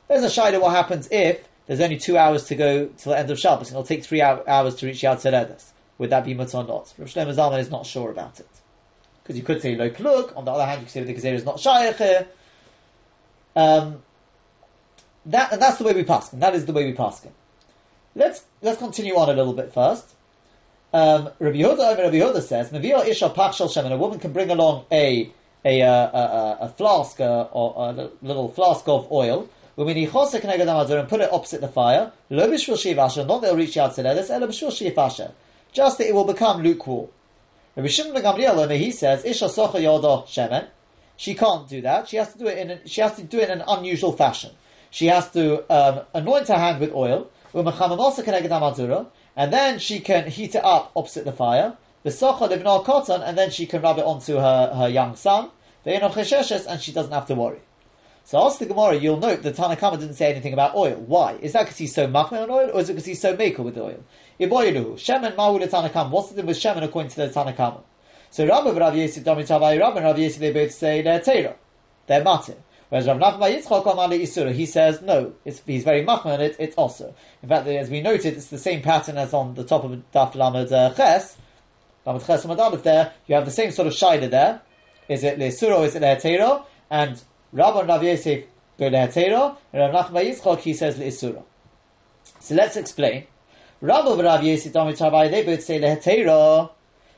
There's 0.08 0.24
a 0.24 0.28
shayla 0.40 0.62
what 0.62 0.74
happens 0.74 1.08
if 1.10 1.46
there's 1.70 1.80
only 1.80 1.98
two 1.98 2.18
hours 2.18 2.46
to 2.46 2.56
go 2.56 2.86
till 2.98 3.12
the 3.12 3.18
end 3.20 3.30
of 3.30 3.38
Shabbos 3.38 3.68
and 3.68 3.76
it'll 3.76 3.86
take 3.86 4.02
three 4.02 4.20
hours 4.20 4.74
to 4.74 4.86
reach 4.86 5.02
Yad 5.02 5.18
Seredas. 5.18 5.66
Would 5.98 6.10
that 6.10 6.24
be 6.24 6.34
mutter 6.34 6.56
or 6.56 6.64
not? 6.64 6.92
Rav 6.98 7.08
Shlomo 7.08 7.32
Zalman 7.32 7.60
is 7.60 7.70
not 7.70 7.86
sure 7.86 8.10
about 8.10 8.40
it. 8.40 8.48
Because 9.22 9.36
you 9.36 9.44
could 9.44 9.62
say 9.62 9.76
lo 9.76 9.88
plug, 9.88 10.32
on 10.34 10.44
the 10.44 10.50
other 10.50 10.66
hand 10.66 10.80
you 10.80 10.86
could 10.86 10.92
say 10.92 11.04
the 11.04 11.14
Gezer 11.14 11.32
is 11.32 11.44
not 11.44 11.60
shaykh. 11.60 12.26
Um, 13.54 14.02
that, 15.26 15.52
and 15.52 15.62
that's 15.62 15.78
the 15.78 15.84
way 15.84 15.92
we 15.92 16.02
pass. 16.02 16.32
And 16.32 16.42
that 16.42 16.56
is 16.56 16.66
the 16.66 16.72
way 16.72 16.86
we 16.86 16.92
pass. 16.92 17.24
Let's, 18.16 18.42
let's 18.62 18.78
continue 18.78 19.14
on 19.14 19.28
a 19.28 19.34
little 19.34 19.52
bit 19.52 19.72
first. 19.72 20.12
Um, 20.92 21.30
Rabbi 21.38 21.58
Yehuda, 21.58 21.98
Rabbi 21.98 22.16
Yehuda 22.16 22.42
says, 22.42 22.70
"Mavio 22.70 23.06
isha 23.06 23.30
pachshel 23.30 23.68
shemen." 23.68 23.92
A 23.92 23.96
woman 23.96 24.18
can 24.18 24.32
bring 24.32 24.50
along 24.50 24.86
a 24.90 25.30
a, 25.64 25.82
a, 25.82 25.92
a, 25.92 26.58
a 26.62 26.68
flask 26.70 27.20
uh, 27.20 27.42
or 27.52 27.90
a 27.90 28.10
little 28.22 28.48
flask 28.48 28.88
of 28.88 29.12
oil, 29.12 29.48
and 29.80 31.08
put 31.08 31.20
it 31.20 31.32
opposite 31.32 31.60
the 31.60 31.68
fire, 31.68 32.12
not 32.28 32.50
that 32.50 33.42
it'll 33.44 33.56
reach 33.56 33.76
out 33.76 33.94
to 33.94 34.02
letters, 34.02 34.30
just 35.72 35.98
that 35.98 36.06
it 36.06 36.14
will 36.14 36.24
become 36.24 36.62
lukewarm. 36.62 37.08
Rabbi 37.76 37.88
Shimon 37.88 38.22
Gamliel, 38.22 38.76
he 38.76 38.90
says, 38.90 39.24
Isha 39.24 39.46
socha 39.46 39.76
yodo 39.76 40.26
shemen. 40.26 40.66
She 41.16 41.34
can't 41.34 41.68
do 41.68 41.80
that. 41.82 42.08
She 42.08 42.16
has 42.16 42.32
to 42.32 42.38
do 42.38 42.46
it 42.46 42.58
in. 42.58 42.70
A, 42.70 42.88
she 42.88 43.00
has 43.00 43.14
to 43.16 43.22
do 43.22 43.38
it 43.38 43.48
in 43.48 43.60
an 43.60 43.64
unusual 43.68 44.12
fashion. 44.12 44.50
She 44.90 45.06
has 45.06 45.30
to 45.32 45.72
um, 45.72 46.00
anoint 46.14 46.48
her 46.48 46.58
hand 46.58 46.80
with 46.80 46.92
oil, 46.94 47.30
and 47.52 49.52
then 49.52 49.78
she 49.78 50.00
can 50.00 50.30
heat 50.30 50.54
it 50.54 50.64
up 50.64 50.92
opposite 50.96 51.24
the 51.24 51.32
fire. 51.32 51.76
The 52.02 52.10
socha 52.10 52.84
cotton, 52.84 53.22
and 53.22 53.36
then 53.36 53.50
she 53.50 53.66
can 53.66 53.82
rub 53.82 53.98
it 53.98 54.04
onto 54.04 54.36
her, 54.36 54.72
her 54.74 54.88
young 54.88 55.14
son. 55.14 55.50
And 55.84 56.80
she 56.80 56.92
doesn't 56.92 57.12
have 57.12 57.26
to 57.26 57.34
worry. 57.34 57.60
So 58.24 58.46
ask 58.46 58.58
the 58.58 58.66
Gemara, 58.66 58.94
you'll 58.94 59.16
note 59.16 59.42
that 59.42 59.56
Tanakama 59.56 59.98
didn't 59.98 60.14
say 60.14 60.30
anything 60.30 60.52
about 60.52 60.76
oil. 60.76 60.96
Why? 61.06 61.34
Is 61.40 61.52
that 61.52 61.64
because 61.64 61.78
he's 61.78 61.94
so 61.94 62.06
machmir 62.06 62.42
on 62.42 62.50
oil, 62.50 62.70
or 62.72 62.80
is 62.80 62.88
it 62.88 62.92
because 62.92 63.06
he's 63.06 63.20
so 63.20 63.36
maker 63.36 63.62
with 63.62 63.76
oil? 63.76 64.02
Iboyiluhu, 64.38 64.94
Shemen 64.94 65.36
Mahu 65.36 65.58
Tanakama. 65.58 66.10
What's 66.10 66.28
the 66.28 66.34
thing 66.36 66.46
with 66.46 66.56
Shemen 66.56 66.82
according 66.82 67.10
to 67.10 67.16
the 67.16 67.28
Tanakama? 67.28 67.82
So 68.30 68.46
Rabbi 68.46 68.70
Rav 68.78 68.94
Yesi 68.94 69.24
Dami 69.24 69.46
Tavai 69.46 69.80
Rabbi 69.80 69.96
and 69.96 70.06
Rav 70.06 70.16
Yesi 70.16 70.38
they 70.38 70.52
both 70.52 70.72
say 70.72 71.02
they're. 71.02 71.20
They're 72.06 72.24
matir. 72.24 72.56
Whereas 72.88 73.06
Rav 73.06 73.18
Nachman 73.18 73.62
Yitzchak 73.62 73.84
Amali 73.84 74.22
Isura, 74.22 74.52
he 74.52 74.66
says 74.66 75.00
no, 75.00 75.32
he's 75.44 75.60
very 75.60 76.04
machmir 76.04 76.26
on 76.26 76.40
it, 76.40 76.56
it's 76.58 76.76
also. 76.76 77.14
In 77.42 77.48
fact, 77.48 77.66
as 77.66 77.88
we 77.88 78.00
noted, 78.00 78.34
it's 78.36 78.46
the 78.46 78.58
same 78.58 78.82
pattern 78.82 79.16
as 79.16 79.32
on 79.32 79.54
the 79.54 79.64
top 79.64 79.84
of 79.84 79.92
Daf 80.12 80.34
Lamed 80.34 80.72
uh, 80.72 80.92
Ches. 80.94 81.36
Lamed 82.04 82.24
Ches 82.24 82.42
there, 82.82 83.12
you 83.26 83.34
have 83.34 83.44
the 83.44 83.50
same 83.50 83.70
sort 83.70 83.88
of 83.88 83.94
shida 83.94 84.30
there. 84.30 84.60
Is 85.08 85.24
it 85.24 85.38
Le'isura 85.38 85.78
or 85.78 85.84
is 85.86 85.94
it 85.94 86.02
Le'atera? 86.02 86.64
And 86.90 87.22
Rabbi 87.52 87.82
Rav 87.82 88.02
Yosef 88.02 88.44
go 88.78 88.90
lehatera, 88.90 89.56
and 89.72 89.92
Rav 89.92 90.10
Nachman 90.10 90.24
Yitzchok 90.24 90.60
he 90.60 90.74
says 90.74 90.96
leisura. 90.96 91.42
So 92.38 92.54
let's 92.54 92.76
explain. 92.76 93.26
Rabbi 93.80 94.12
and 94.12 94.22
Rav 94.22 94.44
Yosef 94.44 94.72
Dami 94.72 94.96
Tabai 94.96 95.30
they 95.30 95.42
both 95.44 95.62
say 95.62 95.80
lehatera 95.80 96.70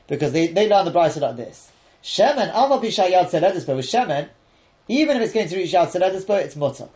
because 0.07 0.31
they, 0.31 0.47
they 0.47 0.67
learn 0.67 0.85
the 0.85 0.91
Brisa 0.91 1.21
like 1.21 1.37
this. 1.37 1.71
Shemen 2.03 2.53
Alma 2.53 2.79
Bishayad 2.79 3.29
Seledis, 3.29 3.65
but 3.65 3.75
with 3.75 3.85
Shemen, 3.85 4.29
even 4.87 5.17
if 5.17 5.23
it's 5.23 5.33
going 5.33 5.47
to 5.47 5.55
reach 5.55 5.73
out 5.73 5.89
Seledis, 5.89 6.29
it's 6.29 6.55
mutter. 6.55 6.89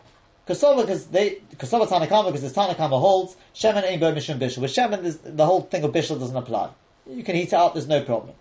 Kosova 0.46 0.80
because 0.80 1.06
they 1.06 1.36
Kosova 1.56 1.86
Tanakama 1.86 2.26
because 2.26 2.42
this 2.42 2.52
Tanakama 2.52 2.98
holds 2.98 3.36
Shemen 3.54 3.84
ain't 3.84 4.00
bo 4.00 4.12
Mishum 4.12 4.38
Bishul. 4.38 4.58
With 4.58 4.72
Shemen, 4.72 5.36
the 5.36 5.46
whole 5.46 5.62
thing 5.62 5.84
of 5.84 5.92
Bishul 5.92 6.18
doesn't 6.18 6.36
apply. 6.36 6.70
You 7.08 7.22
can 7.22 7.36
heat 7.36 7.48
it 7.48 7.54
up, 7.54 7.74
there's 7.74 7.88
no 7.88 8.02
problem. 8.02 8.34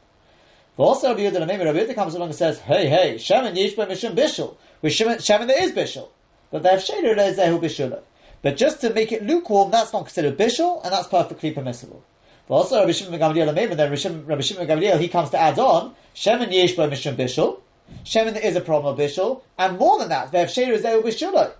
But 0.77 0.83
also 0.83 1.09
Rabbi 1.09 1.21
Yehuda 1.21 1.39
Rabbi 1.39 1.79
Yehuda 1.79 1.95
comes 1.95 2.13
along 2.13 2.29
and 2.29 2.37
says, 2.37 2.59
hey, 2.59 2.87
hey, 2.87 3.15
Shemen 3.15 3.57
Yishba 3.57 3.87
Mishum 3.87 4.15
Bishul. 4.15 4.55
With 4.83 4.93
Shemen, 4.93 5.15
Shemen 5.15 5.47
there 5.47 5.63
is 5.63 5.71
Bishul. 5.71 6.09
But 6.51 6.61
they 6.61 6.69
have 6.69 6.81
Sheder 6.81 7.15
Zehu 7.15 7.59
Bishul. 7.59 7.99
But 8.43 8.57
just 8.57 8.79
to 8.81 8.93
make 8.93 9.11
it 9.11 9.25
lukewarm, 9.25 9.71
that's 9.71 9.91
not 9.91 10.05
considered 10.05 10.37
Bishul, 10.37 10.83
and 10.83 10.93
that's 10.93 11.07
perfectly 11.07 11.49
permissible. 11.49 12.03
But 12.47 12.55
also 12.55 12.79
Rabbi 12.79 12.91
Shimon 12.91 13.19
Gamliel 13.19 13.47
Rabbi 13.47 13.73
then 13.73 13.89
Rabbi 13.89 14.41
Shimon 14.41 14.67
Gamliel, 14.67 14.99
he 14.99 15.07
comes 15.07 15.31
to 15.31 15.39
add 15.39 15.57
on, 15.57 15.95
Shemen 16.15 16.51
Yishba 16.51 16.87
Mishum 16.89 17.15
Bishul. 17.15 17.59
Shemen 18.05 18.33
there 18.33 18.45
is 18.45 18.55
a 18.55 18.61
problem 18.61 18.93
of 18.93 18.99
Bishul, 18.99 19.41
and 19.57 19.79
more 19.79 19.97
than 19.97 20.09
that, 20.09 20.31
they 20.31 20.39
have 20.39 20.49
Sheder 20.49 20.77
Zehu 20.77 21.01
Bishul. 21.01 21.53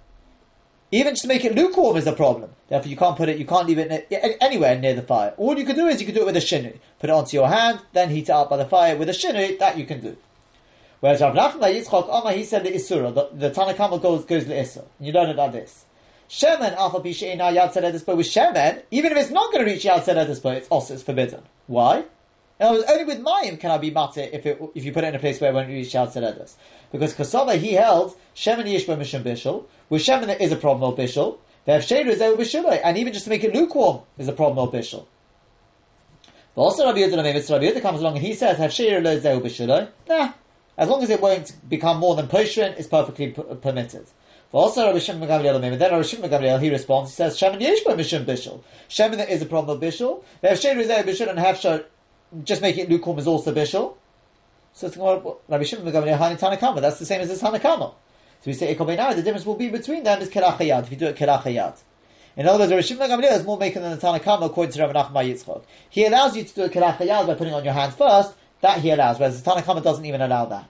Even 0.91 1.13
just 1.13 1.23
to 1.23 1.27
make 1.27 1.43
it 1.43 1.53
lukewarm 1.53 1.97
is 1.97 2.07
a 2.07 2.13
problem. 2.13 2.51
Therefore, 2.69 2.89
you 2.89 2.95
can't 2.95 3.17
put 3.17 3.27
it, 3.27 3.37
you 3.37 3.45
can't 3.45 3.67
leave 3.67 3.77
it 3.77 4.07
anywhere 4.41 4.79
near 4.79 4.93
the 4.93 5.01
fire. 5.01 5.33
All 5.37 5.57
you 5.57 5.65
can 5.65 5.75
do 5.75 5.87
is 5.87 5.99
you 5.99 6.05
can 6.05 6.15
do 6.15 6.21
it 6.21 6.25
with 6.25 6.37
a 6.37 6.39
shinui. 6.39 6.79
Put 6.99 7.09
it 7.09 7.13
onto 7.13 7.35
your 7.35 7.49
hand, 7.49 7.81
then 7.93 8.09
heat 8.09 8.29
it 8.29 8.29
up 8.29 8.49
by 8.49 8.57
the 8.57 8.65
fire 8.65 8.95
with 8.95 9.09
a 9.09 9.13
shinui, 9.13 9.59
that 9.59 9.77
you 9.77 9.85
can 9.85 9.99
do. 9.99 10.15
Whereas 11.01 11.21
Rav 11.21 11.35
Nachman 11.35 11.75
Yitzchok 11.75 12.07
Omar, 12.09 12.31
he 12.31 12.43
said 12.43 12.63
the 12.63 12.71
Isura, 12.71 13.13
the, 13.13 13.29
the 13.33 13.51
Tanakama 13.51 14.01
goes, 14.01 14.25
goes 14.25 14.45
to 14.45 14.51
Isur. 14.51 14.85
You 14.99 15.11
learn 15.11 15.29
it 15.29 15.35
like 15.35 15.51
this. 15.51 15.85
Shemen 16.29 16.75
alpha 16.75 16.99
pisheina 16.99 17.53
yad 17.55 17.71
seredispo 17.71 18.17
with 18.17 18.27
Shemen, 18.27 18.81
even 18.91 19.11
if 19.11 19.17
it's 19.17 19.29
not 19.29 19.51
going 19.51 19.65
to 19.65 19.71
reach 19.71 19.83
yad 19.83 20.03
seredispo, 20.03 20.55
it's 20.55 20.67
also 20.67 20.93
it's 20.93 21.03
forbidden. 21.03 21.41
Why? 21.67 22.03
And 22.59 22.83
only 22.89 23.05
with 23.05 23.19
Mayim 23.19 23.59
can 23.59 23.71
I 23.71 23.77
be 23.77 23.91
mate 23.91 24.29
if 24.33 24.45
if 24.75 24.83
you 24.83 24.91
put 24.91 25.03
it 25.03 25.07
in 25.07 25.15
a 25.15 25.19
place 25.19 25.39
where 25.39 25.51
it 25.51 25.53
won't 25.53 25.69
reach 25.69 25.93
yad 25.93 26.11
seredis. 26.11 26.55
Because 26.91 27.13
Kosova, 27.13 27.57
he 27.57 27.73
held 27.73 28.15
Shemen 28.35 28.65
Yishba 28.65 28.97
Mishim 28.97 29.23
Bishul. 29.23 29.65
Shemen, 29.91 30.27
there 30.27 30.37
is 30.37 30.51
a 30.51 30.55
problem 30.55 30.91
of 30.91 30.97
Bishul. 30.97 31.37
They 31.67 31.73
have 31.73 31.83
Sheder 31.83 32.07
is 32.07 32.19
Bishulai. 32.19 32.79
And 32.81 32.97
even 32.97 33.11
just 33.11 33.25
to 33.25 33.29
make 33.29 33.43
it 33.43 33.53
lukewarm 33.53 34.01
is 34.17 34.29
a 34.29 34.33
problem 34.33 34.65
of 34.65 34.73
Bishul. 34.73 35.05
But 36.55 36.61
also 36.61 36.85
Rabbi 36.85 36.99
Yehuda 36.99 37.17
Rabbi 37.17 37.65
Yehuda 37.65 37.81
comes 37.81 37.99
along 37.99 38.15
and 38.15 38.25
he 38.25 38.33
says, 38.33 38.57
have 38.57 38.71
Sheder 38.71 39.03
lo 39.03 39.19
Zehu 39.19 39.41
Bishulai. 39.41 39.89
Nah. 40.07 40.31
As 40.77 40.87
long 40.87 41.03
as 41.03 41.09
it 41.09 41.19
won't 41.19 41.51
become 41.67 41.97
more 41.97 42.15
than 42.15 42.27
Poshrin, 42.27 42.77
it's 42.77 42.87
perfectly 42.87 43.31
p- 43.31 43.43
permitted. 43.61 44.07
But 44.51 44.59
also 44.59 44.85
Rabbi 44.85 44.99
Shimon 44.99 45.27
Gamliel 45.27 45.59
then 45.59 45.77
Rabbi 45.77 46.01
Shimon 46.03 46.29
Gamliel, 46.29 46.61
he 46.61 46.69
responds, 46.69 47.11
he 47.11 47.15
says, 47.15 47.37
Shemen 47.37 47.59
Yishba 47.59 47.97
Mishim 47.97 48.23
Bishul. 48.23 48.61
There 48.95 49.27
is 49.27 49.41
a 49.41 49.45
problem 49.45 49.75
of 49.75 49.83
Bishul. 49.83 50.23
They 50.39 50.47
have 50.47 50.59
Sheder 50.59 50.79
is 50.79 50.87
Bishul 50.87 51.29
and 51.29 51.37
have 51.37 51.83
just 52.45 52.61
make 52.61 52.77
it 52.77 52.89
lukewarm 52.89 53.19
is 53.19 53.27
also 53.27 53.53
Bishul. 53.53 53.95
So 54.77 54.85
it's 54.85 54.95
Rabbi 54.95 55.63
Shimon 55.63 55.91
Gamliel 55.91 56.19
Hani 56.19 56.39
Tanakama. 56.39 56.81
That's 56.81 56.99
the 56.99 57.05
same 57.07 57.19
as 57.21 57.29
this 57.29 57.41
Tanakama. 57.41 57.95
So 58.41 58.45
we 58.45 58.53
say 58.53 58.75
Ekobenai. 58.75 59.15
The 59.15 59.23
difference 59.23 59.43
will 59.43 59.55
be 59.55 59.69
between 59.69 60.03
them 60.03 60.21
is 60.21 60.29
Kerachayad. 60.29 60.83
If 60.83 60.91
you 60.91 60.97
do 60.97 61.07
it 61.07 61.15
Kerachayad. 61.15 61.77
In 62.35 62.47
other 62.47 62.59
words, 62.59 62.71
Rabbi 62.71 62.81
Shimon 62.83 63.09
Gamliel 63.09 63.39
is 63.39 63.43
more 63.43 63.57
making 63.57 63.81
than 63.81 63.97
the 63.97 63.97
Tanakama 63.97 64.45
according 64.45 64.73
to 64.73 64.85
Rabbi 64.85 64.93
Nachman 64.93 65.33
Yitzchok. 65.33 65.63
He 65.89 66.05
allows 66.05 66.37
you 66.37 66.43
to 66.43 66.53
do 66.53 66.61
a 66.65 66.69
Kerachayad 66.69 67.25
by 67.25 67.33
putting 67.33 67.55
on 67.55 67.63
your 67.63 67.73
hand 67.73 67.95
first. 67.95 68.35
That 68.61 68.79
he 68.81 68.91
allows, 68.91 69.17
whereas 69.17 69.41
the 69.41 69.49
Tanakama 69.49 69.81
doesn't 69.81 70.05
even 70.05 70.21
allow 70.21 70.45
that. 70.45 70.69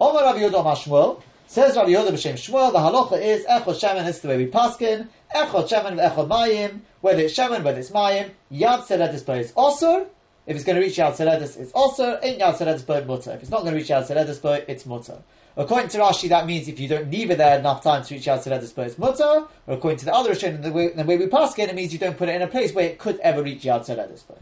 Omar 0.00 0.22
Rabbi 0.22 0.38
Yehuda 0.38 0.64
Mashmuel 0.64 1.20
says 1.46 1.76
Rabbi 1.76 1.90
Yehuda 1.90 2.08
b'Shem 2.12 2.32
Shmuel. 2.32 2.72
The 2.72 2.78
halacha 2.78 3.20
is 3.20 3.44
Echot 3.44 3.78
Shemen. 3.78 4.06
This 4.06 4.16
is 4.16 4.22
the 4.22 4.28
way 4.28 4.38
we 4.38 4.46
paskin. 4.46 5.06
Echot 5.34 5.68
Shemen 5.68 6.02
Echot 6.02 6.28
Mayim. 6.28 6.80
Whether 7.02 7.24
it's 7.24 7.36
Shemen, 7.36 7.62
whether 7.62 7.78
it's 7.78 7.90
Mayim. 7.90 8.30
Yad 8.50 8.84
Seret 8.84 9.12
displays 9.12 9.52
also. 9.54 10.06
If 10.48 10.56
it's 10.56 10.64
going 10.64 10.76
to 10.76 10.82
reach 10.82 10.96
Yad 10.96 11.14
Seredis, 11.14 11.58
it's 11.58 11.72
also 11.72 12.18
ain't 12.22 12.40
Yad 12.40 12.56
Seredis 12.56 12.84
but 12.86 13.06
mutter. 13.06 13.32
If 13.32 13.42
it's 13.42 13.50
not 13.50 13.60
going 13.60 13.72
to 13.72 13.76
reach 13.76 13.88
Yad 13.88 14.08
Seredis 14.08 14.40
but 14.40 14.64
it's 14.66 14.86
mutter. 14.86 15.18
According 15.58 15.90
to 15.90 15.98
Rashi, 15.98 16.30
that 16.30 16.46
means 16.46 16.68
if 16.68 16.80
you 16.80 16.88
don't 16.88 17.10
leave 17.10 17.30
it 17.30 17.36
there 17.36 17.58
enough 17.58 17.82
time 17.82 18.02
to 18.02 18.14
reach 18.14 18.24
Yad 18.24 18.42
Seredis 18.42 18.74
but 18.74 18.86
it's 18.86 18.96
mutter. 18.96 19.44
Or 19.66 19.74
according 19.74 19.98
to 19.98 20.04
the 20.06 20.14
other 20.14 20.30
Rishonim, 20.30 20.62
the 20.62 20.72
way, 20.72 20.88
the 20.88 21.04
way 21.04 21.18
we 21.18 21.26
pass 21.26 21.58
it, 21.58 21.68
it 21.68 21.74
means 21.74 21.92
you 21.92 21.98
don't 21.98 22.16
put 22.16 22.30
it 22.30 22.34
in 22.34 22.40
a 22.40 22.46
place 22.46 22.72
where 22.72 22.86
it 22.86 22.98
could 22.98 23.20
ever 23.20 23.42
reach 23.42 23.60
Yad 23.60 23.80
Seredis 23.80 24.22
but. 24.26 24.40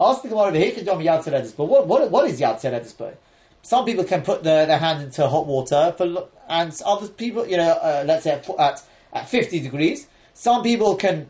Ask 0.00 0.22
the 0.22 0.28
Gemara, 0.28 0.52
Yad 0.52 1.22
Seredis 1.22 1.54
but 1.54 1.66
what, 1.66 1.86
what, 1.86 2.10
what 2.10 2.26
is 2.26 2.40
Yad 2.40 2.58
Seredis 2.58 2.96
but? 2.96 3.20
Some 3.60 3.84
people 3.84 4.04
can 4.04 4.22
put 4.22 4.42
the, 4.42 4.64
their 4.64 4.78
hand 4.78 5.02
into 5.02 5.28
hot 5.28 5.46
water 5.46 5.92
for, 5.98 6.28
and 6.48 6.80
other 6.86 7.08
people, 7.08 7.46
you 7.46 7.58
know, 7.58 7.68
uh, 7.68 8.04
let's 8.06 8.24
say 8.24 8.30
at, 8.30 8.48
at, 8.58 8.82
at 9.12 9.28
50 9.28 9.60
degrees. 9.60 10.06
Some 10.32 10.62
people 10.62 10.96
can 10.96 11.28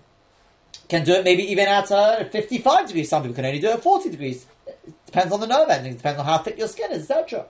can 0.88 1.04
do 1.04 1.12
it 1.12 1.24
maybe 1.24 1.42
even 1.50 1.68
at 1.68 1.90
uh, 1.92 2.24
55 2.24 2.86
degrees. 2.86 3.08
Some 3.08 3.22
people 3.22 3.34
can 3.34 3.44
only 3.44 3.60
do 3.60 3.68
it 3.68 3.74
at 3.74 3.82
40 3.82 4.10
degrees. 4.10 4.46
It 4.66 4.94
depends 5.06 5.32
on 5.32 5.40
the 5.40 5.46
nerve 5.46 5.68
ending. 5.68 5.96
Depends 5.96 6.18
on 6.18 6.24
how 6.24 6.38
thick 6.38 6.58
your 6.58 6.68
skin 6.68 6.92
is, 6.92 7.10
etc. 7.10 7.46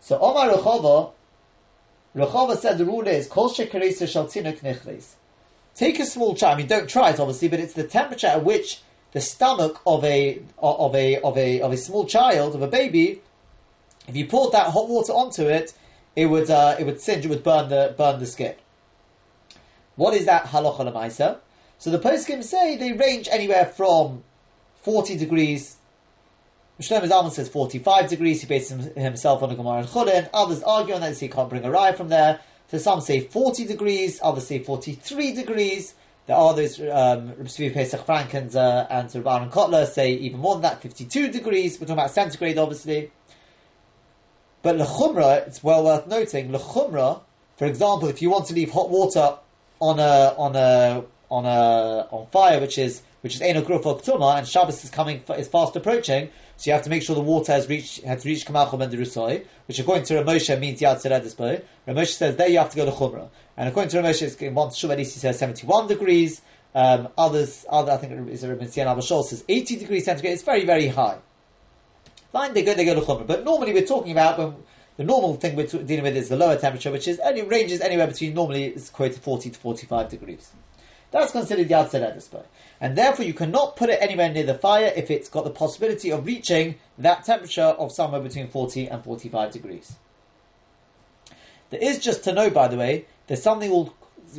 So 0.00 0.18
Omar 0.18 0.50
Rechova, 0.50 1.12
Rechova 2.16 2.56
said 2.56 2.78
the 2.78 2.84
rule 2.84 3.06
is 3.06 3.26
kol 3.26 3.50
shekarisa 3.50 4.06
shaltinuk 4.06 4.60
nichlis. 4.60 5.14
Take 5.74 5.98
a 5.98 6.06
small 6.06 6.34
child. 6.34 6.54
I 6.54 6.58
mean, 6.58 6.66
don't 6.66 6.88
try 6.88 7.10
it 7.10 7.20
obviously, 7.20 7.48
but 7.48 7.60
it's 7.60 7.74
the 7.74 7.84
temperature 7.84 8.28
at 8.28 8.44
which 8.44 8.80
the 9.12 9.20
stomach 9.20 9.80
of 9.86 10.04
a 10.04 10.40
of 10.58 10.94
a 10.94 11.20
of 11.20 11.36
a 11.36 11.60
of 11.60 11.72
a 11.72 11.76
small 11.76 12.06
child 12.06 12.54
of 12.54 12.62
a 12.62 12.68
baby. 12.68 13.20
If 14.06 14.16
you 14.16 14.26
poured 14.26 14.52
that 14.52 14.70
hot 14.70 14.88
water 14.88 15.12
onto 15.12 15.42
it, 15.44 15.72
it 16.14 16.26
would 16.26 16.50
uh, 16.50 16.76
it 16.78 16.84
would 16.84 17.00
singe, 17.00 17.24
it 17.24 17.28
would 17.28 17.42
burn 17.42 17.68
the 17.68 17.94
burn 17.96 18.20
the 18.20 18.26
skin. 18.26 18.54
What 19.96 20.14
is 20.14 20.26
that 20.26 20.46
halacha 20.46 20.80
lemaisa? 20.80 21.38
So 21.84 21.90
the 21.90 21.98
poskim 21.98 22.42
say 22.42 22.78
they 22.78 22.94
range 22.94 23.28
anywhere 23.30 23.66
from 23.66 24.24
forty 24.80 25.18
degrees. 25.18 25.76
Shlomo 26.80 27.06
Zalman 27.10 27.30
says 27.30 27.50
forty-five 27.50 28.08
degrees. 28.08 28.40
He 28.40 28.46
bases 28.46 28.86
himself 28.96 29.42
on 29.42 29.50
the 29.50 29.54
Gemara 29.54 29.80
and 29.80 29.88
Chulin. 29.88 30.30
Others 30.32 30.62
argue 30.62 30.94
on 30.94 31.02
that, 31.02 31.14
so 31.14 31.20
he 31.20 31.28
can't 31.28 31.50
bring 31.50 31.62
a 31.62 31.70
rye 31.70 31.92
from 31.92 32.08
there. 32.08 32.40
So 32.68 32.78
some 32.78 33.02
say 33.02 33.20
forty 33.20 33.66
degrees, 33.66 34.18
others 34.22 34.46
say 34.46 34.60
forty-three 34.60 35.34
degrees. 35.34 35.92
There 36.26 36.34
are 36.34 36.54
those 36.54 36.80
um, 36.80 37.34
Pesach 37.44 38.06
Frank 38.06 38.32
and 38.32 38.56
uh, 38.56 38.86
and 38.88 39.10
Rabban 39.10 39.52
Kotler 39.52 39.86
say 39.86 40.14
even 40.14 40.40
more 40.40 40.54
than 40.54 40.62
that, 40.62 40.80
fifty-two 40.80 41.30
degrees. 41.32 41.78
We're 41.78 41.86
talking 41.86 41.98
about 41.98 42.12
centigrade, 42.12 42.56
obviously. 42.56 43.10
But 44.62 44.76
lechumra, 44.76 45.46
it's 45.48 45.62
well 45.62 45.84
worth 45.84 46.06
noting. 46.06 46.48
Lechumra, 46.48 47.20
for 47.58 47.66
example, 47.66 48.08
if 48.08 48.22
you 48.22 48.30
want 48.30 48.46
to 48.46 48.54
leave 48.54 48.70
hot 48.70 48.88
water 48.88 49.36
on 49.80 49.98
a 49.98 50.34
on 50.38 50.56
a 50.56 51.04
on 51.34 51.44
a 51.44 52.06
on 52.12 52.26
fire, 52.28 52.60
which 52.60 52.78
is 52.78 53.02
which 53.22 53.34
is 53.34 53.42
Eno 53.42 53.62
Gruf 53.62 53.84
or 53.84 54.36
and 54.36 54.46
Shabbos 54.46 54.84
is 54.84 54.90
coming 54.90 55.22
is 55.36 55.48
fast 55.48 55.74
approaching, 55.74 56.30
so 56.56 56.70
you 56.70 56.74
have 56.74 56.84
to 56.84 56.90
make 56.90 57.02
sure 57.02 57.16
the 57.16 57.22
water 57.22 57.50
has 57.52 57.68
reached 57.68 58.04
has 58.04 58.24
reached 58.24 58.46
Kamachom 58.46 58.80
and 58.82 58.92
the 58.92 59.42
which 59.66 59.78
according 59.80 60.04
to 60.04 60.14
Rav 60.14 60.26
Moshe 60.26 60.60
means 60.60 60.80
Yad 60.80 61.02
Seredis 61.02 61.36
Boy. 61.36 61.60
Rav 61.86 61.96
Moshe 61.96 62.12
says 62.12 62.36
there 62.36 62.48
you 62.48 62.58
have 62.58 62.70
to 62.70 62.76
go 62.76 62.84
to 62.84 62.92
Chumrah, 62.92 63.28
and 63.56 63.68
according 63.68 63.90
to 63.90 63.96
Rav 64.00 64.06
Moshe, 64.06 64.22
it's 64.22 64.40
one 64.40 64.98
he 64.98 65.04
says 65.04 65.38
seventy 65.38 65.66
one 65.66 65.88
degrees. 65.88 66.40
Um, 66.76 67.08
others, 67.16 67.64
other 67.68 67.92
I 67.92 67.96
think 67.98 68.28
is 68.30 68.46
Rabbi 68.46 68.66
Sian 68.66 69.02
says 69.02 69.44
eighty 69.48 69.76
degrees 69.76 70.04
centigrade. 70.04 70.34
It's 70.34 70.42
very 70.44 70.64
very 70.64 70.86
high. 70.86 71.18
Fine, 72.30 72.54
they 72.54 72.62
go, 72.62 72.74
they 72.74 72.84
go 72.84 72.94
to 72.94 73.00
Chumrah. 73.00 73.26
But 73.26 73.44
normally 73.44 73.72
we're 73.72 73.86
talking 73.86 74.12
about 74.12 74.38
when 74.38 74.54
the 74.96 75.04
normal 75.04 75.34
thing 75.34 75.56
we're 75.56 75.66
dealing 75.66 76.04
with 76.04 76.16
is 76.16 76.28
the 76.28 76.36
lower 76.36 76.56
temperature, 76.56 76.92
which 76.92 77.08
is 77.08 77.18
only 77.20 77.42
ranges 77.42 77.80
anywhere 77.80 78.06
between 78.06 78.34
normally 78.34 78.66
it's 78.66 78.90
quoted 78.90 79.20
40 79.20 79.50
to 79.50 79.58
45 79.58 80.08
degrees. 80.08 80.52
That's 81.14 81.30
considered 81.30 81.68
Yad 81.68 81.90
Seredispo. 81.90 82.42
And 82.80 82.98
therefore 82.98 83.24
you 83.24 83.34
cannot 83.34 83.76
put 83.76 83.88
it 83.88 84.02
anywhere 84.02 84.32
near 84.32 84.42
the 84.42 84.58
fire 84.58 84.92
if 84.96 85.12
it's 85.12 85.28
got 85.28 85.44
the 85.44 85.50
possibility 85.50 86.10
of 86.10 86.26
reaching 86.26 86.74
that 86.98 87.24
temperature 87.24 87.62
of 87.62 87.92
somewhere 87.92 88.20
between 88.20 88.48
40 88.48 88.88
and 88.88 89.04
45 89.04 89.52
degrees. 89.52 89.94
There 91.70 91.78
is 91.80 92.00
just 92.00 92.24
to 92.24 92.32
know, 92.32 92.50
by 92.50 92.66
the 92.66 92.76
way, 92.76 93.06
there's 93.28 93.44
something 93.44 93.70
called, 93.70 93.92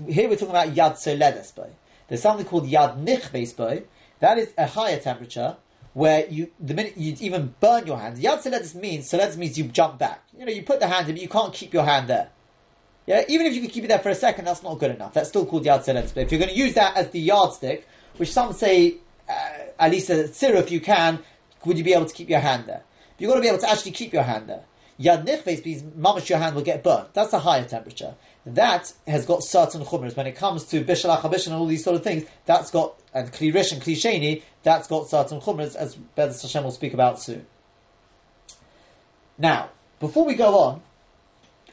here 0.05 0.27
we're 0.27 0.35
talking 0.35 0.49
about 0.49 0.75
Yad 0.75 0.95
Soledespo. 0.95 1.69
There's 2.09 2.21
something 2.21 2.45
called 2.45 2.67
Yad 2.67 3.01
Nichbespo. 3.01 3.85
That 4.19 4.37
is 4.37 4.53
a 4.57 4.67
higher 4.67 4.99
temperature, 4.99 5.55
where 5.93 6.27
you 6.27 6.51
the 6.59 6.73
minute 6.73 6.97
you 6.97 7.15
even 7.21 7.55
burn 7.61 7.87
your 7.87 7.97
hand. 7.97 8.17
Yad 8.17 8.43
Seledis 8.43 8.75
means 8.75 9.09
Seledis 9.09 9.37
means 9.37 9.57
you 9.57 9.63
jump 9.63 9.97
back. 9.97 10.25
You 10.37 10.45
know, 10.45 10.51
you 10.51 10.63
put 10.63 10.81
the 10.81 10.87
hand 10.87 11.07
in, 11.07 11.15
but 11.15 11.21
you 11.21 11.29
can't 11.29 11.53
keep 11.53 11.73
your 11.73 11.85
hand 11.85 12.09
there. 12.09 12.31
Yeah, 13.05 13.23
even 13.27 13.45
if 13.45 13.53
you 13.53 13.61
can 13.61 13.69
keep 13.69 13.83
it 13.83 13.87
there 13.87 13.99
for 13.99 14.09
a 14.09 14.15
second, 14.15 14.45
that's 14.45 14.63
not 14.63 14.79
good 14.79 14.91
enough. 14.91 15.13
That's 15.13 15.29
still 15.29 15.45
called 15.45 15.63
Yad 15.63 15.85
Seledis. 15.85 16.13
But 16.13 16.23
if 16.23 16.31
you're 16.31 16.39
going 16.39 16.51
to 16.51 16.57
use 16.57 16.73
that 16.73 16.97
as 16.97 17.09
the 17.09 17.19
yardstick, 17.19 17.87
which 18.17 18.31
some 18.31 18.53
say 18.53 18.95
uh, 19.29 19.49
at 19.79 19.91
least 19.91 20.09
a 20.09 20.13
tzira 20.13 20.55
if 20.55 20.71
you 20.71 20.79
can, 20.79 21.19
would 21.65 21.77
you 21.77 21.83
be 21.83 21.93
able 21.93 22.05
to 22.05 22.13
keep 22.13 22.29
your 22.29 22.39
hand 22.39 22.65
there? 22.65 22.83
You've 23.17 23.29
got 23.29 23.35
to 23.35 23.41
be 23.41 23.47
able 23.47 23.59
to 23.59 23.69
actually 23.69 23.91
keep 23.91 24.11
your 24.11 24.23
hand 24.23 24.49
there. 24.49 24.63
Yad 24.99 25.25
nichves 25.25 25.65
means 25.65 25.83
mamash 25.83 26.29
your 26.29 26.37
hand 26.39 26.55
will 26.55 26.63
get 26.63 26.83
burnt. 26.83 27.13
That's 27.13 27.33
a 27.33 27.39
higher 27.39 27.65
temperature. 27.65 28.15
That 28.45 28.91
has 29.07 29.25
got 29.25 29.43
certain 29.43 29.83
chumras. 29.83 30.15
When 30.15 30.25
it 30.25 30.35
comes 30.35 30.65
to 30.65 30.83
bishal 30.83 31.15
achabish 31.15 31.47
and 31.47 31.55
all 31.55 31.65
these 31.65 31.83
sort 31.83 31.97
of 31.97 32.03
things, 32.03 32.25
that's 32.45 32.71
got, 32.71 32.97
and 33.13 33.31
kli 33.31 33.53
rish 33.53 33.71
and 33.71 33.81
kli 33.81 33.93
sheni, 33.93 34.41
that's 34.63 34.87
got 34.87 35.09
certain 35.09 35.41
chumras, 35.41 35.75
as 35.75 35.95
Bez 35.95 36.41
Hashem 36.41 36.63
will 36.63 36.71
speak 36.71 36.93
about 36.93 37.21
soon. 37.21 37.45
Now, 39.37 39.69
before 39.99 40.25
we 40.25 40.35
go 40.35 40.57
on, 40.59 40.81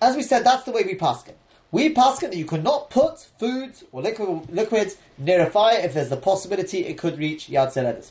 as 0.03 0.17
we 0.17 0.23
said, 0.23 0.45
that's 0.45 0.65
the 0.65 0.73
way 0.73 0.83
we 0.83 0.97
paskin. 0.97 1.35
We 1.71 1.95
paskin 1.95 2.31
that 2.31 2.37
you 2.37 2.45
cannot 2.45 2.91
put 2.91 3.21
food 3.39 3.75
or 3.93 4.03
liquid, 4.03 4.51
liquids 4.51 4.97
near 5.17 5.41
a 5.41 5.51
fire 5.51 5.79
if 5.79 5.95
there's 5.95 6.09
the 6.11 6.17
possibility 6.17 6.85
it 6.85 6.99
could 6.99 7.19
reach 7.19 7.49
Yad 7.49 7.73
Seredis 7.73 8.11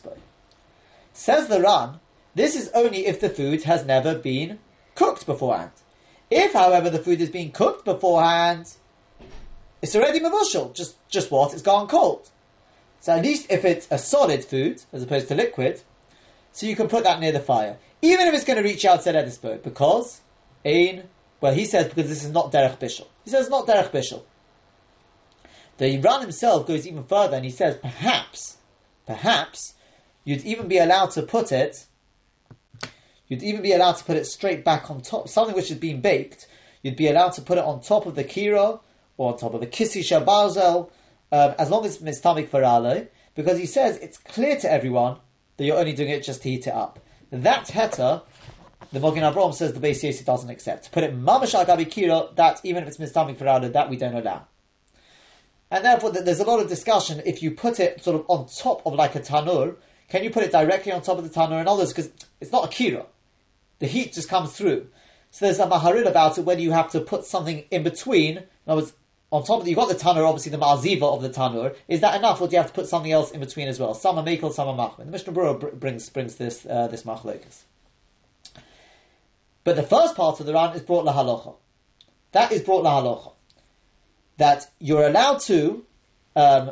Says 1.12 1.48
the 1.48 1.62
Ran, 1.62 2.00
this 2.34 2.56
is 2.56 2.72
only 2.74 3.06
if 3.06 3.20
the 3.20 3.30
food 3.30 3.64
has 3.64 3.86
never 3.86 4.16
been 4.16 4.60
cooked 4.96 5.26
beforehand. 5.26 5.72
If, 6.30 6.54
however, 6.54 6.90
the 6.90 6.98
food 6.98 7.20
is 7.20 7.30
being 7.30 7.52
cooked 7.52 7.84
beforehand, 7.84 8.72
it's 9.82 9.96
already 9.96 10.22
mavushal. 10.22 10.74
Just, 10.74 10.96
just 11.10 11.30
what? 11.30 11.52
It's 11.52 11.62
gone 11.62 11.90
cold. 11.90 12.30
So 13.02 13.14
at 13.14 13.24
least 13.24 13.52
if 13.52 13.66
it's 13.66 13.88
a 13.92 13.98
solid 13.98 14.46
food 14.46 14.82
as 14.94 15.04
opposed 15.04 15.28
to 15.28 15.36
liquid, 15.36 15.82
so 16.54 16.68
you 16.68 16.78
can 16.78 16.88
put 16.88 17.04
that 17.04 17.20
near 17.20 17.34
the 17.34 17.42
fire, 17.42 17.78
even 18.02 18.28
if 18.28 18.34
it's 18.34 18.46
going 18.46 18.58
to 18.58 18.64
reach 18.64 18.86
outside 18.86 19.16
Edisburg, 19.16 19.62
because 19.62 20.22
in 20.64 21.04
well, 21.42 21.54
he 21.54 21.66
says 21.66 21.88
because 21.88 22.08
this 22.08 22.24
is 22.24 22.32
not 22.32 22.52
derech 22.52 22.78
bishul. 22.78 23.08
He 23.26 23.32
says 23.32 23.50
not 23.50 23.68
derech 23.68 23.92
bishul. 23.92 24.24
The 25.78 26.00
Ran 26.00 26.22
himself 26.22 26.68
goes 26.68 26.88
even 26.88 27.04
further 27.04 27.36
and 27.36 27.46
he 27.46 27.52
says 27.52 27.76
perhaps, 27.78 28.58
perhaps 29.08 29.74
you'd 30.24 30.46
even 30.46 30.68
be 30.68 30.78
allowed 30.78 31.12
to 31.12 31.24
put 31.24 31.52
it 31.52 31.88
You'd 33.32 33.44
even 33.44 33.62
be 33.62 33.72
allowed 33.72 33.94
to 33.94 34.04
put 34.04 34.18
it 34.18 34.26
straight 34.26 34.66
back 34.66 34.92
on 34.92 35.00
top. 35.00 35.30
Something 35.30 35.56
which 35.56 35.70
has 35.70 35.78
been 35.78 36.02
baked, 36.02 36.50
you'd 36.82 36.98
be 36.98 37.08
allowed 37.08 37.32
to 37.36 37.42
put 37.42 37.58
it 37.58 37.64
on 37.64 37.80
top 37.80 38.06
of 38.06 38.16
the 38.16 38.26
kira 38.26 38.82
or 39.16 39.32
on 39.32 39.40
top 39.40 39.54
of 39.54 39.62
the 39.62 39.68
kisi 39.68 40.02
shabazel, 40.02 40.90
um, 41.32 41.56
as 41.58 41.70
long 41.70 41.86
as 41.86 41.96
it's 41.96 42.04
mistamik 42.04 42.50
farale, 42.50 43.08
because 43.34 43.58
he 43.58 43.66
says 43.66 43.96
it's 44.00 44.18
clear 44.18 44.58
to 44.58 44.70
everyone 44.70 45.16
that 45.56 45.64
you're 45.64 45.78
only 45.78 45.94
doing 45.94 46.10
it 46.10 46.24
just 46.26 46.42
to 46.42 46.50
heat 46.50 46.68
it 46.68 46.74
up. 46.74 47.00
That 47.32 47.68
heta, 47.68 48.24
the 48.92 49.00
Mogen 49.00 49.22
Avraham 49.22 49.54
says 49.54 49.74
the 49.74 49.80
Beis 49.80 50.04
Yosef 50.04 50.26
doesn't 50.26 50.50
accept. 50.50 50.86
To 50.86 50.90
put 50.92 51.04
it 51.04 51.18
mamash 51.18 51.54
gabi 51.66 51.86
kira, 51.86 52.36
that 52.36 52.62
even 52.64 52.84
if 52.84 52.90
it's 52.90 52.98
mistamik 52.98 53.38
farale, 53.38 53.72
that 53.72 53.90
we 53.90 53.98
don't 53.98 54.16
allow. 54.16 54.46
And 55.70 55.86
therefore, 55.86 56.12
there's 56.12 56.40
a 56.40 56.44
lot 56.44 56.60
of 56.60 56.68
discussion 56.68 57.22
if 57.26 57.42
you 57.42 57.52
put 57.52 57.80
it 57.80 58.04
sort 58.04 58.20
of 58.20 58.26
on 58.28 58.48
top 58.48 58.86
of 58.86 58.94
like 58.96 59.16
a 59.16 59.22
tanur, 59.22 59.76
can 60.10 60.24
you 60.24 60.30
put 60.30 60.44
it 60.44 60.52
directly 60.52 60.92
on 60.92 61.02
top 61.02 61.18
of 61.18 61.24
the 61.24 61.30
tanur 61.30 61.60
and 61.60 61.70
others? 61.70 61.94
Because 61.94 62.12
it's 62.42 62.52
not 62.52 62.66
a 62.66 62.68
kira 62.68 63.06
the 63.82 63.88
heat 63.88 64.14
just 64.14 64.30
comes 64.30 64.54
through. 64.54 64.88
So 65.32 65.46
there's 65.46 65.60
a 65.60 65.68
maharil 65.68 66.08
about 66.08 66.38
it 66.38 66.46
whether 66.46 66.62
you 66.62 66.72
have 66.72 66.92
to 66.92 67.02
put 67.02 67.26
something 67.26 67.66
in 67.72 67.84
between. 67.84 68.38
In 68.38 68.46
other 68.68 68.84
words, 68.84 68.94
on 69.32 69.44
top 69.44 69.60
of 69.60 69.66
the, 69.66 69.72
you've 69.72 69.80
got 69.80 69.90
the 69.90 69.96
tanur, 69.96 70.26
obviously 70.26 70.52
the 70.52 70.58
ma'aziva 70.58 71.02
of 71.02 71.22
the 71.22 71.30
tanur. 71.30 71.76
Is 71.88 72.02
that 72.02 72.16
enough, 72.16 72.40
or 72.40 72.48
do 72.48 72.54
you 72.54 72.58
have 72.62 72.68
to 72.68 72.74
put 72.74 72.88
something 72.88 73.12
else 73.12 73.32
in 73.32 73.40
between 73.40 73.68
as 73.68 73.80
well? 73.80 73.94
Some 73.94 74.18
are 74.18 74.24
mekel, 74.24 74.54
some 74.54 74.68
are 74.68 74.78
machmer. 74.78 75.06
The 75.06 75.12
Mishnah 75.12 75.34
Berurah 75.34 75.80
brings 75.80 76.10
brings 76.10 76.36
this 76.36 76.66
uh, 76.66 76.88
this 76.88 77.04
machlokas. 77.04 77.64
But 79.64 79.76
the 79.76 79.84
first 79.84 80.16
part 80.16 80.40
of 80.40 80.46
the 80.46 80.54
Ran 80.54 80.76
is 80.76 80.82
brought 80.82 81.06
lahalocha. 81.06 81.56
That 82.32 82.52
is 82.52 82.62
brought 82.62 82.84
lahalocha. 82.84 83.34
That 84.38 84.72
you're 84.80 85.06
allowed 85.06 85.42
to 85.42 85.86
um, 86.36 86.72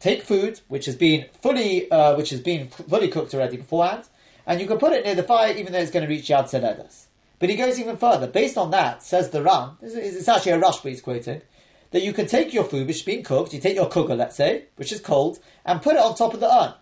take 0.00 0.22
food 0.22 0.60
which 0.68 0.86
has 0.86 0.96
been 0.96 1.26
fully 1.40 1.90
uh, 1.90 2.16
which 2.16 2.30
has 2.30 2.40
been 2.40 2.68
fully 2.68 3.08
cooked 3.08 3.34
already 3.34 3.56
beforehand, 3.56 4.04
and 4.46 4.60
you 4.60 4.66
can 4.66 4.78
put 4.78 4.92
it 4.92 5.04
near 5.04 5.14
the 5.14 5.22
fire 5.22 5.54
even 5.56 5.72
though 5.72 5.78
it's 5.78 5.90
going 5.90 6.06
to 6.06 6.12
reach 6.12 6.28
Yad 6.28 6.44
Seledas. 6.44 7.06
But 7.38 7.50
he 7.50 7.56
goes 7.56 7.78
even 7.78 7.96
further. 7.96 8.26
Based 8.26 8.56
on 8.56 8.70
that, 8.70 9.02
says 9.02 9.30
the 9.30 9.42
Ran, 9.42 9.70
it's 9.82 10.28
actually 10.28 10.52
a 10.52 10.60
Rashba 10.60 10.88
he's 10.88 11.00
quoting, 11.00 11.42
that 11.90 12.02
you 12.02 12.12
can 12.12 12.26
take 12.26 12.52
your 12.52 12.64
food 12.64 12.86
which 12.86 12.96
is 12.96 13.02
being 13.02 13.22
cooked, 13.22 13.52
you 13.52 13.60
take 13.60 13.76
your 13.76 13.88
cooker, 13.88 14.16
let's 14.16 14.36
say, 14.36 14.64
which 14.76 14.92
is 14.92 15.00
cold, 15.00 15.38
and 15.64 15.82
put 15.82 15.94
it 15.94 16.00
on 16.00 16.14
top 16.14 16.34
of 16.34 16.40
the 16.40 16.52
urn. 16.52 16.74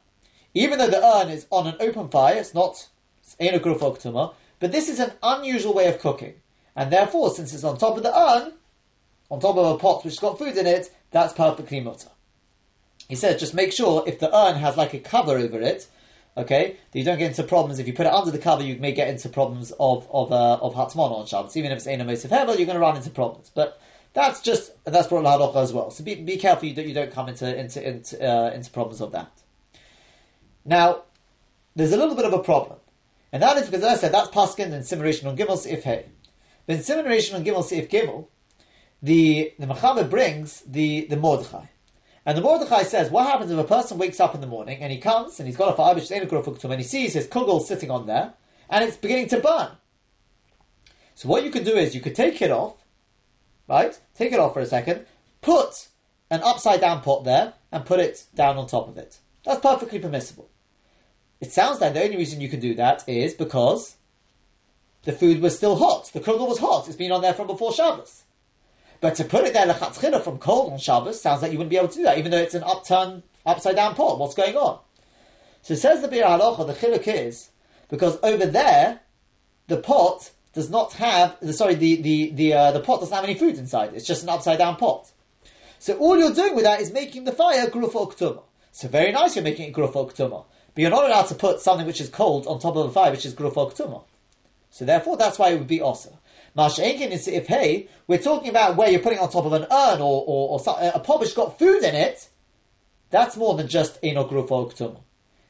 Even 0.54 0.78
though 0.78 0.88
the 0.88 1.04
urn 1.04 1.30
is 1.30 1.46
on 1.50 1.66
an 1.66 1.76
open 1.80 2.08
fire, 2.08 2.36
it's 2.36 2.54
not 2.54 2.88
grufoktuma, 3.40 4.34
but 4.62 4.72
this 4.72 4.88
is 4.88 4.98
an 4.98 5.12
unusual 5.22 5.74
way 5.74 5.88
of 5.88 5.98
cooking. 5.98 6.32
And 6.74 6.90
therefore, 6.90 7.34
since 7.34 7.52
it's 7.52 7.64
on 7.64 7.76
top 7.76 7.98
of 7.98 8.02
the 8.02 8.18
urn, 8.18 8.54
on 9.30 9.40
top 9.40 9.58
of 9.58 9.74
a 9.74 9.78
pot 9.78 10.02
which 10.04 10.14
has 10.14 10.20
got 10.20 10.38
food 10.38 10.56
in 10.56 10.66
it, 10.66 10.90
that's 11.10 11.34
perfectly 11.34 11.80
mutter. 11.80 12.08
He 13.08 13.16
says, 13.16 13.38
just 13.38 13.52
make 13.52 13.72
sure 13.72 14.02
if 14.06 14.18
the 14.20 14.34
urn 14.34 14.54
has 14.54 14.78
like 14.78 14.94
a 14.94 14.98
cover 14.98 15.36
over 15.36 15.60
it, 15.60 15.86
Okay, 16.34 16.78
that 16.90 16.98
you 16.98 17.04
don't 17.04 17.18
get 17.18 17.28
into 17.28 17.42
problems. 17.42 17.78
If 17.78 17.86
you 17.86 17.92
put 17.92 18.06
it 18.06 18.12
under 18.12 18.30
the 18.30 18.38
cover, 18.38 18.62
you 18.62 18.76
may 18.76 18.92
get 18.92 19.08
into 19.08 19.28
problems 19.28 19.70
of 19.78 20.08
of 20.10 20.32
uh, 20.32 20.54
of 20.62 20.74
Hatzmon 20.74 21.10
on 21.10 21.26
Shabbos. 21.26 21.58
Even 21.58 21.72
if 21.72 21.76
it's 21.76 21.86
Eina 21.86 22.06
Mosif 22.06 22.30
Hevel, 22.30 22.56
you're 22.56 22.64
going 22.64 22.68
to 22.68 22.78
run 22.78 22.96
into 22.96 23.10
problems. 23.10 23.50
But 23.54 23.78
that's 24.14 24.40
just 24.40 24.72
that's 24.86 25.08
brought 25.08 25.24
Lahadocha 25.24 25.62
as 25.62 25.74
well. 25.74 25.90
So 25.90 26.02
be, 26.02 26.14
be 26.14 26.38
careful 26.38 26.68
you, 26.68 26.74
that 26.76 26.86
you 26.86 26.94
don't 26.94 27.12
come 27.12 27.28
into 27.28 27.54
into 27.54 27.86
into, 27.86 28.26
uh, 28.26 28.50
into 28.50 28.70
problems 28.70 29.02
of 29.02 29.12
that. 29.12 29.30
Now, 30.64 31.02
there's 31.76 31.92
a 31.92 31.98
little 31.98 32.14
bit 32.14 32.24
of 32.24 32.32
a 32.32 32.38
problem, 32.38 32.78
and 33.32 33.42
that 33.42 33.56
is 33.56 33.66
because 33.66 33.82
as 33.82 33.98
I 33.98 34.00
said 34.00 34.12
that's 34.12 34.28
Paskin 34.28 34.72
and 34.72 34.84
Simulation 34.84 35.28
on 35.28 35.36
Gimel 35.36 35.66
if 35.66 35.84
Hey. 35.84 36.06
But 36.66 36.76
in 36.76 36.82
Simulation 36.82 37.34
on 37.36 37.44
Gimel 37.44 37.72
if 37.72 37.88
Gimel, 37.88 38.28
the 39.02 39.52
the 39.58 39.66
Mechaber 39.66 40.08
brings 40.08 40.60
the 40.60 41.06
the 41.06 41.16
Mordechai. 41.16 41.66
And 42.24 42.38
the 42.38 42.42
Mordechai 42.42 42.84
says, 42.84 43.10
what 43.10 43.26
happens 43.26 43.50
if 43.50 43.58
a 43.58 43.64
person 43.64 43.98
wakes 43.98 44.20
up 44.20 44.34
in 44.34 44.40
the 44.40 44.46
morning 44.46 44.78
and 44.80 44.92
he 44.92 44.98
comes 44.98 45.40
and 45.40 45.48
he's 45.48 45.56
got 45.56 45.76
a 45.76 45.94
which 45.94 46.04
is 46.04 46.10
and 46.12 46.74
he 46.74 46.84
sees 46.84 47.14
his 47.14 47.26
kugel 47.26 47.60
sitting 47.60 47.90
on 47.90 48.06
there 48.06 48.34
and 48.70 48.84
it's 48.84 48.96
beginning 48.96 49.28
to 49.28 49.40
burn. 49.40 49.70
So 51.16 51.28
what 51.28 51.44
you 51.44 51.50
could 51.50 51.64
do 51.64 51.76
is 51.76 51.94
you 51.94 52.00
could 52.00 52.14
take 52.14 52.40
it 52.40 52.52
off, 52.52 52.76
right? 53.68 53.98
Take 54.14 54.32
it 54.32 54.38
off 54.38 54.54
for 54.54 54.60
a 54.60 54.66
second, 54.66 55.04
put 55.40 55.88
an 56.30 56.42
upside 56.42 56.80
down 56.80 57.02
pot 57.02 57.24
there 57.24 57.54
and 57.72 57.84
put 57.84 57.98
it 57.98 58.24
down 58.34 58.56
on 58.56 58.68
top 58.68 58.88
of 58.88 58.96
it. 58.98 59.18
That's 59.44 59.60
perfectly 59.60 59.98
permissible. 59.98 60.48
It 61.42 61.50
sounds 61.50 61.80
like 61.80 61.92
the 61.92 62.04
only 62.04 62.16
reason 62.16 62.40
you 62.40 62.48
can 62.48 62.60
do 62.60 62.76
that 62.76 63.02
is 63.08 63.34
because 63.34 63.96
the 65.02 65.12
food 65.12 65.40
was 65.40 65.56
still 65.56 65.74
hot. 65.74 66.08
The 66.12 66.20
kugel 66.20 66.46
was 66.46 66.60
hot. 66.60 66.86
It's 66.86 66.96
been 66.96 67.10
on 67.10 67.20
there 67.20 67.34
from 67.34 67.48
before 67.48 67.72
Shabbos. 67.72 68.22
But 69.00 69.16
to 69.16 69.24
put 69.24 69.44
it 69.44 69.52
there 69.52 69.66
lechatchila 69.66 70.22
from 70.22 70.38
cold 70.38 70.72
on 70.72 70.78
Shabbos 70.78 71.20
sounds 71.20 71.42
like 71.42 71.50
you 71.50 71.58
wouldn't 71.58 71.70
be 71.70 71.76
able 71.76 71.88
to 71.88 71.96
do 71.96 72.04
that, 72.04 72.16
even 72.16 72.30
though 72.30 72.38
it's 72.38 72.54
an 72.54 72.62
upturned, 72.62 73.24
upside 73.44 73.74
down 73.74 73.96
pot. 73.96 74.20
What's 74.20 74.36
going 74.36 74.56
on? 74.56 74.78
So 75.62 75.74
it 75.74 75.78
says 75.78 76.00
the 76.00 76.06
Biur 76.06 76.22
Halacha, 76.22 76.64
the 76.64 76.74
chiluk 76.74 77.08
is 77.08 77.50
because 77.88 78.20
over 78.22 78.46
there 78.46 79.00
the 79.66 79.78
pot 79.78 80.30
does 80.52 80.70
not 80.70 80.92
have 80.92 81.36
the 81.40 81.52
sorry 81.52 81.74
the 81.74 81.96
the 82.02 82.30
the 82.30 82.52
uh, 82.52 82.70
the 82.70 82.80
pot 82.80 83.00
doesn't 83.00 83.14
have 83.14 83.24
any 83.24 83.34
food 83.34 83.58
inside. 83.58 83.94
It's 83.94 84.06
just 84.06 84.22
an 84.22 84.28
upside 84.28 84.58
down 84.58 84.76
pot. 84.76 85.10
So 85.80 85.98
all 85.98 86.16
you're 86.16 86.32
doing 86.32 86.54
with 86.54 86.64
that 86.64 86.80
is 86.80 86.92
making 86.92 87.24
the 87.24 87.32
fire 87.32 87.66
grufa 87.66 88.12
ktuma. 88.12 88.42
So 88.70 88.86
very 88.86 89.10
nice, 89.10 89.34
you're 89.34 89.42
making 89.42 89.70
it 89.70 89.74
grufa 89.74 90.08
ktuma, 90.12 90.44
but 90.74 90.80
you're 90.80 90.90
not 90.90 91.04
allowed 91.04 91.26
to 91.26 91.34
put 91.34 91.60
something 91.60 91.86
which 91.86 92.00
is 92.00 92.08
cold 92.08 92.46
on 92.46 92.58
top 92.58 92.76
of 92.76 92.86
a 92.86 92.92
fire, 92.92 93.10
which 93.10 93.26
is 93.26 93.34
grufa 93.34 93.72
ktuma. 93.72 94.04
So 94.70 94.84
therefore, 94.84 95.16
that's 95.16 95.38
why 95.38 95.50
it 95.50 95.58
would 95.58 95.66
be 95.66 95.80
also. 95.80 96.18
Masha'enkin 96.56 97.10
is 97.10 97.28
if 97.28 97.46
hey, 97.46 97.88
we're 98.06 98.18
talking 98.18 98.48
about 98.48 98.76
where 98.76 98.90
you're 98.90 99.00
putting 99.00 99.18
on 99.18 99.30
top 99.30 99.44
of 99.44 99.52
an 99.52 99.64
urn 99.64 100.00
or 100.00 100.24
or, 100.26 100.60
or 100.60 100.62
a 100.78 101.00
pot 101.00 101.20
which 101.20 101.34
got 101.34 101.58
food 101.58 101.82
in 101.82 101.94
it. 101.94 102.28
That's 103.10 103.36
more 103.36 103.54
than 103.54 103.68
just 103.68 103.98
eno 104.02 104.26
grufa 104.26 104.72
ktuma. 104.72 105.00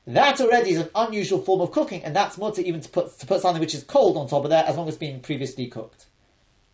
That 0.06 0.40
already 0.40 0.70
is 0.70 0.80
an 0.80 0.90
unusual 0.96 1.40
form 1.40 1.60
of 1.60 1.70
cooking, 1.70 2.02
and 2.02 2.14
that's 2.14 2.36
more 2.36 2.50
to 2.52 2.66
even 2.66 2.80
to 2.80 2.88
put 2.88 3.18
to 3.20 3.26
put 3.26 3.40
something 3.40 3.60
which 3.60 3.74
is 3.74 3.84
cold 3.84 4.16
on 4.16 4.28
top 4.28 4.44
of 4.44 4.50
there, 4.50 4.64
as 4.64 4.76
long 4.76 4.88
as 4.88 4.94
it's 4.94 5.00
been 5.00 5.20
previously 5.20 5.68
cooked. 5.68 6.06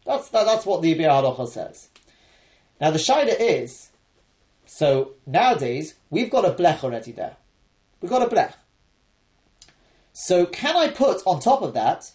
That's 0.07 0.31
that, 0.31 0.47
that's 0.47 0.65
what 0.65 0.81
the 0.81 0.95
Biur 0.95 1.09
Halacha 1.09 1.49
says. 1.49 1.89
Now 2.81 2.91
the 2.91 2.99
shaila 2.99 3.37
is, 3.39 3.91
so 4.65 5.13
nowadays 5.27 5.95
we've 6.09 6.31
got 6.31 6.47
a 6.47 6.53
blech 6.53 6.83
already 6.83 7.13
there. 7.13 7.37
We've 8.01 8.11
got 8.11 8.23
a 8.23 8.35
blech. 8.35 8.55
So 10.13 10.47
can 10.47 10.77
I 10.77 10.89
put 10.89 11.23
on 11.27 11.41
top 11.41 11.63
of 11.63 11.75
that, 11.75 12.11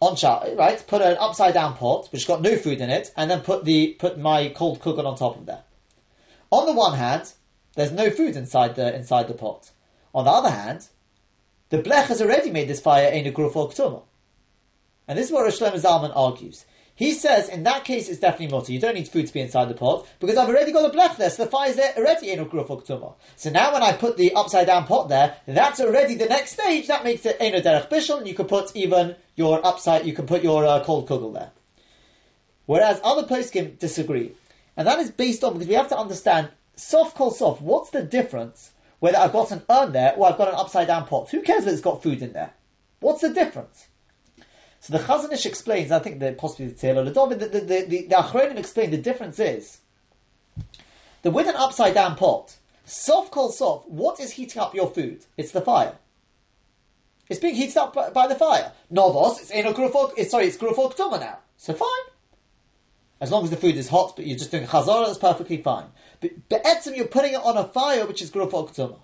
on 0.00 0.16
char, 0.16 0.46
right? 0.54 0.82
Put 0.86 1.02
an 1.02 1.16
upside 1.18 1.54
down 1.54 1.76
pot 1.76 2.08
which 2.12 2.26
got 2.26 2.42
no 2.42 2.56
food 2.56 2.80
in 2.80 2.90
it, 2.90 3.12
and 3.16 3.30
then 3.30 3.40
put 3.40 3.64
the 3.64 3.96
put 3.98 4.18
my 4.18 4.48
cold 4.48 4.80
cooker 4.80 5.02
on 5.02 5.16
top 5.16 5.36
of 5.36 5.46
there. 5.46 5.62
On 6.50 6.66
the 6.66 6.72
one 6.72 6.94
hand, 6.94 7.32
there's 7.74 7.92
no 7.92 8.10
food 8.10 8.36
inside 8.36 8.76
the 8.76 8.94
inside 8.94 9.28
the 9.28 9.34
pot. 9.34 9.70
On 10.14 10.24
the 10.24 10.30
other 10.30 10.50
hand, 10.50 10.88
the 11.68 11.78
blech 11.78 12.06
has 12.06 12.22
already 12.22 12.50
made 12.50 12.68
this 12.68 12.80
fire 12.80 13.08
in 13.08 13.26
a 13.26 13.32
gruf 13.32 13.56
or 13.56 14.04
And 15.08 15.18
this 15.18 15.26
is 15.26 15.32
what 15.32 15.44
Rosh 15.44 15.60
Zalman 15.60 16.12
argues. 16.14 16.64
He 16.96 17.12
says 17.12 17.48
in 17.48 17.62
that 17.64 17.84
case 17.84 18.08
it's 18.08 18.20
definitely 18.20 18.56
mutter. 18.56 18.72
You 18.72 18.80
don't 18.80 18.94
need 18.94 19.06
food 19.06 19.26
to 19.26 19.32
be 19.32 19.40
inside 19.40 19.68
the 19.68 19.74
pot 19.74 20.06
because 20.18 20.36
I've 20.36 20.48
already 20.48 20.72
got 20.72 20.92
a 20.92 20.96
blech 20.96 21.16
there, 21.16 21.30
so 21.30 21.44
the 21.44 21.50
fire's 21.50 21.76
there 21.76 21.92
already 21.96 22.32
in 22.32 22.40
a 22.40 22.46
gruf 22.46 22.70
or 22.70 23.14
So 23.36 23.50
now 23.50 23.72
when 23.72 23.82
I 23.82 23.92
put 23.92 24.16
the 24.16 24.32
upside 24.34 24.66
down 24.66 24.86
pot 24.86 25.08
there, 25.08 25.36
that's 25.46 25.80
already 25.80 26.14
the 26.14 26.26
next 26.26 26.52
stage. 26.52 26.88
That 26.88 27.04
makes 27.04 27.24
it 27.24 27.36
eno 27.38 27.60
derech 27.60 27.88
bishul, 27.88 28.26
you 28.26 28.34
can 28.34 28.46
put 28.46 28.74
even 28.74 29.14
your 29.36 29.64
upside. 29.64 30.06
You 30.06 30.14
can 30.14 30.26
put 30.26 30.42
your 30.42 30.64
uh, 30.64 30.82
cold 30.82 31.08
kugel 31.08 31.34
there. 31.34 31.52
Whereas 32.64 33.00
other 33.04 33.26
poskim 33.28 33.78
disagree, 33.78 34.32
and 34.76 34.88
that 34.88 34.98
is 34.98 35.10
based 35.10 35.44
on 35.44 35.52
because 35.52 35.68
we 35.68 35.74
have 35.74 35.88
to 35.90 35.98
understand 35.98 36.48
soft 36.74 37.14
kol 37.14 37.30
soft. 37.30 37.62
What's 37.62 37.90
the 37.90 38.02
difference 38.02 38.72
whether 38.98 39.18
I've 39.18 39.32
got 39.32 39.50
an 39.50 39.62
urn 39.70 39.92
there 39.92 40.14
or 40.14 40.28
I've 40.28 40.38
got 40.38 40.48
an 40.48 40.54
upside 40.54 40.86
down 40.86 41.06
pot. 41.06 41.30
Who 41.30 41.42
cares 41.42 41.66
if 41.66 41.72
it's 41.72 41.80
got 41.80 42.02
food 42.02 42.22
in 42.22 42.32
there? 42.32 42.54
What's 43.00 43.20
the 43.20 43.32
difference? 43.32 43.88
So 44.86 44.96
the 44.96 45.02
Chazon 45.02 45.32
Ish 45.32 45.46
explains, 45.46 45.90
I 45.90 45.98
think 45.98 46.20
that 46.20 46.38
possibly 46.38 46.68
the 46.68 46.74
Tzela 46.74 47.04
the, 47.12 47.34
the, 47.34 47.48
the, 47.48 47.60
the, 47.60 48.06
the 48.06 48.14
Achronim 48.14 48.56
explain 48.56 48.92
the 48.92 48.96
difference 48.96 49.40
is 49.40 49.78
that 51.22 51.32
with 51.32 51.48
an 51.48 51.56
upside 51.56 51.94
down 51.94 52.14
pot, 52.14 52.54
soft 52.84 53.32
called 53.32 53.52
soft, 53.52 53.88
what 53.88 54.20
is 54.20 54.30
heating 54.30 54.62
up 54.62 54.76
your 54.76 54.88
food? 54.88 55.24
It's 55.36 55.50
the 55.50 55.60
fire. 55.60 55.96
It's 57.28 57.40
being 57.40 57.56
heated 57.56 57.76
up 57.76 57.94
by, 57.94 58.10
by 58.10 58.28
the 58.28 58.36
fire. 58.36 58.70
Novos, 58.88 59.40
it's 59.40 59.50
in 59.50 59.66
a 59.66 59.72
grufok, 59.72 60.12
it's, 60.16 60.30
sorry, 60.30 60.46
it's 60.46 60.56
grufok 60.56 60.96
now. 61.18 61.38
So 61.56 61.74
fine. 61.74 61.88
As 63.20 63.32
long 63.32 63.42
as 63.42 63.50
the 63.50 63.56
food 63.56 63.76
is 63.76 63.88
hot, 63.88 64.14
but 64.14 64.24
you're 64.24 64.38
just 64.38 64.52
doing 64.52 64.68
chazara, 64.68 65.06
that's 65.06 65.18
perfectly 65.18 65.56
fine. 65.56 65.86
But 66.20 66.48
be'etzim, 66.48 66.96
you're 66.96 67.08
putting 67.08 67.32
it 67.32 67.42
on 67.42 67.56
a 67.56 67.64
fire, 67.64 68.06
which 68.06 68.22
is 68.22 68.30
gruf 68.30 68.52
oktuma. 68.52 69.00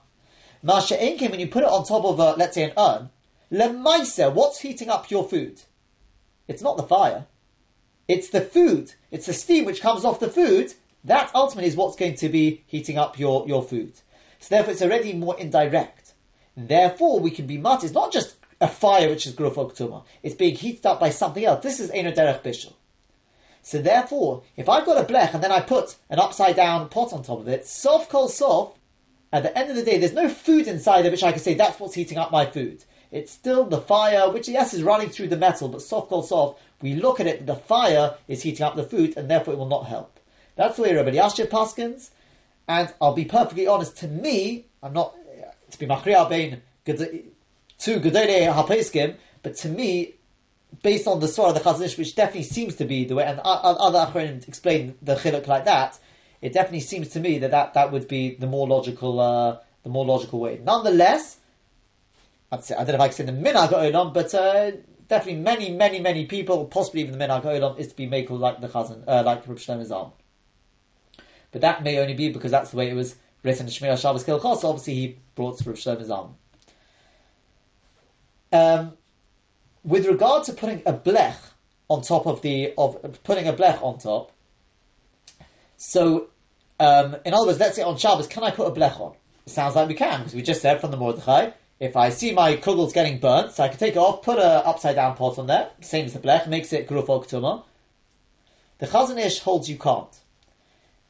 Masha 0.62 0.96
Enkim, 0.96 1.32
when 1.32 1.40
you 1.40 1.48
put 1.48 1.64
it 1.64 1.68
on 1.68 1.84
top 1.84 2.04
of, 2.04 2.20
a, 2.20 2.34
let's 2.38 2.54
say, 2.54 2.62
an 2.62 2.72
urn, 2.78 3.10
lemaisa, 3.50 4.32
what's 4.32 4.60
heating 4.60 4.88
up 4.88 5.10
your 5.10 5.28
food? 5.28 5.60
It's 6.52 6.62
not 6.62 6.76
the 6.76 6.82
fire. 6.82 7.26
It's 8.08 8.28
the 8.28 8.42
food. 8.42 8.92
It's 9.10 9.26
the 9.26 9.32
steam 9.32 9.64
which 9.64 9.80
comes 9.80 10.04
off 10.04 10.20
the 10.20 10.28
food. 10.28 10.74
That 11.04 11.30
ultimately 11.34 11.68
is 11.68 11.76
what's 11.76 11.96
going 11.96 12.16
to 12.16 12.28
be 12.28 12.62
heating 12.66 12.98
up 12.98 13.18
your, 13.18 13.48
your 13.48 13.62
food. 13.62 13.94
So 14.38 14.48
therefore, 14.50 14.72
it's 14.72 14.82
already 14.82 15.14
more 15.14 15.38
indirect. 15.38 16.12
Therefore, 16.56 17.20
we 17.20 17.30
can 17.30 17.46
be 17.46 17.56
mat. 17.56 17.84
It's 17.84 17.94
not 17.94 18.12
just 18.12 18.36
a 18.60 18.68
fire 18.68 19.08
which 19.08 19.26
is 19.26 19.34
gruf 19.34 19.54
oktuma. 19.54 20.04
It's 20.22 20.34
being 20.34 20.54
heated 20.54 20.84
up 20.84 21.00
by 21.00 21.08
something 21.08 21.44
else. 21.44 21.62
This 21.62 21.80
is 21.80 21.90
eno 21.90 22.12
derech 22.12 22.42
bishul. 22.42 22.74
So 23.62 23.80
therefore, 23.80 24.42
if 24.56 24.68
I've 24.68 24.84
got 24.84 24.98
a 24.98 25.12
blech 25.12 25.32
and 25.32 25.42
then 25.42 25.52
I 25.52 25.60
put 25.60 25.96
an 26.10 26.18
upside 26.18 26.56
down 26.56 26.88
pot 26.90 27.12
on 27.12 27.22
top 27.22 27.40
of 27.40 27.48
it, 27.48 27.66
soft 27.66 28.10
kol 28.10 28.28
soft, 28.28 28.78
at 29.32 29.42
the 29.42 29.56
end 29.56 29.70
of 29.70 29.76
the 29.76 29.84
day, 29.84 29.98
there's 29.98 30.12
no 30.12 30.28
food 30.28 30.66
inside 30.68 31.06
of 31.06 31.12
which 31.12 31.22
I 31.22 31.32
can 31.32 31.40
say 31.40 31.54
that's 31.54 31.80
what's 31.80 31.94
heating 31.94 32.18
up 32.18 32.30
my 32.30 32.44
food. 32.44 32.84
It's 33.12 33.30
still 33.30 33.64
the 33.64 33.80
fire, 33.80 34.32
which 34.32 34.48
yes 34.48 34.72
is 34.72 34.82
running 34.82 35.10
through 35.10 35.28
the 35.28 35.36
metal, 35.36 35.68
but 35.68 35.82
soft 35.82 36.08
kol 36.08 36.22
soft, 36.22 36.60
we 36.80 36.94
look 36.94 37.20
at 37.20 37.26
it, 37.26 37.46
the 37.46 37.54
fire 37.54 38.16
is 38.26 38.42
heating 38.42 38.64
up 38.64 38.74
the 38.74 38.82
food, 38.82 39.14
and 39.16 39.30
therefore 39.30 39.52
it 39.52 39.58
will 39.58 39.68
not 39.68 39.86
help. 39.86 40.18
That's 40.56 40.76
the 40.76 40.82
way 40.82 40.94
Rabbi 40.94 41.10
Yashir 41.10 41.46
Paskins, 41.46 42.10
and 42.66 42.92
I'll 43.00 43.14
be 43.14 43.26
perfectly 43.26 43.66
honest, 43.66 43.98
to 43.98 44.08
me, 44.08 44.64
I'm 44.82 44.94
not, 44.94 45.14
to 45.70 45.78
be 45.78 45.86
machriya 45.86 46.28
bein, 46.28 46.62
two 46.86 48.00
gedele 48.00 48.52
hapeskim, 48.52 49.16
but 49.42 49.56
to 49.56 49.68
me, 49.68 50.14
based 50.82 51.06
on 51.06 51.20
the 51.20 51.28
Surah 51.28 51.50
of 51.50 51.54
the 51.54 51.60
Chazon 51.60 51.84
Ish, 51.84 51.98
which 51.98 52.14
definitely 52.14 52.44
seems 52.44 52.76
to 52.76 52.86
be 52.86 53.04
the 53.04 53.14
way, 53.14 53.24
and 53.24 53.40
other 53.40 54.10
Achronim 54.10 54.48
explain 54.48 54.94
the 55.02 55.16
chiluk 55.16 55.46
like 55.46 55.66
that, 55.66 55.98
it 56.40 56.54
definitely 56.54 56.80
seems 56.80 57.08
to 57.10 57.20
me 57.20 57.38
that 57.38 57.50
that, 57.50 57.74
that 57.74 57.92
would 57.92 58.08
be 58.08 58.36
the 58.36 58.46
more 58.46 58.66
logical, 58.66 59.20
uh, 59.20 59.58
the 59.82 59.90
more 59.90 60.06
logical 60.06 60.40
way. 60.40 60.60
Nonetheless, 60.64 61.36
I'd 62.52 62.64
say, 62.64 62.74
I 62.74 62.84
don't 62.84 62.88
know 62.88 62.94
if 62.96 63.00
I 63.00 63.08
can 63.08 63.16
say 63.16 63.24
the 63.24 63.32
minhag 63.32 63.70
olam, 63.70 64.12
but 64.12 64.34
uh, 64.34 64.72
definitely 65.08 65.40
many, 65.40 65.70
many, 65.70 66.00
many 66.00 66.26
people, 66.26 66.66
possibly 66.66 67.00
even 67.00 67.18
the 67.18 67.24
minhag 67.24 67.44
olam, 67.44 67.78
is 67.78 67.88
to 67.88 67.96
be 67.96 68.06
makel 68.06 68.38
like 68.38 68.60
the 68.60 68.68
Chazon, 68.68 69.04
uh, 69.08 69.22
like 69.24 69.48
Reb 69.48 69.56
Shlomo 69.56 69.88
Zalman. 69.88 70.12
But 71.50 71.62
that 71.62 71.82
may 71.82 71.98
only 71.98 72.12
be 72.12 72.28
because 72.28 72.50
that's 72.50 72.70
the 72.70 72.76
way 72.76 72.90
it 72.90 72.94
was 72.94 73.16
written 73.42 73.66
in 73.66 73.72
Shmiras 73.72 74.02
Shabbos 74.02 74.24
Kehilchasa. 74.24 74.64
Obviously, 74.64 74.94
he 74.94 75.18
brought 75.34 75.64
Reb 75.64 75.76
Shlomo 75.76 76.06
Zalman. 76.06 76.34
Um, 78.52 78.92
with 79.82 80.06
regard 80.06 80.44
to 80.44 80.52
putting 80.52 80.82
a 80.84 80.92
blech 80.92 81.38
on 81.88 82.02
top 82.02 82.26
of 82.26 82.42
the 82.42 82.74
of 82.76 83.22
putting 83.24 83.48
a 83.48 83.54
blech 83.54 83.82
on 83.82 83.98
top. 83.98 84.32
So, 85.78 86.28
um, 86.78 87.16
in 87.24 87.32
other 87.32 87.46
words, 87.46 87.58
let's 87.58 87.76
say 87.76 87.82
on 87.82 87.96
Shabbos, 87.96 88.26
can 88.26 88.44
I 88.44 88.50
put 88.50 88.66
a 88.66 88.70
blech 88.70 89.00
on? 89.00 89.14
It 89.46 89.50
sounds 89.50 89.74
like 89.74 89.88
we 89.88 89.94
can 89.94 90.20
because 90.20 90.34
we 90.34 90.42
just 90.42 90.60
said 90.60 90.82
from 90.82 90.90
the 90.90 90.98
Mordechai, 90.98 91.50
if 91.82 91.96
I 91.96 92.10
see 92.10 92.32
my 92.32 92.54
kugels 92.58 92.94
getting 92.94 93.18
burnt, 93.18 93.50
so 93.50 93.64
I 93.64 93.68
can 93.68 93.76
take 93.76 93.96
it 93.96 93.98
off, 93.98 94.22
put 94.22 94.38
a 94.38 94.64
upside 94.64 94.94
down 94.94 95.16
pot 95.16 95.36
on 95.36 95.48
there, 95.48 95.68
same 95.80 96.06
as 96.06 96.12
the 96.12 96.20
blech, 96.20 96.46
makes 96.46 96.72
it 96.72 96.86
gruf 96.86 97.06
oktuma. 97.06 97.64
The 98.78 98.86
Chazon 98.86 99.18
Ish 99.18 99.40
holds 99.40 99.68
you 99.68 99.76
can't. 99.76 100.16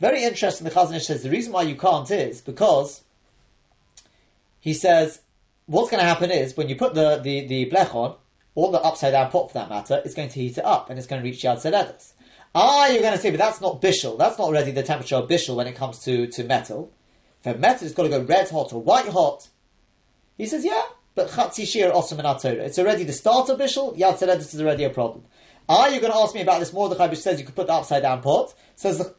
Very 0.00 0.24
interesting. 0.24 0.64
The 0.64 0.70
Chazon 0.70 0.94
Ish 0.94 1.06
says 1.06 1.22
the 1.22 1.28
reason 1.28 1.52
why 1.52 1.62
you 1.62 1.76
can't 1.76 2.10
is 2.10 2.40
because 2.40 3.02
he 4.60 4.72
says 4.72 5.20
what's 5.66 5.90
going 5.90 6.02
to 6.02 6.08
happen 6.08 6.30
is 6.30 6.56
when 6.56 6.70
you 6.70 6.76
put 6.76 6.94
the 6.94 7.18
the, 7.18 7.46
the 7.46 7.70
blech 7.70 7.94
on, 7.94 8.16
or 8.54 8.72
the 8.72 8.80
upside 8.80 9.12
down 9.12 9.30
pot 9.30 9.50
for 9.50 9.58
that 9.58 9.68
matter, 9.68 10.00
is 10.06 10.14
going 10.14 10.30
to 10.30 10.40
heat 10.40 10.56
it 10.56 10.64
up 10.64 10.88
and 10.88 10.98
it's 10.98 11.06
going 11.06 11.20
to 11.20 11.28
reach 11.28 11.42
Yad 11.42 11.58
Seredas. 11.58 12.12
Ah, 12.54 12.86
you're 12.86 13.02
going 13.02 13.12
to 13.12 13.20
say, 13.20 13.28
but 13.28 13.38
that's 13.38 13.60
not 13.60 13.82
bishul. 13.82 14.16
That's 14.16 14.38
not 14.38 14.46
already 14.46 14.70
the 14.70 14.82
temperature 14.82 15.16
of 15.16 15.28
bishul 15.28 15.56
when 15.56 15.66
it 15.66 15.76
comes 15.76 15.98
to, 16.04 16.28
to 16.28 16.44
metal. 16.44 16.90
For 17.42 17.52
metal, 17.58 17.86
it's 17.86 17.94
got 17.94 18.04
to 18.04 18.08
go 18.08 18.22
red 18.22 18.48
hot 18.48 18.72
or 18.72 18.80
white 18.80 19.08
hot. 19.08 19.48
He 20.36 20.46
says, 20.46 20.64
yeah, 20.64 20.82
but 21.14 21.28
chatzi 21.28 21.66
shir 21.66 21.92
It's 21.94 22.78
already 22.78 23.04
the 23.04 23.12
start 23.12 23.48
of 23.48 23.58
bishul. 23.58 23.96
Yad 23.96 24.18
this 24.18 24.54
is 24.54 24.60
already 24.60 24.84
a 24.84 24.90
problem. 24.90 25.24
Are 25.68 25.90
you're 25.90 26.00
going 26.00 26.12
to 26.12 26.18
ask 26.18 26.34
me 26.34 26.42
about 26.42 26.60
this 26.60 26.72
Mordechai 26.72 27.06
which 27.06 27.20
says 27.20 27.38
you 27.38 27.46
could 27.46 27.54
put 27.54 27.66
the 27.66 27.72
upside 27.74 28.02
down 28.02 28.22
pot. 28.22 28.54
Says 28.74 28.98
the, 28.98 29.14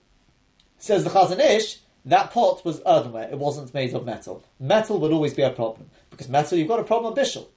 says 0.77 1.03
the 1.03 1.09
Chazon 1.09 1.39
Ish, 1.39 1.79
that 2.05 2.31
pot 2.31 2.65
was 2.65 2.81
earthenware. 2.85 3.29
It 3.29 3.37
wasn't 3.37 3.73
made 3.73 3.93
of 3.93 4.05
metal. 4.05 4.43
Metal 4.59 4.99
would 4.99 5.11
always 5.11 5.33
be 5.33 5.43
a 5.43 5.51
problem. 5.51 5.89
Because 6.09 6.27
metal, 6.27 6.57
you've 6.57 6.67
got 6.67 6.79
a 6.79 6.83
problem 6.83 7.13
of 7.13 7.17
bishul. 7.17 7.47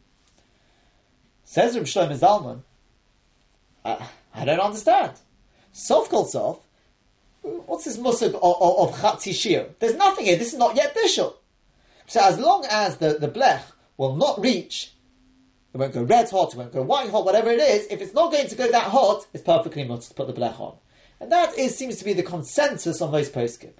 Says 1.44 1.76
Reb 1.76 1.84
Shlomo 1.84 2.18
Zalman, 2.18 2.60
I, 3.84 4.08
I 4.34 4.44
don't 4.44 4.60
understand. 4.60 5.12
Sof 5.72 6.08
kol 6.08 6.24
sof, 6.24 6.58
what's 7.42 7.84
this 7.84 7.96
musig 7.96 8.34
of, 8.34 8.42
of, 8.42 9.02
of? 9.02 9.78
There's 9.78 9.94
nothing 9.94 10.26
here. 10.26 10.36
This 10.36 10.52
is 10.52 10.58
not 10.58 10.76
yet 10.76 10.94
bishul. 10.94 11.34
So 12.06 12.20
as 12.22 12.38
long 12.38 12.64
as 12.70 12.98
the, 12.98 13.14
the 13.14 13.28
blech 13.28 13.62
will 13.96 14.16
not 14.16 14.40
reach, 14.40 14.92
it 15.74 15.78
won't 15.78 15.92
go 15.92 16.02
red 16.02 16.30
hot, 16.30 16.52
it 16.52 16.56
won't 16.56 16.72
go 16.72 16.82
white 16.82 17.10
hot, 17.10 17.24
whatever 17.24 17.50
it 17.50 17.60
is, 17.60 17.86
if 17.88 18.00
it's 18.00 18.14
not 18.14 18.32
going 18.32 18.48
to 18.48 18.54
go 18.54 18.70
that 18.70 18.90
hot, 18.90 19.26
it's 19.32 19.42
perfectly 19.42 19.84
much 19.84 20.08
to 20.08 20.14
put 20.14 20.26
the 20.26 20.32
blech 20.32 20.58
on. 20.58 20.76
And 21.20 21.32
that 21.32 21.58
is, 21.58 21.76
seems 21.76 21.96
to 21.98 22.04
be 22.04 22.12
the 22.12 22.22
consensus 22.22 23.00
on 23.00 23.10
most 23.10 23.32
poskim. 23.32 23.72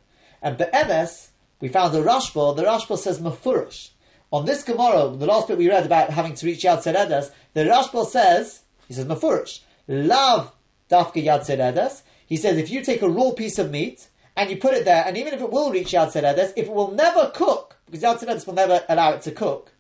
And 0.43 0.59
the 0.59 0.69
MS, 0.73 1.31
we 1.61 1.69
found 1.69 1.95
the 1.95 2.03
Rashba, 2.03 2.57
the 2.57 2.65
Rashba 2.65 2.99
says 2.99 3.21
mafurish. 3.21 3.91
On 4.33 4.45
this 4.45 4.65
Gemara, 4.65 5.17
the 5.17 5.27
last 5.27 5.49
bit 5.49 5.57
we 5.57 5.69
read 5.69 5.87
about 5.87 6.11
having 6.11 6.35
to 6.35 6.47
reach 6.47 6.65
Yad 6.65 6.83
Seredas, 6.83 7.31
the 7.55 7.65
Rashba 7.65 8.05
says 8.07 8.63
He 8.89 8.95
says, 8.95 9.07
Mafurish, 9.07 9.61
lav 9.89 10.53
dafka 10.91 11.25
yad 11.25 11.47
seredes. 11.47 12.03
He 12.27 12.37
says, 12.37 12.59
if 12.59 12.71
you 12.71 12.83
take 12.83 13.03
a 13.03 13.09
raw 13.09 13.31
piece 13.31 13.59
of 13.59 13.71
meat 13.71 14.09
and 14.37 14.51
you 14.51 14.57
put 14.57 14.75
it 14.75 14.85
there, 14.85 15.05
and 15.07 15.17
even 15.17 15.33
if 15.33 15.41
it 15.41 15.51
will 15.51 15.71
reach 15.71 15.93
yad 15.93 16.13
seredes, 16.13 16.53
if 16.57 16.67
it 16.67 16.73
will 16.73 16.91
never 16.91 17.31
cook, 17.35 17.76
because 17.91 18.21
the 18.21 18.27
seredes 18.27 18.47
will 18.47 18.55
never 18.55 18.83
allow 18.89 19.13
it 19.13 19.23
to 19.23 19.31
cook, 19.31 19.73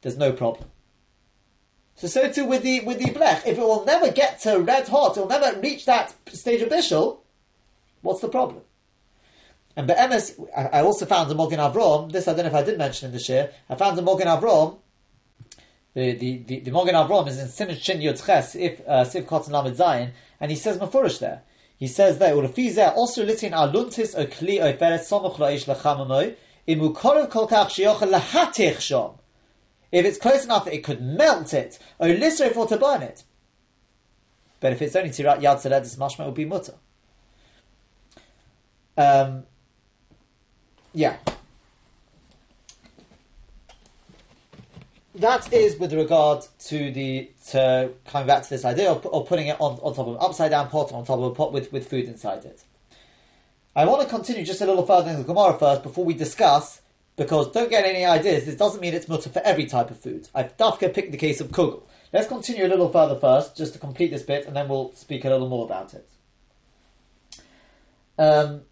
there's 0.00 0.16
no 0.16 0.32
problem. 0.32 0.68
So 1.96 2.08
so 2.08 2.30
too 2.30 2.46
with 2.46 2.62
the 2.62 2.80
with 2.80 2.98
the 2.98 3.10
blech. 3.10 3.46
If 3.46 3.58
it 3.58 3.60
will 3.60 3.84
never 3.84 4.10
get 4.10 4.40
to 4.40 4.58
red 4.58 4.88
hot, 4.88 5.16
it 5.16 5.20
will 5.20 5.28
never 5.28 5.60
reach 5.60 5.84
that 5.86 6.14
stage 6.32 6.62
of 6.62 6.70
bishul. 6.70 7.18
What's 8.00 8.20
the 8.20 8.28
problem? 8.28 8.62
And 9.76 9.88
Be'emes, 9.88 10.38
I 10.56 10.78
I 10.78 10.82
also 10.82 11.06
found 11.06 11.30
the 11.30 11.34
Mogen 11.34 11.58
Avrom, 11.58 12.12
this 12.12 12.28
I 12.28 12.34
don't 12.34 12.44
know 12.44 12.50
if 12.50 12.54
I 12.54 12.62
did 12.62 12.78
mention 12.78 13.06
in 13.06 13.12
the 13.12 13.20
share, 13.20 13.52
I 13.70 13.74
found 13.74 13.96
the 13.96 14.02
Mogen 14.02 14.26
Avrom, 14.26 14.78
the, 15.94 16.12
the, 16.14 16.38
the, 16.38 16.60
the 16.60 16.70
Mogen 16.70 16.92
Avrom 16.92 17.28
is 17.28 17.38
in 17.38 17.48
Sinach 17.48 17.80
Shin 17.80 18.00
Yud 18.00 18.24
Ches, 18.24 18.54
if, 18.54 18.80
uh, 18.86 19.04
Siv 19.04 19.24
Kotzen 19.24 19.50
Lamed 19.50 19.76
Zayin, 19.76 20.10
and 20.40 20.50
he 20.50 20.56
says 20.56 20.78
Mefurish 20.78 21.20
there. 21.20 21.42
He 21.78 21.86
says 21.86 22.18
there, 22.18 22.34
Urafizeh, 22.34 22.94
also 22.94 23.24
litin 23.24 23.52
aluntis 23.52 24.14
o 24.16 24.26
kli 24.26 24.60
o 24.60 24.72
feret 24.76 25.00
somuch 25.00 25.38
lo 25.38 25.48
ish 25.48 25.64
lachamamoy, 25.64 26.36
If 26.66 26.78
it's 29.92 30.18
close 30.18 30.44
enough 30.44 30.64
that 30.64 30.74
it 30.74 30.84
could 30.84 31.02
melt 31.02 31.52
it, 31.52 31.78
or 31.98 32.08
for 32.50 32.66
to 32.66 32.76
burn 32.76 33.02
it. 33.02 33.24
But 34.60 34.72
if 34.72 34.80
it's 34.80 34.94
only 34.94 35.10
tirat 35.10 35.40
yad 35.40 35.56
seledis 35.56 35.96
mashma, 35.96 36.20
it 36.20 36.26
would 36.26 36.34
be 36.34 36.44
mutter. 36.44 36.74
Um, 38.96 39.42
yeah. 40.94 41.16
That 45.16 45.52
is 45.52 45.76
with 45.78 45.92
regard 45.92 46.46
to 46.66 46.90
the 46.92 47.30
to 47.48 47.92
coming 48.06 48.26
back 48.26 48.44
to 48.44 48.50
this 48.50 48.64
idea 48.64 48.90
of, 48.90 49.04
of 49.06 49.28
putting 49.28 49.48
it 49.48 49.60
on, 49.60 49.78
on 49.80 49.94
top 49.94 50.06
of 50.06 50.14
an 50.14 50.20
upside 50.20 50.52
down 50.52 50.70
pot 50.70 50.92
on 50.92 51.04
top 51.04 51.18
of 51.18 51.24
a 51.24 51.34
pot 51.34 51.52
with, 51.52 51.72
with 51.72 51.88
food 51.88 52.06
inside 52.06 52.44
it. 52.44 52.62
I 53.74 53.86
want 53.86 54.02
to 54.02 54.08
continue 54.08 54.44
just 54.44 54.60
a 54.60 54.66
little 54.66 54.84
further 54.84 55.10
in 55.10 55.16
the 55.16 55.24
Gemara 55.24 55.58
first 55.58 55.82
before 55.82 56.04
we 56.04 56.12
discuss, 56.12 56.82
because 57.16 57.50
don't 57.52 57.70
get 57.70 57.86
any 57.86 58.04
ideas, 58.04 58.44
this 58.44 58.56
doesn't 58.56 58.80
mean 58.80 58.92
it's 58.92 59.08
mutter 59.08 59.30
for 59.30 59.40
every 59.40 59.66
type 59.66 59.90
of 59.90 59.98
food. 59.98 60.28
I've 60.34 60.56
dafka 60.58 60.92
picked 60.92 61.12
the 61.12 61.18
case 61.18 61.40
of 61.40 61.48
kugel. 61.48 61.84
Let's 62.12 62.28
continue 62.28 62.66
a 62.66 62.68
little 62.68 62.90
further 62.90 63.18
first, 63.18 63.56
just 63.56 63.72
to 63.72 63.78
complete 63.78 64.10
this 64.10 64.22
bit, 64.22 64.46
and 64.46 64.54
then 64.54 64.68
we'll 64.68 64.92
speak 64.92 65.24
a 65.24 65.30
little 65.30 65.48
more 65.48 65.64
about 65.64 65.94
it. 65.94 66.08
Um, 68.18 68.62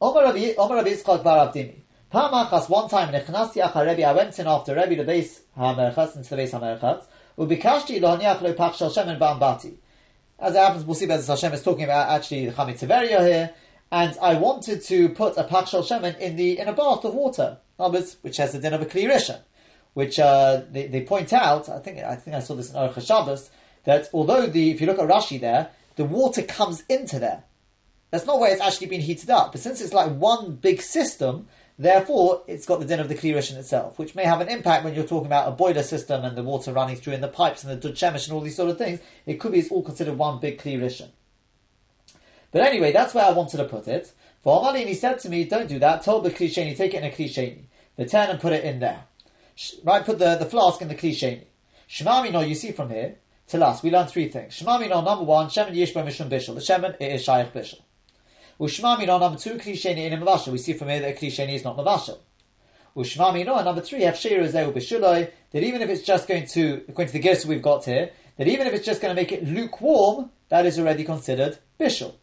Omer 0.00 0.22
Rabbi 0.22 0.38
Yitzchak 0.54 1.24
Bar 1.24 1.48
Avdimi. 1.48 1.80
Pamachas 2.12 2.68
one 2.68 2.88
time 2.88 3.12
nechnasti 3.12 3.62
achar 3.62 3.86
Rebbe, 3.86 4.04
I 4.04 4.12
went 4.12 4.38
in 4.38 4.46
after 4.46 4.74
Rebbe 4.74 4.96
the 4.96 5.04
base 5.04 5.40
hamerchatz 5.56 6.16
into 6.16 6.30
the 6.30 6.36
base 6.36 6.52
hamerchatz. 6.52 7.04
Ubikashti 7.36 8.00
lo 8.00 8.16
haniach 8.16 8.40
lo 8.40 8.54
pach 8.54 8.76
shel 8.76 8.90
shemen 8.90 9.18
ba'ambati. 9.18 9.76
As 10.40 10.54
it 10.54 10.58
happens, 10.58 10.84
we'll 10.84 10.94
see 10.94 11.06
that 11.06 11.24
Hashem 11.24 11.52
is 11.52 11.62
talking 11.62 11.84
about 11.84 12.08
actually 12.08 12.46
the 12.46 12.52
Chamei 12.52 12.78
Tiveria 12.78 13.26
here, 13.26 13.50
and 13.92 14.16
I 14.22 14.34
wanted 14.34 14.82
to 14.84 15.10
put 15.10 15.36
a 15.36 15.44
pach 15.44 15.68
shel 15.68 15.82
shemen 15.82 16.18
in 16.18 16.36
the 16.36 16.58
in 16.58 16.66
a 16.66 16.72
bath 16.72 17.04
of 17.04 17.12
water, 17.12 17.58
which 18.22 18.38
has 18.38 18.52
the 18.52 18.58
din 18.58 18.72
of 18.72 18.80
a 18.80 18.86
klirisha, 18.86 19.40
which 19.92 20.18
uh, 20.18 20.62
they, 20.70 20.86
they 20.86 21.02
point 21.02 21.34
out. 21.34 21.68
I 21.68 21.78
think 21.78 21.98
I 21.98 22.16
think 22.16 22.36
I 22.36 22.40
saw 22.40 22.54
this 22.54 22.70
in 22.70 22.76
Aruch 22.76 23.06
Shabbos 23.06 23.50
that 23.84 24.08
although 24.14 24.46
the 24.46 24.70
if 24.70 24.80
you 24.80 24.86
look 24.86 24.98
at 24.98 25.08
Rashi 25.08 25.38
there, 25.38 25.70
the 25.96 26.04
water 26.04 26.42
comes 26.42 26.84
into 26.88 27.18
there. 27.18 27.44
That's 28.10 28.24
not 28.24 28.40
where 28.40 28.50
it's 28.50 28.62
actually 28.62 28.88
been 28.88 29.02
heated 29.02 29.28
up. 29.28 29.52
But 29.52 29.60
since 29.60 29.82
it's 29.82 29.92
like 29.92 30.10
one 30.10 30.56
big 30.56 30.80
system, 30.80 31.48
therefore 31.80 32.42
it's 32.46 32.66
got 32.66 32.78
the 32.78 32.86
din 32.86 33.00
of 33.00 33.08
the 33.08 33.14
Kli 33.14 33.34
Rishon 33.34 33.56
itself, 33.56 33.98
which 33.98 34.14
may 34.14 34.24
have 34.24 34.40
an 34.40 34.48
impact 34.48 34.84
when 34.84 34.94
you're 34.94 35.06
talking 35.06 35.26
about 35.26 35.48
a 35.48 35.52
boiler 35.52 35.82
system 35.82 36.24
and 36.24 36.36
the 36.36 36.42
water 36.42 36.72
running 36.72 36.96
through 36.96 37.14
in 37.14 37.20
the 37.20 37.28
pipes 37.28 37.64
and 37.64 37.72
the 37.72 37.88
Dud 37.88 38.14
and 38.14 38.32
all 38.32 38.40
these 38.40 38.56
sort 38.56 38.70
of 38.70 38.78
things. 38.78 39.00
It 39.26 39.40
could 39.40 39.52
be 39.52 39.58
it's 39.58 39.70
all 39.70 39.82
considered 39.82 40.18
one 40.18 40.38
big 40.38 40.58
Kli 40.58 40.78
Rishon. 40.78 41.08
But 42.52 42.62
anyway, 42.62 42.92
that's 42.92 43.14
where 43.14 43.24
I 43.24 43.30
wanted 43.32 43.56
to 43.56 43.64
put 43.64 43.88
it. 43.88 44.12
For 44.42 44.60
Amalin, 44.60 44.86
he 44.86 44.94
said 44.94 45.18
to 45.20 45.28
me, 45.28 45.44
don't 45.44 45.68
do 45.68 45.78
that. 45.78 46.02
Told 46.02 46.24
the 46.24 46.30
Kli 46.30 46.48
Sheni, 46.48 46.76
take 46.76 46.94
it 46.94 46.98
in 46.98 47.04
a 47.04 47.10
Kli 47.10 47.26
Sheni. 47.26 47.64
The 47.96 48.06
turn 48.06 48.30
and 48.30 48.40
put 48.40 48.52
it 48.52 48.64
in 48.64 48.80
there. 48.80 49.04
Right, 49.84 50.04
put 50.04 50.18
the, 50.18 50.36
the 50.36 50.46
flask 50.46 50.82
in 50.82 50.88
the 50.88 50.94
Kli 50.94 51.10
Sheni. 51.10 51.44
Shemami, 51.88 52.32
no, 52.32 52.40
you 52.40 52.54
see 52.54 52.72
from 52.72 52.90
here, 52.90 53.16
till 53.46 53.64
us, 53.64 53.82
we 53.82 53.90
learn 53.90 54.06
three 54.06 54.28
things. 54.28 54.58
Shemami, 54.58 54.88
no, 54.88 55.02
number 55.02 55.24
one, 55.24 55.48
Shemen 55.48 55.74
Yishba 55.74 56.04
Mishum 56.06 56.30
Bishel. 56.30 56.54
The 56.54 56.60
Shemen, 56.60 56.96
it 57.00 57.12
is 57.12 57.24
Shaykh 57.24 57.52
Bishel. 57.52 57.80
Ushmami 58.60 59.06
no 59.06 59.18
number 59.18 59.38
two, 59.38 59.54
klisheni 59.54 60.04
in 60.04 60.12
a 60.12 60.18
mavashel. 60.18 60.52
We 60.52 60.58
see 60.58 60.74
from 60.74 60.90
here 60.90 61.00
that 61.00 61.18
klisheni 61.18 61.54
is 61.54 61.64
not 61.64 61.78
mavashel. 61.78 62.18
Ushmami 62.94 63.46
no, 63.46 63.62
number 63.62 63.80
three, 63.80 64.00
hafshir 64.00 64.40
is 64.40 64.52
b'shuloi, 64.52 65.30
that 65.52 65.62
even 65.62 65.80
if 65.80 65.88
it's 65.88 66.02
just 66.02 66.28
going 66.28 66.46
to, 66.46 66.84
according 66.88 67.12
to 67.12 67.18
the 67.18 67.26
gersa 67.26 67.46
we've 67.46 67.62
got 67.62 67.84
here, 67.86 68.10
that 68.36 68.48
even 68.48 68.66
if 68.66 68.74
it's 68.74 68.84
just 68.84 69.00
going 69.00 69.14
to 69.14 69.20
make 69.20 69.32
it 69.32 69.46
lukewarm, 69.46 70.30
that 70.50 70.66
is 70.66 70.78
already 70.78 71.04
considered 71.04 71.56
bishul. 71.78 72.14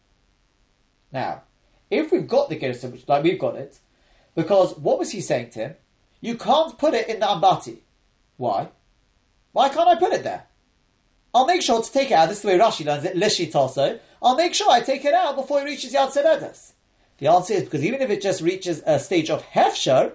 Now, 1.12 1.42
if 1.90 2.12
we've 2.12 2.28
got 2.28 2.50
the 2.50 2.58
which 2.58 3.08
like 3.08 3.24
we've 3.24 3.40
got 3.40 3.56
it, 3.56 3.80
because 4.36 4.78
what 4.78 5.00
was 5.00 5.12
he 5.12 5.22
saying 5.22 5.52
to 5.52 5.60
him? 5.60 5.76
You 6.22 6.36
can't 6.36 6.78
put 6.78 6.94
it 6.94 7.08
in 7.08 7.20
the 7.20 7.26
ambati. 7.26 7.80
Why? 8.36 8.70
Why 9.54 9.70
can't 9.70 9.88
I 9.88 9.96
put 9.96 10.14
it 10.14 10.24
there? 10.24 10.46
I'll 11.34 11.48
make 11.48 11.62
sure 11.62 11.82
to 11.82 11.92
take 11.92 12.12
it 12.12 12.14
out. 12.14 12.30
This 12.30 12.38
is 12.38 12.42
the 12.44 12.50
way 12.50 12.60
Rashi 12.60 12.86
learns 12.86 13.06
it. 13.06 13.16
Lishit 13.16 13.56
also. 13.56 14.00
I'll 14.22 14.36
make 14.36 14.54
sure 14.54 14.70
I 14.72 14.82
take 14.82 15.06
it 15.06 15.14
out 15.14 15.36
before 15.36 15.62
it 15.62 15.66
reaches 15.66 15.94
Yad 15.94 16.12
Seredes. 16.12 16.74
The 17.20 17.28
answer 17.28 17.54
is 17.54 17.64
because 17.64 17.84
even 17.84 18.02
if 18.02 18.10
it 18.10 18.22
just 18.22 18.42
reaches 18.42 18.82
a 18.86 19.00
stage 19.00 19.30
of 19.30 19.44
hefsher, 19.44 20.14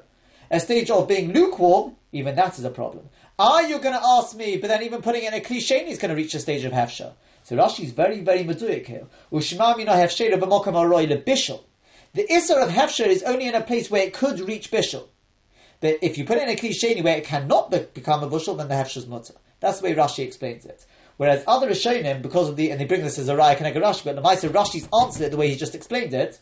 a 0.50 0.60
stage 0.60 0.90
of 0.90 1.08
being 1.08 1.32
lukewarm, 1.32 1.96
even 2.12 2.36
that 2.36 2.58
is 2.58 2.64
a 2.64 2.70
problem. 2.70 3.08
Are 3.38 3.62
you 3.62 3.78
going 3.78 3.94
to 3.94 4.06
ask 4.06 4.36
me, 4.36 4.56
but 4.56 4.68
then 4.68 4.82
even 4.82 5.02
putting 5.02 5.24
in 5.24 5.34
a 5.34 5.40
cliche 5.40 5.86
is 5.88 5.98
going 5.98 6.10
to 6.10 6.14
reach 6.14 6.34
a 6.34 6.38
stage 6.38 6.64
of 6.64 6.72
hefsher? 6.72 7.12
So 7.44 7.56
Rashi 7.56 7.84
is 7.84 7.92
very, 7.92 8.20
very 8.20 8.44
meduik 8.44 8.86
here. 8.86 9.06
Ushmami 9.32 9.86
no 9.86 9.92
hefsher 9.92 10.32
b'mokam 10.32 10.74
aroi 10.74 11.08
lebishel. 11.08 11.62
The 12.14 12.26
isser 12.30 12.62
of 12.62 12.68
hefsher 12.68 13.06
is 13.06 13.22
only 13.22 13.48
in 13.48 13.54
a 13.54 13.62
place 13.62 13.90
where 13.90 14.02
it 14.02 14.12
could 14.12 14.38
reach 14.40 14.70
bishel. 14.70 15.08
But 15.80 15.98
if 16.02 16.18
you 16.18 16.24
put 16.24 16.36
it 16.36 16.44
in 16.44 16.50
a 16.50 16.56
cliche 16.56 17.00
where 17.00 17.16
it 17.16 17.24
cannot 17.24 17.70
be- 17.70 17.86
become 17.94 18.22
a 18.22 18.28
bushel, 18.28 18.54
then 18.54 18.68
the 18.68 18.74
hefsher 18.74 18.98
is 18.98 19.06
mutter. 19.06 19.34
That's 19.58 19.80
the 19.80 19.88
way 19.88 19.94
Rashi 19.94 20.24
explains 20.24 20.64
it. 20.66 20.84
Whereas 21.22 21.44
other 21.46 21.70
Rishonim, 21.70 22.20
because 22.20 22.48
of 22.48 22.56
the, 22.56 22.72
and 22.72 22.80
they 22.80 22.84
bring 22.84 23.04
this 23.04 23.16
as 23.16 23.28
a 23.28 23.36
Raya 23.36 23.56
Kenega 23.56 23.76
Rashi, 23.76 24.06
but 24.06 24.16
the 24.16 24.22
Maisa 24.22 24.48
Rashi's 24.48 24.88
answered 24.92 25.22
it 25.22 25.30
the 25.30 25.36
way 25.36 25.48
he 25.48 25.54
just 25.54 25.76
explained 25.76 26.12
it, 26.12 26.40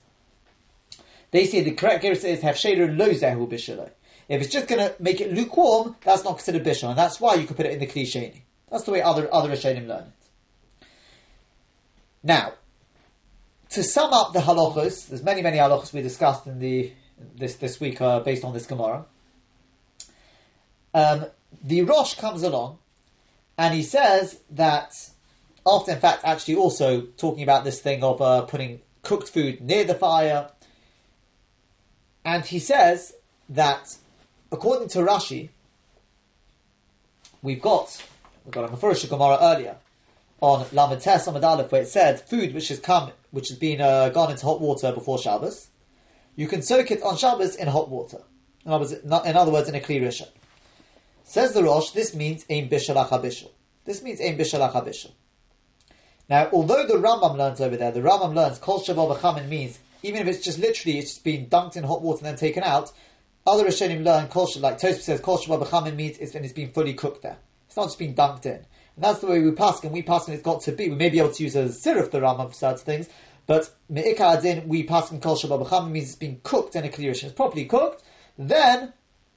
they 1.33 1.45
say 1.45 1.61
the 1.61 1.73
correct 1.73 2.03
Gersa 2.03 2.25
is 2.25 2.41
Hefsheru 2.41 2.97
Lo 2.97 3.11
Zehu 3.11 3.47
Bishaloi. 3.47 3.91
If 4.31 4.41
it's 4.41 4.51
just 4.51 4.69
going 4.69 4.79
to 4.79 4.95
make 4.99 5.21
it 5.21 5.35
lukewarm, 5.35 5.97
that's 6.03 6.25
not 6.25 6.39
considered 6.39 6.65
Bishal, 6.65 6.89
and 6.89 6.97
that's 6.97 7.21
why 7.21 7.35
you 7.35 7.47
could 7.47 7.59
put 7.59 7.67
it 7.67 7.73
in 7.73 7.79
the 7.79 7.87
Klisheni. 7.87 8.41
That's 8.71 8.85
the 8.85 8.93
way 8.93 9.03
other, 9.03 9.29
other 9.31 9.51
Rishonim 9.51 9.87
learn 9.87 10.05
it. 10.05 10.87
Now, 12.23 12.55
to 13.73 13.83
sum 13.83 14.15
up 14.15 14.33
the 14.33 14.39
halachos, 14.39 15.09
there's 15.09 15.23
many, 15.23 15.43
many 15.43 15.59
halachos 15.59 15.93
we 15.93 16.01
discussed 16.01 16.47
in 16.47 16.59
the 16.59 16.91
this 17.37 17.57
this 17.57 17.81
week 17.81 18.01
uh, 18.01 18.21
based 18.21 18.45
on 18.45 18.55
this 18.55 18.65
Gemara. 18.65 19.05
Um, 20.95 21.27
the 21.63 21.83
Rosh 21.83 22.15
comes 22.15 22.43
along 22.43 22.79
and 23.61 23.75
he 23.75 23.83
says 23.83 24.41
that 24.53 25.11
after, 25.67 25.93
in 25.93 25.99
fact, 26.01 26.23
actually 26.25 26.55
also 26.55 27.03
talking 27.19 27.43
about 27.43 27.63
this 27.63 27.79
thing 27.79 28.03
of 28.03 28.23
uh, 28.23 28.41
putting 28.47 28.81
cooked 29.03 29.29
food 29.29 29.61
near 29.61 29.85
the 29.85 29.95
fire, 29.95 30.49
and 32.25 32.43
he 32.43 32.59
says 32.59 33.13
that 33.51 33.99
according 34.51 34.89
to 34.89 35.01
Rashi, 35.01 35.51
we've 37.43 37.61
got 37.61 38.03
we've 38.47 38.55
got 38.55 38.65
a 38.65 38.69
Mefurish 38.73 39.07
Gemara 39.11 39.37
earlier 39.43 39.77
on 40.41 40.65
Lamed 40.73 41.03
Tes 41.03 41.27
Amud 41.27 41.43
Aleph 41.43 41.71
where 41.71 41.83
it 41.83 41.89
said 41.89 42.19
food 42.19 42.55
which 42.55 42.69
has 42.69 42.81
come 42.81 43.11
which 43.31 43.51
has 43.51 43.59
been 43.59 43.83
uh, 43.83 44.09
gone 44.09 44.31
into 44.31 44.47
hot 44.47 44.63
water 44.63 44.91
before 44.91 45.19
Shabbos, 45.19 45.69
you 46.35 46.49
can 46.49 46.63
soak 46.63 46.91
it 46.91 47.03
on 47.03 47.19
Shabbos 47.19 47.57
in 47.57 47.69
hot 47.69 47.91
water. 47.91 48.23
In 48.65 48.73
other 48.73 48.85
words, 48.87 48.93
in 48.95 49.37
other 49.37 49.53
words, 49.53 49.69
in 49.69 49.75
a 49.75 49.81
clear 49.81 50.01
rishon. 50.01 50.29
Says 51.31 51.53
the 51.53 51.63
Rosh, 51.63 51.93
this 51.93 52.13
means 52.13 52.45
Ein 52.51 52.69
Bishal 52.69 52.97
Bishal. 53.09 53.53
This 53.85 54.03
means 54.03 54.21
Ein 54.21 54.37
Bishal 54.37 54.69
Bishal. 54.85 55.13
Now, 56.29 56.49
although 56.53 56.85
the 56.89 56.95
Rambam 56.95 57.37
learns 57.37 57.61
over 57.61 57.77
there, 57.77 57.93
the 57.93 58.01
Rambam 58.01 58.35
learns 58.35 58.59
Kol 58.59 58.81
B'chamin 58.81 59.49
means, 59.49 59.79
even 60.03 60.23
if 60.23 60.27
it's 60.27 60.45
just 60.45 60.59
literally, 60.59 60.99
it's 60.99 61.13
just 61.13 61.23
been 61.23 61.47
dunked 61.47 61.77
in 61.77 61.85
hot 61.85 62.03
water 62.03 62.19
and 62.19 62.27
then 62.27 62.37
taken 62.37 62.65
out, 62.65 62.91
other 63.47 63.65
Rishonim 63.65 64.03
learn 64.03 64.27
Kol 64.27 64.51
like 64.57 64.81
Tosfos 64.81 65.03
says, 65.03 65.21
Kol 65.21 65.39
B'chamin 65.39 65.95
means 65.95 66.19
it's, 66.19 66.35
and 66.35 66.45
it's 66.45 66.53
been 66.53 66.73
fully 66.73 66.95
cooked 66.95 67.23
there. 67.23 67.39
It's 67.69 67.77
not 67.77 67.87
just 67.87 68.01
been 68.01 68.17
dunked 68.17 68.47
in. 68.47 68.55
And 68.55 68.65
that's 68.97 69.21
the 69.21 69.29
way 69.29 69.41
we 69.41 69.53
pass, 69.53 69.85
and 69.85 69.93
we 69.93 70.03
pass, 70.03 70.27
and 70.27 70.35
it's 70.35 70.43
got 70.43 70.63
to 70.63 70.73
be. 70.73 70.89
We 70.89 70.97
may 70.97 71.11
be 71.11 71.21
able 71.21 71.31
to 71.31 71.45
use 71.45 71.55
a 71.55 71.67
sirif, 71.67 72.11
the 72.11 72.19
Rambam, 72.19 72.49
for 72.49 72.55
certain 72.55 72.85
things, 72.85 73.09
but 73.47 73.73
Me'ika 73.89 74.37
Adin, 74.37 74.67
we 74.67 74.83
pass 74.83 75.13
in 75.13 75.21
Kol 75.21 75.37
Shabbal 75.37 75.93
means 75.93 76.07
it's 76.07 76.17
been 76.17 76.41
cooked 76.43 76.75
in 76.75 76.85
a 76.85 76.89
Kli 76.89 77.09
Rishon. 77.09 77.27
It's 77.27 77.35
properly 77.35 77.67
cooked, 77.67 78.03
then 78.37 78.93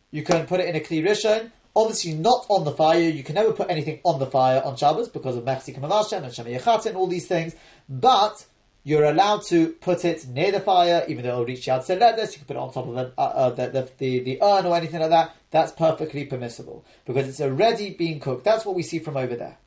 you 0.09 0.23
can 0.23 0.47
put 0.47 0.59
it 0.59 0.69
in 0.69 0.75
a 0.75 0.79
Kli 0.79 1.07
Rishon, 1.07 1.51
Obviously 1.75 2.13
not 2.13 2.45
on 2.49 2.65
the 2.65 2.71
fire. 2.71 2.99
You 2.99 3.23
can 3.23 3.35
never 3.35 3.51
put 3.51 3.69
anything 3.69 3.99
on 4.03 4.19
the 4.19 4.27
fire 4.27 4.61
on 4.63 4.75
Shabbos 4.75 5.09
because 5.09 5.35
of 5.35 5.43
Mechzik 5.43 5.79
Mavashem 5.79 6.23
and 6.23 6.31
Shemiyachat 6.31 6.85
and 6.85 6.95
all 6.95 7.07
these 7.07 7.27
things. 7.27 7.55
But 7.89 8.45
you're 8.83 9.05
allowed 9.05 9.43
to 9.45 9.69
put 9.69 10.03
it 10.03 10.27
near 10.27 10.51
the 10.51 10.59
fire, 10.59 11.05
even 11.07 11.23
though 11.23 11.31
it'll 11.31 11.45
reach 11.45 11.65
Yad 11.65 11.85
Seledes, 11.85 12.33
you 12.33 12.39
can 12.39 12.45
put 12.45 12.57
it 12.57 12.59
on 12.59 12.73
top 12.73 12.87
of 12.87 12.95
the, 12.95 13.13
uh, 13.17 13.21
uh, 13.21 13.49
the, 13.51 13.67
the, 13.69 13.89
the, 13.97 14.19
the 14.19 14.43
urn 14.43 14.65
or 14.65 14.75
anything 14.75 14.99
like 14.99 15.09
that, 15.09 15.35
that's 15.51 15.71
perfectly 15.71 16.25
permissible, 16.25 16.83
because 17.05 17.27
it's 17.27 17.39
already 17.39 17.91
being 17.91 18.19
cooked. 18.19 18.43
That's 18.43 18.65
what 18.65 18.75
we 18.75 18.83
see 18.83 18.99
from 18.99 19.15
over 19.15 19.35
there. 19.35 19.57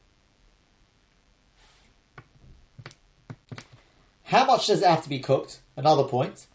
How 4.24 4.44
much 4.44 4.66
does 4.66 4.82
it 4.82 4.88
have 4.88 5.02
to 5.04 5.08
be 5.08 5.20
cooked? 5.20 5.60
Another 5.76 6.04
point. 6.04 6.46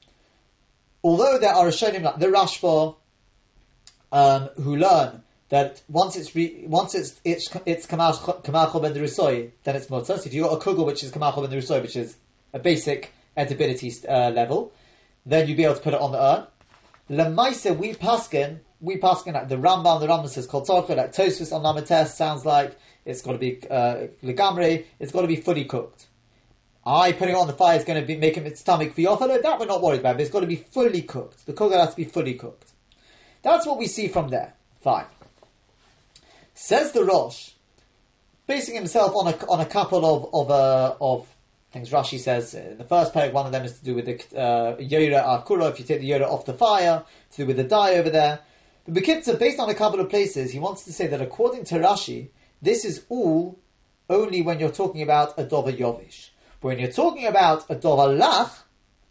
Although 1.03 1.39
there 1.39 1.53
are 1.53 1.67
a 1.67 1.71
Rishonim 1.71 2.03
like 2.03 2.19
the 2.19 2.27
Rashba, 2.27 2.95
um, 4.11 4.49
who 4.61 4.75
learn 4.75 5.23
that 5.51 5.81
once 5.89 6.15
it's 6.15 6.33
re, 6.33 6.63
once 6.65 6.95
it's 6.95 7.19
it's 7.25 7.53
it's 7.65 7.85
kamal 7.85 8.13
ben 8.81 8.93
then 8.93 9.03
it's. 9.03 9.15
So 9.15 9.27
if 9.27 10.33
you've 10.33 10.47
got 10.47 10.53
a 10.53 10.63
kugel 10.63 10.85
which 10.85 11.03
is 11.03 11.11
kamal 11.11 11.45
ben 11.45 11.51
which 11.83 11.95
is 11.97 12.15
a 12.53 12.59
basic 12.59 13.13
edibility 13.37 13.93
uh, 14.07 14.29
level, 14.29 14.71
then 15.25 15.47
you'd 15.47 15.57
be 15.57 15.65
able 15.65 15.75
to 15.75 15.81
put 15.81 15.93
it 15.93 15.99
on 15.99 16.13
the 16.13 16.21
urn. 16.21 16.47
Lemaisa, 17.09 17.77
we 17.77 17.93
paskin, 17.93 18.59
we 18.79 18.95
paskin 18.95 19.33
like 19.33 19.49
the 19.49 19.57
Rambam, 19.57 19.99
the 19.99 20.07
Rambam 20.07 20.29
says 20.29 20.47
kol 20.47 20.61
like 20.61 21.13
Tosfos 21.13 21.51
on 21.51 21.63
Lamates 21.63 22.07
sounds 22.07 22.45
like 22.45 22.77
it's 23.03 23.21
got 23.21 23.33
to 23.33 23.37
be 23.37 23.59
uh, 23.69 24.07
legamre, 24.23 24.85
it's 24.99 25.11
got 25.11 25.21
to 25.21 25.27
be 25.27 25.35
fully 25.35 25.65
cooked. 25.65 26.07
I 26.85 27.11
putting 27.11 27.35
it 27.35 27.37
on 27.37 27.47
the 27.47 27.53
fire 27.53 27.77
is 27.77 27.83
going 27.83 27.99
to 27.99 28.07
be 28.07 28.15
making 28.15 28.45
its 28.45 28.61
stomach 28.61 28.93
for 28.93 29.01
yofalo. 29.01 29.41
That 29.41 29.59
we're 29.59 29.65
not 29.65 29.81
worried 29.81 29.99
about. 29.99 30.15
But 30.15 30.21
it's 30.21 30.31
got 30.31 30.39
to 30.39 30.47
be 30.47 30.55
fully 30.55 31.01
cooked. 31.01 31.45
The 31.45 31.53
kugel 31.53 31.77
has 31.77 31.91
to 31.91 31.95
be 31.97 32.05
fully 32.05 32.35
cooked. 32.35 32.71
That's 33.43 33.67
what 33.67 33.77
we 33.77 33.87
see 33.87 34.07
from 34.07 34.29
there. 34.29 34.53
Fine. 34.81 35.05
Says 36.63 36.91
the 36.91 37.03
Rosh, 37.03 37.53
basing 38.45 38.75
himself 38.75 39.15
on 39.15 39.33
a 39.33 39.35
on 39.47 39.61
a 39.61 39.65
couple 39.65 40.05
of 40.05 40.29
of 40.31 40.51
uh, 40.51 40.95
of 41.01 41.27
things 41.71 41.89
Rashi 41.89 42.19
says 42.19 42.53
in 42.53 42.77
the 42.77 42.83
first 42.83 43.13
paragraph, 43.13 43.33
one 43.33 43.45
of 43.47 43.51
them 43.51 43.65
is 43.65 43.79
to 43.79 43.83
do 43.83 43.95
with 43.95 44.05
the 44.05 44.13
uh, 44.39 44.77
Akura, 44.77 45.71
if 45.71 45.79
you 45.79 45.85
take 45.85 46.01
the 46.01 46.11
Yora 46.11 46.29
off 46.29 46.45
the 46.45 46.53
fire, 46.53 47.03
to 47.31 47.37
do 47.37 47.47
with 47.47 47.57
the 47.57 47.63
dye 47.63 47.95
over 47.95 48.11
there. 48.11 48.41
But 48.85 48.93
Bekitza, 48.93 49.39
based 49.39 49.59
on 49.59 49.71
a 49.71 49.73
couple 49.73 49.99
of 49.99 50.11
places, 50.11 50.51
he 50.51 50.59
wants 50.59 50.83
to 50.83 50.93
say 50.93 51.07
that 51.07 51.19
according 51.19 51.63
to 51.65 51.79
Rashi, 51.79 52.29
this 52.61 52.85
is 52.85 53.05
all 53.09 53.57
only 54.07 54.43
when 54.43 54.59
you're 54.59 54.71
talking 54.71 55.01
about 55.01 55.39
a 55.39 55.45
Dova 55.45 55.75
Yovish. 55.75 56.29
But 56.61 56.67
when 56.67 56.79
you're 56.79 56.91
talking 56.91 57.25
about 57.25 57.71
a 57.71 57.75
Dova 57.75 58.15
Lach, 58.15 58.51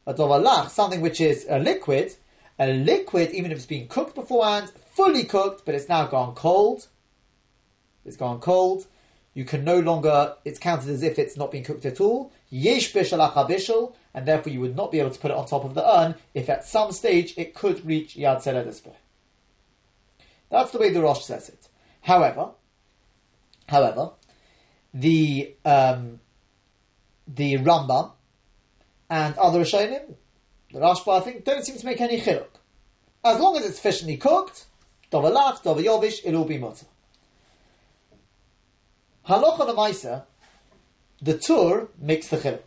a 0.06 0.14
Dova 0.14 0.40
Lach, 0.40 0.70
something 0.70 1.00
which 1.00 1.20
is 1.20 1.46
a 1.50 1.58
liquid, 1.58 2.14
a 2.60 2.72
liquid, 2.72 3.32
even 3.32 3.50
if 3.50 3.56
it's 3.56 3.66
been 3.66 3.88
cooked 3.88 4.14
beforehand, 4.14 4.70
fully 4.94 5.24
cooked, 5.24 5.64
but 5.66 5.74
it's 5.74 5.88
now 5.88 6.06
gone 6.06 6.36
cold, 6.36 6.86
it's 8.04 8.16
gone 8.16 8.40
cold, 8.40 8.86
you 9.34 9.44
can 9.44 9.64
no 9.64 9.78
longer, 9.78 10.34
it's 10.44 10.58
counted 10.58 10.90
as 10.90 11.02
if 11.02 11.18
it's 11.18 11.36
not 11.36 11.52
been 11.52 11.62
cooked 11.62 11.86
at 11.86 12.00
all. 12.00 12.32
And 12.52 14.26
therefore 14.26 14.52
you 14.52 14.60
would 14.60 14.76
not 14.76 14.90
be 14.90 14.98
able 14.98 15.10
to 15.10 15.18
put 15.18 15.30
it 15.30 15.36
on 15.36 15.46
top 15.46 15.64
of 15.64 15.74
the 15.74 15.88
urn 15.88 16.16
if 16.34 16.48
at 16.48 16.64
some 16.64 16.90
stage 16.90 17.34
it 17.36 17.54
could 17.54 17.86
reach 17.86 18.16
yad 18.16 18.42
seledespe. 18.42 18.92
That's 20.50 20.72
the 20.72 20.78
way 20.78 20.90
the 20.90 21.00
Rosh 21.00 21.24
says 21.24 21.48
it. 21.48 21.68
However, 22.00 22.50
however, 23.68 24.10
the 24.92 25.54
um, 25.64 26.18
the 27.28 27.58
Rambam 27.58 28.10
and 29.08 29.36
other 29.38 29.60
Rishonim, 29.60 30.14
the 30.72 30.80
Rashba, 30.80 31.20
I 31.20 31.20
think, 31.20 31.44
don't 31.44 31.64
seem 31.64 31.76
to 31.76 31.86
make 31.86 32.00
any 32.00 32.20
chiluk. 32.20 32.48
As 33.24 33.38
long 33.38 33.56
as 33.56 33.64
it's 33.64 33.76
sufficiently 33.76 34.16
cooked, 34.16 34.66
dovalach, 35.12 35.62
yovish, 35.62 36.20
it'll 36.24 36.44
be 36.44 36.58
mutter. 36.58 36.86
Halacha 39.30 39.60
Lamaisa, 39.60 40.24
the 41.22 41.38
Tur 41.38 41.86
makes 42.00 42.26
the 42.26 42.36
chiluk. 42.36 42.64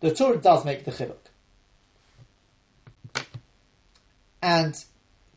The 0.00 0.12
Tur 0.12 0.36
does 0.36 0.66
make 0.66 0.84
the 0.84 0.90
chiluk. 0.90 1.16
And 4.42 4.84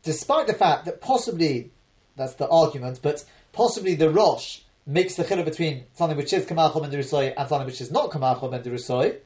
despite 0.02 0.46
the 0.46 0.52
fact 0.52 0.84
that 0.84 1.00
possibly, 1.00 1.70
that's 2.16 2.34
the 2.34 2.46
argument, 2.48 3.00
but 3.00 3.24
possibly 3.54 3.94
the 3.94 4.10
Rosh 4.10 4.60
makes 4.86 5.14
the 5.14 5.24
chiluk 5.24 5.46
between 5.46 5.84
something 5.94 6.18
which 6.18 6.34
is 6.34 6.44
Kamal 6.44 6.84
and 6.84 6.92
Derusoi 6.92 7.32
and 7.34 7.48
something 7.48 7.66
which 7.66 7.80
is 7.80 7.90
not 7.90 8.10
Kamal 8.10 8.52
and 8.52 8.62
Derusoi, 8.62 9.16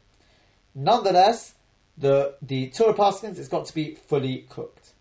nonetheless, 0.76 1.54
the, 1.98 2.36
the 2.40 2.70
Torah 2.70 2.94
Paskins 2.94 3.36
has 3.38 3.48
got 3.48 3.66
to 3.66 3.74
be 3.74 3.96
fully 3.96 4.46
cooked. 4.48 4.92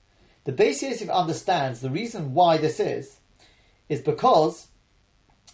The 0.45 0.53
Beis 0.53 1.07
understands 1.07 1.81
the 1.81 1.91
reason 1.91 2.33
why 2.33 2.57
this 2.57 2.79
is, 2.79 3.19
is 3.89 4.01
because 4.01 4.69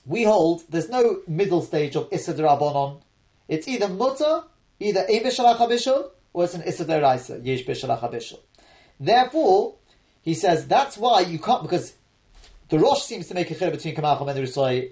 we 0.06 0.24
hold 0.24 0.64
there's 0.70 0.90
no 0.90 1.22
middle 1.28 1.62
stage 1.62 1.96
of 1.96 2.08
Issa 2.12 2.34
Rabbanon. 2.34 3.02
It's 3.48 3.68
either 3.68 3.90
mutter, 3.90 4.44
either 4.80 5.02
Ein 5.02 5.24
B'Shalach 5.24 6.10
or 6.34 6.44
it's 6.44 6.54
an 6.54 6.64
Issa 6.64 6.86
Deraisa, 6.86 7.46
Yesh 7.46 7.64
B'Shalach 7.66 8.38
Therefore, 9.00 9.76
he 10.22 10.34
says 10.34 10.68
that's 10.68 10.98
why 10.98 11.22
you 11.22 11.40
can't, 11.40 11.64
because 11.64 11.94
the 12.70 12.80
Rosh 12.80 13.04
seems 13.04 13.28
to 13.28 13.34
make 13.34 13.52
a 13.52 13.56
chiluk 13.56 13.72
between 13.72 13.96
Kamal 13.96 14.28
and 14.28 14.38
the 14.38 14.44
Risoy 14.44 14.92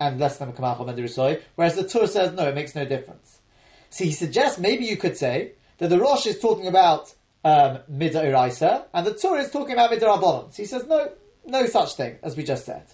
and 0.00 0.20
less 0.20 0.38
than 0.38 0.52
Kamal 0.52 0.88
and 0.88 0.98
the 0.98 1.02
Risoy, 1.02 1.40
whereas 1.54 1.76
the 1.76 1.86
Tur 1.86 2.06
says 2.06 2.32
no, 2.32 2.48
it 2.48 2.54
makes 2.54 2.74
no 2.74 2.84
difference. 2.84 3.40
So 3.90 4.04
he 4.04 4.12
suggests 4.12 4.58
maybe 4.58 4.84
you 4.84 4.96
could 4.96 5.16
say 5.16 5.52
that 5.78 5.88
the 5.88 5.98
Rosh 5.98 6.26
is 6.26 6.38
talking 6.40 6.66
about 6.66 7.14
um, 7.44 7.78
Midah 7.90 8.86
and 8.92 9.06
the 9.06 9.14
Tur 9.14 9.38
is 9.38 9.50
talking 9.50 9.72
about 9.72 9.90
Midah 9.90 10.18
Rabbanon. 10.18 10.52
So 10.52 10.62
he 10.62 10.66
says 10.66 10.86
no, 10.86 11.10
no 11.46 11.66
such 11.66 11.94
thing, 11.94 12.18
as 12.22 12.36
we 12.36 12.44
just 12.44 12.64
said. 12.64 12.84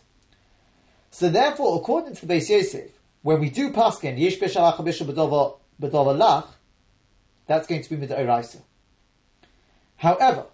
So 1.11 1.29
therefore, 1.29 1.77
according 1.77 2.15
to 2.17 2.27
the 2.27 2.35
Beis 2.35 2.49
Yosef, 2.49 2.91
when 3.23 3.41
we 3.41 3.51
do 3.51 3.71
paskin 3.73 4.19
yesh 4.19 4.39
b'shalach 4.39 4.77
b'dova 4.79 5.57
lach, 5.81 6.47
that's 7.47 7.67
going 7.67 7.83
to 7.83 7.97
be 7.97 8.07
midairaisa. 8.07 8.61
However, 9.97 10.47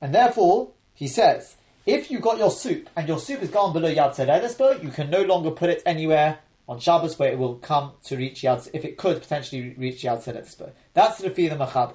and 0.00 0.14
therefore 0.14 0.72
he 0.94 1.06
says, 1.06 1.56
if 1.86 2.10
you 2.10 2.18
got 2.18 2.38
your 2.38 2.50
soup 2.50 2.90
and 2.96 3.08
your 3.08 3.18
soup 3.18 3.40
is 3.40 3.50
gone 3.50 3.72
below 3.72 3.92
yad 3.92 4.14
sededesbo, 4.14 4.82
you 4.82 4.90
can 4.90 5.08
no 5.08 5.22
longer 5.22 5.52
put 5.52 5.70
it 5.70 5.82
anywhere 5.86 6.40
on 6.68 6.80
Shabbos 6.80 7.18
where 7.18 7.30
it 7.32 7.38
will 7.38 7.54
come 7.54 7.92
to 8.04 8.16
reach 8.16 8.42
yad. 8.42 8.68
If 8.74 8.84
it 8.84 8.98
could 8.98 9.22
potentially 9.22 9.74
reach 9.78 10.02
yad 10.02 10.22
sededesbo, 10.22 10.72
that's 10.92 11.18
the 11.18 11.30
fee 11.30 11.48
the 11.48 11.56
machaber. 11.56 11.94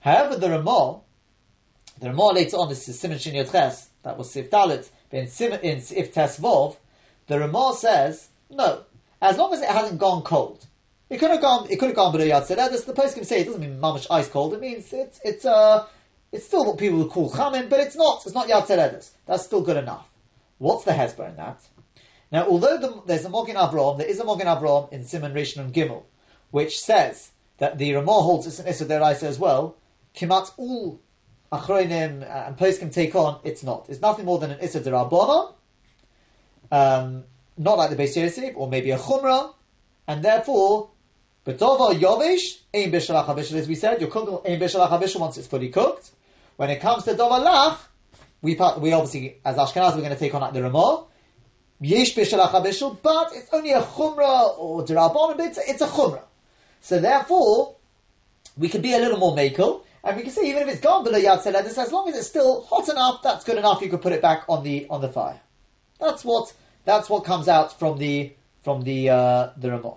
However, 0.00 0.36
the 0.36 0.50
Ramah, 0.50 1.00
the 2.00 2.08
Ramah 2.08 2.32
later 2.32 2.56
on, 2.56 2.68
this 2.70 2.88
is 2.88 2.98
Simon 2.98 3.18
Shin 3.18 3.46
Ches, 3.46 3.88
that 4.02 4.18
was 4.18 4.30
Sif 4.32 4.50
Dalit, 4.50 4.88
but 5.10 5.20
in, 5.20 5.28
Sim, 5.28 5.52
in 5.52 5.82
If 5.94 6.12
Tes 6.12 6.38
Vov, 6.40 6.76
the 7.26 7.38
Ramah 7.38 7.74
says, 7.76 8.28
no, 8.50 8.84
as 9.20 9.38
long 9.38 9.52
as 9.52 9.62
it 9.62 9.68
hasn't 9.68 9.98
gone 9.98 10.22
cold. 10.22 10.66
It 11.10 11.18
could 11.18 11.30
have 11.30 11.40
gone. 11.40 11.70
It 11.70 11.76
could 11.78 11.88
have 11.88 11.96
gone 11.96 12.12
below 12.12 12.24
yad 12.24 12.46
seredas. 12.46 12.86
The 12.86 12.92
post 12.92 13.14
can 13.14 13.24
say 13.24 13.40
it 13.40 13.44
doesn't 13.44 13.60
mean 13.60 13.78
mamish 13.78 14.06
ice 14.10 14.28
cold. 14.28 14.54
It 14.54 14.60
means 14.60 14.92
it's 14.92 15.20
it's 15.22 15.44
uh 15.44 15.86
it's 16.32 16.46
still 16.46 16.64
what 16.64 16.78
people 16.78 16.98
would 16.98 17.10
call 17.10 17.30
chamin, 17.30 17.68
but 17.68 17.80
it's 17.80 17.94
not. 17.94 18.22
It's 18.24 18.34
not 18.34 18.48
yad 18.48 18.66
seredas. 18.66 19.10
That's 19.26 19.44
still 19.44 19.60
good 19.60 19.76
enough. 19.76 20.08
What's 20.58 20.84
the 20.84 20.92
hezbollah 20.92 21.30
in 21.30 21.36
that? 21.36 21.60
Now, 22.32 22.46
although 22.46 22.78
the, 22.78 23.02
there's 23.06 23.24
a 23.24 23.28
Mogen 23.28 23.54
Avram, 23.54 23.98
there 23.98 24.06
is 24.06 24.18
a 24.18 24.24
Mogen 24.24 24.46
Avram 24.46 24.92
in 24.92 25.04
Simon 25.04 25.34
Rishon 25.34 25.58
and 25.58 25.74
Gimel, 25.74 26.02
which 26.50 26.80
says 26.80 27.30
that 27.58 27.78
the 27.78 27.94
Ramah 27.94 28.22
holds 28.22 28.46
it's 28.46 28.58
an 28.58 28.66
Issa 28.66 28.86
Deraisa 28.86 29.24
as 29.24 29.38
well. 29.38 29.76
Kimat 30.16 30.52
all 30.56 31.00
Achronim 31.52 32.28
and 32.28 32.56
post 32.56 32.80
can 32.80 32.90
take 32.90 33.14
on. 33.14 33.40
It's 33.44 33.62
not. 33.62 33.86
It's 33.88 34.00
nothing 34.00 34.24
more 34.24 34.38
than 34.38 34.52
an 34.52 34.60
Issa 34.60 34.80
Derabbanon 34.80 35.54
um, 36.74 37.24
not 37.56 37.78
like 37.78 37.90
the 37.90 37.96
Beis 37.96 38.16
Yosef, 38.16 38.56
or 38.56 38.68
maybe 38.68 38.90
a 38.90 38.98
Chumrah, 38.98 39.54
and 40.08 40.24
therefore, 40.24 40.90
B'tova 41.46 41.94
Yovish, 41.94 42.58
Ein 42.74 42.90
B'shalach 42.90 43.26
HaBishal, 43.26 43.52
as 43.52 43.68
we 43.68 43.76
said, 43.76 44.00
you're 44.00 44.10
cooking 44.10 44.40
Ein 44.50 44.58
B'shalach 44.58 44.90
HaBishal 44.90 45.20
once 45.20 45.38
it's 45.38 45.46
fully 45.46 45.68
cooked. 45.68 46.10
When 46.56 46.70
it 46.70 46.80
comes 46.80 47.04
to 47.04 47.14
Dova 47.14 47.44
Lach, 47.44 47.78
we, 48.42 48.54
we 48.80 48.92
obviously, 48.92 49.36
as 49.44 49.56
Ashkenaz, 49.56 49.94
we're 49.94 50.02
going 50.02 50.10
to 50.10 50.18
take 50.18 50.34
on 50.34 50.40
like 50.40 50.52
the 50.52 50.62
Ramah, 50.62 51.04
Yesh 51.80 52.14
B'shalach 52.16 52.50
HaBishal, 52.50 52.98
but 53.02 53.28
it's 53.34 53.48
only 53.52 53.70
a 53.70 53.80
Chumrah, 53.80 54.58
or 54.58 54.84
Derabon, 54.84 55.36
but 55.36 55.46
it's, 55.46 55.58
it's 55.58 55.80
a 55.80 55.86
Chumrah. 55.86 56.24
So 56.80 56.98
therefore, 56.98 57.76
we 58.56 58.68
can 58.68 58.82
be 58.82 58.94
a 58.94 58.98
little 58.98 59.18
more 59.18 59.36
makel, 59.36 59.84
and 60.02 60.16
we 60.16 60.24
can 60.24 60.32
say 60.32 60.48
even 60.48 60.62
if 60.62 60.68
it's 60.68 60.80
gone 60.80 61.04
below 61.04 61.20
Yad 61.20 61.42
Seledis, 61.42 61.78
as 61.78 61.92
long 61.92 62.08
as 62.08 62.16
it's 62.16 62.26
still 62.26 62.62
hot 62.62 62.88
enough, 62.88 63.22
that's 63.22 63.44
good 63.44 63.58
enough, 63.58 63.80
you 63.80 63.88
could 63.90 64.02
put 64.02 64.12
it 64.12 64.20
back 64.20 64.44
on 64.48 64.64
the 64.64 64.88
on 64.90 65.00
the 65.00 65.08
fire. 65.08 65.40
That's 66.00 66.24
what 66.24 66.52
that's 66.84 67.08
what 67.08 67.24
comes 67.24 67.48
out 67.48 67.78
from 67.78 67.98
the 67.98 68.32
from 68.62 68.82
the 68.82 69.10
uh, 69.10 69.50
the 69.56 69.70
Ramah. 69.70 69.96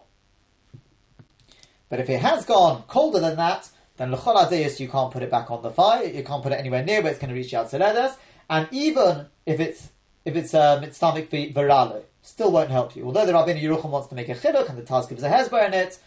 But 1.89 1.99
if 1.99 2.09
it 2.09 2.19
has 2.19 2.45
gone 2.45 2.83
colder 2.87 3.19
than 3.19 3.37
that, 3.37 3.69
then 3.97 4.11
l'chol 4.11 4.79
you 4.79 4.89
can't 4.89 5.11
put 5.11 5.23
it 5.23 5.31
back 5.31 5.49
on 5.49 5.61
the 5.61 5.71
fire. 5.71 6.03
You 6.05 6.23
can't 6.23 6.43
put 6.43 6.51
it 6.51 6.59
anywhere 6.59 6.83
near 6.83 7.01
where 7.01 7.11
it's 7.11 7.19
going 7.19 7.29
to 7.29 7.35
reach 7.35 7.53
out 7.53 7.69
to 7.71 8.15
And 8.49 8.67
even 8.71 9.27
if 9.45 9.59
it's 9.59 9.89
if 10.25 10.35
it's 10.35 10.53
um, 10.53 10.83
it's 10.83 10.99
viralo, 10.99 12.03
still 12.21 12.51
won't 12.51 12.69
help 12.69 12.95
you. 12.95 13.05
Although 13.05 13.25
the 13.25 13.31
Rabbeinu 13.31 13.61
Yerucham 13.61 13.89
wants 13.89 14.09
to 14.09 14.15
make 14.15 14.29
a 14.29 14.35
chiduk 14.35 14.67
and 14.69 14.77
the 14.77 14.81
Taz 14.81 15.07
gives 15.07 15.23
a 15.23 15.29
hezbollah 15.29 15.67
in 15.67 15.73
it, 15.73 15.99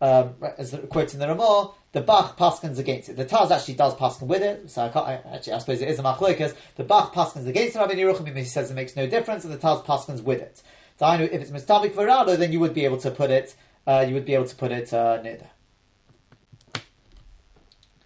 um, 0.00 0.34
as 0.58 0.78
quotes 0.90 1.14
in 1.14 1.20
the 1.20 1.28
Ramah, 1.28 1.72
the 1.92 2.00
Bach 2.00 2.36
paskins 2.38 2.78
against 2.78 3.08
it. 3.08 3.16
The 3.16 3.24
Taz 3.24 3.50
actually 3.50 3.74
does 3.74 3.94
paskin 3.94 4.26
with 4.26 4.42
it, 4.42 4.70
so 4.70 4.82
I 4.82 4.88
can't, 4.90 5.06
I, 5.06 5.14
actually 5.34 5.54
I 5.54 5.58
suppose 5.58 5.80
it 5.80 5.88
is 5.88 5.98
a 5.98 6.02
machloikas. 6.02 6.54
The 6.76 6.84
Bach 6.84 7.14
paskins 7.14 7.46
against 7.46 7.74
the 7.74 7.80
Rabbi 7.80 7.94
Yerucham, 7.94 8.36
he 8.36 8.44
says 8.44 8.70
it 8.70 8.74
makes 8.74 8.96
no 8.96 9.06
difference, 9.06 9.44
and 9.44 9.52
the 9.52 9.58
Taz 9.58 9.84
paskins 9.84 10.22
with 10.22 10.40
it. 10.40 10.62
So 10.98 11.06
I 11.06 11.16
know 11.16 11.24
if 11.24 11.32
it's 11.32 11.50
mistabik 11.50 11.94
varado, 11.94 12.36
then 12.36 12.52
you 12.52 12.60
would 12.60 12.74
be 12.74 12.84
able 12.84 12.98
to 12.98 13.10
put 13.10 13.30
it 13.30 13.54
uh, 13.86 14.04
you 14.06 14.14
would 14.14 14.24
be 14.24 14.34
able 14.34 14.46
to 14.46 14.56
put 14.56 14.72
it 14.72 14.92
uh, 14.92 15.22
near 15.22 15.36
there. 15.36 15.50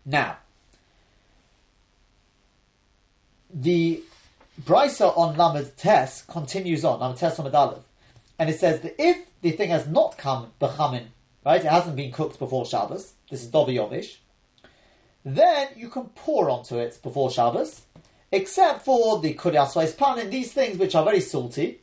Now, 0.04 0.38
the 3.52 4.02
Brisa 4.62 5.16
on 5.16 5.36
Lamed 5.36 5.76
Tes 5.76 6.22
continues 6.22 6.84
on, 6.84 7.00
Lamed 7.00 7.16
Tes 7.16 7.38
on 7.38 7.54
Aleph, 7.54 7.84
and 8.38 8.50
it 8.50 8.58
says 8.58 8.80
that 8.80 8.94
if 8.98 9.26
the 9.40 9.52
thing 9.52 9.70
has 9.70 9.86
not 9.86 10.18
come 10.18 10.52
bechamin, 10.60 11.06
right, 11.44 11.64
it 11.64 11.70
hasn't 11.70 11.96
been 11.96 12.12
cooked 12.12 12.38
before 12.38 12.66
Shabbos, 12.66 13.12
this 13.30 13.42
is 13.42 13.50
Dovi 13.50 13.74
Yovish, 13.74 14.16
then 15.24 15.68
you 15.76 15.88
can 15.88 16.04
pour 16.14 16.50
onto 16.50 16.78
it 16.78 16.98
before 17.02 17.30
Shabbos, 17.30 17.82
except 18.32 18.84
for 18.84 19.20
the 19.20 19.34
Kuryas 19.34 19.96
pan 19.96 20.18
and 20.18 20.32
these 20.32 20.52
things 20.52 20.78
which 20.78 20.94
are 20.94 21.04
very 21.04 21.20
salty. 21.20 21.80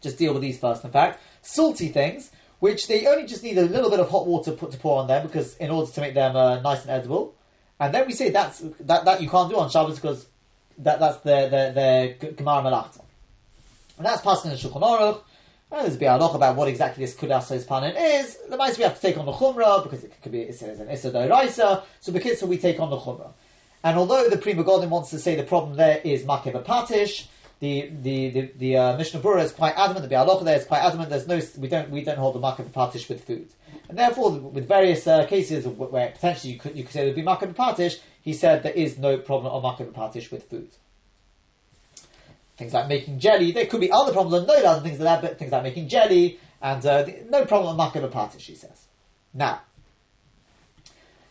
Just 0.00 0.18
deal 0.18 0.32
with 0.32 0.42
these 0.42 0.58
first, 0.58 0.84
in 0.84 0.90
fact. 0.90 1.20
Salty 1.42 1.88
things, 1.88 2.30
which 2.58 2.86
they 2.86 3.06
only 3.06 3.26
just 3.26 3.42
need 3.42 3.58
a 3.58 3.62
little 3.62 3.90
bit 3.90 4.00
of 4.00 4.08
hot 4.08 4.26
water 4.26 4.52
put 4.52 4.70
to 4.70 4.78
pour 4.78 5.00
on 5.00 5.08
them 5.08 5.26
because 5.26 5.56
in 5.56 5.70
order 5.70 5.90
to 5.90 6.00
make 6.00 6.14
them 6.14 6.36
uh, 6.36 6.60
nice 6.60 6.82
and 6.82 6.90
edible. 6.90 7.34
And 7.78 7.92
then 7.94 8.06
we 8.06 8.12
say 8.12 8.30
that's 8.30 8.60
that, 8.80 9.04
that 9.04 9.22
you 9.22 9.28
can't 9.28 9.50
do 9.50 9.56
on 9.56 9.70
Shabbos 9.70 9.96
because 9.96 10.26
that, 10.78 11.00
that's 11.00 11.18
the 11.18 11.48
the, 11.48 12.18
the 12.20 12.32
Gemara 12.32 12.62
Melachta. 12.62 13.02
And 13.96 14.06
that's 14.06 14.22
passed 14.22 14.44
in 14.44 14.50
the 14.50 14.56
Shulchan 14.56 14.82
Aruch. 14.82 15.22
There's 15.70 15.94
a 15.94 15.98
bit 15.98 16.06
about 16.08 16.56
what 16.56 16.68
exactly 16.68 17.04
this 17.04 17.14
Kudas 17.14 17.66
Panin 17.66 17.94
is. 17.96 18.38
The 18.48 18.56
mice 18.56 18.76
we 18.76 18.82
have 18.82 18.96
to 18.96 19.00
take 19.00 19.16
on 19.16 19.24
the 19.24 19.32
Chumrah 19.32 19.84
because 19.84 20.02
it 20.02 20.12
could 20.20 20.32
be 20.32 20.40
it 20.40 20.56
says 20.56 20.80
an 20.80 20.90
Issa 20.90 21.12
Doraisa. 21.12 21.84
So 22.00 22.12
because 22.12 22.40
so 22.40 22.46
we 22.46 22.58
take 22.58 22.80
on 22.80 22.90
the 22.90 22.98
Chumrah. 22.98 23.32
And 23.84 23.96
although 23.96 24.28
the 24.28 24.36
Pri 24.36 24.54
Megadim 24.54 24.88
wants 24.88 25.10
to 25.10 25.18
say 25.18 25.36
the 25.36 25.44
problem 25.44 25.76
there 25.76 26.00
is 26.02 26.24
Makev 26.24 26.60
Patish, 26.64 27.28
the 27.60 27.88
the 28.02 28.30
the, 28.30 28.52
the 28.58 28.76
uh, 28.76 28.96
Mishnah 28.96 29.20
Berurah 29.20 29.44
is 29.44 29.52
quite 29.52 29.74
adamant. 29.76 30.08
The 30.08 30.14
Biur 30.14 30.26
Halacha 30.26 30.44
there 30.44 30.58
is 30.58 30.64
quite 30.64 30.80
adamant. 30.82 31.08
There's 31.08 31.28
no 31.28 31.40
we 31.58 31.68
don't 31.68 31.88
we 31.88 32.02
don't 32.02 32.18
hold 32.18 32.34
the 32.34 32.40
Makev 32.40 32.70
Patish 32.72 33.08
with 33.08 33.24
food, 33.24 33.48
and 33.88 33.96
therefore 33.96 34.32
with 34.32 34.66
various 34.66 35.06
uh, 35.06 35.24
cases 35.26 35.66
where 35.66 36.10
potentially 36.10 36.52
you 36.52 36.58
could 36.58 36.76
you 36.76 36.82
could 36.82 36.92
say 36.92 37.04
there'd 37.04 37.14
be 37.14 37.22
Makev 37.22 37.54
Patish, 37.54 38.00
he 38.20 38.34
said 38.34 38.64
there 38.64 38.72
is 38.72 38.98
no 38.98 39.18
problem 39.18 39.52
of 39.52 39.62
Makev 39.62 39.92
Patish 39.92 40.32
with 40.32 40.50
food 40.50 40.68
things 42.60 42.74
like 42.74 42.88
making 42.88 43.18
jelly. 43.18 43.50
There 43.50 43.66
could 43.66 43.80
be 43.80 43.90
other 43.90 44.12
problems 44.12 44.42
on 44.42 44.46
no 44.46 44.74
and 44.74 44.82
things 44.84 45.00
like 45.00 45.22
that, 45.22 45.28
but 45.28 45.38
things 45.38 45.50
like 45.50 45.64
making 45.64 45.88
jelly 45.88 46.38
and 46.62 46.84
uh, 46.84 47.06
no 47.28 47.44
problem 47.46 47.70
on 47.70 47.76
makar 47.76 48.06
party, 48.08 48.38
she 48.38 48.54
says. 48.54 48.86
Now, 49.32 49.62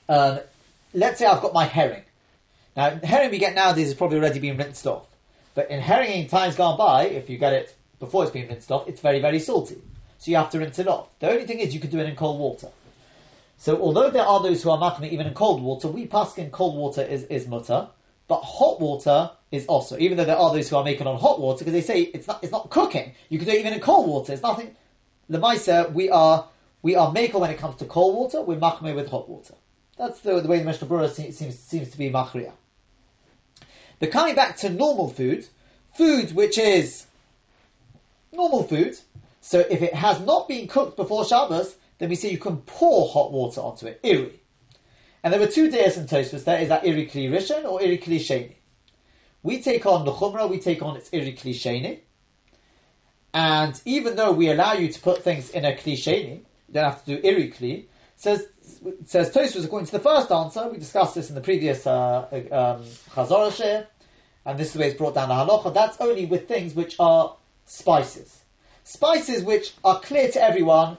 um, 0.10 0.39
let's 0.93 1.19
say 1.19 1.27
I've 1.27 1.41
got 1.41 1.53
my 1.53 1.65
herring. 1.65 2.03
Now, 2.76 2.99
herring 3.03 3.30
we 3.30 3.38
get 3.38 3.53
nowadays 3.53 3.88
has 3.88 3.93
probably 3.93 4.18
already 4.18 4.39
been 4.39 4.57
rinsed 4.57 4.88
off. 4.88 5.06
But 5.53 5.69
in 5.69 5.80
herring 5.80 6.11
in 6.11 6.27
times 6.27 6.56
gone 6.56 6.77
by, 6.77 7.06
if 7.06 7.30
you 7.30 7.38
get 7.38 7.53
it 7.53 7.76
before 7.99 8.23
it's 8.23 8.31
been 8.31 8.47
rinsed 8.47 8.72
off, 8.72 8.88
it's 8.88 9.01
very, 9.01 9.22
very 9.22 9.39
salty. 9.39 9.81
So 10.18 10.31
you 10.31 10.38
have 10.38 10.49
to 10.49 10.60
rinse 10.60 10.80
it 10.80 10.88
off. 10.88 11.07
The 11.19 11.30
only 11.30 11.45
thing 11.45 11.60
is 11.60 11.73
you 11.73 11.80
could 11.80 11.91
do 11.91 11.99
it 11.99 12.10
in 12.10 12.15
cold 12.15 12.39
water. 12.39 12.69
So 13.57 13.80
although 13.80 14.10
there 14.10 14.26
are 14.26 14.41
those 14.41 14.64
who 14.64 14.72
are 14.72 14.80
making 14.80 15.14
even 15.14 15.27
in 15.27 15.34
cold 15.34 15.61
water, 15.61 15.89
we 15.89 16.07
pass 16.07 16.38
in 16.38 16.49
cold 16.49 16.76
water 16.76 17.01
is, 17.03 17.23
is 17.26 17.47
mutter, 17.47 17.88
but 18.30 18.41
hot 18.41 18.80
water 18.80 19.31
is 19.51 19.65
also, 19.65 19.97
even 19.97 20.15
though 20.15 20.23
there 20.23 20.38
are 20.38 20.53
those 20.53 20.69
who 20.69 20.76
are 20.76 20.84
making 20.84 21.07
on 21.07 21.19
hot 21.19 21.41
water, 21.41 21.65
because 21.65 21.73
they 21.73 21.81
say 21.81 22.01
it's 22.01 22.27
not, 22.27 22.41
it's 22.43 22.51
not 22.51 22.69
cooking. 22.69 23.11
You 23.27 23.39
can 23.39 23.47
do 23.47 23.53
it 23.53 23.60
even 23.60 23.73
in 23.73 23.80
cold 23.80 24.07
water. 24.07 24.31
It's 24.31 24.43
nothing. 24.43 24.76
The 25.27 25.39
Maisa, 25.39 25.91
we 25.91 26.11
are, 26.11 26.47
we 26.84 26.95
are 26.95 27.11
maker 27.11 27.39
when 27.39 27.49
it 27.49 27.57
comes 27.57 27.77
to 27.77 27.85
cold 27.85 28.15
water, 28.15 28.41
we're 28.41 28.60
machmir 28.60 28.95
with 28.95 29.10
hot 29.10 29.27
water. 29.27 29.56
That's 29.97 30.19
the, 30.22 30.39
the 30.39 30.47
way 30.47 30.60
the 30.60 30.65
Mishnah 30.65 30.88
Berurah 30.88 31.10
seems, 31.10 31.60
seems 31.60 31.89
to 31.89 31.97
be 31.97 32.11
machriya. 32.11 32.51
But 33.99 34.11
coming 34.11 34.35
back 34.35 34.57
to 34.57 34.69
normal 34.69 35.10
food, 35.10 35.47
food 35.95 36.31
which 36.34 36.60
is 36.60 37.07
normal 38.31 38.64
food, 38.64 38.95
so 39.41 39.60
if 39.60 39.81
it 39.81 39.95
has 39.95 40.22
not 40.22 40.47
been 40.47 40.68
cooked 40.68 40.97
before 40.97 41.26
Shabbos, 41.26 41.76
then 41.97 42.10
we 42.10 42.15
say 42.15 42.30
you 42.30 42.38
can 42.38 42.57
pour 42.57 43.10
hot 43.10 43.31
water 43.31 43.60
onto 43.60 43.88
it, 43.88 43.99
iri. 44.03 44.39
And 45.24 45.34
there 45.34 45.40
were 45.40 45.48
two 45.48 45.70
days 45.70 45.98
in 45.98 46.06
Tosfos 46.06 46.44
there, 46.44 46.60
is 46.60 46.70
that 46.70 46.86
iri 46.86 47.06
kli 47.06 47.30
rishon 47.30 47.66
or 47.66 47.82
iri 47.82 47.98
kli 47.98 48.18
sheni. 48.18 48.54
We 49.44 49.62
take 49.62 49.86
on 49.86 50.06
the 50.06 50.12
chumrah, 50.12 50.50
we 50.50 50.60
take 50.60 50.82
on 50.82 50.98
its 50.98 51.10
iri 51.12 51.34
klisheni. 51.34 52.00
And 53.34 53.80
even 53.86 54.16
though 54.16 54.32
we 54.32 54.50
allow 54.50 54.74
you 54.74 54.91
to 54.91 55.00
put 55.00 55.24
things 55.24 55.52
in 55.52 55.66
a 55.66 55.74
klisheni, 55.74 56.41
you 56.70 56.74
don't 56.74 56.86
have 56.86 57.04
to 57.06 57.16
do 57.16 57.22
Irikli, 57.22 57.86
says 58.16 58.48
says 59.06 59.32
Tosfos 59.32 59.66
according 59.66 59.88
to 59.88 59.94
the 59.94 60.00
first 60.00 60.32
answer, 60.32 60.70
we 60.70 60.78
discussed 60.78 61.16
this 61.16 61.30
in 61.30 61.36
the 61.36 61.41
previous 61.41 61.86
uh, 61.88 62.28
um, 62.32 62.84
Chazorah 63.12 63.88
and 64.46 64.58
this 64.58 64.68
is 64.68 64.74
the 64.74 64.80
way 64.80 64.88
it's 64.88 64.98
brought 64.98 65.16
down 65.16 65.30
the 65.30 65.36
halacha, 65.36 65.74
that's 65.74 66.00
only 66.00 66.26
with 66.26 66.48
things 66.48 66.74
which 66.76 66.96
are 67.00 67.36
spices. 67.66 68.44
Spices 68.84 69.44
which 69.44 69.74
are 69.84 70.00
clear 70.00 70.30
to 70.32 70.41
everyone, 70.41 70.98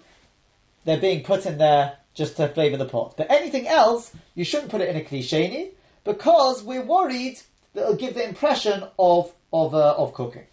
they're 0.84 1.00
being 1.00 1.22
put 1.22 1.46
in 1.46 1.58
there 1.58 1.96
just 2.14 2.36
to 2.36 2.48
flavour 2.48 2.76
the 2.76 2.86
pot. 2.86 3.14
But 3.16 3.30
anything 3.30 3.66
else, 3.68 4.12
you 4.34 4.44
shouldn't 4.44 4.70
put 4.70 4.80
it 4.80 4.88
in 4.88 4.96
a 4.96 5.04
klisheni, 5.04 5.70
because 6.04 6.62
we're 6.62 6.84
worried 6.84 7.38
that 7.74 7.82
it'll 7.82 7.96
give 7.96 8.14
the 8.14 8.26
impression 8.26 8.84
of 8.98 9.32
of 9.52 9.74
uh, 9.74 9.94
of 9.96 10.14
cooking. 10.14 10.46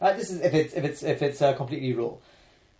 Right? 0.00 0.16
This 0.16 0.30
is 0.30 0.40
if 0.40 0.54
it's 0.54 0.74
if 0.74 0.84
it's 0.84 1.02
if 1.02 1.22
it's 1.22 1.42
uh, 1.42 1.54
completely 1.54 1.92
raw. 1.92 2.12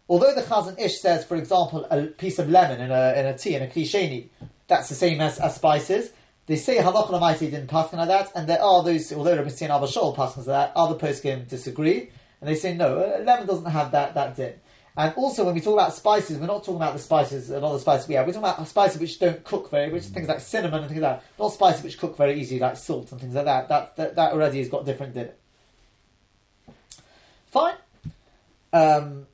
Although 0.09 0.35
the 0.35 0.43
Chazon 0.43 0.81
Ish 0.81 1.01
says, 1.01 1.25
for 1.25 1.37
example, 1.37 1.87
a 1.91 2.07
piece 2.07 2.39
of 2.39 2.49
lemon 2.49 2.81
in 2.81 2.91
a 2.91 3.13
in 3.19 3.27
a 3.27 3.37
tea 3.37 3.55
in 3.55 3.63
a 3.63 3.67
klisheni, 3.67 4.29
that's 4.67 4.89
the 4.89 4.95
same 4.95 5.21
as, 5.21 5.39
as 5.39 5.57
spices. 5.57 6.11
They 6.47 6.57
say 6.57 6.79
halach 6.79 7.11
lamaisi 7.11 7.51
didn't 7.51 7.67
pass 7.67 7.93
like 7.93 8.09
that, 8.09 8.31
and 8.35 8.49
there 8.49 8.63
are 8.63 8.83
those. 8.83 9.13
Although 9.13 9.37
Rabbi 9.37 9.51
Tzin 9.51 9.69
Abashol 9.69 10.17
passes 10.17 10.47
that, 10.47 10.73
other 10.75 10.95
poskim 10.95 11.47
disagree, 11.47 12.11
and 12.41 12.49
they 12.49 12.55
say 12.55 12.75
no, 12.75 13.21
lemon 13.23 13.47
doesn't 13.47 13.71
have 13.71 13.93
that 13.93 14.15
that 14.15 14.37
din. 14.37 14.55
And 14.99 15.15
also, 15.15 15.45
when 15.45 15.55
we 15.55 15.61
talk 15.61 15.75
about 15.75 15.95
spices, 15.95 16.39
we're 16.39 16.47
not 16.47 16.65
talking 16.65 16.75
about 16.75 16.93
the 16.93 16.99
spices, 16.99 17.51
a 17.51 17.61
lot 17.61 17.69
of 17.69 17.75
the 17.75 17.79
spices 17.79 18.09
we 18.09 18.17
have. 18.17 18.27
We're 18.27 18.33
talking 18.33 18.49
about 18.49 18.67
spices 18.67 19.01
which 19.01 19.21
don't 19.21 19.45
cook 19.45 19.71
very, 19.71 19.93
which 19.93 20.03
things 20.03 20.27
like 20.27 20.41
cinnamon 20.41 20.81
and 20.81 20.89
things 20.89 21.01
like 21.01 21.21
that. 21.21 21.25
Not 21.39 21.53
spices 21.53 21.85
which 21.85 21.99
cook 21.99 22.17
very 22.17 22.41
easily, 22.41 22.59
like 22.59 22.77
salt 22.77 23.13
and 23.13 23.21
things 23.21 23.37
like 23.37 23.45
that. 23.45 23.69
That 23.69 23.95
that, 23.95 24.17
that 24.17 24.33
already 24.33 24.59
has 24.59 24.69
got 24.69 24.85
different 24.85 25.15
in 25.15 25.27
it. 25.27 25.39
Fine. 27.47 27.77
Um, 28.73 29.29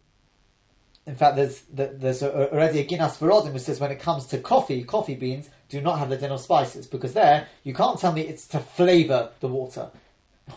in 1.07 1.17
fact, 1.17 1.37
there's 1.37 1.63
there's 1.73 2.23
already 2.23 2.81
a 2.81 2.85
Ginas 2.85 3.17
Verodim 3.17 3.55
which 3.55 3.63
says 3.63 3.81
when 3.81 3.91
it 3.91 4.01
comes 4.01 4.27
to 4.27 4.39
coffee, 4.41 4.85
coffee 4.85 5.15
beans 5.15 5.49
do 5.71 5.81
not 5.81 5.99
have 5.99 6.11
the 6.11 6.19
din 6.19 6.31
of 6.31 6.43
spices 6.43 6.87
because 6.87 7.15
there 7.15 7.49
you 7.63 7.73
can't 7.73 7.99
tell 7.99 8.13
me 8.13 8.21
it's 8.21 8.47
to 8.49 8.61
flavour 8.61 9.31
the 9.41 9.49
water. 9.49 9.89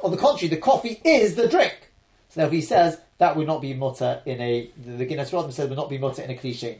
On 0.03 0.11
the 0.11 0.17
contrary, 0.17 0.49
the 0.49 0.61
coffee 0.61 0.99
is 1.05 1.35
the 1.35 1.47
drink. 1.47 1.91
So 2.27 2.41
therefore, 2.41 2.55
he 2.55 2.61
says 2.61 2.99
that 3.17 3.35
would 3.35 3.47
not 3.47 3.61
be 3.61 3.73
mutter 3.73 4.21
in 4.25 4.39
a, 4.39 4.69
the 4.77 5.05
Ginas 5.05 5.33
Rodman 5.33 5.51
said 5.51 5.69
would 5.69 5.77
not 5.77 5.89
be 5.89 5.97
mutter 5.97 6.21
in 6.21 6.29
a 6.29 6.35
cliche. 6.35 6.79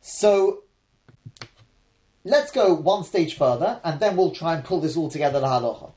So, 0.00 0.62
let's 2.24 2.52
go 2.52 2.74
one 2.74 3.04
stage 3.04 3.36
further, 3.36 3.80
and 3.84 4.00
then 4.00 4.16
we'll 4.16 4.30
try 4.30 4.54
and 4.54 4.64
pull 4.64 4.80
this 4.80 4.96
all 4.96 5.10
together, 5.10 5.40
la 5.40 5.60
halacha. 5.60 5.92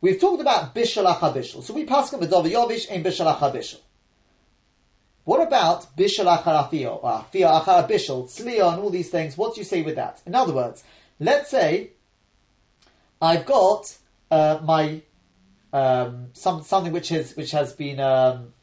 We've 0.00 0.20
talked 0.20 0.40
about 0.40 0.74
bishal 0.74 1.06
achabishal. 1.12 1.62
So 1.62 1.72
we 1.72 1.84
pass 1.84 2.12
him 2.12 2.20
with 2.20 2.30
yovish 2.30 2.86
and 2.90 3.04
bishal. 3.04 3.80
What 5.24 5.46
about 5.46 5.96
bishal 5.96 6.26
acharafio, 6.36 7.02
or 7.02 7.24
afio 7.24 7.62
acharabishal, 7.62 8.72
and 8.72 8.80
all 8.80 8.90
these 8.90 9.10
things? 9.10 9.36
What 9.38 9.54
do 9.54 9.60
you 9.60 9.64
say 9.64 9.82
with 9.82 9.96
that? 9.96 10.22
In 10.26 10.34
other 10.34 10.52
words, 10.52 10.84
let's 11.18 11.50
say 11.50 11.90
I've 13.20 13.46
got 13.46 13.96
uh, 14.30 14.60
my 14.62 15.02
um, 15.76 16.28
some, 16.32 16.62
something 16.62 16.92
which 16.92 17.12
is 17.12 17.36
which 17.36 17.50
has 17.50 17.74
been 17.74 18.00
um, 18.00 18.54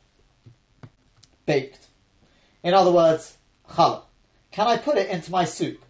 baked. 1.46 1.88
In 2.64 2.74
other 2.74 2.92
words, 2.92 3.38
challah. 3.70 4.02
Can 4.52 4.68
I 4.68 4.78
put 4.78 4.98
it 4.98 5.10
into 5.10 5.30
my 5.32 5.46
soup? 5.46 5.84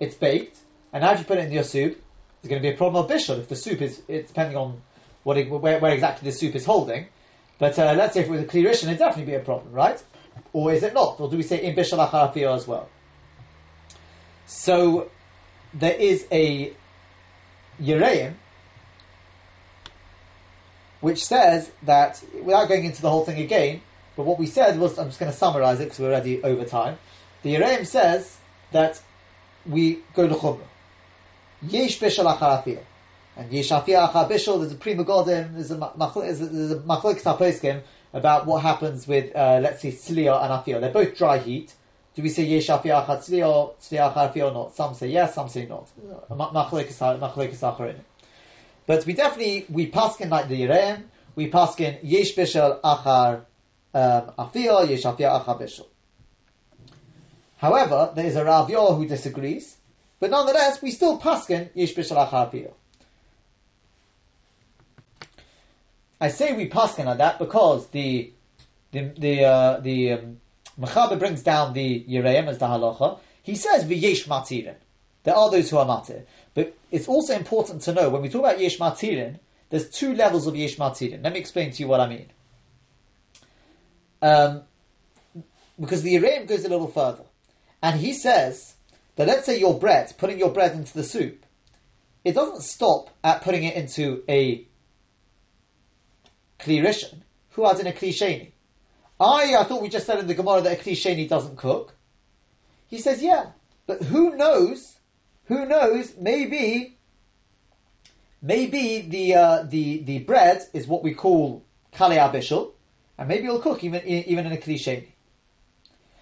It's 0.00 0.14
baked, 0.14 0.58
and 0.92 1.02
now 1.02 1.12
if 1.12 1.20
you 1.20 1.24
put 1.24 1.38
it 1.38 1.46
in 1.46 1.52
your 1.52 1.64
soup, 1.64 1.98
there's 2.42 2.50
going 2.50 2.62
to 2.62 2.68
be 2.68 2.74
a 2.74 2.76
problem 2.76 3.02
of 3.02 3.10
bishul 3.10 3.38
if 3.38 3.48
the 3.48 3.56
soup 3.56 3.80
is 3.80 4.02
it's 4.06 4.28
depending 4.28 4.56
on 4.56 4.82
what 5.24 5.38
it, 5.38 5.50
where, 5.50 5.78
where, 5.78 5.92
exactly 5.92 6.30
the 6.30 6.36
soup 6.36 6.54
is 6.54 6.66
holding. 6.66 7.06
But 7.58 7.78
uh, 7.78 7.94
let's 7.94 8.14
say 8.14 8.20
if 8.20 8.26
it 8.26 8.30
was 8.30 8.42
a 8.42 8.44
clearish, 8.44 8.84
it'd 8.84 8.98
definitely 8.98 9.32
be 9.32 9.34
a 9.34 9.40
problem, 9.40 9.72
right? 9.72 10.02
Or 10.52 10.72
is 10.72 10.82
it 10.82 10.94
not? 10.94 11.20
Or 11.20 11.30
do 11.30 11.36
we 11.36 11.42
say 11.42 11.62
in 11.64 11.74
bishul 11.74 12.54
as 12.54 12.68
well? 12.68 12.88
So 14.46 15.10
there 15.74 15.94
is 15.94 16.26
a 16.30 16.72
Yereim 17.80 18.34
which 21.00 21.24
says 21.24 21.70
that, 21.82 22.22
without 22.42 22.68
going 22.68 22.84
into 22.84 23.02
the 23.02 23.10
whole 23.10 23.24
thing 23.24 23.40
again, 23.40 23.80
but 24.16 24.24
what 24.24 24.38
we 24.38 24.46
said 24.46 24.78
was, 24.78 24.98
I'm 24.98 25.06
just 25.06 25.20
going 25.20 25.30
to 25.30 25.36
summarize 25.38 25.78
it 25.80 25.84
because 25.84 26.00
we're 26.00 26.08
already 26.08 26.42
over 26.42 26.64
time. 26.64 26.98
The 27.42 27.54
Yereim 27.54 27.86
says 27.86 28.36
that 28.72 29.00
we 29.64 30.00
go 30.14 30.26
to 30.26 30.34
Chumrah. 30.34 30.66
Yesh 31.62 32.00
bishal 32.00 32.36
achar 32.36 32.80
And 33.36 33.52
yesh 33.52 33.70
afiyah 33.70 34.10
achar 34.10 34.28
bishal, 34.28 34.58
there's 34.58 34.72
a 34.72 34.74
Pri 34.74 34.96
Megadim, 34.96 35.54
there's 35.54 35.70
a 35.70 35.76
machloik 35.76 37.22
taposkim 37.22 37.82
about 38.12 38.46
what 38.46 38.62
happens 38.62 39.06
with, 39.06 39.34
uh, 39.36 39.60
let's 39.62 39.82
say, 39.82 39.92
tzliya 39.92 40.42
and 40.42 40.52
afiyah. 40.52 40.80
They're 40.80 40.90
both 40.90 41.16
dry 41.16 41.38
heat. 41.38 41.72
Do 42.16 42.22
we 42.22 42.28
say 42.28 42.42
yesh 42.42 42.66
afiyah 42.66 43.06
achar 43.06 43.18
tzliya 43.18 43.74
tzliya 43.80 44.12
achar 44.12 44.32
afiyah 44.32 44.50
or 44.50 44.52
not? 44.52 44.74
Some 44.74 44.94
say 44.94 45.08
yes, 45.08 45.34
some 45.34 45.48
say 45.48 45.66
not. 45.66 45.88
Machloik 46.28 46.88
acharin. 46.88 48.00
But 48.88 49.04
we 49.04 49.12
definitely, 49.12 49.66
we 49.68 49.90
paskin 49.90 50.30
like 50.30 50.48
the 50.48 50.62
Yereim, 50.62 51.02
we 51.34 51.50
paskin 51.50 51.98
yesh 52.02 52.34
bishal 52.34 52.80
achar 52.80 53.42
um, 53.92 54.32
afia, 54.38 54.88
yesh 54.88 55.02
afia 55.02 55.44
achabishul. 55.44 55.86
However, 57.58 58.12
there 58.16 58.24
is 58.24 58.34
a 58.36 58.46
Rav 58.46 58.70
Yor 58.70 58.94
who 58.94 59.06
disagrees, 59.06 59.76
but 60.18 60.30
nonetheless, 60.30 60.80
we 60.80 60.90
still 60.90 61.20
paskin 61.20 61.68
yesh 61.74 61.92
bishal 61.92 62.16
afia. 62.30 62.72
I 66.18 66.28
say 66.28 66.54
we 66.54 66.70
paskin 66.70 67.08
on 67.08 67.18
that 67.18 67.38
because 67.38 67.88
the 67.88 68.32
the 68.92 69.12
the 69.18 69.44
uh, 69.44 69.80
the 69.80 70.12
um, 70.12 70.40
Mechaber 70.80 71.18
brings 71.18 71.42
down 71.42 71.74
the 71.74 72.06
Yereim 72.08 72.48
as 72.48 72.56
the 72.56 72.64
halacha. 72.64 73.18
He 73.42 73.54
says 73.54 73.84
v'yesh 73.84 74.26
matirin. 74.26 74.76
There 75.24 75.36
are 75.36 75.50
those 75.50 75.68
who 75.68 75.76
are 75.76 75.84
matir, 75.84 76.24
but 76.58 76.76
it's 76.90 77.06
also 77.06 77.36
important 77.36 77.82
to 77.82 77.92
know 77.92 78.08
when 78.10 78.20
we 78.20 78.28
talk 78.28 78.40
about 78.40 78.58
yesh 78.58 78.78
matirin, 78.78 79.38
there's 79.70 79.88
two 79.88 80.12
levels 80.12 80.48
of 80.48 80.56
yesh 80.56 80.74
matirin. 80.74 81.22
Let 81.22 81.32
me 81.32 81.38
explain 81.38 81.70
to 81.70 81.78
you 81.80 81.86
what 81.86 82.00
I 82.00 82.08
mean. 82.08 82.26
Um, 84.20 84.62
because 85.78 86.02
the 86.02 86.16
Yereim 86.16 86.48
goes 86.48 86.64
a 86.64 86.68
little 86.68 86.88
further, 86.88 87.22
and 87.80 88.00
he 88.00 88.12
says 88.12 88.74
that 89.14 89.28
let's 89.28 89.46
say 89.46 89.60
your 89.60 89.78
bread, 89.78 90.12
putting 90.18 90.40
your 90.40 90.50
bread 90.50 90.72
into 90.72 90.92
the 90.94 91.04
soup, 91.04 91.46
it 92.24 92.34
doesn't 92.34 92.62
stop 92.62 93.10
at 93.22 93.42
putting 93.42 93.62
it 93.62 93.76
into 93.76 94.24
a 94.28 94.66
kli 96.58 97.14
who 97.50 97.68
has 97.68 97.78
in 97.78 97.86
a 97.86 97.92
kli 97.92 98.50
I, 99.20 99.54
I 99.54 99.62
thought 99.62 99.80
we 99.80 99.88
just 99.88 100.06
said 100.06 100.18
in 100.18 100.26
the 100.26 100.34
Gemara 100.34 100.62
that 100.62 100.80
a 100.80 100.82
kli 100.82 101.28
doesn't 101.28 101.56
cook. 101.56 101.94
He 102.88 102.98
says, 102.98 103.22
yeah, 103.22 103.50
but 103.86 104.02
who 104.02 104.34
knows? 104.34 104.97
Who 105.48 105.64
knows? 105.64 106.14
Maybe, 106.18 106.98
maybe 108.42 109.00
the 109.00 109.34
uh, 109.34 109.62
the 109.62 110.02
the 110.02 110.18
bread 110.20 110.62
is 110.74 110.86
what 110.86 111.02
we 111.02 111.14
call 111.14 111.64
kale 111.90 112.10
abishal, 112.10 112.72
and 113.16 113.28
maybe 113.28 113.46
it'll 113.46 113.60
cook 113.60 113.82
even 113.82 114.06
even 114.06 114.46
in 114.46 114.52
a 114.52 114.56
kli 114.56 115.06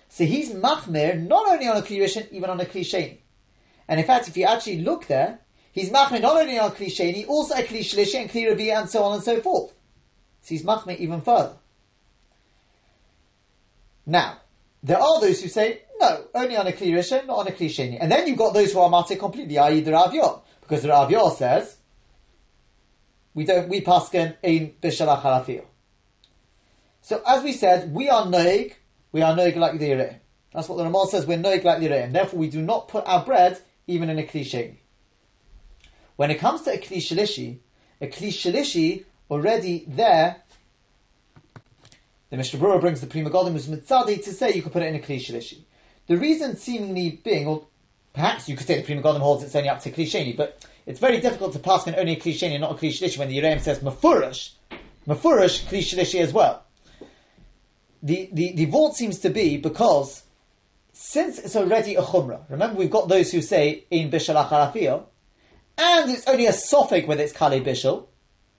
So 0.08 0.24
he's 0.24 0.52
machmir 0.52 1.26
not 1.26 1.48
only 1.48 1.66
on 1.66 1.76
a 1.76 1.82
kli 1.82 2.32
even 2.32 2.50
on 2.50 2.60
a 2.60 2.64
kli 2.64 3.18
And 3.88 3.98
in 3.98 4.06
fact, 4.06 4.28
if 4.28 4.36
you 4.36 4.44
actually 4.44 4.82
look 4.82 5.08
there, 5.08 5.40
he's 5.72 5.90
machmir 5.90 6.22
not 6.22 6.36
only 6.36 6.58
on 6.58 6.70
a 6.70 6.74
kli 6.74 7.28
also 7.28 7.54
a 7.54 7.62
kli 7.62 8.20
and 8.20 8.30
kli 8.30 8.78
and 8.78 8.88
so 8.88 9.02
on 9.02 9.14
and 9.14 9.22
so 9.24 9.40
forth. 9.40 9.72
So 10.42 10.48
he's 10.54 10.62
machmir 10.62 10.98
even 10.98 11.20
further. 11.20 11.56
Now, 14.06 14.38
there 14.84 15.00
are 15.00 15.20
those 15.20 15.42
who 15.42 15.48
say, 15.48 15.82
no, 16.00 16.24
only 16.34 16.56
on 16.56 16.66
a 16.66 16.72
Kli 16.72 16.92
Rishon, 16.92 17.26
not 17.26 17.38
on 17.38 17.48
a 17.48 17.50
Kli 17.50 17.66
Sheni. 17.66 17.98
And 18.00 18.10
then 18.10 18.26
you've 18.26 18.38
got 18.38 18.54
those 18.54 18.72
who 18.72 18.80
are 18.80 18.90
Matir 18.90 19.18
completely, 19.18 19.58
i.e. 19.58 19.80
the 19.80 19.92
Rav 19.92 20.14
Yor. 20.14 20.42
Because 20.60 20.82
the 20.82 20.88
Rav 20.88 21.10
Yor 21.10 21.30
says, 21.30 21.76
we 23.34 23.44
don't, 23.44 23.68
we 23.68 23.80
paskin 23.80 24.36
in 24.42 24.74
Bishalach 24.82 25.22
Harafir. 25.22 25.64
So 27.02 27.22
as 27.26 27.42
we 27.42 27.52
said, 27.52 27.92
we 27.92 28.08
are 28.08 28.26
Noig, 28.26 28.74
we 29.12 29.22
are 29.22 29.34
Noig 29.34 29.56
like 29.56 29.78
the 29.78 29.90
Yereim. 29.90 30.18
That's 30.52 30.68
what 30.68 30.76
the 30.76 30.84
Ramah 30.84 31.06
says, 31.10 31.26
we're 31.26 31.38
Noig 31.38 31.62
like 31.62 31.80
the 31.80 31.88
Yereim. 31.88 32.12
Therefore 32.12 32.40
we 32.40 32.48
do 32.48 32.62
not 32.62 32.88
put 32.88 33.04
our 33.06 33.24
bread 33.24 33.58
even 33.86 34.10
in 34.10 34.18
a 34.18 34.22
Kli 34.22 34.42
Sheni. 34.42 34.76
When 36.16 36.30
it 36.30 36.38
comes 36.38 36.62
to 36.62 36.72
a 36.72 36.78
Kli 36.78 36.96
Shalishi, 36.96 37.58
a 38.00 38.06
Kli 38.06 38.28
Shalishi 38.28 39.04
already 39.30 39.84
there 39.86 40.42
the 42.28 42.36
Mishnah 42.36 42.58
Berurah 42.58 42.80
brings 42.80 43.00
the 43.00 43.06
Pri 43.06 43.22
Megadim 43.22 43.52
who's 43.52 43.68
mitzadi 43.68 44.22
to 44.24 44.32
say 44.32 44.52
you 44.52 44.62
could 44.62 44.72
put 44.72 44.82
it 44.82 44.86
in 44.86 44.96
a 44.96 44.98
Kli 44.98 45.18
Shalishi. 45.18 45.62
The 46.06 46.16
reason 46.16 46.56
seemingly 46.56 47.20
being, 47.22 47.46
or 47.46 47.66
perhaps 48.12 48.48
you 48.48 48.56
could 48.56 48.66
say 48.66 48.80
the 48.80 48.82
Pri 48.82 48.94
Megadim 48.94 49.20
holds 49.20 49.42
it's 49.42 49.56
only 49.56 49.68
up 49.68 49.82
to 49.82 49.90
Klisheni, 49.90 50.36
but 50.36 50.64
it's 50.86 51.00
very 51.00 51.20
difficult 51.20 51.52
to 51.54 51.58
pass 51.58 51.86
on 51.88 51.96
only 51.96 52.12
a 52.12 52.20
Kli 52.20 52.32
Sheni 52.32 52.52
and 52.52 52.60
not 52.60 52.72
a 52.72 52.74
Kli 52.74 52.90
Shalishi 52.90 53.18
when 53.18 53.28
the 53.28 53.38
Yereim 53.38 53.60
says 53.60 53.80
Mefurish, 53.80 54.52
Mefurish 55.06 55.66
Kli 55.66 55.80
Shalishi 55.80 56.20
as 56.20 56.32
well. 56.32 56.62
The, 58.02 58.30
the, 58.32 58.52
the 58.52 58.66
vault 58.66 58.94
seems 58.94 59.18
to 59.20 59.30
be 59.30 59.56
because 59.56 60.22
since 60.92 61.38
it's 61.38 61.56
already 61.56 61.96
a 61.96 62.02
chumrah, 62.02 62.48
remember 62.48 62.78
we've 62.78 62.90
got 62.90 63.08
those 63.08 63.32
who 63.32 63.42
say 63.42 63.84
in 63.90 64.10
bishal 64.10 64.42
acharafiyah, 64.42 65.02
and 65.78 66.10
it's 66.10 66.26
only 66.28 66.46
a 66.46 66.52
sophic 66.52 67.06
whether 67.06 67.22
it's 67.22 67.32
kali 67.32 67.60
bishal, 67.60 68.06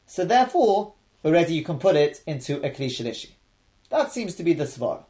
so 0.05 0.25
therefore 0.25 0.93
already 1.23 1.55
you 1.55 1.63
can 1.63 1.79
put 1.79 1.95
it 1.95 2.21
into 2.27 2.57
a 2.57 2.69
Klishlishi. 2.69 3.29
That 3.89 4.11
seems 4.11 4.35
to 4.35 4.43
be 4.43 4.53
the 4.53 4.65
svara. 4.65 5.03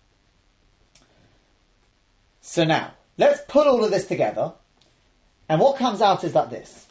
So 2.49 2.63
now, 2.63 2.93
let's 3.17 3.41
put 3.49 3.67
all 3.67 3.83
of 3.83 3.91
this 3.91 4.07
together, 4.07 4.53
and 5.49 5.59
what 5.59 5.77
comes 5.77 6.01
out 6.01 6.23
is 6.23 6.31
that 6.31 6.49
this. 6.49 6.87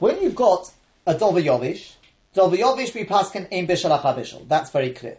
When 0.00 0.20
you've 0.20 0.34
got 0.34 0.72
a 1.06 1.16
Dover 1.16 1.40
Yovish, 1.40 1.92
Dover 2.34 2.56
Yovish 2.56 2.96
we 2.96 3.04
paskin 3.04 3.46
in 3.52 3.68
Bishal 3.68 3.96
Bishal. 4.02 4.48
That's 4.48 4.70
very 4.70 4.90
clear. 4.90 5.18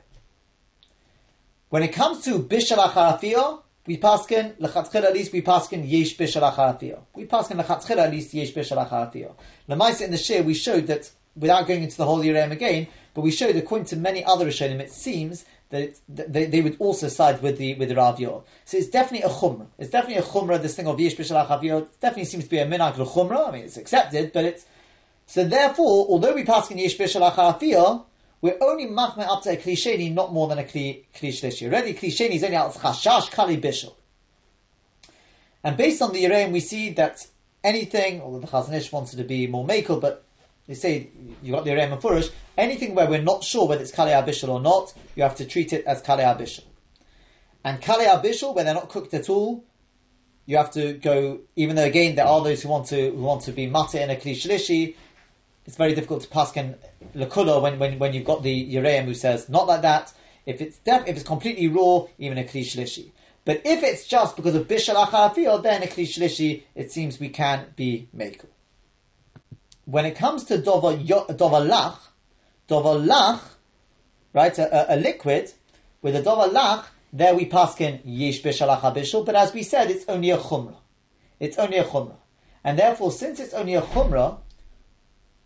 When 1.69 1.81
it 1.81 1.93
comes 1.93 2.25
to 2.25 2.39
Bishal 2.39 2.77
Acharafiyah, 2.77 3.61
we 3.87 3.95
paskin 3.95 4.57
lechatchil 4.57 5.03
at 5.03 5.13
least 5.13 5.31
we 5.31 5.41
paskin 5.41 5.89
yesh 5.89 6.17
bishal 6.17 6.53
acharafiyah. 6.53 6.99
We 7.15 7.25
paskin 7.25 7.63
lechatchil 7.63 7.97
at 7.97 8.11
least 8.11 8.33
yesh 8.33 8.51
bishal 8.51 8.85
acharafiyah. 8.85 9.33
Lemaisa 9.69 10.01
in 10.01 10.11
the 10.11 10.17
shir 10.17 10.43
we 10.43 10.55
showed 10.55 10.87
that 10.87 11.09
without 11.37 11.67
going 11.67 11.83
into 11.83 11.95
the 11.95 12.05
whole 12.05 12.19
Yereim 12.19 12.51
again, 12.51 12.87
but 13.13 13.21
we 13.21 13.31
showed 13.31 13.55
according 13.55 13.85
to 13.85 13.95
many 13.95 14.25
other 14.25 14.45
Rishonim, 14.45 14.81
it 14.81 14.91
seems 14.91 15.45
that 15.69 15.99
they, 16.07 16.45
they 16.45 16.61
would 16.61 16.77
also 16.79 17.07
side 17.07 17.41
with 17.41 17.57
the 17.57 17.75
with 17.75 17.89
the 17.89 17.95
Rav. 17.95 18.17
So 18.17 18.77
it's 18.77 18.87
definitely 18.87 19.29
a 19.29 19.33
chumrah. 19.33 19.67
It's 19.77 19.91
definitely 19.91 20.17
a 20.17 20.23
chumrah. 20.23 20.61
This 20.61 20.75
thing 20.75 20.87
of 20.87 20.97
yish 20.97 21.15
b'shalach 21.15 21.47
aviyot 21.47 21.87
definitely 21.99 22.25
seems 22.25 22.45
to 22.45 22.49
be 22.49 22.57
a 22.57 22.65
minag 22.65 22.95
chumrah. 22.95 23.49
I 23.49 23.51
mean, 23.51 23.65
it's 23.65 23.77
accepted, 23.77 24.33
but 24.33 24.45
it's 24.45 24.65
so. 25.27 25.43
Therefore, 25.43 26.07
although 26.09 26.33
we 26.33 26.43
pass 26.43 26.71
in 26.71 26.77
yish 26.77 26.97
b'shalach 26.97 27.35
aviyot, 27.35 28.03
we're 28.41 28.57
only 28.61 28.87
machme 28.87 29.27
up 29.27 29.43
to 29.43 29.51
a 29.51 29.57
klisheni, 29.57 30.13
not 30.13 30.33
more 30.33 30.47
than 30.47 30.59
a 30.59 30.63
kli. 30.63 31.03
Already, 31.21 31.93
klisheni 31.93 32.31
is 32.31 32.43
only 32.43 32.55
out 32.55 32.73
chashash 32.73 33.31
kali 33.31 33.57
bishul. 33.57 33.93
And 35.63 35.75
based 35.75 36.01
on 36.01 36.13
the 36.13 36.23
Yereim, 36.23 36.51
we 36.51 36.61
see 36.61 36.91
that 36.93 37.27
anything, 37.63 38.21
although 38.21 38.39
the 38.39 38.47
Chazon 38.47 38.73
Ish 38.73 38.91
wanted 38.91 39.17
to 39.17 39.23
be 39.23 39.47
more 39.47 39.67
makel, 39.67 39.99
but 39.99 40.25
they 40.69 40.75
say 40.75 41.09
you 41.41 41.51
got 41.51 41.65
the 41.65 41.71
Yereim 41.71 41.91
and 41.91 41.99
Furish, 41.99 42.29
anything 42.55 42.93
where 42.93 43.09
we're 43.09 43.23
not 43.23 43.43
sure 43.43 43.67
whether 43.67 43.81
it's 43.81 43.91
Kali 43.91 44.11
Abishal 44.11 44.49
or 44.49 44.61
not, 44.61 44.93
you 45.15 45.23
have 45.23 45.35
to 45.37 45.45
treat 45.45 45.73
it 45.73 45.83
as 45.85 45.99
Kali 45.99 46.21
Abishal. 46.21 46.63
And 47.63 47.81
Kali 47.81 48.05
Abishal, 48.05 48.53
when 48.53 48.65
they're 48.65 48.75
not 48.75 48.87
cooked 48.87 49.15
at 49.15 49.31
all, 49.31 49.63
you 50.45 50.57
have 50.57 50.69
to 50.73 50.93
go, 50.93 51.39
even 51.55 51.75
though 51.75 51.85
again 51.85 52.13
there 52.13 52.27
are 52.27 52.43
those 52.43 52.61
who 52.61 52.69
want 52.69 52.85
to 52.89 53.09
who 53.09 53.21
want 53.23 53.41
to 53.43 53.51
be 53.51 53.65
mata 53.65 54.01
in 54.01 54.11
a 54.11 54.15
klishlishi, 54.15 54.95
it's 55.65 55.75
very 55.75 55.95
difficult 55.95 56.21
to 56.21 56.27
paskin 56.27 56.75
lakula 57.15 57.59
when, 57.63 57.79
when, 57.79 57.97
when 57.97 58.13
you've 58.13 58.25
got 58.25 58.43
the 58.43 58.71
Yereim 58.71 59.05
who 59.05 59.15
says 59.15 59.49
not 59.49 59.65
like 59.65 59.81
that. 59.81 60.13
If 60.45 60.61
it's 60.61 60.77
def, 60.77 61.07
if 61.07 61.15
it's 61.15 61.25
completely 61.25 61.67
raw, 61.67 62.05
even 62.19 62.37
a 62.37 62.43
klishlishi. 62.43 63.09
But 63.43 63.61
if 63.65 63.81
it's 63.81 64.05
just 64.05 64.35
because 64.35 64.53
of 64.53 64.67
bishal 64.67 65.03
achafiyah, 65.03 65.47
oh, 65.47 65.57
then 65.61 65.81
a 65.81 65.87
klishlishi, 65.87 66.61
it 66.75 66.91
seems 66.91 67.19
we 67.19 67.29
can 67.29 67.65
be 67.75 68.07
makel 68.15 68.45
when 69.89 70.05
it 70.05 70.15
comes 70.15 70.43
to 70.45 70.57
dover, 70.59 70.95
dover 70.97 71.65
lach, 71.67 71.97
dover 72.67 72.99
lach, 72.99 73.41
right, 74.33 74.55
a, 74.59 74.93
a, 74.93 74.95
a, 74.95 74.97
liquid, 74.97 75.51
with 76.03 76.15
a 76.15 76.21
dover 76.21 76.53
lach, 76.53 76.85
there 77.11 77.33
we 77.33 77.49
paskin 77.49 77.99
yish 78.05 78.43
bishalach 78.43 78.81
habishul, 78.81 79.25
but 79.25 79.35
as 79.35 79.51
we 79.51 79.63
said, 79.63 79.89
it's 79.89 80.05
only 80.07 80.29
a 80.29 80.37
chumrah. 80.37 80.75
It's 81.39 81.57
only 81.57 81.77
a 81.77 81.83
chumrah. 81.83 82.17
And 82.63 82.77
therefore, 82.77 83.11
since 83.11 83.39
it's 83.39 83.53
only 83.53 83.73
a 83.73 83.81
chumrah, 83.81 84.37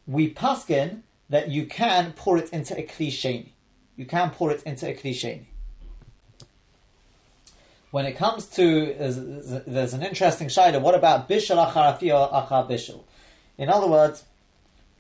we 0.08 0.34
paskin 0.34 1.04
that 1.30 1.50
you 1.50 1.66
can 1.66 2.12
pour 2.12 2.38
it 2.38 2.50
into 2.50 2.78
a 2.78 2.84
klisheni. 2.84 3.52
You 3.96 4.06
can 4.06 4.32
pour 4.32 4.52
it 4.52 4.62
into 4.64 4.90
a 4.90 4.94
klisheni. 4.94 5.46
When 7.92 8.06
it 8.06 8.18
comes 8.18 8.48
to, 8.48 8.94
there's, 8.98 9.64
there's 9.66 9.94
an 9.94 10.04
interesting 10.04 10.48
shaila, 10.48 10.82
what 10.82 10.96
about 10.96 11.30
bishal 11.30 11.66
acharafiyah 11.66 12.34
achar 12.34 12.70
bishal? 12.70 13.04
In 13.58 13.70
other 13.70 13.88
words, 13.88 14.26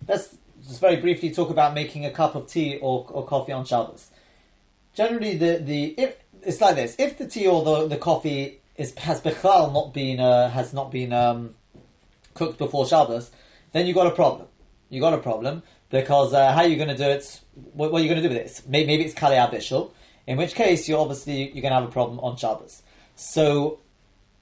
Let's 0.07 0.35
just 0.67 0.81
very 0.81 0.97
briefly 0.97 1.31
talk 1.31 1.49
about 1.49 1.73
making 1.73 2.05
a 2.05 2.11
cup 2.11 2.35
of 2.35 2.47
tea 2.47 2.77
or, 2.81 3.05
or 3.09 3.25
coffee 3.25 3.51
on 3.51 3.65
Shabbos. 3.65 4.09
Generally, 4.93 5.37
the, 5.37 5.57
the 5.57 5.95
if 5.97 6.17
it's 6.41 6.61
like 6.61 6.75
this: 6.75 6.95
if 6.99 7.17
the 7.17 7.27
tea 7.27 7.47
or 7.47 7.63
the, 7.63 7.87
the 7.87 7.97
coffee 7.97 8.59
is 8.75 8.93
has 8.95 9.21
bechlal 9.21 9.73
not 9.73 9.93
been 9.93 10.19
uh, 10.19 10.49
has 10.49 10.73
not 10.73 10.91
been 10.91 11.13
um, 11.13 11.55
cooked 12.33 12.57
before 12.57 12.87
Shabbos, 12.87 13.31
then 13.71 13.85
you 13.87 13.93
got 13.93 14.07
a 14.07 14.11
problem. 14.11 14.47
You 14.89 15.01
got 15.01 15.13
a 15.13 15.17
problem 15.17 15.63
because 15.89 16.33
uh, 16.33 16.51
how 16.51 16.61
are 16.61 16.67
you 16.67 16.75
going 16.75 16.89
to 16.89 16.97
do 16.97 17.03
it? 17.03 17.41
What, 17.73 17.91
what, 17.91 17.99
are 17.99 18.03
you 18.03 18.09
going 18.09 18.21
to 18.21 18.27
do 18.27 18.33
with 18.33 18.45
it? 18.45 18.61
Maybe, 18.67 18.87
maybe 18.87 19.05
it's 19.05 19.13
kali 19.13 19.35
abishul, 19.35 19.91
in 20.27 20.37
which 20.37 20.53
case 20.53 20.87
you're 20.87 20.99
obviously 20.99 21.51
you're 21.51 21.61
going 21.61 21.71
to 21.71 21.79
have 21.79 21.83
a 21.83 21.91
problem 21.91 22.19
on 22.19 22.37
Shabbos. 22.37 22.83
So 23.15 23.79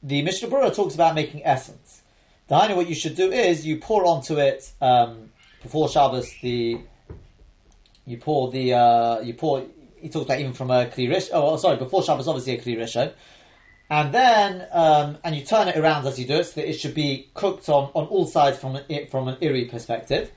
the 0.04 0.22
Mishnah 0.22 0.50
Berurah 0.50 0.76
talks 0.76 0.96
about 0.96 1.16
making 1.16 1.46
essence. 1.46 2.02
The 2.48 2.74
what 2.76 2.90
you 2.90 2.96
should 2.96 3.16
do 3.16 3.32
is 3.32 3.66
you 3.66 3.78
pour 3.78 4.06
onto 4.06 4.38
it 4.38 4.74
um, 4.82 5.31
before 5.62 5.90
Shabbos, 5.90 6.34
the 6.42 6.80
you 8.06 8.18
pour 8.18 8.52
the 8.52 8.74
uh, 8.74 9.20
you 9.22 9.34
pour. 9.34 9.66
He 9.98 10.10
talks 10.10 10.26
about 10.26 10.40
even 10.40 10.54
from 10.54 10.72
a 10.72 10.88
kli 10.88 11.30
Oh, 11.32 11.58
sorry, 11.58 11.78
before 11.78 12.04
Shabbos, 12.04 12.28
obviously 12.28 12.58
a 12.58 12.62
kli 12.62 13.14
and 13.92 14.14
then 14.14 14.66
um, 14.72 15.18
and 15.22 15.36
you 15.36 15.44
turn 15.44 15.68
it 15.68 15.76
around 15.76 16.08
as 16.08 16.18
you 16.18 16.26
do 16.26 16.36
it, 16.36 16.46
so 16.46 16.62
that 16.62 16.70
it 16.70 16.80
should 16.80 16.96
be 16.96 17.30
cooked 17.34 17.68
on, 17.68 17.92
on 17.94 18.08
all 18.08 18.26
sides 18.26 18.58
from 18.58 18.78
an, 18.78 19.08
from 19.08 19.28
an 19.28 19.38
iri 19.42 19.66
perspective. 19.66 20.32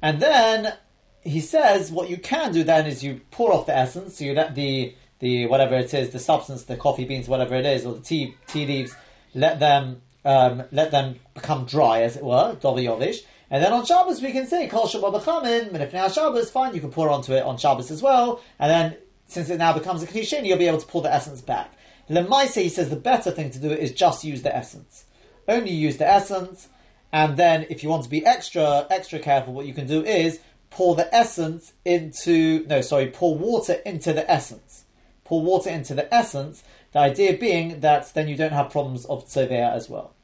And 0.00 0.22
then 0.22 0.72
he 1.20 1.40
says 1.40 1.90
what 1.90 2.08
you 2.08 2.16
can 2.16 2.52
do 2.52 2.62
then 2.62 2.86
is 2.86 3.02
you 3.02 3.20
pour 3.32 3.52
off 3.52 3.66
the 3.66 3.76
essence, 3.76 4.18
so 4.18 4.24
you 4.24 4.34
let 4.34 4.54
the 4.54 4.94
the 5.18 5.46
whatever 5.46 5.74
it 5.74 5.92
is, 5.92 6.10
the 6.10 6.20
substance, 6.20 6.62
the 6.62 6.76
coffee 6.76 7.04
beans, 7.04 7.28
whatever 7.28 7.56
it 7.56 7.66
is, 7.66 7.84
or 7.84 7.94
the 7.94 8.02
tea 8.02 8.36
tea 8.46 8.66
leaves, 8.66 8.94
let 9.34 9.58
them 9.58 10.00
um, 10.24 10.62
let 10.70 10.92
them 10.92 11.18
become 11.34 11.64
dry, 11.64 12.02
as 12.02 12.16
it 12.16 12.22
were, 12.22 12.56
dovi 12.60 12.84
yovish. 12.84 13.24
And 13.52 13.62
then 13.62 13.74
on 13.74 13.84
Shabbos 13.84 14.22
we 14.22 14.32
can 14.32 14.46
say 14.46 14.66
kol 14.66 14.88
shabachamin 14.88 15.72
minifnei 15.72 16.12
Shabbos. 16.12 16.46
Is 16.46 16.50
fine, 16.50 16.74
you 16.74 16.80
can 16.80 16.90
pour 16.90 17.10
onto 17.10 17.34
it 17.34 17.44
on 17.44 17.58
Shabbos 17.58 17.90
as 17.90 18.00
well. 18.00 18.40
And 18.58 18.70
then 18.70 18.96
since 19.26 19.50
it 19.50 19.58
now 19.58 19.74
becomes 19.74 20.02
a 20.02 20.06
klishin, 20.06 20.46
you'll 20.46 20.56
be 20.56 20.66
able 20.66 20.80
to 20.80 20.86
pull 20.86 21.02
the 21.02 21.12
essence 21.12 21.42
back. 21.42 21.70
Lemaise, 22.08 22.54
he 22.54 22.70
says 22.70 22.88
the 22.88 22.96
better 22.96 23.30
thing 23.30 23.50
to 23.50 23.58
do 23.58 23.70
is 23.70 23.92
just 23.92 24.24
use 24.24 24.40
the 24.40 24.56
essence. 24.56 25.04
Only 25.46 25.70
use 25.70 25.98
the 25.98 26.08
essence, 26.08 26.70
and 27.12 27.36
then 27.36 27.66
if 27.68 27.82
you 27.82 27.90
want 27.90 28.04
to 28.04 28.08
be 28.08 28.24
extra 28.24 28.86
extra 28.88 29.18
careful, 29.18 29.52
what 29.52 29.66
you 29.66 29.74
can 29.74 29.86
do 29.86 30.02
is 30.02 30.40
pour 30.70 30.94
the 30.94 31.14
essence 31.14 31.74
into 31.84 32.64
no, 32.68 32.80
sorry, 32.80 33.08
pour 33.08 33.36
water 33.36 33.74
into 33.84 34.14
the 34.14 34.28
essence. 34.30 34.86
Pour 35.24 35.42
water 35.42 35.68
into 35.68 35.94
the 35.94 36.12
essence. 36.12 36.64
The 36.92 37.00
idea 37.00 37.36
being 37.36 37.80
that 37.80 38.14
then 38.14 38.28
you 38.28 38.36
don't 38.36 38.52
have 38.52 38.70
problems 38.70 39.04
of 39.04 39.26
tzovea 39.26 39.74
as 39.74 39.90
well. 39.90 40.14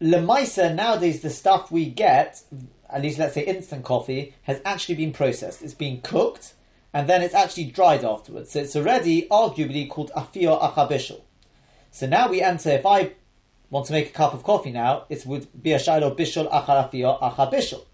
Lemaisa, 0.00 0.74
nowadays 0.74 1.20
the 1.20 1.30
stuff 1.30 1.70
we 1.70 1.86
get, 1.86 2.42
at 2.90 3.02
least 3.02 3.18
let's 3.18 3.34
say 3.34 3.44
instant 3.44 3.84
coffee, 3.84 4.34
has 4.42 4.60
actually 4.64 4.96
been 4.96 5.12
processed. 5.12 5.62
It's 5.62 5.74
been 5.74 6.00
cooked, 6.02 6.54
and 6.92 7.08
then 7.08 7.22
it's 7.22 7.34
actually 7.34 7.64
dried 7.64 8.04
afterwards. 8.04 8.52
So 8.52 8.60
it's 8.60 8.76
already 8.76 9.26
arguably 9.28 9.88
called 9.88 10.12
afio 10.12 10.60
achabishal. 10.60 11.22
So 11.90 12.06
now 12.06 12.28
we 12.28 12.42
enter, 12.42 12.70
if 12.70 12.84
I 12.84 13.12
want 13.70 13.86
to 13.86 13.92
make 13.92 14.10
a 14.10 14.12
cup 14.12 14.34
of 14.34 14.42
coffee 14.42 14.70
now, 14.70 15.04
it 15.08 15.24
would 15.24 15.62
be 15.62 15.72
a 15.72 15.78
shailo 15.78 16.14
bishul 16.14 16.50
achar 16.50 16.90
afio 16.90 17.18
achabishal. 17.20 17.84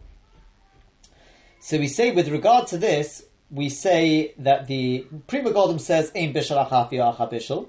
So 1.60 1.78
we 1.78 1.86
say 1.86 2.10
with 2.10 2.28
regard 2.28 2.66
to 2.68 2.78
this, 2.78 3.24
we 3.50 3.68
say 3.68 4.34
that 4.38 4.66
the 4.66 5.06
Pri 5.28 5.42
Megadim 5.42 5.80
says 5.80 6.10
ain 6.16 6.34
bishul 6.34 6.58
achar 6.64 6.90
afio 6.90 7.16
achabishal. 7.16 7.68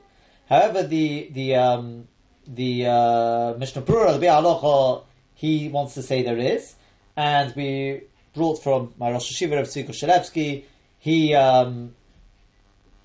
However, 0.50 0.84
the 0.84 1.30
the 1.32 1.56
um, 1.56 2.08
the 2.48 2.88
uh, 2.88 3.54
Mishnah 3.58 3.82
Berurah, 3.84 4.20
the 4.20 4.26
Biur 4.26 4.42
Halacha, 4.42 5.04
he 5.36 5.70
wants 5.70 5.94
to 5.96 6.02
say 6.02 6.24
there 6.24 6.38
is, 6.38 6.76
and 7.16 7.56
we 7.56 8.02
brought 8.34 8.62
from 8.62 8.94
my 8.98 9.12
Rosh 9.12 9.32
Hashiva 9.32 9.60
of 9.60 9.68
Tzviko 9.68 10.64
he 11.00 11.36
um, 11.36 11.94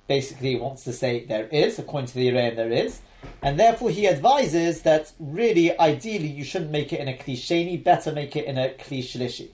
basically 0.07 0.57
wants 0.57 0.85
to 0.85 0.93
say 0.93 1.25
there 1.25 1.47
is, 1.49 1.79
according 1.79 2.07
to 2.09 2.15
the 2.15 2.29
Iran 2.29 2.57
there 2.57 2.71
is, 2.71 3.01
and 3.43 3.59
therefore 3.59 3.91
he 3.91 4.07
advises 4.09 4.83
that 4.83 5.13
really, 5.19 5.77
ideally, 5.79 6.29
you 6.29 6.45
shouldn't 6.45 6.71
make 6.71 6.93
it 6.93 7.01
in 7.01 7.09
a 7.09 7.15
klisheni, 7.15 7.83
better 7.83 8.13
make 8.13 8.37
it 8.37 8.45
in 8.45 8.57
a 8.57 8.69
klishlishi. 8.71 9.49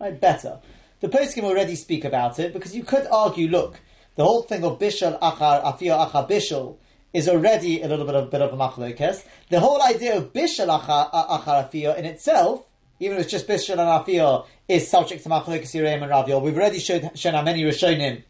Right, 0.00 0.20
better. 0.20 0.58
The 1.00 1.08
poskim 1.08 1.44
already 1.44 1.76
speak 1.76 2.04
about 2.04 2.38
it, 2.38 2.52
because 2.52 2.74
you 2.74 2.82
could 2.82 3.06
argue, 3.10 3.48
look, 3.48 3.80
the 4.16 4.24
whole 4.24 4.42
thing 4.42 4.64
of 4.64 4.80
bishal 4.80 5.18
achar, 5.20 5.62
afia 5.62 6.10
achar 6.10 6.28
bishal, 6.28 6.76
is 7.12 7.28
already 7.28 7.82
a 7.82 7.88
little 7.88 8.04
bit 8.04 8.14
of 8.14 8.30
bit 8.30 8.42
of 8.42 8.52
a 8.52 8.56
machlokes. 8.56 9.24
The 9.48 9.60
whole 9.60 9.82
idea 9.82 10.16
of 10.16 10.32
bishal 10.32 10.68
achar 10.80 11.98
in 11.98 12.04
itself, 12.04 12.64
even 13.00 13.16
if 13.16 13.24
it's 13.24 13.30
just 13.30 13.48
bishal 13.48 13.78
and 13.78 14.44
is 14.68 14.88
subject 14.88 15.22
to 15.22 15.28
machlokes 15.28 15.74
Yereim 15.74 16.02
and 16.02 16.12
Raviol. 16.12 16.42
We've 16.42 16.56
already 16.56 16.78
showed, 16.78 17.18
shown 17.18 17.34
how 17.34 17.42
many 17.42 17.62
Rishonim 17.62 18.22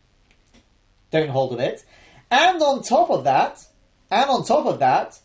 don't 1.11 1.31
hold 1.31 1.53
of 1.53 1.61
it, 1.61 1.85
and 2.31 2.63
on 2.63 2.83
top 2.83 3.11
of 3.11 3.25
that, 3.25 3.67
and 4.11 4.31
on 4.31 4.45
top 4.45 4.67
of 4.67 4.79
that, 4.79 5.19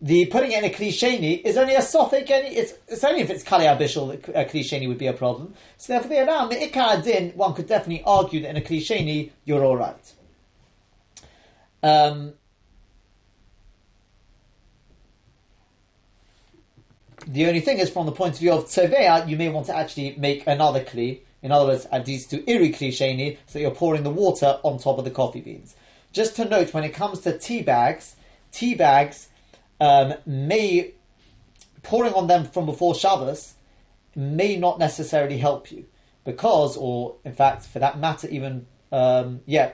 the 0.00 0.26
putting 0.26 0.52
it 0.52 0.62
in 0.62 0.70
a 0.70 0.74
klisheni 0.74 1.40
is 1.42 1.56
only 1.56 1.74
a 1.74 1.80
sophic, 1.80 2.26
it's, 2.28 2.74
it's 2.88 3.02
only 3.04 3.22
if 3.22 3.30
it's 3.30 3.42
kali 3.42 3.64
abishal 3.64 4.10
that 4.10 4.28
a 4.28 4.44
klisheni 4.44 4.86
would 4.86 4.98
be 4.98 5.06
a 5.06 5.12
problem. 5.12 5.54
So 5.78 5.94
therefore, 5.94 6.10
the 6.10 6.26
around 6.26 6.50
the 6.50 6.56
ikar 6.56 7.02
din, 7.02 7.30
one 7.30 7.54
could 7.54 7.66
definitely 7.66 8.04
argue 8.04 8.42
that 8.42 8.50
in 8.50 8.56
a 8.56 8.60
klisheni 8.60 9.30
you're 9.44 9.64
all 9.64 9.76
right. 9.76 10.12
Um, 11.82 12.34
The 17.26 17.46
only 17.46 17.60
thing 17.60 17.78
is, 17.78 17.90
from 17.90 18.06
the 18.06 18.12
point 18.12 18.34
of 18.34 18.40
view 18.40 18.52
of 18.52 18.64
tzovea, 18.66 19.28
you 19.28 19.36
may 19.36 19.48
want 19.48 19.66
to 19.66 19.76
actually 19.76 20.14
make 20.18 20.46
another 20.46 20.84
kli. 20.84 21.20
In 21.42 21.52
other 21.52 21.66
words, 21.66 21.86
add 21.90 22.04
these 22.04 22.26
to 22.28 22.50
iri 22.50 22.70
kli 22.70 22.88
sheni, 22.88 23.38
so 23.46 23.58
you're 23.58 23.70
pouring 23.70 24.02
the 24.02 24.10
water 24.10 24.58
on 24.62 24.78
top 24.78 24.98
of 24.98 25.04
the 25.04 25.10
coffee 25.10 25.40
beans. 25.40 25.74
Just 26.12 26.36
to 26.36 26.44
note, 26.44 26.72
when 26.74 26.84
it 26.84 26.92
comes 26.94 27.20
to 27.20 27.38
tea 27.38 27.62
bags, 27.62 28.16
tea 28.52 28.74
bags 28.74 29.28
um, 29.80 30.14
may 30.26 30.92
pouring 31.82 32.14
on 32.14 32.26
them 32.26 32.44
from 32.44 32.66
before 32.66 32.94
Shabbos 32.94 33.54
may 34.14 34.56
not 34.56 34.78
necessarily 34.78 35.38
help 35.38 35.72
you 35.72 35.86
because, 36.24 36.76
or 36.76 37.16
in 37.24 37.32
fact, 37.32 37.64
for 37.66 37.78
that 37.78 37.98
matter, 37.98 38.28
even 38.28 38.66
um, 38.92 39.40
yeah, 39.46 39.72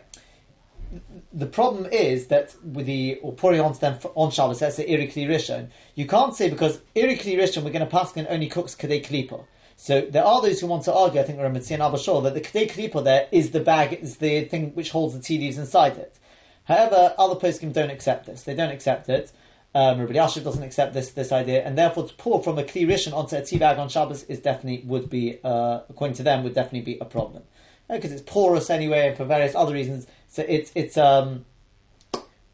the 1.32 1.46
problem 1.46 1.86
is 1.86 2.26
that 2.28 2.54
with 2.64 2.86
the 2.86 3.18
or 3.22 3.32
pouring 3.32 3.60
onto 3.60 3.78
them 3.78 3.98
on 4.14 4.30
Shabbos, 4.30 4.58
that's 4.58 4.76
the 4.76 4.84
irikli 4.84 5.28
rishon. 5.28 5.68
You 5.94 6.06
can't 6.06 6.34
say 6.34 6.50
because 6.50 6.78
irikli 6.96 7.36
rishon 7.36 7.62
we're 7.62 7.70
going 7.70 7.84
to 7.84 7.86
pass 7.86 8.16
and 8.16 8.26
only 8.28 8.48
cooks 8.48 8.74
kadei 8.74 9.04
klipa. 9.04 9.44
So 9.76 10.02
there 10.02 10.24
are 10.24 10.42
those 10.42 10.60
who 10.60 10.66
want 10.66 10.84
to 10.84 10.92
argue. 10.92 11.20
I 11.20 11.24
think 11.24 11.38
Ramatzi 11.38 11.72
and 11.72 11.82
Abashol 11.82 12.22
that 12.24 12.34
the 12.34 12.40
kadei 12.40 12.70
klipa 12.70 13.04
there 13.04 13.28
is 13.30 13.52
the 13.52 13.60
bag, 13.60 13.94
is 13.94 14.16
the 14.16 14.44
thing 14.44 14.74
which 14.74 14.90
holds 14.90 15.14
the 15.14 15.20
tea 15.20 15.38
leaves 15.38 15.58
inside 15.58 15.96
it. 15.96 16.18
However, 16.64 17.14
other 17.18 17.36
poskim 17.36 17.72
don't 17.72 17.90
accept 17.90 18.26
this. 18.26 18.42
They 18.42 18.54
don't 18.54 18.70
accept 18.70 19.08
it. 19.08 19.32
Um, 19.72 20.00
Rabbi 20.00 20.14
Yashiv 20.14 20.42
doesn't 20.42 20.64
accept 20.64 20.94
this 20.94 21.12
this 21.12 21.30
idea, 21.30 21.62
and 21.64 21.78
therefore 21.78 22.08
to 22.08 22.14
pour 22.14 22.42
from 22.42 22.58
a 22.58 22.64
kli 22.64 22.88
rishon 22.88 23.12
onto 23.12 23.36
a 23.36 23.44
tea 23.44 23.58
bag 23.58 23.78
on 23.78 23.88
Shabbos 23.88 24.24
is 24.24 24.40
definitely 24.40 24.82
would 24.88 25.08
be, 25.08 25.38
uh, 25.44 25.80
according 25.88 26.16
to 26.16 26.24
them, 26.24 26.42
would 26.42 26.54
definitely 26.54 26.94
be 26.94 26.98
a 27.00 27.04
problem 27.04 27.44
because 27.88 28.12
it's 28.12 28.22
porous 28.22 28.70
anyway, 28.70 29.08
and 29.08 29.16
for 29.16 29.24
various 29.24 29.54
other 29.54 29.72
reasons. 29.72 30.06
So 30.31 30.44
it's 30.47 30.70
it's 30.77 30.97
um, 30.97 31.44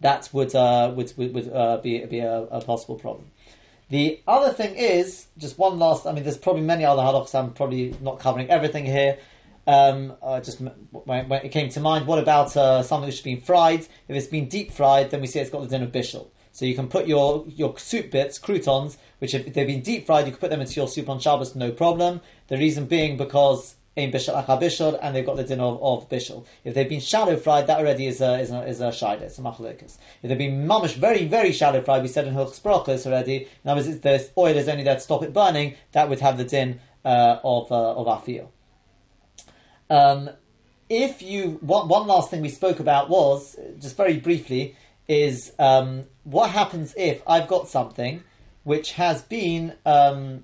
that 0.01 0.31
would 0.33 0.55
uh, 0.55 0.93
would 0.97 1.13
would, 1.17 1.35
would 1.35 1.53
uh, 1.53 1.77
be 1.79 2.05
be 2.07 2.21
a, 2.21 2.43
a, 2.45 2.61
possible 2.63 2.97
problem. 2.97 3.31
The 3.91 4.21
other 4.27 4.53
thing 4.53 4.75
is 4.75 5.27
just 5.37 5.59
one 5.59 5.79
last. 5.79 6.07
I 6.07 6.13
mean, 6.13 6.25
there's 6.25 6.39
probably 6.39 6.63
many 6.63 6.87
other 6.87 7.03
halachas. 7.03 7.35
I'm 7.35 7.53
probably 7.53 7.95
not 8.01 8.19
covering 8.19 8.49
everything 8.51 8.87
here. 8.87 9.19
Um, 9.67 10.15
uh, 10.23 10.41
just 10.41 10.61
when, 10.61 11.29
when, 11.29 11.45
it 11.45 11.51
came 11.51 11.69
to 11.71 11.81
mind, 11.81 12.07
what 12.07 12.19
about 12.19 12.57
uh, 12.57 12.83
something 12.83 13.07
which 13.07 13.17
has 13.17 13.25
been 13.25 13.41
fried? 13.41 13.81
If 13.81 14.17
it's 14.17 14.27
been 14.27 14.49
deep 14.49 14.73
fried, 14.73 15.11
then 15.11 15.21
we 15.21 15.27
say 15.27 15.41
it's 15.41 15.51
got 15.51 15.63
the 15.63 15.69
din 15.69 15.83
of 15.83 15.93
bishul. 15.93 16.29
So 16.53 16.65
you 16.65 16.75
can 16.75 16.89
put 16.89 17.07
your, 17.07 17.45
your 17.49 17.77
soup 17.77 18.13
bits, 18.13 18.39
croutons, 18.39 18.97
which 19.19 19.35
if 19.35 19.53
they've 19.53 19.67
been 19.67 19.83
deep 19.83 20.07
fried, 20.07 20.25
you 20.25 20.33
can 20.33 20.41
put 20.41 20.51
them 20.51 20.61
into 20.61 20.75
your 20.75 20.89
soup 20.89 21.09
on 21.09 21.19
Shabbos, 21.19 21.57
no 21.57 21.73
problem. 21.73 22.21
The 22.47 22.57
reason 22.57 22.87
being 22.87 23.17
because 23.17 23.75
in 23.97 24.13
bishul 24.13 24.35
acha 24.35 24.61
bishul, 24.61 24.99
and 25.01 25.17
they've 25.17 25.25
got 25.25 25.37
the 25.37 25.45
din 25.45 25.61
of, 25.61 25.83
of 25.83 26.09
bishul. 26.09 26.45
If 26.65 26.75
they've 26.75 26.89
been 26.89 27.01
shallow 27.01 27.37
fried, 27.37 27.67
that 27.67 27.79
already 27.79 28.07
is 28.07 28.21
a 28.21 28.39
is 28.39 28.51
a, 28.51 28.63
is 28.67 28.81
a 28.81 28.89
it's 28.89 29.39
a 29.39 29.43
machlokas. 29.43 29.97
If 30.23 30.29
they've 30.29 30.39
been 30.39 30.67
mamish 30.67 30.95
very 30.95 31.25
very 31.27 31.53
shallow 31.53 31.81
fried, 31.81 32.03
we 32.03 32.09
said 32.09 32.27
in 32.27 32.35
hilchos 32.35 32.61
brachos 32.61 33.07
already. 33.07 33.49
In 33.65 33.71
other 33.71 33.81
words, 33.81 34.01
the 34.01 34.31
oil 34.37 34.57
is 34.57 34.69
only 34.69 34.85
there 34.85 34.95
to 34.95 35.01
stop 35.01 35.23
it 35.23 35.33
burning. 35.33 35.75
That 35.93 36.09
would 36.09 36.21
have 36.21 36.37
the 36.37 36.45
din 36.45 36.81
uh, 37.05 37.41
of 37.43 37.73
uh, 37.73 37.95
of 37.95 38.07
afil. 38.07 38.49
Um, 39.89 40.31
if 40.89 41.23
you 41.23 41.59
one, 41.63 41.89
one 41.89 42.07
last 42.07 42.31
thing 42.31 42.43
we 42.43 42.49
spoke 42.51 42.81
about 42.81 43.09
was 43.09 43.57
just 43.81 43.97
very 43.97 44.19
briefly 44.19 44.77
is 45.09 45.53
um, 45.59 46.05
what 46.25 46.51
happens 46.51 46.93
if 46.97 47.23
I've 47.27 47.49
got 47.49 47.69
something 47.69 48.23
which 48.65 48.93
has 48.93 49.23
been 49.23 49.75
um, 49.85 50.43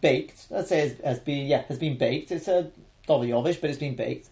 baked, 0.00 0.46
let's 0.50 0.68
say 0.68 0.80
has, 0.80 0.98
has 1.04 1.18
been 1.20 1.46
yeah 1.46 1.62
has 1.62 1.78
been 1.78 1.96
baked. 1.96 2.30
It's 2.30 2.48
a 2.48 2.70
yovish, 3.08 3.60
but 3.60 3.70
it's 3.70 3.78
been 3.78 3.96
baked. 3.96 4.28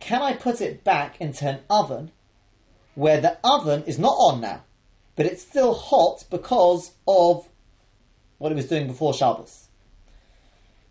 Can 0.00 0.22
I 0.22 0.34
put 0.34 0.60
it 0.60 0.84
back 0.84 1.20
into 1.20 1.48
an 1.48 1.60
oven 1.70 2.10
where 2.94 3.20
the 3.20 3.38
oven 3.44 3.84
is 3.84 3.98
not 3.98 4.14
on 4.14 4.40
now, 4.40 4.62
but 5.14 5.26
it's 5.26 5.42
still 5.42 5.74
hot 5.74 6.24
because 6.30 6.92
of 7.06 7.48
what 8.38 8.52
it 8.52 8.56
was 8.56 8.68
doing 8.68 8.86
before 8.86 9.14
Shabbos? 9.14 9.68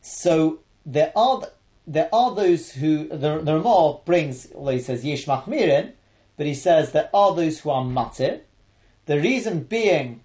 So 0.02 0.60
there 0.86 1.12
are 1.16 1.44
there 1.88 2.10
are 2.14 2.34
those 2.34 2.72
who 2.72 3.08
the, 3.08 3.40
the 3.40 3.56
Ramah 3.58 4.00
brings, 4.06 4.52
although 4.54 4.72
he 4.72 4.80
says 4.80 5.06
Yesh 5.06 5.26
Machmirin, 5.26 5.94
but 6.38 6.46
he 6.46 6.56
says 6.56 6.92
there 6.92 7.10
are 7.14 7.36
those 7.36 7.60
who 7.60 7.70
are 7.70 7.84
matir. 7.84 8.42
The 9.06 9.20
reason 9.20 9.62
being 9.62 10.22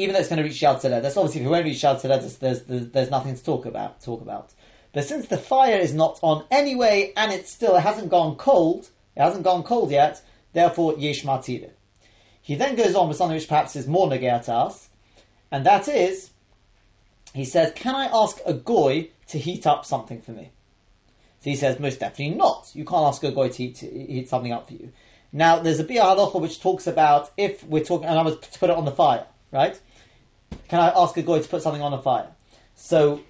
even 0.00 0.14
though 0.14 0.20
it's 0.20 0.28
going 0.28 0.42
to 0.42 0.48
reach 0.48 0.60
Yad 0.60 0.80
That's 0.80 1.16
obviously 1.16 1.42
if 1.42 1.46
it 1.46 1.50
won't 1.50 1.64
reach 1.64 1.82
Yad 1.82 2.00
there's, 2.02 2.36
there's, 2.36 2.90
there's, 2.90 3.10
nothing 3.10 3.36
to 3.36 3.44
talk 3.44 3.66
about. 3.66 4.00
Talk 4.00 4.22
about. 4.22 4.52
But 4.92 5.04
since 5.04 5.26
the 5.26 5.36
fire 5.36 5.78
is 5.78 5.94
not 5.94 6.18
on 6.22 6.44
anyway, 6.50 7.12
and 7.16 7.32
it 7.32 7.46
still 7.46 7.76
it 7.76 7.80
hasn't 7.80 8.10
gone 8.10 8.36
cold, 8.36 8.88
it 9.14 9.20
hasn't 9.20 9.44
gone 9.44 9.62
cold 9.62 9.90
yet. 9.90 10.22
Therefore, 10.52 10.96
yesh 10.98 11.22
matire. 11.22 11.70
He 12.42 12.54
then 12.54 12.74
goes 12.74 12.94
on 12.94 13.08
with 13.08 13.16
something 13.16 13.36
which 13.36 13.48
perhaps 13.48 13.76
is 13.76 13.86
more 13.86 14.12
us, 14.12 14.88
and 15.52 15.66
that 15.66 15.86
is, 15.86 16.30
he 17.34 17.44
says, 17.44 17.72
"Can 17.74 17.94
I 17.94 18.06
ask 18.06 18.40
a 18.44 18.54
goy 18.54 19.10
to 19.28 19.38
heat 19.38 19.66
up 19.66 19.84
something 19.84 20.20
for 20.20 20.32
me?" 20.32 20.50
So 21.40 21.50
he 21.50 21.56
says, 21.56 21.78
"Most 21.78 22.00
definitely 22.00 22.34
not. 22.34 22.70
You 22.74 22.84
can't 22.84 23.06
ask 23.06 23.22
a 23.22 23.30
goy 23.30 23.50
to 23.50 23.56
heat, 23.56 23.76
to 23.76 23.86
heat 23.86 24.28
something 24.28 24.52
up 24.52 24.66
for 24.66 24.74
you." 24.74 24.92
Now, 25.32 25.60
there's 25.60 25.78
a 25.78 25.84
Biur 25.84 26.02
Halacha 26.02 26.40
which 26.40 26.60
talks 26.60 26.88
about 26.88 27.30
if 27.36 27.62
we're 27.64 27.84
talking, 27.84 28.08
and 28.08 28.18
I'm 28.18 28.26
going 28.26 28.38
to 28.38 28.58
put 28.58 28.70
it 28.70 28.76
on 28.76 28.84
the 28.84 28.90
fire, 28.90 29.26
right? 29.52 29.78
Can 30.68 30.80
I 30.80 30.92
ask 30.94 31.16
a 31.16 31.22
guy 31.22 31.40
to 31.40 31.48
put 31.48 31.62
something 31.62 31.82
on 31.82 31.92
a 31.92 32.00
fire? 32.00 32.28
So, 32.74 33.20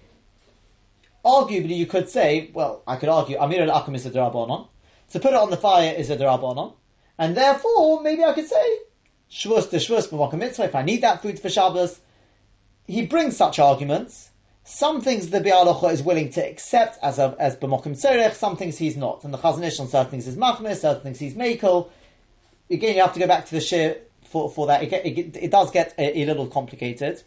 arguably 1.25 1.77
you 1.77 1.87
could 1.87 2.09
say, 2.09 2.51
well, 2.53 2.83
I 2.87 2.97
could 2.97 3.09
argue 3.09 3.39
Amir 3.39 3.63
al 3.63 3.83
Akum 3.83 3.95
is 3.95 4.07
a 4.07 4.11
Darabonon. 4.11 4.69
To 5.13 5.21
put 5.21 5.33
it 5.33 5.37
on 5.37 5.51
the 5.51 5.57
fire 5.57 5.93
is 5.93 6.11
a 6.11 6.17
Darabonon. 6.17 6.75
And 7.19 7.37
therefore, 7.37 8.03
maybe 8.03 8.25
I 8.25 8.33
could 8.33 8.47
say, 8.47 8.79
to 9.31 9.49
Shvus 9.49 10.09
b'mokum 10.09 10.35
mitzvah, 10.35 10.65
if 10.65 10.75
I 10.75 10.83
need 10.83 11.03
that 11.03 11.23
food 11.23 11.39
for 11.39 11.49
Shabbos. 11.49 12.01
He 12.87 13.07
brings 13.07 13.37
such 13.37 13.59
arguments. 13.59 14.31
Some 14.65 15.01
things 15.01 15.31
the 15.31 15.41
Biur 15.41 15.65
Halacha 15.65 15.93
is 15.93 16.03
willing 16.03 16.31
to 16.33 16.47
accept 16.47 16.99
as 17.03 17.19
a, 17.19 17.35
as 17.39 17.57
b'mokum 17.57 17.93
tzerech, 17.93 18.35
some 18.35 18.57
things 18.57 18.79
he's 18.79 18.97
not. 18.97 19.25
And 19.25 19.33
the 19.33 19.39
Chazon 19.39 19.65
Ish 19.65 19.81
on 19.81 19.89
certain 19.89 20.11
things 20.11 20.27
is 20.27 20.37
machmir, 20.37 20.77
certain 20.77 21.03
things 21.03 21.19
he's 21.19 21.35
mekel. 21.35 21.91
Again, 22.71 22.97
you 22.97 23.03
have 23.03 23.15
to 23.15 23.21
go 23.21 23.27
back 23.27 23.47
to 23.47 23.53
the 23.53 23.61
shir 23.61 23.97
for, 24.31 24.49
for 24.49 24.69
that. 24.69 24.83
It, 24.83 24.93
it, 24.93 25.37
it 25.37 25.51
does 25.51 25.71
get 25.71 25.93
a, 25.99 26.21
a, 26.21 26.25
little 26.25 26.47
complicated. 26.47 27.23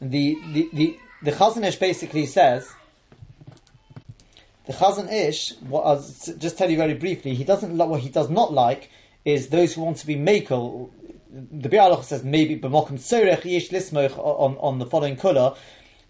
The, 0.00 0.36
the, 0.52 0.68
the, 0.72 0.98
the 1.22 1.32
Chazon 1.32 1.66
Ish 1.66 1.76
basically 1.76 2.26
says, 2.26 2.70
the 4.66 4.74
Chazon 4.74 5.10
Ish, 5.10 5.54
what 5.60 5.82
uh, 5.82 5.88
I'll 5.92 6.36
just 6.36 6.58
tell 6.58 6.70
you 6.70 6.76
very 6.76 6.94
briefly, 6.94 7.34
he 7.34 7.44
doesn't 7.44 7.76
what 7.76 8.00
he 8.00 8.10
does 8.10 8.28
not 8.28 8.52
like 8.52 8.90
is 9.24 9.48
those 9.48 9.74
who 9.74 9.80
want 9.82 9.96
to 9.98 10.06
be 10.06 10.16
makel. 10.16 10.90
The 11.32 11.68
Bialoch 11.68 12.04
says 12.04 12.22
maybe 12.22 12.58
b'mokum 12.58 12.92
tzorech 12.92 13.42
yish 13.42 13.70
lismoch 13.70 14.16
on 14.18 14.56
on 14.58 14.78
the 14.78 14.86
following 14.86 15.16
kula 15.16 15.56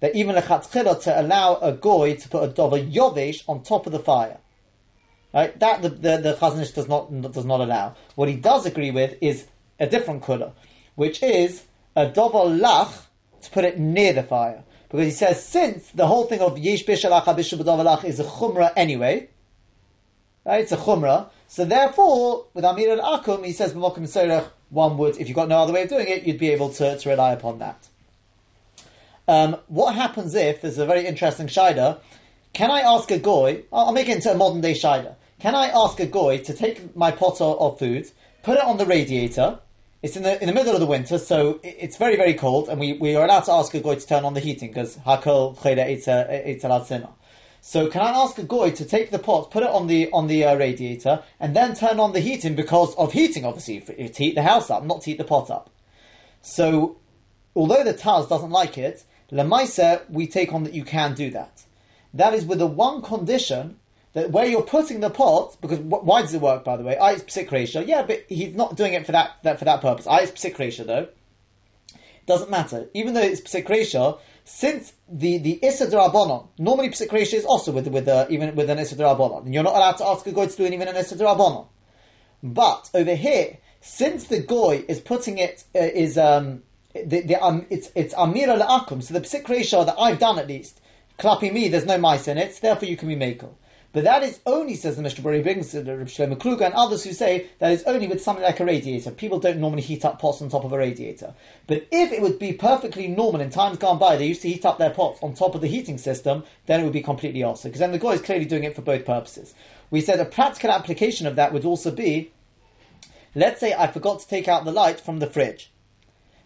that 0.01 0.15
even 0.15 0.37
a 0.37 0.43
chatzchila 0.43 1.03
to 1.03 1.21
allow 1.21 1.57
a 1.57 1.73
goy 1.73 2.17
to 2.17 2.29
put 2.29 2.43
a 2.43 2.49
dover 2.49 2.79
yovesh 2.79 3.45
on 3.49 3.63
top 3.63 3.87
of 3.87 3.93
the 3.93 3.99
fire. 3.99 4.39
Right, 5.33 5.59
that 5.61 5.83
the 5.83 5.89
the, 5.91 6.17
the 6.19 6.35
Chazon 6.35 6.63
Ish 6.63 6.73
does 6.73 6.89
not 6.89 7.33
does 7.33 7.45
not 7.45 7.61
allow. 7.61 7.95
What 8.17 8.29
he 8.29 8.37
does 8.37 8.67
agree 8.67 8.91
with 8.91 9.17
is 9.21 9.47
a 9.81 9.87
different 9.87 10.23
kula, 10.23 10.53
which 10.95 11.23
is 11.23 11.65
a 11.97 12.07
dover 12.07 12.39
lach 12.39 12.93
to 13.43 13.51
put 13.51 13.65
it 13.65 13.79
near 13.79 14.13
the 14.13 14.23
fire. 14.23 14.63
Because 14.89 15.07
he 15.07 15.13
says, 15.13 15.45
since 15.45 15.91
the 15.91 16.07
whole 16.07 16.25
thing 16.27 16.41
of 16.41 16.59
Yesh 16.59 16.85
Bishalach 16.85 17.25
Abishabadavalach 17.25 18.05
is 18.05 18.21
a 18.21 18.25
chumrah 18.25 18.73
anyway, 18.77 19.29
right? 20.45 20.61
It's 20.61 20.73
a 20.73 20.77
chumrah. 20.77 21.31
So 21.49 21.65
therefore, 21.65 22.47
with 22.55 22.65
Amir 22.65 22.99
al 22.99 23.21
Akum, 23.21 23.45
he 23.45 23.53
says, 23.53 23.73
B'mokim 23.73 24.03
Serech, 24.03 24.49
one 24.69 24.99
would, 24.99 25.17
if 25.19 25.29
you've 25.29 25.37
got 25.37 25.49
no 25.49 25.59
other 25.59 25.73
way 25.73 25.85
of 25.85 25.89
doing 25.89 26.09
it, 26.09 26.25
you'd 26.25 26.39
be 26.39 26.51
able 26.51 26.71
to, 26.71 26.99
to 26.99 27.09
rely 27.09 27.33
upon 27.33 27.59
that. 27.61 27.89
Um, 29.27 29.57
what 29.69 29.95
happens 29.95 30.35
if, 30.35 30.61
there's 30.61 30.79
a 30.79 30.87
very 30.87 31.07
interesting 31.07 31.47
Shida, 31.47 32.01
can 32.53 32.71
I 32.71 32.81
ask 32.81 33.11
a 33.13 33.19
goy, 33.19 33.63
I'll 33.73 33.93
make 33.93 34.09
it 34.09 34.17
into 34.17 34.31
a 34.33 34.35
modern 34.37 34.61
day 34.61 34.73
Shida, 34.73 35.15
can 35.39 35.55
I 35.55 35.69
ask 35.69 36.01
a 36.01 36.07
goy 36.07 36.39
to 36.39 36.53
take 36.53 36.97
my 36.97 37.13
pot 37.13 37.41
of, 37.41 37.61
of 37.61 37.79
food, 37.79 38.11
put 38.43 38.59
it 38.59 38.65
on 38.65 38.77
the 38.77 38.87
radiator, 38.87 39.61
it's 40.03 40.17
in 40.17 40.23
the 40.23 40.41
in 40.41 40.47
the 40.47 40.55
middle 40.55 40.73
of 40.73 40.81
the 40.81 40.87
winter, 40.87 41.19
so 41.19 41.61
it's 41.63 41.97
very 41.99 42.17
very 42.17 42.33
cold, 42.33 42.69
and 42.69 42.81
we, 42.81 42.95
we 42.95 43.15
are 43.17 43.25
allowed 43.25 43.45
to 43.45 43.53
ask 43.53 43.75
a 43.75 43.81
goy 43.81 43.97
to 43.97 44.07
turn 44.07 44.25
on 44.25 44.33
the 44.33 44.41
heating 44.41 44.71
because 44.71 44.97
hakol 44.99 45.57
chayda 45.59 47.09
So 47.61 47.89
can 47.89 48.01
I 48.01 48.11
ask 48.11 48.39
a 48.39 48.43
goy 48.43 48.71
to 48.71 48.85
take 48.87 49.11
the 49.11 49.19
pot, 49.19 49.51
put 49.51 49.63
it 49.63 49.69
on 49.69 49.89
the 49.89 50.11
on 50.13 50.27
the 50.27 50.45
uh, 50.45 50.57
radiator, 50.57 51.23
and 51.39 51.55
then 51.55 51.75
turn 51.75 52.01
on 52.01 52.13
the 52.13 52.21
heating 52.21 52.55
because 52.55 52.95
of 52.95 53.13
heating, 53.13 53.45
obviously, 53.45 53.81
to 53.81 54.23
heat 54.23 54.35
the 54.35 54.43
house 54.43 54.71
up, 54.71 54.85
not 54.85 55.03
to 55.03 55.11
heat 55.11 55.19
the 55.19 55.25
pot 55.25 55.51
up. 55.51 55.69
So, 56.41 56.97
although 57.55 57.85
the 57.85 57.93
Taz 57.93 58.27
doesn't 58.27 58.51
like 58.51 58.79
it, 58.79 59.05
lemaisa 59.31 60.09
we 60.09 60.27
take 60.27 60.55
on 60.55 60.65
that 60.65 60.73
you 60.73 60.85
can 60.85 61.15
do 61.15 61.31
that. 61.33 61.65
That 62.15 62.33
is 62.33 62.47
with 62.47 62.59
the 62.59 62.67
one 62.67 63.03
condition 63.03 63.80
that 64.13 64.31
where 64.31 64.47
you're 64.47 64.63
putting 64.63 65.01
the 65.01 65.11
pot, 65.11 65.57
because 65.61 65.79
why 65.79 66.23
does 66.23 66.35
it 66.35 66.41
work, 66.41 66.65
by 66.65 66.77
the 66.77 66.83
way? 66.83 66.99
I 66.99 67.15
ratio, 67.53 67.83
yeah, 67.83 68.03
but 68.03 68.25
he's 68.29 68.55
not 68.55 68.77
doing 68.77 68.95
it 68.95 69.07
for 69.07 69.13
that, 69.13 69.37
that 69.45 69.59
for 69.59 69.65
that 69.67 69.81
purpose. 69.81 70.07
I 70.07 70.27
psik 70.27 70.59
ratio, 70.59 70.85
though. 70.85 71.09
Doesn't 72.27 72.51
matter. 72.51 72.89
Even 72.93 73.15
though 73.15 73.23
it's 73.23 73.43
ratio, 73.69 74.19
since 74.45 74.93
the, 75.09 75.39
the 75.39 75.59
Issa 75.63 75.89
normally 76.59 76.93
ratio 77.13 77.39
is 77.39 77.45
also 77.45 77.73
with, 77.73 77.87
with, 77.87 78.09
uh, 78.09 78.27
even 78.31 78.55
with 78.57 78.69
an 78.69 78.79
Issa 78.79 78.95
and 78.95 79.55
you're 79.55 79.63
not 79.63 79.75
allowed 79.75 79.97
to 79.99 80.07
ask 80.07 80.27
a 80.27 80.33
goy 80.33 80.47
to 80.47 80.57
do 80.57 80.65
it 80.65 80.73
even 80.73 80.89
an 80.89 80.97
Issa. 80.97 81.17
But 82.43 82.91
over 82.95 83.15
here, 83.15 83.59
since 83.81 84.25
the 84.25 84.41
goy 84.41 84.85
is 84.89 85.01
putting 85.01 85.39
it, 85.39 85.65
uh, 85.75 85.79
is, 85.79 86.19
um, 86.19 86.63
the, 86.95 87.23
the, 87.23 87.37
um, 87.37 87.67
it's, 87.71 87.91
it's 87.95 88.15
Amira 88.15 88.61
La'akum, 88.61 89.03
so 89.03 89.15
the 89.15 89.45
ratio 89.49 89.85
that 89.85 89.95
I've 89.99 90.19
done 90.19 90.39
at 90.39 90.49
least, 90.49 90.81
clapping 91.17 91.55
me, 91.55 91.69
there's 91.69 91.87
no 91.87 91.99
mice 91.99 92.27
in 92.27 92.39
it, 92.39 92.59
therefore 92.61 92.89
you 92.89 92.97
can 92.97 93.09
be 93.09 93.17
makel. 93.17 93.55
But 93.93 94.05
that 94.05 94.23
is 94.23 94.39
only, 94.47 94.77
says 94.77 94.95
the 94.95 95.03
Mishnah 95.03 95.25
Berurah 95.25 95.43
brings 95.43 95.75
Reb 95.75 95.87
Shlomo 95.87 96.37
Kluger 96.37 96.67
and 96.67 96.75
others 96.75 97.03
who 97.03 97.13
say 97.13 97.49
that 97.59 97.73
is 97.73 97.83
only 97.85 98.07
with 98.07 98.23
something 98.23 98.45
like 98.45 98.61
a 98.61 98.65
radiator. 98.65 99.11
People 99.11 99.41
don't 99.41 99.59
normally 99.59 99.83
heat 99.83 100.05
up 100.05 100.21
pots 100.21 100.41
on 100.41 100.49
top 100.49 100.65
of 100.65 100.73
a 100.73 100.79
radiator. 100.79 101.35
But 101.67 101.89
if 101.91 102.13
it 102.13 102.23
would 102.23 102.39
be 102.39 102.53
perfectly 102.53 103.09
normal 103.09 103.41
in 103.41 103.51
times 103.51 103.79
gone 103.79 103.99
by, 103.99 104.17
they 104.17 104.29
used 104.29 104.43
to 104.43 104.49
heat 104.49 104.65
up 104.65 104.79
their 104.79 104.91
pots 104.91 105.19
on 105.23 105.35
top 105.35 105.57
of 105.57 105.61
the 105.61 105.67
heating 105.67 105.99
system, 105.99 106.45
then 106.67 106.81
it 106.81 106.85
would 106.85 106.93
be 106.93 107.03
completely 107.03 107.43
awesome. 107.43 107.71
Because 107.71 107.81
then 107.81 107.91
the 107.91 107.99
guy 107.99 108.11
is 108.11 108.23
clearly 108.23 108.45
doing 108.45 108.63
it 108.63 108.77
for 108.77 108.83
both 108.83 109.05
purposes. 109.05 109.55
We 109.91 110.01
said 110.01 110.21
a 110.21 110.25
practical 110.25 110.71
application 110.71 111.27
of 111.27 111.35
that 111.35 111.53
would 111.53 111.65
also 111.65 111.91
be, 111.91 112.31
let's 113.35 113.59
say 113.59 113.75
I 113.75 113.89
forgot 113.89 114.21
to 114.21 114.29
take 114.29 114.47
out 114.47 114.65
the 114.65 114.73
light 114.73 115.01
from 115.01 115.19
the 115.19 115.27
fridge. 115.27 115.73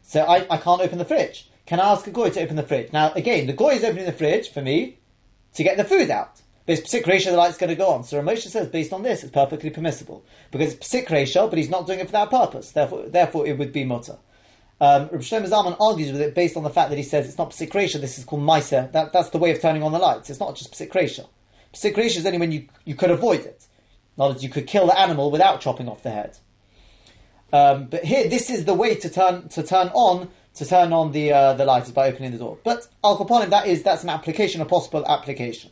So 0.02 0.22
I, 0.22 0.46
I 0.48 0.56
can't 0.56 0.80
open 0.80 0.96
the 0.96 1.04
fridge. 1.04 1.50
Can 1.66 1.78
I 1.78 1.92
ask 1.92 2.06
a 2.06 2.10
goy 2.10 2.30
to 2.30 2.40
open 2.40 2.56
the 2.56 2.62
fridge? 2.62 2.90
Now, 2.90 3.12
again, 3.12 3.46
the 3.46 3.52
goy 3.52 3.74
is 3.74 3.84
opening 3.84 4.06
the 4.06 4.12
fridge 4.12 4.50
for 4.50 4.62
me 4.62 4.98
to 5.54 5.62
get 5.62 5.76
the 5.76 5.84
food 5.84 6.08
out. 6.10 6.40
But 6.66 6.78
it's 6.78 6.93
psik 6.93 7.07
ratio, 7.07 7.32
the 7.32 7.39
light's 7.39 7.59
going 7.59 7.70
to 7.70 7.77
go 7.77 7.89
on. 7.89 8.05
So 8.05 8.16
Rav 8.16 8.27
Moshe 8.27 8.49
says, 8.49 8.69
based 8.69 8.93
on 8.93 9.03
this, 9.03 9.23
it's 9.23 9.32
perfectly 9.32 9.70
permissible. 9.70 10.24
Because 10.51 10.74
it's 10.74 10.89
psik 10.89 11.11
ratio, 11.11 11.49
but 11.49 11.59
he's 11.59 11.69
not 11.69 11.86
doing 11.86 12.01
it 12.01 12.07
for 12.07 12.12
that 12.12 12.31
purpose. 12.31 12.70
Therefore, 12.70 13.07
therefore 13.07 13.47
it 13.47 13.59
would 13.59 13.73
be 13.73 13.85
mutter. 13.85 14.16
Um, 14.81 15.09
Rav 15.12 15.20
Shlomo 15.20 15.49
Zalman 15.49 15.77
argues 15.78 16.11
with 16.11 16.20
it 16.20 16.35
based 16.35 16.57
on 16.57 16.62
the 16.62 16.70
fact 16.70 16.91
that 16.91 16.97
he 16.97 17.03
says 17.03 17.28
it's 17.28 17.39
not 17.39 17.51
psik 17.51 17.74
ratio, 17.74 18.01
this 18.01 18.19
is 18.19 18.24
called 18.24 18.43
meiser. 18.43 18.91
That, 18.93 19.12
that's 19.12 19.31
the 19.31 19.39
way 19.39 19.51
of 19.51 19.61
turning 19.61 19.82
on 19.82 19.93
the 19.93 19.99
lights. 19.99 20.31
It's 20.31 20.41
not 20.41 20.57
just 20.57 20.73
psik 20.73 20.95
ratio. 20.95 21.28
Psik 21.74 21.97
ratio 21.97 22.20
is 22.20 22.27
only 22.27 22.39
when 22.39 22.53
you, 22.53 22.69
you 22.85 22.95
could 22.95 23.11
avoid 23.11 23.41
it. 23.41 23.66
Not 24.16 24.35
that 24.35 24.43
you 24.43 24.49
could 24.49 24.66
kill 24.66 24.86
the 24.86 24.99
animal 24.99 25.31
without 25.31 25.61
chopping 25.61 25.89
off 25.89 26.03
the 26.03 26.11
head. 26.11 26.39
Um, 27.53 27.86
but 27.86 28.05
here, 28.05 28.28
this 28.28 28.51
is 28.51 28.65
the 28.65 28.74
way 28.74 28.95
to 28.97 29.11
turn 29.11 29.49
to 29.51 29.62
turn 29.62 29.89
on 29.89 30.28
to 30.55 30.66
turn 30.66 30.93
on 30.93 31.12
the 31.12 31.32
uh, 31.32 31.53
the 31.55 31.65
light 31.65 31.85
is 31.85 31.93
by 31.93 32.09
opening 32.09 32.32
the 32.32 32.39
door. 32.39 32.59
But 32.65 32.86
al 33.05 33.16
that 33.24 33.66
is 33.66 33.82
that's 33.82 34.03
an 34.03 34.09
application, 34.11 34.61
a 34.61 34.65
possible 34.65 35.05
application. 35.07 35.70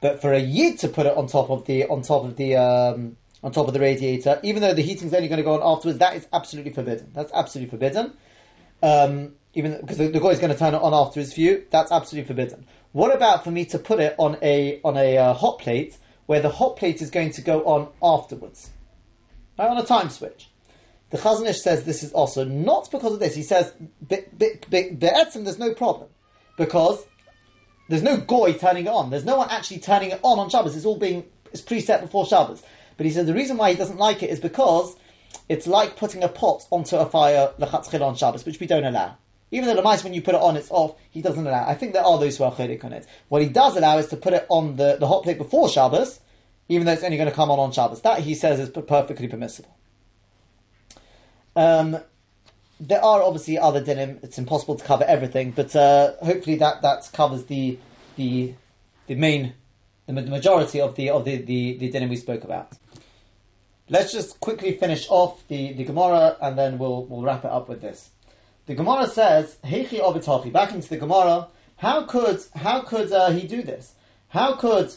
But 0.00 0.20
for 0.20 0.32
a 0.32 0.38
yid 0.38 0.78
to 0.80 0.88
put 0.88 1.06
it 1.06 1.16
on 1.16 1.26
top 1.26 1.50
of 1.50 1.64
the 1.64 1.86
on 1.86 2.02
top 2.02 2.24
of 2.24 2.36
the 2.36 2.56
um, 2.56 3.16
on 3.42 3.52
top 3.52 3.68
of 3.68 3.74
the 3.74 3.80
radiator, 3.80 4.40
even 4.42 4.62
though 4.62 4.74
the 4.74 4.82
heating's 4.82 5.14
only 5.14 5.28
going 5.28 5.38
to 5.38 5.44
go 5.44 5.60
on 5.60 5.76
afterwards, 5.76 5.98
that 6.00 6.16
is 6.16 6.26
absolutely 6.32 6.72
forbidden. 6.72 7.10
That's 7.14 7.32
absolutely 7.32 7.70
forbidden. 7.70 8.12
Um, 8.82 9.32
even 9.54 9.80
because 9.80 9.96
the, 9.96 10.08
the 10.08 10.20
guy 10.20 10.28
is 10.28 10.38
going 10.38 10.52
to 10.52 10.58
turn 10.58 10.74
it 10.74 10.82
on 10.82 10.92
after 10.92 11.18
his 11.18 11.32
view, 11.32 11.64
that's 11.70 11.90
absolutely 11.90 12.26
forbidden. 12.26 12.66
What 12.92 13.14
about 13.14 13.42
for 13.42 13.50
me 13.50 13.64
to 13.66 13.78
put 13.78 14.00
it 14.00 14.14
on 14.18 14.36
a 14.42 14.80
on 14.84 14.96
a 14.96 15.16
uh, 15.16 15.32
hot 15.32 15.58
plate 15.58 15.96
where 16.26 16.40
the 16.40 16.50
hot 16.50 16.76
plate 16.76 17.00
is 17.00 17.10
going 17.10 17.30
to 17.32 17.42
go 17.42 17.64
on 17.64 17.88
afterwards, 18.02 18.70
right, 19.58 19.68
on 19.68 19.78
a 19.78 19.84
time 19.84 20.10
switch? 20.10 20.50
The 21.10 21.18
Chazon 21.18 21.48
Ish 21.48 21.62
says 21.62 21.84
this 21.84 22.02
is 22.02 22.12
also 22.12 22.44
not 22.44 22.90
because 22.90 23.14
of 23.14 23.20
this. 23.20 23.34
He 23.34 23.42
says 23.42 23.72
be'etzim 24.06 25.44
there's 25.44 25.58
no 25.58 25.72
problem 25.72 26.10
because 26.58 27.04
there's 27.88 28.02
no 28.02 28.16
goy 28.16 28.52
turning 28.52 28.86
it 28.86 28.90
on. 28.90 29.10
There's 29.10 29.24
no 29.24 29.36
one 29.36 29.48
actually 29.50 29.78
turning 29.78 30.10
it 30.10 30.20
on 30.22 30.38
on 30.38 30.50
Shabbos. 30.50 30.76
It's 30.76 30.84
all 30.84 30.98
being 30.98 31.24
it's 31.52 31.62
preset 31.62 32.00
before 32.00 32.26
Shabbos. 32.26 32.62
But 32.96 33.06
he 33.06 33.12
says 33.12 33.26
the 33.26 33.34
reason 33.34 33.56
why 33.56 33.70
he 33.70 33.76
doesn't 33.76 33.98
like 33.98 34.22
it 34.22 34.30
is 34.30 34.40
because 34.40 34.96
it's 35.48 35.66
like 35.66 35.96
putting 35.96 36.22
a 36.22 36.28
pot 36.28 36.66
onto 36.70 36.96
a 36.96 37.06
fire 37.06 37.52
lechatzchil 37.58 38.00
on 38.00 38.16
Shabbos, 38.16 38.44
which 38.44 38.60
we 38.60 38.66
don't 38.66 38.84
allow. 38.84 39.16
Even 39.52 39.68
though 39.68 39.76
the 39.76 39.82
mice, 39.82 40.02
when 40.02 40.12
you 40.12 40.22
put 40.22 40.34
it 40.34 40.40
on, 40.40 40.56
it's 40.56 40.70
off, 40.70 40.96
he 41.10 41.22
doesn't 41.22 41.46
allow. 41.46 41.66
I 41.66 41.74
think 41.74 41.92
there 41.92 42.04
are 42.04 42.18
those 42.18 42.36
who 42.36 42.44
are 42.44 42.52
chedik 42.52 42.84
on 42.84 42.92
it. 42.92 43.06
What 43.28 43.42
he 43.42 43.48
does 43.48 43.76
allow 43.76 43.96
is 43.98 44.08
to 44.08 44.16
put 44.16 44.32
it 44.32 44.44
on 44.48 44.76
the, 44.76 44.96
the 44.98 45.06
hot 45.06 45.22
plate 45.22 45.38
before 45.38 45.68
Shabbos, 45.68 46.18
even 46.68 46.84
though 46.84 46.92
it's 46.92 47.04
only 47.04 47.16
going 47.16 47.28
to 47.28 47.34
come 47.34 47.50
on 47.50 47.60
on 47.60 47.70
Shabbos. 47.70 48.02
That, 48.02 48.20
he 48.20 48.34
says, 48.34 48.58
is 48.58 48.70
perfectly 48.70 49.28
permissible. 49.28 49.74
Um, 51.54 51.98
there 52.80 53.02
are 53.02 53.22
obviously 53.22 53.58
other 53.58 53.82
dinim. 53.82 54.22
It's 54.22 54.38
impossible 54.38 54.76
to 54.76 54.84
cover 54.84 55.04
everything, 55.04 55.52
but 55.52 55.74
uh, 55.74 56.12
hopefully 56.22 56.56
that, 56.56 56.82
that 56.82 57.08
covers 57.12 57.44
the 57.44 57.78
the 58.16 58.54
the 59.06 59.14
main 59.14 59.54
the 60.06 60.12
majority 60.12 60.80
of 60.80 60.94
the 60.94 61.10
of 61.10 61.24
the, 61.24 61.36
the, 61.36 61.78
the 61.78 61.90
dinim 61.90 62.08
we 62.08 62.16
spoke 62.16 62.44
about. 62.44 62.72
Let's 63.88 64.12
just 64.12 64.40
quickly 64.40 64.72
finish 64.72 65.06
off 65.08 65.46
the, 65.48 65.72
the 65.72 65.84
Gemara 65.84 66.36
and 66.40 66.58
then 66.58 66.78
we'll 66.78 67.04
we'll 67.06 67.22
wrap 67.22 67.44
it 67.44 67.50
up 67.50 67.68
with 67.68 67.80
this. 67.80 68.10
The 68.66 68.74
Gemara 68.74 69.06
says, 69.06 69.58
Heichi 69.64 70.00
Obitochi, 70.00 70.52
back 70.52 70.72
into 70.72 70.88
the 70.88 70.96
Gemara, 70.96 71.48
how 71.76 72.04
could 72.04 72.40
how 72.54 72.80
could 72.80 73.12
uh, 73.12 73.30
he 73.30 73.46
do 73.46 73.62
this? 73.62 73.94
How 74.28 74.56
could 74.56 74.92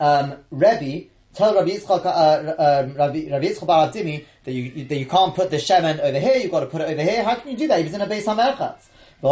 um, 0.00 0.36
Rebbe 0.50 1.08
tell 1.34 1.54
Rabbi 1.54 1.70
Yitzchak, 1.70 2.04
uh, 2.04 2.08
uh, 2.08 2.88
Rabbi, 2.96 3.28
Rabbi 3.30 3.46
Yitzchak 3.46 3.66
Bar 3.66 3.92
that 4.44 4.52
you, 4.52 4.84
that 4.84 4.96
you 4.96 5.06
can't 5.06 5.34
put 5.34 5.50
the 5.50 5.56
shemen 5.56 6.00
over 6.00 6.18
here, 6.18 6.36
you've 6.36 6.50
got 6.50 6.60
to 6.60 6.66
put 6.66 6.80
it 6.80 6.88
over 6.88 7.02
here. 7.02 7.22
How 7.22 7.36
can 7.36 7.50
you 7.50 7.56
do 7.56 7.68
that? 7.68 7.78
He 7.78 7.84
was 7.84 7.94
in 7.94 8.00
a 8.00 8.06
base 8.06 8.26
HaMerchatz. 8.26 8.88
In 9.24 9.28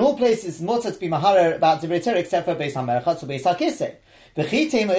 all 0.00 0.16
places, 0.16 0.62
mutter 0.62 0.92
to 0.92 0.98
be 1.00 1.08
maharer 1.08 1.56
about 1.56 1.82
Divrei 1.82 2.14
except 2.14 2.46
for 2.46 2.54
Beis 2.54 2.74
HaMerchatz 2.74 3.24
or 3.24 3.26
Beis 3.26 3.42
HaKisei. 3.42 3.96
If 4.36 4.52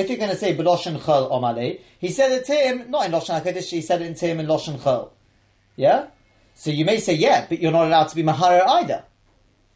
you're 0.09 0.17
going 0.17 0.31
to 0.31 0.35
say 0.35 0.53
B'loshen 0.53 0.99
Chol 0.99 1.31
Omale, 1.31 1.79
he 1.99 2.09
said 2.09 2.33
it 2.33 2.43
to 2.47 2.53
him, 2.53 2.91
not 2.91 3.05
in 3.05 3.13
Loshen 3.13 3.41
HaKadosh, 3.41 3.69
he 3.69 3.81
said 3.81 4.01
it 4.01 4.17
to 4.17 4.27
him 4.27 4.41
in 4.41 4.47
Loshen 4.47 4.77
Chol. 4.79 5.11
Yeah? 5.77 6.07
So 6.55 6.71
you 6.71 6.83
may 6.83 6.99
say, 6.99 7.13
yeah, 7.13 7.45
but 7.47 7.59
you're 7.61 7.71
not 7.71 7.85
allowed 7.87 8.09
to 8.09 8.17
be 8.17 8.23
maharer 8.23 8.67
either. 8.67 9.05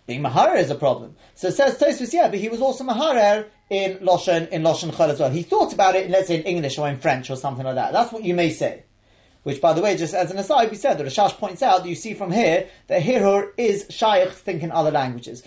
Being 0.05 0.21
maharer 0.21 0.57
is 0.57 0.69
a 0.69 0.75
problem. 0.75 1.15
So 1.35 1.47
it 1.47 1.53
says 1.53 1.77
Tosfos, 1.77 2.11
yeah, 2.11 2.27
but 2.29 2.39
he 2.39 2.49
was 2.49 2.61
also 2.61 2.83
maharer 2.83 3.45
in 3.69 3.97
Loshen, 3.99 4.49
in 4.49 4.63
Loshen 4.63 4.91
Chol 4.91 5.09
as 5.09 5.19
well. 5.19 5.29
He 5.29 5.43
thought 5.43 5.73
about 5.73 5.95
it, 5.95 6.05
in, 6.05 6.11
let's 6.11 6.27
say 6.27 6.35
in 6.35 6.43
English 6.43 6.77
or 6.77 6.89
in 6.89 6.97
French 6.97 7.29
or 7.29 7.37
something 7.37 7.65
like 7.65 7.75
that. 7.75 7.93
That's 7.93 8.11
what 8.11 8.23
you 8.23 8.33
may 8.33 8.49
say. 8.49 8.83
Which, 9.43 9.61
by 9.61 9.73
the 9.73 9.81
way, 9.81 9.95
just 9.97 10.13
as 10.13 10.31
an 10.31 10.37
aside, 10.37 10.71
we 10.71 10.77
said 10.77 10.97
that 10.97 11.05
Rashash 11.05 11.37
points 11.37 11.61
out 11.61 11.83
that 11.83 11.89
you 11.89 11.95
see 11.95 12.13
from 12.13 12.31
here 12.31 12.67
that 12.87 13.01
Hirur 13.01 13.51
is 13.57 13.85
Shaykh 13.89 14.31
thinking 14.31 14.69
in 14.69 14.71
other 14.71 14.91
languages. 14.91 15.43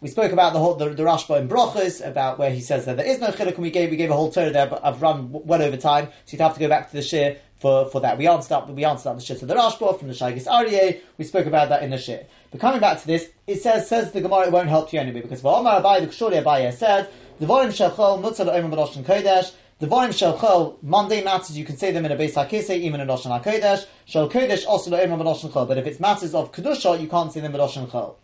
We 0.00 0.08
spoke 0.08 0.32
about 0.32 0.54
the 0.54 0.58
whole 0.58 0.76
the, 0.76 0.88
the 0.90 1.02
Rashba 1.02 1.38
in 1.38 1.48
Brochus 1.48 2.06
about 2.06 2.38
where 2.38 2.50
he 2.50 2.60
says 2.60 2.86
that 2.86 2.96
there 2.96 3.06
is 3.06 3.20
no 3.20 3.28
chiluk, 3.28 3.54
and 3.54 3.58
we 3.58 3.70
gave 3.70 3.90
we 3.90 3.96
gave 3.96 4.10
a 4.10 4.14
whole 4.14 4.32
Torah 4.32 4.50
there, 4.50 4.66
but 4.66 4.82
I've 4.82 5.02
run 5.02 5.30
well 5.30 5.62
over 5.62 5.76
time, 5.76 6.06
so 6.24 6.32
you'd 6.32 6.40
have 6.40 6.54
to 6.54 6.60
go 6.60 6.68
back 6.68 6.88
to 6.90 6.96
the 6.96 7.02
shir 7.02 7.36
for, 7.60 7.86
for 7.86 8.00
that. 8.00 8.18
We 8.18 8.26
answered 8.26 8.54
up 8.54 8.70
we 8.70 8.84
answered 8.84 9.10
up 9.10 9.16
the 9.16 9.22
shit 9.22 9.42
of 9.42 9.48
the 9.48 9.54
Rashba 9.54 9.98
from 9.98 10.08
the 10.08 10.14
Shaagas 10.14 10.46
Aryeh. 10.46 11.00
We 11.18 11.24
spoke 11.24 11.46
about 11.46 11.68
that 11.68 11.82
in 11.82 11.90
the 11.90 11.98
shit. 11.98 12.28
But 12.50 12.60
coming 12.60 12.80
back 12.80 13.00
to 13.00 13.06
this, 13.06 13.28
it 13.46 13.62
says 13.62 13.86
says 13.86 14.10
the 14.12 14.22
Gemara 14.22 14.46
it 14.46 14.52
won't 14.52 14.68
help 14.68 14.92
you 14.92 14.98
anyway 14.98 15.20
because 15.20 15.42
Va'omar 15.42 15.82
Abai 15.82 16.00
the 16.00 16.06
Kshori 16.06 16.42
Abai 16.42 16.72
said 16.72 17.08
the 17.38 17.46
Vorim 17.46 17.68
Shechol 17.68 18.20
Mutzal 18.22 18.48
Omer 18.48 18.74
B'Loshen 18.74 19.04
Kodesh. 19.04 19.52
The 19.78 19.86
Vorim 19.86 20.12
Shel 20.12 20.78
Monday 20.82 21.24
matters, 21.24 21.56
you 21.56 21.64
can 21.64 21.78
say 21.78 21.90
them 21.90 22.04
in 22.04 22.12
a 22.12 22.16
Beis 22.16 22.34
HaKisei, 22.34 22.76
even 22.80 23.00
in 23.00 23.08
Loshen 23.08 23.42
HaKodesh. 23.42 23.86
Shel 24.04 24.28
Kodesh 24.28 24.66
also 24.66 24.94
Omer 24.94 25.22
B'Loshen 25.22 25.50
Chol. 25.50 25.66
But 25.66 25.78
if 25.78 25.86
it's 25.86 25.98
matters 25.98 26.34
of 26.34 26.52
Kedusha, 26.52 27.00
you 27.00 27.08
can't 27.08 27.32
say 27.32 27.40
them 27.40 27.54
in 27.54 27.60
Loshen 27.60 27.88
Chol. 27.88 28.16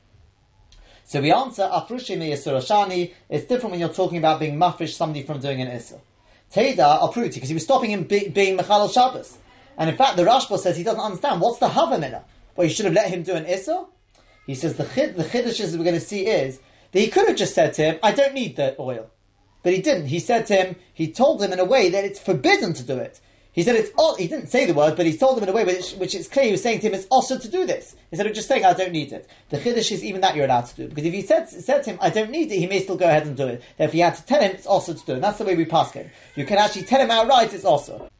So 1.04 1.22
we 1.22 1.32
answer, 1.32 1.62
Afrushim 1.62 2.18
Shani, 2.20 3.12
it's 3.30 3.46
different 3.46 3.70
when 3.70 3.80
you're 3.80 3.88
talking 3.88 4.18
about 4.18 4.40
being 4.40 4.56
mafresh 4.58 4.94
somebody 4.94 5.22
from 5.22 5.40
doing 5.40 5.62
an 5.62 5.68
Issa. 5.68 5.98
Teda, 6.52 7.16
it 7.16 7.35
because 7.35 7.48
he 7.48 7.55
was 7.55 7.64
stopping 7.64 7.90
him 7.90 8.05
be, 8.05 8.28
being 8.28 8.56
Mechalal 8.56 8.93
Shabbos. 8.93 9.36
And 9.78 9.90
in 9.90 9.97
fact, 9.97 10.16
the 10.16 10.24
Rashba 10.24 10.59
says 10.59 10.77
he 10.77 10.82
doesn't 10.82 11.01
understand. 11.01 11.40
What's 11.40 11.59
the 11.59 11.68
Havamina? 11.68 12.24
Well, 12.55 12.66
you 12.66 12.73
should 12.73 12.86
have 12.86 12.94
let 12.94 13.10
him 13.10 13.23
do 13.23 13.35
an 13.35 13.47
Issa? 13.47 13.86
He 14.47 14.55
says 14.55 14.77
the 14.77 14.85
chid, 14.85 15.16
the 15.16 15.24
Chiddush 15.24 15.60
we're 15.77 15.85
going 15.85 15.94
to 15.94 16.01
see 16.01 16.27
is 16.27 16.60
that 16.93 17.01
he 17.01 17.09
could 17.09 17.28
have 17.28 17.36
just 17.36 17.55
said 17.55 17.74
to 17.74 17.82
him, 17.82 17.98
I 18.02 18.12
don't 18.12 18.32
need 18.32 18.56
the 18.56 18.74
oil. 18.81 19.10
But 19.62 19.74
he 19.74 19.82
didn't. 19.82 20.06
He 20.06 20.20
said 20.20 20.47
to 20.47 20.55
him, 20.55 20.77
he 20.94 21.10
told 21.10 21.43
him 21.43 21.52
in 21.52 21.59
a 21.59 21.64
way 21.64 21.90
that 21.90 22.05
it's 22.05 22.20
forbidden 22.20 22.73
to 22.74 22.82
do 22.85 22.97
it. 22.97 23.20
He 23.57 23.62
said 23.62 23.74
it's 23.74 23.91
all, 23.97 24.15
he 24.16 24.28
didn't 24.28 24.49
say 24.49 24.66
the 24.66 24.74
word, 24.74 24.97
but 24.97 25.07
he 25.07 25.16
told 25.16 25.37
them 25.39 25.45
in 25.45 25.49
a 25.49 25.53
way 25.53 25.65
which, 25.65 25.93
which 25.95 26.15
is 26.15 26.28
clear. 26.28 26.45
He 26.45 26.53
was 26.53 26.62
saying 26.62 26.81
to 26.81 26.89
him, 26.89 26.95
it's 26.95 27.07
also 27.11 27.39
to 27.39 27.49
do 27.49 27.65
this 27.65 27.97
instead 28.11 28.27
of 28.27 28.35
just 28.35 28.49
saying, 28.49 28.66
"I 28.66 28.74
don't 28.74 28.93
need 28.93 29.12
it." 29.12 29.31
The 29.49 29.57
chiddush 29.57 29.91
is 29.91 30.05
even 30.05 30.20
that 30.20 30.37
you're 30.37 30.45
allowed 30.45 30.66
to 30.66 30.77
do 30.77 30.89
because 30.89 31.07
if 31.07 31.15
he 31.15 31.23
said 31.23 31.49
said 31.49 31.83
to 31.85 31.91
him, 31.93 31.99
"I 32.03 32.11
don't 32.11 32.31
need 32.31 32.53
it," 32.53 32.59
he 32.59 32.66
may 32.66 32.83
still 32.83 32.99
go 32.99 33.07
ahead 33.07 33.27
and 33.27 33.35
do 33.35 33.49
it. 33.49 33.62
Therefore, 33.78 33.95
he 33.95 34.01
had 34.01 34.15
to 34.16 34.27
tell 34.27 34.43
him 34.43 34.51
it's 34.51 34.66
also 34.66 34.93
to 34.93 35.07
do 35.07 35.12
it. 35.12 35.15
And 35.16 35.24
that's 35.24 35.39
the 35.39 35.45
way 35.45 35.57
we 35.57 35.65
pass 35.65 35.91
him. 35.93 36.11
You 36.35 36.45
can 36.45 36.59
actually 36.59 36.83
tell 36.83 37.01
him 37.01 37.11
outright 37.11 37.55
it's 37.55 37.65
also. 37.65 38.11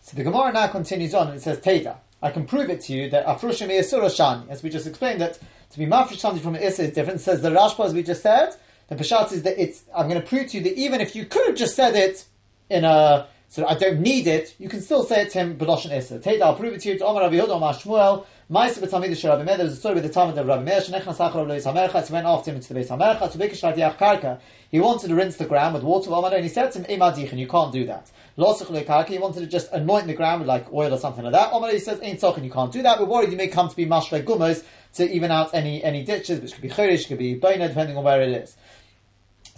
So 0.00 0.16
the 0.16 0.24
Gemara 0.24 0.52
now 0.52 0.66
continues 0.68 1.14
on 1.14 1.28
and 1.28 1.36
it 1.36 1.42
says, 1.42 1.58
"Teda." 1.58 1.96
I 2.22 2.30
can 2.30 2.46
prove 2.46 2.70
it 2.70 2.80
to 2.82 2.94
you 2.94 3.10
that 3.10 3.26
afrushim 3.26 3.68
shani, 3.68 4.48
as 4.48 4.62
we 4.62 4.70
just 4.70 4.86
explained 4.86 5.20
that 5.20 5.38
to 5.70 5.78
be 5.78 5.84
mafresh 5.84 6.18
something 6.18 6.42
from 6.42 6.54
issa 6.54 6.84
is 6.84 6.94
different. 6.94 7.20
Says 7.20 7.42
the 7.42 7.50
Rashba, 7.50 7.84
as 7.84 7.92
we 7.92 8.02
just 8.02 8.22
said, 8.22 8.54
the 8.88 8.94
Peshat 8.94 9.32
is 9.32 9.42
that 9.42 9.60
it's. 9.60 9.82
I'm 9.94 10.08
going 10.08 10.20
to 10.20 10.26
prove 10.26 10.48
to 10.48 10.58
you 10.58 10.62
that 10.64 10.78
even 10.78 11.02
if 11.02 11.14
you 11.14 11.26
could 11.26 11.46
have 11.46 11.56
just 11.56 11.76
said 11.76 11.94
it 11.94 12.24
in 12.70 12.84
a 12.84 13.26
so 13.52 13.66
I 13.66 13.74
don't 13.74 14.00
need 14.00 14.26
it, 14.28 14.54
you 14.58 14.70
can 14.70 14.80
still 14.80 15.04
say 15.04 15.20
it 15.20 15.30
to 15.32 15.40
him, 15.40 15.58
B'loshen 15.58 15.94
Issa. 15.94 16.20
Take 16.20 16.40
I'll 16.40 16.56
prove 16.56 16.72
it 16.72 16.80
to 16.80 16.88
you, 16.88 16.98
to 16.98 17.04
Omar 17.04 17.24
Rabbi 17.24 17.36
Yehuda, 17.36 17.50
Omar 17.50 17.74
Shmuel, 17.74 18.24
Ma'aseh 18.50 18.78
b'tamid 18.78 19.14
Shel 19.14 19.32
Rabbi 19.32 19.44
Meir, 19.44 19.58
there 19.58 19.66
was 19.66 19.74
a 19.74 19.76
story 19.76 19.96
with 19.96 20.04
the 20.04 20.08
Talmud 20.08 20.38
of 20.38 20.46
Rabbi 20.46 20.62
Meir, 20.62 20.80
Shenechnas 20.80 21.18
Achar 21.18 21.46
Rabbi 21.46 21.58
Hamercha, 21.58 22.06
he 22.06 22.12
went 22.14 22.26
after 22.26 22.50
him 22.50 22.56
into 22.56 22.72
the 22.72 22.80
Beis 22.80 22.88
Hamercha, 22.88 23.30
to 23.30 23.36
Bikish 23.36 23.60
Radiach 23.60 23.98
Karka, 23.98 24.40
he 24.70 24.80
wanted 24.80 25.08
to 25.08 25.14
rinse 25.14 25.36
the 25.36 25.44
ground 25.44 25.74
with 25.74 25.82
water 25.82 26.08
of 26.08 26.14
Omar, 26.14 26.32
and 26.32 26.42
he 26.42 26.48
said 26.48 26.72
to 26.72 26.78
him, 26.78 26.98
Imadich, 26.98 27.30
and 27.30 27.38
you 27.38 27.46
can't 27.46 27.70
do 27.74 27.84
that. 27.84 28.10
Losach 28.38 28.68
Karka, 28.86 29.08
he 29.08 29.18
wanted 29.18 29.40
to 29.40 29.46
just 29.46 29.70
anoint 29.72 30.06
the 30.06 30.14
ground 30.14 30.40
with 30.40 30.48
like 30.48 30.72
oil 30.72 30.94
or 30.94 30.98
something 30.98 31.22
like 31.22 31.34
that. 31.34 31.52
Omar, 31.52 31.72
he 31.72 31.78
says, 31.78 32.00
Ain't 32.02 32.22
and 32.22 32.44
you 32.46 32.50
can't 32.50 32.72
do 32.72 32.80
that, 32.80 33.00
we're 33.00 33.04
worried 33.04 33.32
you 33.32 33.36
may 33.36 33.48
come 33.48 33.68
to 33.68 33.76
be 33.76 33.84
Mashrei 33.84 34.24
Gumos, 34.24 34.64
to 34.94 35.10
even 35.10 35.30
out 35.30 35.52
any, 35.52 35.84
any 35.84 36.04
ditches, 36.04 36.40
which 36.40 36.54
could 36.54 36.62
be 36.62 36.70
Chorish, 36.70 37.06
could 37.06 37.18
be 37.18 37.38
Baina, 37.38 37.68
depending 37.68 37.98
on 37.98 38.04
where 38.04 38.22
it 38.22 38.30
is. 38.30 38.56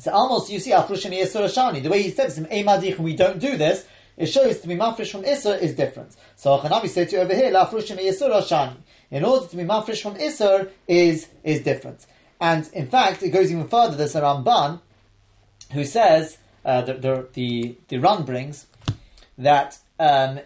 So 0.05 0.13
almost 0.13 0.51
you 0.51 0.61
see 0.61 0.73
Afrushim 0.73 1.19
Yisur 1.19 1.45
Shani. 1.49 1.83
The 1.83 1.89
way 1.89 2.03
he 2.03 2.11
says 2.11 2.37
him, 2.37 2.45
Eimadich, 2.45 2.99
we 2.99 3.17
don't 3.17 3.39
do 3.39 3.57
this, 3.57 3.87
it 4.19 4.27
shows 4.27 4.61
to 4.61 4.69
be 4.69 4.77
mafresh 4.77 5.11
from 5.11 5.23
Isser 5.23 5.59
is 5.59 5.75
different. 5.75 6.15
So 6.37 6.59
Hanavi 6.59 6.91
said 6.91 7.09
to 7.09 7.17
you 7.17 7.23
over 7.23 7.35
here, 7.35 7.51
Lafrushim 7.51 7.99
Yisur 7.99 8.31
Shani. 8.43 8.77
In 9.11 9.25
order 9.25 9.47
to 9.47 9.57
be 9.57 9.63
mafresh 9.63 10.03
from 10.03 10.17
Isser 10.17 10.69
is 10.87 11.27
is 11.43 11.63
different. 11.63 12.05
And 12.39 12.69
in 12.75 12.87
fact, 12.87 13.23
it 13.23 13.31
goes 13.31 13.51
even 13.51 13.67
further. 13.67 13.97
There's 13.97 14.15
a 14.15 14.21
Ramban 14.21 14.83
who 15.73 15.87
says 15.87 16.37
uh, 16.67 16.83
the, 16.83 16.93
the, 16.93 17.29
the 17.33 17.79
the 17.89 17.97
Run 17.97 18.27
brings 18.27 18.67
that 19.39 19.79
um, 19.99 20.39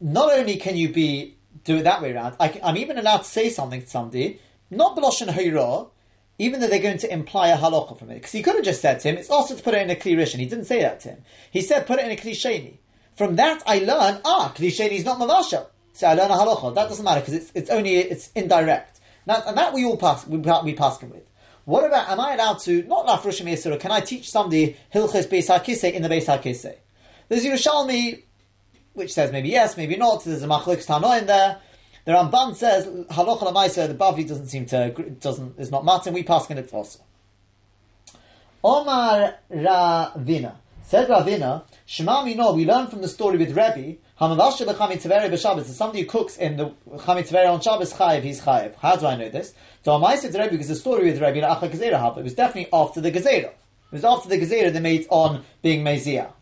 not 0.00 0.32
only 0.32 0.56
can 0.56 0.78
you 0.78 0.88
be 0.88 1.36
do 1.64 1.76
it 1.76 1.82
that 1.82 2.00
way 2.00 2.14
around, 2.14 2.36
I, 2.40 2.48
am 2.62 2.78
even 2.78 2.96
allowed 2.96 3.18
to 3.18 3.24
say 3.24 3.50
something 3.50 3.82
to 3.82 3.86
somebody, 3.86 4.40
not 4.70 4.96
b'loshen 4.96 5.28
hayra, 5.28 5.90
even 6.42 6.58
though 6.58 6.66
they're 6.66 6.82
going 6.82 6.98
to 6.98 7.12
imply 7.12 7.48
a 7.48 7.56
halacha 7.56 7.96
from 7.96 8.10
it. 8.10 8.14
Because 8.14 8.32
he 8.32 8.42
could 8.42 8.56
have 8.56 8.64
just 8.64 8.82
said 8.82 8.98
to 8.98 9.08
him, 9.08 9.16
it's 9.16 9.30
also 9.30 9.54
to 9.54 9.62
put 9.62 9.74
it 9.74 9.82
in 9.82 9.90
a 9.90 9.94
kli. 9.94 10.26
He 10.26 10.44
didn't 10.46 10.64
say 10.64 10.82
that 10.82 10.98
to 11.00 11.10
him. 11.10 11.24
He 11.52 11.62
said, 11.62 11.86
put 11.86 12.00
it 12.00 12.04
in 12.04 12.10
a 12.10 12.16
kli 12.16 12.32
sheni. 12.32 12.78
From 13.14 13.36
that, 13.36 13.62
I 13.64 13.78
learn, 13.78 14.20
ah, 14.24 14.52
kli 14.56 14.66
sheni 14.68 14.92
is 14.92 15.04
not 15.04 15.20
mavasha. 15.20 15.66
So 15.92 16.08
I 16.08 16.14
learn 16.14 16.32
a 16.32 16.34
halacha. 16.34 16.74
That 16.74 16.88
doesn't 16.88 17.04
matter 17.04 17.20
because 17.20 17.34
it's, 17.34 17.52
it's 17.54 17.70
only, 17.70 17.94
it's 17.96 18.32
indirect. 18.34 18.98
Now, 19.24 19.40
and 19.46 19.56
that 19.56 19.72
we 19.72 19.84
all 19.84 19.96
pass, 19.96 20.26
we, 20.26 20.38
we 20.38 20.74
pass 20.74 20.98
him 20.98 21.10
with. 21.10 21.22
What 21.64 21.86
about, 21.86 22.08
am 22.08 22.18
I 22.18 22.34
allowed 22.34 22.58
to, 22.62 22.82
not 22.82 23.06
lafrushim 23.06 23.46
yisura, 23.46 23.78
can 23.78 23.92
I 23.92 24.00
teach 24.00 24.28
somebody 24.28 24.76
hilchos 24.92 25.28
beis 25.28 25.46
hakise 25.46 25.92
in 25.92 26.02
the 26.02 26.08
beis 26.08 26.24
hakise? 26.24 26.74
There's 27.28 27.44
Yerushalmi, 27.44 28.24
which 28.94 29.12
says 29.12 29.30
maybe 29.30 29.50
yes, 29.50 29.76
maybe 29.76 29.96
not. 29.96 30.24
There's 30.24 30.42
a 30.42 30.48
machlik 30.48 30.84
tano 30.84 31.16
in 31.16 31.26
there. 31.26 31.60
The 32.04 32.12
Ramban 32.12 32.56
says 32.56 32.86
halacha 32.86 33.42
lemaisa. 33.42 33.86
The 33.86 33.94
Bavli 33.94 34.26
doesn't 34.26 34.48
seem 34.48 34.66
to 34.66 34.90
doesn't 35.20 35.58
is 35.58 35.70
not 35.70 35.84
matin. 35.84 36.14
We 36.14 36.24
pass 36.24 36.50
in 36.50 36.58
it 36.58 36.72
also. 36.72 37.00
Omar 38.64 39.34
Ravina 39.50 40.54
said 40.82 41.08
Ravina 41.08 41.62
Shema 41.86 42.24
Mino. 42.24 42.52
We 42.54 42.64
learn 42.64 42.88
from 42.88 43.02
the 43.02 43.08
story 43.08 43.38
with 43.38 43.50
Rebbe 43.50 43.98
Hamavasha 44.20 44.66
b'Chami 44.66 45.00
Teveri 45.00 45.30
b'Shabbos. 45.30 45.60
If 45.60 45.66
somebody 45.68 46.04
cooks 46.04 46.36
in 46.36 46.56
the 46.56 46.70
Chami 46.90 47.26
Teveri 47.26 47.52
on 47.52 47.60
Shabbos 47.60 47.92
chayiv, 47.92 48.22
he's 48.22 48.40
chayiv. 48.40 48.74
How 48.76 48.96
do 48.96 49.06
I 49.06 49.16
know 49.16 49.28
this? 49.28 49.54
So 49.84 49.94
I 50.02 50.16
said 50.16 50.34
Rebbe 50.34 50.50
because 50.50 50.68
the 50.68 50.74
story 50.74 51.04
with 51.04 51.20
Rebbe 51.20 51.46
Acha 51.46 51.70
Gezerah 51.70 52.18
It 52.18 52.24
was 52.24 52.34
definitely 52.34 52.68
after 52.72 53.00
the 53.00 53.12
Gezerah. 53.12 53.50
It 53.50 53.92
was 53.92 54.04
after 54.04 54.28
the 54.28 54.38
Gezerah 54.38 54.72
they 54.72 54.80
made 54.80 55.06
on 55.08 55.44
being 55.62 55.84
Mezia. 55.84 56.32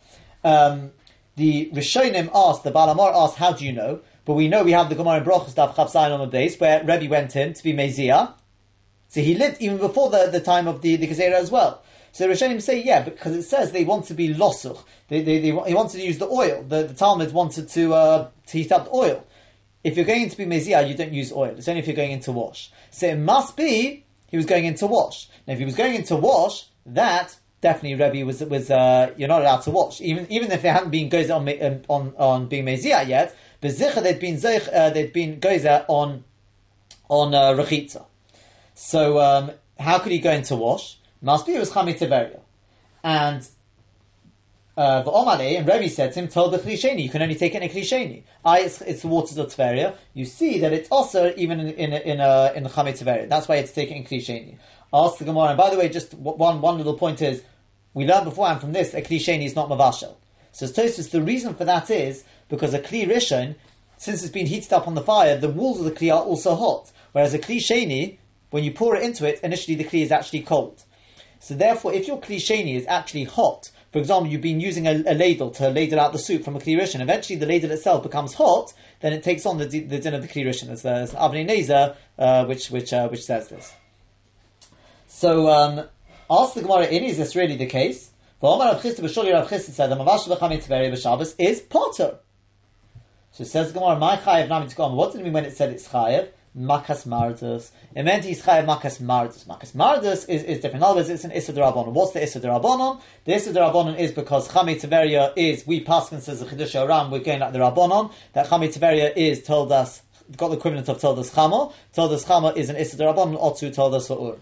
Um, 0.42 0.92
the 1.36 1.70
Rishonim 1.72 2.30
asked, 2.34 2.64
the 2.64 2.70
Balamar 2.70 3.14
asked, 3.14 3.36
how 3.36 3.52
do 3.52 3.64
you 3.64 3.72
know? 3.72 4.00
But 4.30 4.36
we 4.36 4.46
know 4.46 4.62
we 4.62 4.70
have 4.70 4.88
the 4.88 4.94
Gemara 4.94 5.16
in 5.16 5.24
Brochus 5.24 5.54
Daf 5.54 5.74
Chavsayin 5.74 6.14
on 6.14 6.20
the 6.20 6.28
base 6.28 6.60
where 6.60 6.84
Rebbe 6.84 7.10
went 7.10 7.34
in 7.34 7.52
to 7.52 7.64
be 7.64 7.72
Mezia. 7.72 8.32
So 9.08 9.20
he 9.20 9.34
lived 9.34 9.60
even 9.60 9.78
before 9.78 10.08
the, 10.08 10.28
the 10.30 10.38
time 10.38 10.68
of 10.68 10.82
the, 10.82 10.94
the 10.94 11.08
Gezerah 11.08 11.32
as 11.32 11.50
well. 11.50 11.82
So 12.12 12.28
Rishonim 12.28 12.62
say, 12.62 12.80
yeah, 12.80 13.02
because 13.02 13.34
it 13.34 13.42
says 13.42 13.72
they 13.72 13.84
want 13.84 14.04
to 14.04 14.14
be 14.14 14.32
losuch. 14.32 14.84
They, 15.08 15.22
they, 15.22 15.40
they, 15.40 15.48
he 15.48 15.74
wanted 15.74 15.98
to 15.98 16.06
use 16.06 16.18
the 16.18 16.28
oil. 16.28 16.62
The, 16.62 16.84
the 16.84 16.94
Talmud 16.94 17.32
wanted 17.32 17.70
to, 17.70 17.92
uh, 17.92 18.28
to 18.46 18.56
heat 18.56 18.70
up 18.70 18.84
the 18.84 18.94
oil. 18.94 19.26
If 19.82 19.96
you're 19.96 20.06
going 20.06 20.28
to 20.28 20.36
be 20.36 20.44
Mezia, 20.44 20.86
you 20.86 20.94
don't 20.94 21.12
use 21.12 21.32
oil. 21.32 21.56
It's 21.58 21.66
only 21.66 21.80
if 21.80 21.88
you're 21.88 21.96
going 21.96 22.12
in 22.12 22.20
to 22.20 22.30
wash. 22.30 22.70
So 22.92 23.08
it 23.08 23.18
must 23.18 23.56
be 23.56 24.04
he 24.28 24.36
was 24.36 24.46
going 24.46 24.64
in 24.64 24.76
to 24.76 24.86
wash. 24.86 25.28
Now 25.48 25.54
if 25.54 25.58
he 25.58 25.64
was 25.64 25.74
going 25.74 25.96
in 25.96 26.04
to 26.04 26.14
wash, 26.14 26.68
that 26.86 27.36
definitely 27.60 27.96
Rebbe 27.96 28.24
was 28.24 28.42
was 28.44 28.70
uh, 28.70 29.12
you're 29.16 29.28
not 29.28 29.42
allowed 29.42 29.62
to 29.62 29.70
wash 29.70 30.00
even 30.00 30.26
even 30.30 30.50
if 30.50 30.62
they 30.62 30.68
hadn't 30.68 30.90
been 30.90 31.08
goes 31.08 31.30
on 31.30 31.48
on 31.88 32.14
on 32.16 32.46
being 32.46 32.64
mezia 32.64 33.02
yet. 33.02 33.36
Bezicha 33.62 34.02
they'd 34.02 34.18
been 34.18 34.36
zeich, 34.36 34.68
uh, 34.72 34.90
they'd 34.90 35.12
been 35.12 35.40
gozer 35.40 35.84
on 35.88 36.24
on 37.08 37.34
uh, 37.34 37.52
rechitza. 37.52 38.04
So 38.74 39.18
um, 39.18 39.50
how 39.78 39.98
could 39.98 40.12
he 40.12 40.18
go 40.18 40.30
into 40.30 40.56
wash? 40.56 40.98
Must 41.22 41.46
be 41.46 41.54
it 41.54 41.58
was 41.58 41.70
chamit 41.70 41.98
tiveria, 41.98 42.40
and 43.04 43.46
uh, 44.76 45.02
the 45.02 45.10
Omale 45.10 45.58
and 45.58 45.68
Rebbe 45.68 45.90
said 45.90 46.12
to 46.14 46.20
him, 46.20 46.28
told 46.28 46.54
the 46.54 46.58
klisheni, 46.58 47.02
you 47.02 47.10
can 47.10 47.20
only 47.20 47.34
take 47.34 47.54
it 47.54 47.62
in 47.62 47.68
a 47.68 47.72
klisheni. 47.72 48.22
I, 48.44 48.60
it's, 48.60 48.80
it's 48.80 49.02
the 49.02 49.08
waters 49.08 49.36
of 49.36 49.48
Tveria. 49.48 49.94
You 50.14 50.24
see 50.24 50.60
that 50.60 50.72
it's 50.72 50.88
also 50.90 51.34
even 51.36 51.60
in 51.60 51.68
in 51.74 51.92
in, 51.92 52.20
uh, 52.20 52.52
in 52.54 52.64
Tveria. 52.64 53.28
That's 53.28 53.46
why 53.46 53.56
it's 53.56 53.72
taken 53.72 53.98
in 53.98 54.04
klisheni. 54.04 54.56
Ask 54.92 55.18
the 55.18 55.24
Gemara. 55.26 55.48
And 55.48 55.58
by 55.58 55.68
the 55.68 55.76
way, 55.76 55.90
just 55.90 56.14
one 56.14 56.62
one 56.62 56.78
little 56.78 56.94
point 56.94 57.20
is 57.20 57.42
we 57.92 58.06
learned 58.06 58.24
beforehand 58.24 58.62
from 58.62 58.72
this 58.72 58.94
a 58.94 59.02
klisheni 59.02 59.44
is 59.44 59.54
not 59.54 59.68
mavashel. 59.68 60.14
So 60.52 60.66
Tosfos, 60.66 61.10
the 61.10 61.20
reason 61.20 61.54
for 61.54 61.66
that 61.66 61.90
is 61.90 62.24
because 62.50 62.74
a 62.74 62.80
kli 62.80 63.08
rishon, 63.08 63.54
since 63.96 64.22
it's 64.22 64.32
been 64.32 64.46
heated 64.46 64.72
up 64.72 64.86
on 64.86 64.94
the 64.94 65.00
fire, 65.00 65.38
the 65.38 65.48
walls 65.48 65.78
of 65.78 65.86
the 65.86 65.92
kli 65.92 66.12
are 66.12 66.22
also 66.22 66.54
hot. 66.54 66.90
Whereas 67.12 67.32
a 67.32 67.38
kli 67.38 67.56
sheni, 67.56 68.18
when 68.50 68.64
you 68.64 68.72
pour 68.72 68.96
it 68.96 69.02
into 69.02 69.26
it, 69.26 69.40
initially 69.42 69.76
the 69.76 69.84
kli 69.84 70.02
is 70.02 70.12
actually 70.12 70.42
cold. 70.42 70.84
So 71.38 71.54
therefore, 71.54 71.94
if 71.94 72.06
your 72.06 72.20
kli 72.20 72.36
sheni 72.36 72.76
is 72.76 72.84
actually 72.86 73.24
hot, 73.24 73.70
for 73.92 73.98
example, 73.98 74.30
you've 74.30 74.42
been 74.42 74.60
using 74.60 74.86
a, 74.86 75.02
a, 75.06 75.14
ladle 75.14 75.50
to 75.52 75.70
ladle 75.70 75.98
out 75.98 76.12
the 76.12 76.18
soup 76.18 76.44
from 76.44 76.56
a 76.56 76.58
kli 76.58 76.78
rishon, 76.78 77.00
eventually 77.00 77.38
the 77.38 77.46
ladle 77.46 77.70
itself 77.70 78.02
becomes 78.02 78.34
hot, 78.34 78.72
then 79.00 79.12
it 79.12 79.22
takes 79.22 79.46
on 79.46 79.58
the, 79.58 79.66
the 79.66 79.98
din 79.98 80.14
of 80.14 80.22
the 80.22 80.28
kli 80.28 80.44
rishon. 80.44 80.66
There's, 80.66 80.82
there's 80.82 81.12
Avnei 81.12 81.48
Nezer, 81.48 81.96
uh, 82.18 82.44
which 82.44 82.70
which 82.70 82.92
uh, 82.92 83.08
which 83.08 83.22
says 83.22 83.48
this. 83.48 83.72
So 85.08 85.48
um, 85.48 85.86
ask 86.30 86.54
the 86.54 86.62
Gemara, 86.62 86.84
is 86.84 87.16
this 87.16 87.34
really 87.34 87.56
the 87.56 87.66
case? 87.66 88.10
Is 91.38 91.60
Potter. 91.60 92.18
So 93.40 93.44
says 93.44 93.72
Gemara, 93.72 93.98
my 93.98 94.18
chayev 94.18 94.50
nami 94.50 94.66
tzkom. 94.66 94.92
What 94.92 95.12
did 95.12 95.22
it 95.22 95.24
mean 95.24 95.32
when 95.32 95.46
it 95.46 95.56
said 95.56 95.70
it's 95.70 95.88
chayev? 95.88 96.28
Makas 96.54 97.06
mardus. 97.06 97.70
It 97.94 98.02
meant 98.02 98.22
he's 98.22 98.42
chayev 98.42 98.66
makas 98.66 99.00
mardus. 99.00 99.46
Makas 99.46 99.72
mardus 99.72 100.28
is, 100.28 100.42
is 100.42 100.56
different. 100.60 100.76
In 100.76 100.82
other 100.82 100.96
words, 100.96 101.08
it's 101.08 101.24
an 101.24 101.32
issa 101.32 101.54
derabanan. 101.54 101.92
What's 101.92 102.12
the 102.12 102.22
issa 102.22 102.38
derabanan? 102.40 103.00
The 103.24 103.32
issa 103.32 103.54
derabanan 103.54 103.98
is 103.98 104.12
because 104.12 104.46
chami 104.48 104.78
teveria 104.78 105.32
is 105.36 105.66
we 105.66 105.82
paskin 105.82 106.20
says 106.20 106.40
the 106.40 106.44
chiddush 106.44 106.74
aram. 106.74 107.10
We're 107.10 107.20
going 107.20 107.40
like 107.40 107.54
the 107.54 107.60
rabbanon. 107.60 108.12
That 108.34 108.48
chami 108.48 108.70
teveria 108.76 109.16
is 109.16 109.42
told 109.42 109.72
us 109.72 110.02
got 110.36 110.48
the 110.48 110.58
equivalent 110.58 110.90
of 110.90 111.00
told 111.00 111.18
us 111.18 111.34
chama. 111.34 111.72
Told 111.94 112.12
us 112.12 112.26
chama 112.26 112.54
is 112.54 112.68
an 112.68 112.76
issa 112.76 112.98
derabanan. 112.98 113.40
Otu 113.40 113.72
told 113.72 113.94
us 113.94 114.10
la'ur. 114.10 114.38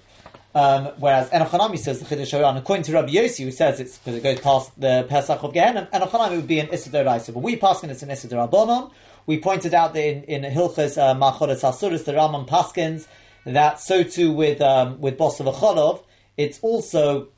Um, 0.55 0.87
whereas 0.99 1.29
Enochanami 1.31 1.79
says 1.79 2.01
the 2.01 2.07
Chiddush 2.07 2.33
Aran, 2.33 2.57
according 2.57 2.85
to 2.85 2.93
Rabbi 2.93 3.13
Yossi, 3.13 3.45
who 3.45 3.51
says 3.51 3.81
it's 3.81 3.99
because 3.99 4.17
it 4.17 4.23
goes 4.23 4.41
past 4.41 4.73
the 4.81 5.07
Pesach 5.09 5.43
of 5.43 5.53
Gehenna, 5.53 5.89
Enochanami 5.93 6.37
would 6.37 6.47
be 6.47 6.59
an 6.59 6.69
Issa 6.69 6.91
Raisa. 7.05 7.33
But 7.33 7.41
we 7.41 7.57
paskin 7.57 7.91
it's 7.91 8.03
an 8.03 8.11
Issa 8.11 8.29
Rabbanon. 8.29 8.91
We 9.27 9.39
pointed 9.41 9.75
out 9.75 9.93
that 9.93 10.03
in, 10.03 10.25
in 10.25 10.51
Hilchas 10.51 10.97
uh, 10.97 11.15
Machodas 11.15 11.61
Asuris, 11.61 12.05
the 12.07 12.13
Rambam 12.13 12.49
Paskins, 12.49 13.07
that 13.45 13.79
so 13.79 14.03
too 14.03 14.33
with 14.33 14.63
um, 14.63 15.01
with 15.01 15.19
Bosav 15.19 15.53
Acholov, 15.55 16.03
it's 16.39 16.59
also, 16.61 17.29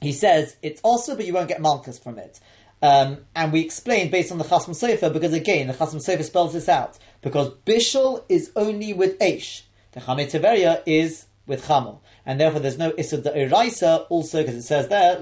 he 0.00 0.12
says, 0.12 0.56
it's 0.62 0.80
also, 0.82 1.16
but 1.16 1.26
you 1.26 1.34
won't 1.34 1.48
get 1.48 1.60
Malchus 1.60 1.98
from 1.98 2.18
it. 2.18 2.40
Um, 2.80 3.18
and 3.34 3.52
we 3.52 3.60
explained 3.60 4.10
based 4.10 4.32
on 4.32 4.38
the 4.38 4.44
Chasam 4.44 4.70
Sofer, 4.70 5.12
because 5.12 5.34
again, 5.34 5.66
the 5.66 5.74
Chasam 5.74 5.96
Sofer 5.96 6.24
spells 6.24 6.54
this 6.54 6.68
out, 6.68 6.98
because 7.20 7.50
Bishul 7.66 8.24
is 8.28 8.50
only 8.56 8.94
with 8.94 9.18
Aish. 9.18 9.62
The 9.92 10.00
Chamei 10.00 10.30
Teveria 10.30 10.82
is 10.86 11.26
with 11.46 11.66
Chamel 11.66 12.00
and 12.28 12.38
therefore 12.38 12.60
there's 12.60 12.76
no 12.76 12.92
Issa 12.96 13.18
Da'iraisa 13.22 14.04
also 14.10 14.42
because 14.42 14.54
it 14.54 14.62
says 14.62 14.88
there, 14.88 15.18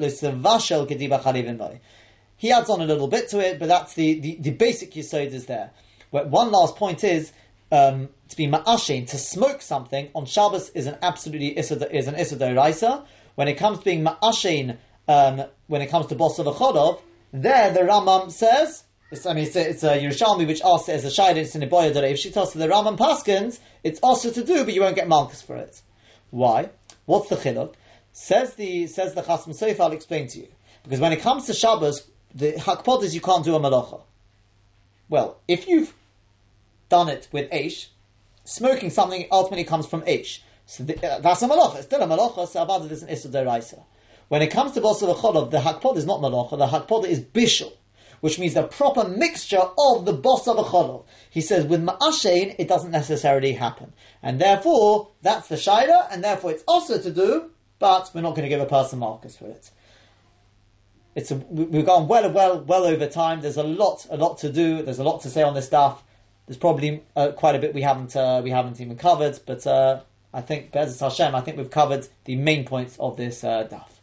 He 2.37 2.53
adds 2.53 2.69
on 2.69 2.81
a 2.81 2.85
little 2.85 3.07
bit 3.07 3.29
to 3.29 3.39
it, 3.39 3.61
but 3.61 3.69
that's 3.69 3.95
the, 3.95 4.19
the, 4.19 4.37
the 4.41 4.51
basic 4.51 4.91
Yisod 4.91 5.33
is 5.33 5.47
there. 5.47 5.71
But 6.11 6.29
one 6.29 6.51
last 6.51 6.75
point 6.75 7.05
is, 7.05 7.31
um, 7.71 8.09
to 8.29 8.37
be 8.37 8.49
ma'ashin, 8.49 9.09
to 9.11 9.19
smoke 9.19 9.63
something 9.63 10.11
on 10.17 10.27
Shabbos 10.27 10.71
is 10.71 10.89
an 10.89 10.99
absolutely 11.01 11.57
Issa, 11.57 11.97
is 11.97 12.09
an 12.09 12.17
Issa 12.17 12.37
Da'iraisa. 12.39 13.05
When 13.37 13.47
it 13.47 13.55
comes 13.55 13.79
to 13.79 13.85
being 13.85 14.05
ma'ashin, 14.05 14.77
um, 15.07 15.45
when 15.69 15.83
it 15.83 15.87
comes 15.87 16.07
to 16.07 16.17
a 16.17 16.19
Chodov, 16.19 17.01
there 17.33 17.73
the 17.73 17.81
Rambam 17.81 18.33
says, 18.33 18.83
it's, 19.13 19.27
I 19.27 19.33
mean, 19.33 19.45
it's 19.45 19.55
a, 19.55 19.71
it's 19.71 19.85
a 19.85 19.97
Yerushalmi 19.97 20.45
which 20.45 20.61
asks 20.65 20.89
as 20.89 21.05
a 21.05 21.09
shayla, 21.09 21.37
it's 21.37 21.55
in 21.55 21.63
a 21.63 21.69
boya 21.69 21.95
if 22.11 22.19
she 22.19 22.33
tells 22.33 22.53
the 22.53 22.67
Rambam 22.67 22.99
Paskins, 22.99 23.61
it's 23.85 24.01
also 24.01 24.33
to 24.33 24.43
do, 24.43 24.65
but 24.65 24.75
you 24.75 24.81
won't 24.81 24.97
get 24.97 25.07
Malchus 25.07 25.41
for 25.41 25.55
it. 25.55 25.81
Why? 26.31 26.71
What's 27.07 27.29
the 27.29 27.37
chiluk? 27.37 27.75
Says 28.13 28.55
the 28.55 28.87
says 28.89 29.15
the 29.15 29.23
Chasm 29.23 29.53
Sof. 29.53 29.81
I'll 29.81 29.93
explain 29.93 30.27
to 30.29 30.41
you 30.41 30.49
because 30.83 31.01
when 31.01 31.13
it 31.13 31.21
comes 31.21 31.47
to 31.47 31.55
Shabbos, 31.55 32.11
the 32.35 32.53
hakpod 32.53 33.03
is 33.05 33.15
you 33.15 33.21
can't 33.21 33.45
do 33.45 33.55
a 33.55 33.61
malacha. 33.61 34.03
Well, 35.09 35.39
if 35.47 35.69
you've 35.69 35.95
done 36.89 37.09
it 37.09 37.29
with 37.31 37.51
Aish, 37.51 37.89
smoking 38.45 38.91
something 38.91 39.27
ultimately 39.31 39.65
comes 39.65 39.87
from 39.87 40.03
Aish. 40.03 40.41
So 40.67 40.83
the, 40.83 40.95
uh, 41.07 41.21
that's 41.21 41.43
a 41.43 41.49
malacha. 41.49 41.77
It's 41.77 41.87
still 41.87 42.03
a 42.03 42.07
malacha. 42.07 42.49
So 42.49 42.85
it 42.85 42.93
is 42.93 43.05
an 43.05 43.09
issa 43.09 43.29
deraisa. 43.29 43.85
When 44.29 44.43
it 44.43 44.49
comes 44.49 44.73
to 44.73 44.81
Bosel 44.81 45.15
Cholov, 45.15 45.53
the 45.53 45.59
hakpod 45.59 45.97
is 45.97 46.07
not 46.07 46.21
malacha. 46.21 46.59
The 46.59 46.67
hakpod 46.67 47.07
is 47.07 47.21
bishul 47.21 47.73
which 48.21 48.39
means 48.39 48.55
the 48.55 48.63
proper 48.63 49.09
mixture 49.09 49.63
of 49.79 50.05
the 50.05 50.13
boss 50.13 50.47
of 50.49 50.59
a 50.59 50.63
cholov. 50.63 51.05
He 51.31 51.41
says 51.41 51.65
with 51.65 51.83
ma'ashein, 51.83 52.55
it 52.59 52.69
doesn't 52.69 52.91
necessarily 52.91 53.53
happen. 53.53 53.93
And 54.23 54.41
therefore, 54.41 55.11
that's 55.23 55.49
the 55.49 55.57
shaila, 55.57 56.09
and 56.11 56.23
therefore 56.23 56.53
it's 56.53 56.65
also 56.67 56.99
to 57.01 57.11
do, 57.11 57.51
but 57.79 58.11
we're 58.15 58.23
not 58.23 58.31
going 58.31 58.43
to 58.43 58.49
give 58.49 58.61
a 58.61 58.67
person 58.67 58.99
markers 58.99 59.37
for 59.37 59.47
it. 59.47 59.71
It's 61.15 61.31
a, 61.31 61.37
we've 61.37 61.87
gone 61.87 62.09
well, 62.09 62.31
well, 62.31 62.61
well 62.63 62.85
over 62.85 63.07
time. 63.07 63.41
There's 63.41 63.57
a 63.57 63.63
lot, 63.63 64.07
a 64.11 64.17
lot 64.17 64.39
to 64.39 64.53
do. 64.53 64.83
There's 64.83 64.99
a 64.99 65.05
lot 65.05 65.23
to 65.23 65.31
say 65.31 65.43
on 65.43 65.55
this 65.55 65.67
stuff. 65.67 66.03
There's 66.47 66.59
probably 66.59 67.03
uh, 67.17 67.33
quite 67.33 67.55
a 67.55 67.59
bit 67.59 67.75
we 67.75 67.83
haven't, 67.83 68.15
uh, 68.15 68.41
we 68.45 68.51
haven't 68.51 68.81
even 68.81 68.97
covered, 68.97 69.41
but 69.47 69.67
uh, 69.67 70.01
I 70.33 70.43
think, 70.43 70.73
Bezos 70.73 71.01
Hashem, 71.01 71.35
I 71.35 71.41
think 71.41 71.57
we've 71.57 71.71
covered 71.71 72.07
the 72.25 72.37
main 72.37 72.67
points 72.67 72.99
of 73.01 73.17
this 73.17 73.43
uh, 73.43 73.67
daf. 73.71 73.96